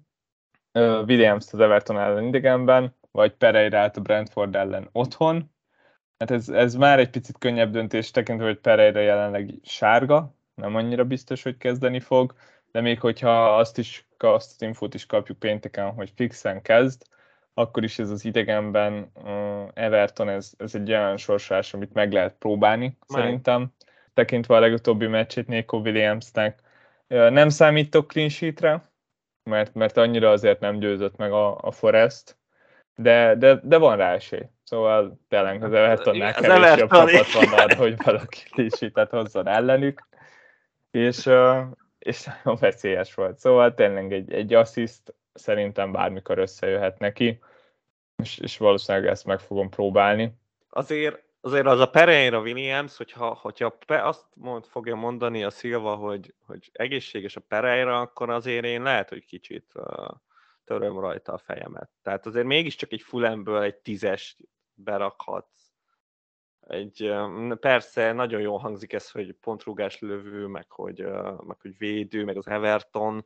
Uh, 0.74 1.04
Williams 1.08 1.46
az 1.52 1.60
Everton 1.60 2.00
ellen 2.00 2.24
idegenben, 2.24 2.96
vagy 3.12 3.34
pereira 3.34 3.84
a 3.84 4.00
Brentford 4.00 4.56
ellen 4.56 4.90
otthon. 4.92 5.52
Hát 6.18 6.32
ez, 6.32 6.50
ez 6.50 6.76
már 6.76 7.00
egy 7.00 7.10
picit 7.10 7.38
könnyebb 7.38 7.72
döntés 7.72 8.12
tekintve, 8.12 8.46
hogy 8.46 8.60
Pereira 8.60 9.00
jelenleg 9.00 9.54
sárga, 9.64 10.36
nem 10.56 10.76
annyira 10.76 11.06
biztos, 11.06 11.44
hogy 11.44 11.58
kezdeni 11.58 12.00
fog 12.00 12.34
de 12.72 12.82
még 12.82 13.00
hogyha 13.00 13.58
azt 13.58 13.78
is, 13.78 14.08
azt 14.18 14.52
az 14.56 14.62
infót 14.62 14.94
is 14.94 15.06
kapjuk 15.06 15.40
pénteken, 15.40 15.92
hogy 15.92 16.12
fixen 16.16 16.62
kezd, 16.62 17.02
akkor 17.54 17.84
is 17.84 18.00
ez 18.00 18.10
az 18.10 18.26
idegenben 18.26 19.12
uh, 19.14 19.68
Everton, 19.74 20.30
ez, 20.30 20.52
ez 20.58 20.76
egy 20.76 20.90
olyan 20.90 21.18
sorsás, 21.18 21.74
amit 21.74 21.94
meg 21.94 22.12
lehet 22.12 22.36
próbálni, 22.40 22.86
Meg. 22.86 23.22
szerintem. 23.22 23.74
Tekintve 24.14 24.56
a 24.56 24.60
legutóbbi 24.60 25.08
meccsét 25.08 25.48
Nico 25.48 25.78
Williamsnek. 25.78 26.60
Nem 27.08 27.50
számítok 27.50 28.08
clean 28.08 28.30
sheetre, 28.30 28.90
mert, 29.44 29.74
mert 29.74 29.98
annyira 29.98 30.30
azért 30.30 30.60
nem 30.60 30.80
győzött 30.80 31.16
meg 31.16 31.32
a, 31.32 31.58
a 31.58 31.72
Forest, 31.72 32.38
de, 32.96 33.36
de, 33.36 33.60
de 33.64 33.78
van 33.78 33.98
rá 33.98 34.14
esély. 34.14 34.50
Szóval 34.64 35.20
tényleg 35.28 35.64
az 35.64 35.74
Evertonnál 35.74 36.34
kevés 36.34 36.80
jobb 36.80 36.90
csapat 36.90 37.32
van 37.32 37.60
arra, 37.60 37.76
hogy 37.76 37.96
valaki 38.04 38.40
clean 38.50 38.70
sheet 38.70 39.10
hozzon 39.10 39.48
ellenük. 39.48 40.08
És, 40.92 41.30
és 42.00 42.24
nagyon 42.44 42.58
veszélyes 42.60 43.14
volt. 43.14 43.38
Szóval 43.38 43.74
tényleg 43.74 44.14
egy, 44.14 44.34
egy 44.34 44.54
assziszt 44.54 45.14
szerintem 45.34 45.92
bármikor 45.92 46.38
összejöhet 46.38 47.00
neki, 47.00 47.40
és, 48.16 48.38
és 48.38 48.58
valószínűleg 48.58 49.08
ezt 49.08 49.26
meg 49.26 49.40
fogom 49.40 49.70
próbálni. 49.70 50.34
Azért 50.70 51.26
azért 51.48 51.66
az 51.66 51.80
a 51.80 51.90
Pereira 51.90 52.40
Williams, 52.40 52.98
hogyha, 52.98 53.34
hogyha 53.34 53.78
azt 53.88 54.26
mond, 54.34 54.66
fogja 54.66 54.96
mondani 54.96 55.44
a 55.44 55.50
Szilva, 55.50 55.96
hogy, 55.96 56.34
hogy 56.46 56.70
egészséges 56.72 57.36
a 57.36 57.42
Pereira, 57.48 58.00
akkor 58.00 58.30
azért 58.30 58.66
én 58.66 58.82
lehet, 58.82 59.10
hogy 59.10 59.26
kicsit 59.26 59.72
uh, 59.74 60.08
töröm 60.64 61.00
rajta 61.00 61.34
a 61.34 61.38
fejemet. 61.38 61.90
Tehát 62.02 62.26
azért 62.26 62.46
mégiscsak 62.46 62.92
egy 62.92 63.02
fulemből 63.02 63.62
egy 63.62 63.76
tízes 63.76 64.38
berakhatsz. 64.74 65.67
Egy, 66.68 67.14
persze 67.60 68.12
nagyon 68.12 68.42
jól 68.42 68.58
hangzik 68.58 68.94
ez, 68.94 69.12
hogy 69.12 69.36
pontrúgás 69.42 70.00
lövő, 70.00 70.46
meg 70.46 70.72
hogy, 70.72 71.06
meg 71.48 71.58
hogy 71.62 71.78
védő, 71.78 72.24
meg 72.24 72.38
az 72.38 72.48
Everton, 72.48 73.26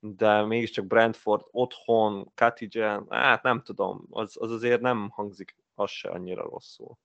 de 0.00 0.44
mégiscsak 0.44 0.86
Brentford 0.86 1.42
otthon, 1.50 2.32
Katigen, 2.34 3.06
hát 3.08 3.42
nem 3.42 3.62
tudom, 3.62 4.06
az, 4.10 4.36
az 4.40 4.50
azért 4.50 4.80
nem 4.80 5.08
hangzik 5.10 5.56
az 5.74 5.90
se 5.90 6.08
annyira 6.08 6.42
rosszul. 6.42 6.98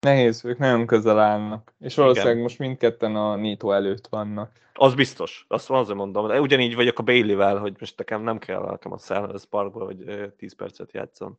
Nehéz, 0.00 0.44
ők 0.44 0.58
nagyon 0.58 0.86
közel 0.86 1.18
állnak. 1.18 1.74
És 1.78 1.94
valószínűleg 1.94 2.32
Igen. 2.32 2.44
most 2.44 2.58
mindketten 2.58 3.16
a 3.16 3.36
Nito 3.36 3.72
előtt 3.72 4.06
vannak. 4.06 4.52
Az 4.72 4.94
biztos, 4.94 5.44
azt 5.48 5.70
azért 5.70 5.98
mondom. 5.98 6.26
De 6.26 6.40
ugyanígy 6.40 6.74
vagyok 6.74 6.98
a 6.98 7.02
Bailey-vel, 7.02 7.58
hogy 7.58 7.76
most 7.78 7.98
nekem 7.98 8.22
nem 8.22 8.38
kell 8.38 8.60
nekem 8.60 8.92
a 8.92 8.98
Selhurst 8.98 9.46
Parkba, 9.46 9.84
hogy 9.84 10.32
10 10.36 10.54
percet 10.54 10.92
játszom. 10.92 11.38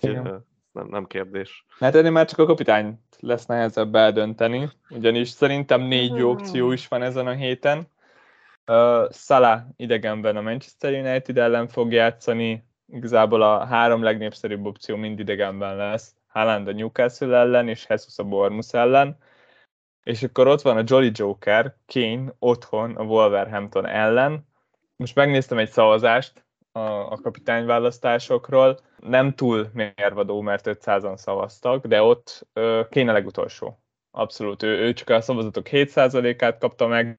Igen. 0.00 0.50
Nem, 0.72 0.86
nem 0.86 1.06
kérdés. 1.06 1.64
Hát 1.78 1.94
ennél 1.94 2.10
már 2.10 2.26
csak 2.26 2.38
a 2.38 2.46
kapitány 2.46 3.00
lesz 3.20 3.46
nehezebb 3.46 3.94
eldönteni, 3.94 4.70
ugyanis 4.90 5.28
szerintem 5.28 5.80
négy 5.80 6.14
jó 6.14 6.30
opció 6.30 6.72
is 6.72 6.88
van 6.88 7.02
ezen 7.02 7.26
a 7.26 7.32
héten. 7.32 7.86
Uh, 8.66 9.10
Salah 9.10 9.60
idegenben 9.76 10.36
a 10.36 10.40
Manchester 10.40 10.92
United 10.92 11.38
ellen 11.38 11.68
fog 11.68 11.92
játszani, 11.92 12.64
igazából 12.86 13.42
a 13.42 13.64
három 13.64 14.02
legnépszerűbb 14.02 14.66
opció 14.66 14.96
mind 14.96 15.18
idegenben 15.18 15.76
lesz. 15.76 16.14
Haaland 16.26 16.68
a 16.68 16.72
Newcastle 16.72 17.36
ellen, 17.36 17.68
és 17.68 17.86
Jesus 17.88 18.18
a 18.18 18.24
Bournemouth 18.24 18.74
ellen. 18.74 19.16
És 20.02 20.22
akkor 20.22 20.46
ott 20.46 20.62
van 20.62 20.76
a 20.76 20.82
Jolly 20.86 21.10
Joker, 21.14 21.76
Kane 21.86 22.34
otthon 22.38 22.96
a 22.96 23.02
Wolverhampton 23.02 23.86
ellen. 23.86 24.46
Most 24.96 25.14
megnéztem 25.14 25.58
egy 25.58 25.70
szavazást 25.70 26.44
a, 26.72 26.80
a 26.80 27.18
kapitányválasztásokról. 27.22 28.78
Nem 29.06 29.34
túl 29.34 29.70
mérvadó, 29.72 30.40
mert 30.40 30.66
500-an 30.66 31.16
szavaztak, 31.16 31.86
de 31.86 32.02
ott 32.02 32.46
Kane 32.90 33.10
a 33.10 33.12
legutolsó. 33.12 33.78
Abszolút, 34.10 34.62
ő, 34.62 34.78
ő 34.78 34.92
csak 34.92 35.08
a 35.08 35.20
szavazatok 35.20 35.66
7%-át 35.70 36.58
kapta 36.58 36.86
meg. 36.86 37.18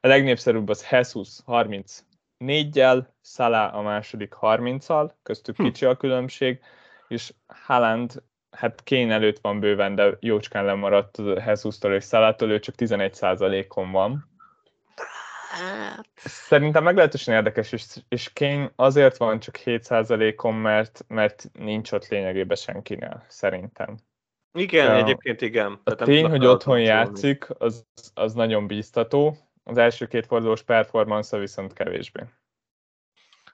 A 0.00 0.06
legnépszerűbb 0.06 0.68
az 0.68 0.86
Jesus 0.90 1.28
34-jel, 1.46 3.06
Salah 3.22 3.74
a 3.74 3.82
második 3.82 4.36
30-al, 4.40 5.10
köztük 5.22 5.56
hm. 5.56 5.62
kicsi 5.62 5.84
a 5.84 5.96
különbség, 5.96 6.60
és 7.08 7.32
Haaland 7.46 8.22
hát 8.50 8.82
Kane 8.84 9.14
előtt 9.14 9.38
van 9.38 9.60
bőven, 9.60 9.94
de 9.94 10.16
jócskán 10.20 10.64
lemaradt 10.64 11.18
Jesus-tól 11.46 11.94
és 11.94 12.04
Szalától, 12.04 12.50
ő 12.50 12.58
csak 12.58 12.74
11%-on 12.78 13.90
van. 13.90 14.35
Hát... 15.56 16.08
Szerintem 16.14 16.82
meglehetősen 16.82 17.34
érdekes, 17.34 17.72
és, 17.72 17.84
és 18.08 18.32
Kane 18.32 18.72
azért 18.76 19.16
van 19.16 19.40
csak 19.40 19.58
7%-on, 19.64 20.54
mert, 20.54 21.04
mert 21.08 21.50
nincs 21.52 21.92
ott 21.92 22.08
lényegében 22.08 22.56
senkinél, 22.56 23.24
szerintem. 23.28 23.96
Igen, 24.52 24.84
ja, 24.84 24.96
egyébként 24.96 25.40
igen. 25.40 25.80
A 25.84 25.94
Tehát 25.94 26.04
tény, 26.04 26.28
hogy 26.28 26.46
otthon 26.46 26.80
játszik, 26.80 27.46
az, 27.58 27.86
az 28.14 28.34
nagyon 28.34 28.66
bíztató. 28.66 29.36
Az 29.64 29.76
első 29.76 30.06
két 30.06 30.26
fordulós 30.26 30.62
performance 30.62 31.38
viszont 31.38 31.72
kevésbé. 31.72 32.20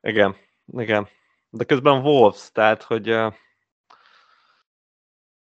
Igen, 0.00 0.36
igen. 0.72 1.08
De 1.50 1.64
közben 1.64 2.02
Wolves, 2.02 2.50
tehát 2.52 2.82
hogy 2.82 3.16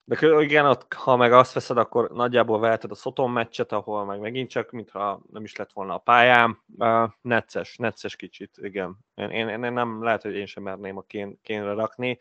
de 0.10 0.42
igen, 0.42 0.66
ott, 0.66 0.94
ha 0.94 1.16
meg 1.16 1.34
azt 1.34 1.54
veszed, 1.54 1.78
akkor 1.78 2.10
nagyjából 2.10 2.60
veheted 2.60 2.92
a 2.92 2.96
Szoton 2.96 3.32
meccset, 3.32 3.72
ahol 3.72 4.06
meg 4.06 4.20
megint 4.20 4.50
csak, 4.50 4.72
mintha 4.72 5.22
nem 5.32 5.44
is 5.44 5.56
lett 5.56 5.72
volna 5.74 5.94
a 5.94 5.98
pályám. 5.98 6.64
Uh, 6.78 7.10
necces, 7.22 7.78
necces 7.78 8.16
kicsit, 8.16 8.58
igen. 8.62 8.98
Én, 9.16 9.30
én, 9.30 9.48
én, 9.50 9.74
nem, 9.74 10.04
lehet, 10.04 10.22
hogy 10.22 10.36
én 10.36 10.46
sem 10.46 10.64
merném 10.64 10.98
a 10.98 11.02
kén, 11.02 11.40
kénre 11.42 11.74
rakni. 11.74 12.20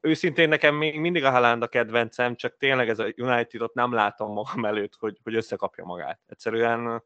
Őszintén 0.00 0.48
nekem 0.48 0.74
még 0.74 1.00
mindig 1.00 1.24
a 1.24 1.30
Haaland 1.30 1.62
a 1.62 1.66
kedvencem, 1.66 2.36
csak 2.36 2.56
tényleg 2.56 2.88
ez 2.88 2.98
a 2.98 3.12
United-ot 3.16 3.74
nem 3.74 3.92
látom 3.92 4.32
magam 4.32 4.64
előtt, 4.64 4.94
hogy, 4.98 5.18
hogy 5.22 5.34
összekapja 5.34 5.84
magát. 5.84 6.20
Egyszerűen 6.26 7.02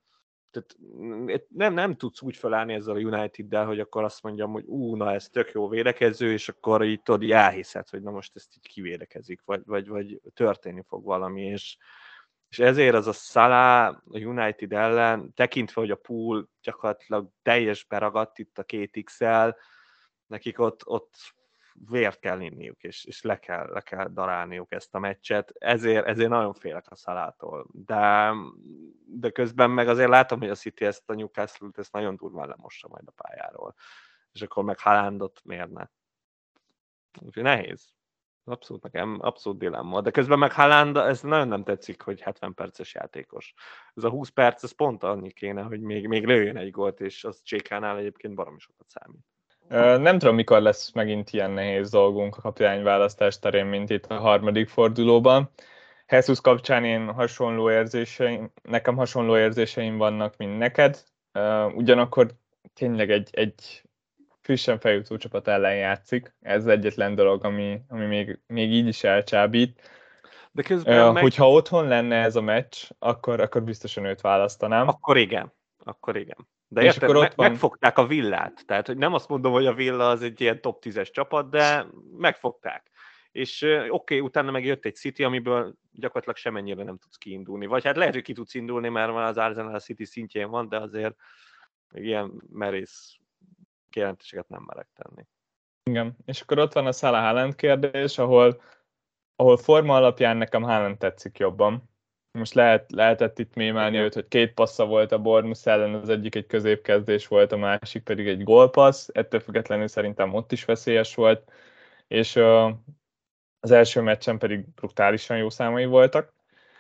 tehát 0.50 0.76
nem, 1.48 1.74
nem 1.74 1.96
tudsz 1.96 2.22
úgy 2.22 2.36
felállni 2.36 2.74
ezzel 2.74 2.94
a 2.94 2.98
United-del, 2.98 3.66
hogy 3.66 3.80
akkor 3.80 4.04
azt 4.04 4.22
mondjam, 4.22 4.52
hogy 4.52 4.64
ú, 4.66 4.96
na 4.96 5.12
ez 5.12 5.28
tök 5.28 5.52
jó 5.52 5.68
védekező, 5.68 6.32
és 6.32 6.48
akkor 6.48 6.84
így 6.84 7.02
tudod, 7.02 7.30
elhiszed, 7.30 7.88
hogy 7.88 8.02
na 8.02 8.10
most 8.10 8.36
ezt 8.36 8.56
így 8.56 8.72
kivédekezik, 8.72 9.42
vagy, 9.44 9.62
vagy, 9.64 9.88
vagy 9.88 10.20
történni 10.34 10.82
fog 10.86 11.04
valami, 11.04 11.42
és, 11.42 11.76
és 12.48 12.58
ezért 12.58 12.94
az 12.94 13.06
a 13.06 13.12
Salah 13.12 13.86
a 14.10 14.18
United 14.18 14.72
ellen, 14.72 15.32
tekintve, 15.34 15.80
hogy 15.80 15.90
a 15.90 15.96
pool 15.96 16.48
gyakorlatilag 16.62 17.30
teljes 17.42 17.84
beragadt 17.84 18.38
itt 18.38 18.58
a 18.58 18.64
két 18.64 19.00
XL, 19.04 19.48
nekik 20.26 20.58
ott, 20.58 20.86
ott 20.86 21.14
vért 21.88 22.18
kell 22.18 22.40
inniuk, 22.40 22.82
és, 22.82 23.04
és 23.04 23.22
le, 23.22 23.38
kell, 23.38 23.66
le 23.72 23.80
kell 23.80 24.08
darálniuk 24.08 24.72
ezt 24.72 24.94
a 24.94 24.98
meccset. 24.98 25.52
Ezért, 25.58 26.06
ezért 26.06 26.28
nagyon 26.28 26.54
félek 26.54 26.90
a 26.90 26.96
szalától. 26.96 27.66
De, 27.72 28.32
de 29.06 29.30
közben 29.30 29.70
meg 29.70 29.88
azért 29.88 30.08
látom, 30.08 30.38
hogy 30.38 30.50
a 30.50 30.54
City 30.54 30.84
ezt 30.84 31.10
a 31.10 31.14
Newcastle-t 31.14 31.78
ezt 31.78 31.92
nagyon 31.92 32.16
durván 32.16 32.48
lemossa 32.48 32.88
majd 32.88 33.04
a 33.06 33.22
pályáról. 33.22 33.74
És 34.32 34.42
akkor 34.42 34.64
meg 34.64 34.78
Halandot 34.78 35.40
mérne. 35.44 35.90
Úgyhogy 37.20 37.42
nehéz. 37.42 37.94
Abszolút 38.48 38.82
nekem, 38.82 39.18
abszolút 39.20 39.58
dilemma. 39.58 40.00
De 40.00 40.10
közben 40.10 40.38
meg 40.38 40.52
Haaland, 40.52 40.96
ez 40.96 41.20
nagyon 41.20 41.48
nem 41.48 41.64
tetszik, 41.64 42.02
hogy 42.02 42.20
70 42.20 42.54
perces 42.54 42.94
játékos. 42.94 43.54
Ez 43.94 44.04
a 44.04 44.10
20 44.10 44.28
perc, 44.28 44.62
ez 44.62 44.72
pont 44.72 45.02
annyi 45.02 45.32
kéne, 45.32 45.62
hogy 45.62 45.80
még, 45.80 46.06
még 46.06 46.26
lőjön 46.26 46.56
egy 46.56 46.70
gólt, 46.70 47.00
és 47.00 47.24
az 47.24 47.42
Csékánál 47.42 47.96
egyébként 47.96 48.34
baromi 48.34 48.58
sokat 48.58 48.88
számít. 48.88 49.35
Nem 49.68 50.18
tudom, 50.18 50.34
mikor 50.34 50.60
lesz 50.60 50.92
megint 50.92 51.30
ilyen 51.30 51.50
nehéz 51.50 51.90
dolgunk 51.90 52.36
a 52.36 52.40
kapitányválasztás 52.40 53.38
terén, 53.38 53.66
mint 53.66 53.90
itt 53.90 54.06
a 54.06 54.14
harmadik 54.14 54.68
fordulóban. 54.68 55.50
Jesus 56.08 56.40
kapcsán 56.40 56.84
én 56.84 57.12
hasonló 57.12 57.70
érzéseim, 57.70 58.52
nekem 58.62 58.96
hasonló 58.96 59.36
érzéseim 59.36 59.96
vannak, 59.96 60.36
mint 60.36 60.58
neked. 60.58 61.04
Ugyanakkor 61.74 62.30
tényleg 62.74 63.10
egy, 63.10 63.28
egy 63.32 63.82
frissen 64.40 64.78
feljutó 64.78 65.16
csapat 65.16 65.48
ellen 65.48 65.76
játszik. 65.76 66.34
Ez 66.40 66.66
egyetlen 66.66 67.14
dolog, 67.14 67.44
ami, 67.44 67.80
ami 67.88 68.06
még, 68.06 68.38
még 68.46 68.72
így 68.72 68.86
is 68.86 69.04
elcsábít. 69.04 69.90
De 70.52 70.62
közben 70.62 71.06
uh, 71.06 71.12
meg... 71.12 71.22
Hogyha 71.22 71.50
otthon 71.50 71.88
lenne 71.88 72.16
ez 72.16 72.36
a 72.36 72.40
meccs, 72.40 72.76
akkor, 72.98 73.40
akkor 73.40 73.62
biztosan 73.62 74.04
őt 74.04 74.20
választanám. 74.20 74.88
Akkor 74.88 75.16
igen. 75.16 75.52
Akkor 75.84 76.16
igen. 76.16 76.36
De 76.68 76.80
és 76.80 76.86
érted, 76.86 77.02
akkor 77.02 77.16
ott 77.16 77.22
me- 77.22 77.34
van... 77.34 77.50
megfogták 77.50 77.98
a 77.98 78.06
villát. 78.06 78.62
Tehát, 78.66 78.86
hogy 78.86 78.96
nem 78.96 79.14
azt 79.14 79.28
mondom, 79.28 79.52
hogy 79.52 79.66
a 79.66 79.74
villa 79.74 80.08
az 80.08 80.22
egy 80.22 80.40
ilyen 80.40 80.60
top 80.60 80.82
10-es 80.84 81.10
csapat, 81.10 81.50
de 81.50 81.86
megfogták. 82.16 82.90
És 83.32 83.62
oké, 83.62 83.88
okay, 83.88 84.20
utána 84.20 84.50
meg 84.50 84.64
jött 84.64 84.84
egy 84.84 84.94
City, 84.94 85.24
amiből 85.24 85.74
gyakorlatilag 85.92 86.36
semennyire 86.36 86.82
nem 86.82 86.98
tudsz 86.98 87.16
kiindulni. 87.16 87.66
Vagy 87.66 87.84
hát 87.84 87.96
lehet, 87.96 88.14
hogy 88.14 88.22
ki 88.22 88.32
tudsz 88.32 88.54
indulni, 88.54 88.88
mert 88.88 89.12
már 89.12 89.24
az 89.24 89.36
Arsenal 89.36 89.80
City 89.80 90.04
szintjén 90.04 90.50
van, 90.50 90.68
de 90.68 90.78
azért 90.78 91.16
ilyen 91.92 92.42
merész 92.50 93.16
kijelentéseket 93.90 94.48
nem 94.48 94.62
merek 94.66 94.88
tenni. 94.94 95.26
Igen, 95.82 96.16
és 96.24 96.40
akkor 96.40 96.58
ott 96.58 96.72
van 96.72 96.86
a 96.86 96.92
Salah 96.92 97.20
Haaland 97.20 97.54
kérdés, 97.54 98.18
ahol, 98.18 98.62
ahol 99.36 99.56
forma 99.56 99.96
alapján 99.96 100.36
nekem 100.36 100.62
Haaland 100.62 100.98
tetszik 100.98 101.38
jobban 101.38 101.95
most 102.36 102.54
lehet, 102.54 102.92
lehetett 102.92 103.38
itt 103.38 103.54
mémálni 103.54 103.96
őt, 103.96 104.14
hogy 104.14 104.28
két 104.28 104.54
passza 104.54 104.86
volt 104.86 105.12
a 105.12 105.18
Bournemouth 105.18 105.68
ellen, 105.68 105.94
az 105.94 106.08
egyik 106.08 106.34
egy 106.34 106.46
középkezdés 106.46 107.26
volt, 107.26 107.52
a 107.52 107.56
másik 107.56 108.02
pedig 108.02 108.28
egy 108.28 108.42
gólpassz, 108.42 109.08
ettől 109.12 109.40
függetlenül 109.40 109.88
szerintem 109.88 110.34
ott 110.34 110.52
is 110.52 110.64
veszélyes 110.64 111.14
volt, 111.14 111.52
és 112.08 112.36
uh, 112.36 112.70
az 113.60 113.70
első 113.70 114.00
meccsen 114.00 114.38
pedig 114.38 114.68
brutálisan 114.74 115.36
jó 115.36 115.50
számai 115.50 115.84
voltak. 115.84 116.34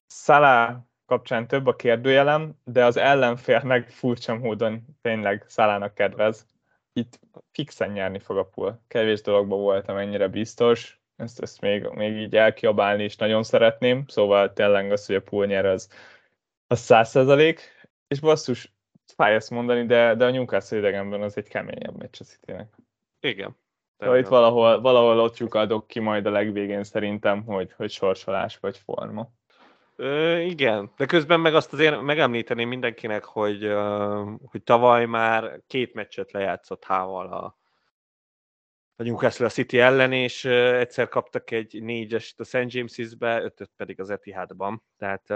Salah 0.06 0.76
kapcsán 1.06 1.46
több 1.46 1.66
a 1.66 1.76
kérdőjelem, 1.76 2.54
de 2.64 2.84
az 2.84 2.96
ellenfél 2.96 3.60
meg 3.64 3.90
furcsa 3.90 4.34
módon 4.34 4.84
tényleg 5.02 5.44
Szalának 5.46 5.94
kedvez. 5.94 6.46
Itt 6.92 7.20
fixen 7.52 7.90
nyerni 7.90 8.18
fog 8.18 8.36
a 8.36 8.44
pool. 8.44 8.82
Kevés 8.88 9.20
dologban 9.20 9.58
voltam 9.58 9.96
ennyire 9.96 10.28
biztos, 10.28 11.00
ezt, 11.16 11.40
ezt 11.40 11.60
még, 11.60 11.82
még 11.82 12.16
így 12.16 12.36
elkiabálni 12.36 13.04
is 13.04 13.16
nagyon 13.16 13.42
szeretném, 13.42 14.04
szóval 14.06 14.52
tényleg 14.52 14.92
az, 14.92 15.06
hogy 15.06 15.14
a 15.14 15.22
pool 15.22 15.46
nyer, 15.46 15.66
az, 15.66 15.88
az 16.66 16.80
száz 16.80 17.08
százalék, 17.08 17.88
és 18.08 18.20
basszus, 18.20 18.74
fáj 19.14 19.34
ezt 19.34 19.50
mondani, 19.50 19.86
de, 19.86 20.14
de 20.14 20.24
a 20.24 20.30
Newcastle 20.30 20.78
idegenben 20.78 21.22
az 21.22 21.36
egy 21.36 21.48
keményebb 21.48 21.96
meccs 21.96 22.16
a 22.18 22.24
City-nek. 22.24 22.74
Igen. 23.20 23.56
Szóval 23.98 24.18
itt 24.18 24.26
valahol, 24.26 24.80
valahol 24.80 25.20
ott 25.20 25.36
lyukadok 25.36 25.86
ki 25.86 26.00
majd 26.00 26.26
a 26.26 26.30
legvégén 26.30 26.84
szerintem, 26.84 27.44
hogy, 27.44 27.72
hogy 27.76 27.90
sorsolás 27.90 28.58
vagy 28.58 28.78
forma. 28.78 29.30
Ö, 29.96 30.38
igen, 30.38 30.90
de 30.96 31.06
közben 31.06 31.40
meg 31.40 31.54
azt 31.54 31.72
azért 31.72 32.00
megemlíteném 32.00 32.68
mindenkinek, 32.68 33.24
hogy, 33.24 33.72
hogy 34.44 34.62
tavaly 34.62 35.06
már 35.06 35.60
két 35.66 35.94
meccset 35.94 36.32
lejátszott 36.32 36.84
Hával 36.84 37.32
a, 37.32 37.56
a 38.96 39.02
Newcastle 39.02 39.46
a 39.46 39.48
City 39.48 39.78
ellen, 39.78 40.12
és 40.12 40.44
egyszer 40.44 41.08
kaptak 41.08 41.50
egy 41.50 41.82
négyes 41.82 42.34
a 42.36 42.44
St. 42.44 42.54
James's-be, 42.54 43.42
ötöt 43.42 43.70
pedig 43.76 44.00
az 44.00 44.10
Etihadban. 44.10 44.82
Tehát 44.96 45.28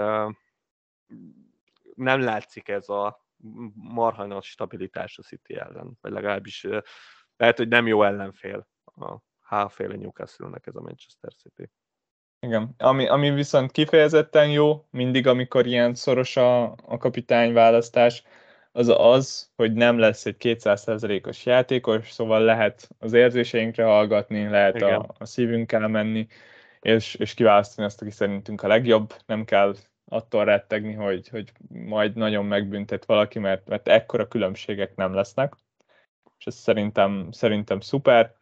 nem 1.95 2.21
látszik 2.21 2.67
ez 2.67 2.89
a 2.89 3.25
marha 3.73 4.25
nagy 4.25 4.43
stabilitás 4.43 5.17
a 5.17 5.21
City 5.21 5.55
ellen, 5.55 5.97
vagy 6.01 6.11
legalábbis 6.11 6.67
lehet, 7.37 7.57
hogy 7.57 7.67
nem 7.67 7.87
jó 7.87 8.03
ellenfél 8.03 8.67
a 8.83 9.17
H-féle 9.41 9.95
Newcastle-nek 9.95 10.67
ez 10.67 10.75
a 10.75 10.81
Manchester 10.81 11.33
City. 11.33 11.71
Igen, 12.39 12.73
ami, 12.77 13.07
ami 13.07 13.29
viszont 13.31 13.71
kifejezetten 13.71 14.49
jó, 14.49 14.87
mindig 14.89 15.27
amikor 15.27 15.65
ilyen 15.65 15.95
szoros 15.95 16.37
a, 16.37 16.63
a 16.71 16.97
kapitányválasztás, 16.97 18.23
az 18.71 18.93
az, 18.97 19.49
hogy 19.55 19.73
nem 19.73 19.97
lesz 19.97 20.25
egy 20.25 20.35
200%-os 20.39 21.45
játékos, 21.45 22.11
szóval 22.11 22.41
lehet 22.41 22.89
az 22.99 23.13
érzéseinkre 23.13 23.83
hallgatni, 23.83 24.47
lehet 24.47 24.81
a, 24.81 25.15
a 25.17 25.25
szívünkkel 25.25 25.87
menni, 25.87 26.27
és, 26.79 27.15
és 27.15 27.33
kiválasztani 27.33 27.87
azt, 27.87 28.01
aki 28.01 28.11
szerintünk 28.11 28.61
a 28.63 28.67
legjobb, 28.67 29.13
nem 29.25 29.45
kell 29.45 29.75
attól 30.05 30.45
rettegni, 30.45 30.93
hogy, 30.93 31.27
hogy 31.27 31.51
majd 31.69 32.15
nagyon 32.15 32.45
megbüntet 32.45 33.05
valaki, 33.05 33.39
mert, 33.39 33.67
mert 33.67 33.87
ekkora 33.87 34.27
különbségek 34.27 34.95
nem 34.95 35.13
lesznek, 35.13 35.55
és 36.37 36.45
ez 36.45 36.55
szerintem, 36.55 37.27
szerintem 37.31 37.79
szuper. 37.79 38.35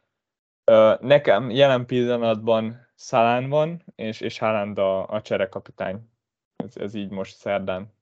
Nekem 0.99 1.49
jelen 1.49 1.85
pillanatban 1.85 2.87
Szalán 2.95 3.49
van, 3.49 3.83
és, 3.95 4.21
és 4.21 4.37
Haaland 4.37 4.77
a, 4.77 5.07
a 5.07 5.21
cserekapitány. 5.21 6.09
Ez, 6.55 6.77
ez 6.77 6.93
így 6.93 7.09
most 7.09 7.35
szerdán. 7.35 7.93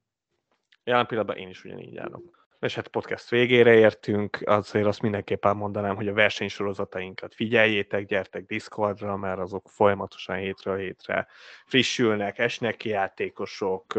Jelen 0.87 1.05
pillanatban 1.05 1.37
én 1.37 1.49
is 1.49 1.63
ugyanígy 1.63 1.97
állok. 1.97 2.47
És 2.59 2.75
hát 2.75 2.87
podcast 2.87 3.29
végére 3.29 3.73
értünk, 3.73 4.39
azért 4.45 4.85
azt 4.85 5.01
mindenképpen 5.01 5.55
mondanám, 5.55 5.95
hogy 5.95 6.07
a 6.07 6.13
versenysorozatainkat 6.13 7.35
figyeljétek, 7.35 8.05
gyertek 8.05 8.45
Discordra, 8.45 9.17
mert 9.17 9.39
azok 9.39 9.69
folyamatosan 9.69 10.35
hétről 10.37 10.77
hétre 10.77 11.27
frissülnek, 11.65 12.37
esnek 12.37 12.75
ki 12.75 12.89
játékosok, 12.89 13.93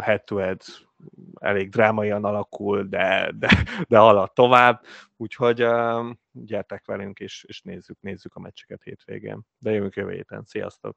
head 0.00 0.24
to 0.24 0.36
head 0.36 0.62
elég 1.40 1.68
drámaian 1.68 2.24
alakul, 2.24 2.82
de, 2.82 3.32
de, 3.38 3.48
de 3.88 3.98
halad 3.98 4.32
tovább, 4.32 4.82
úgyhogy 5.16 5.66
gyertek 6.32 6.84
velünk, 6.86 7.18
és, 7.18 7.44
és 7.48 7.62
nézzük, 7.62 8.00
nézzük 8.00 8.34
a 8.34 8.40
meccseket 8.40 8.82
hétvégén. 8.82 9.40
De 9.58 9.70
jövünk 9.70 9.94
jövő 9.94 10.12
héten. 10.12 10.44
Sziasztok! 10.44 10.96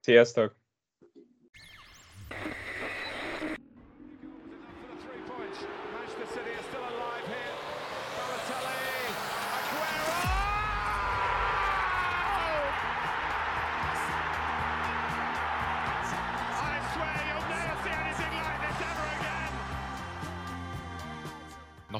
Sziasztok! 0.00 0.56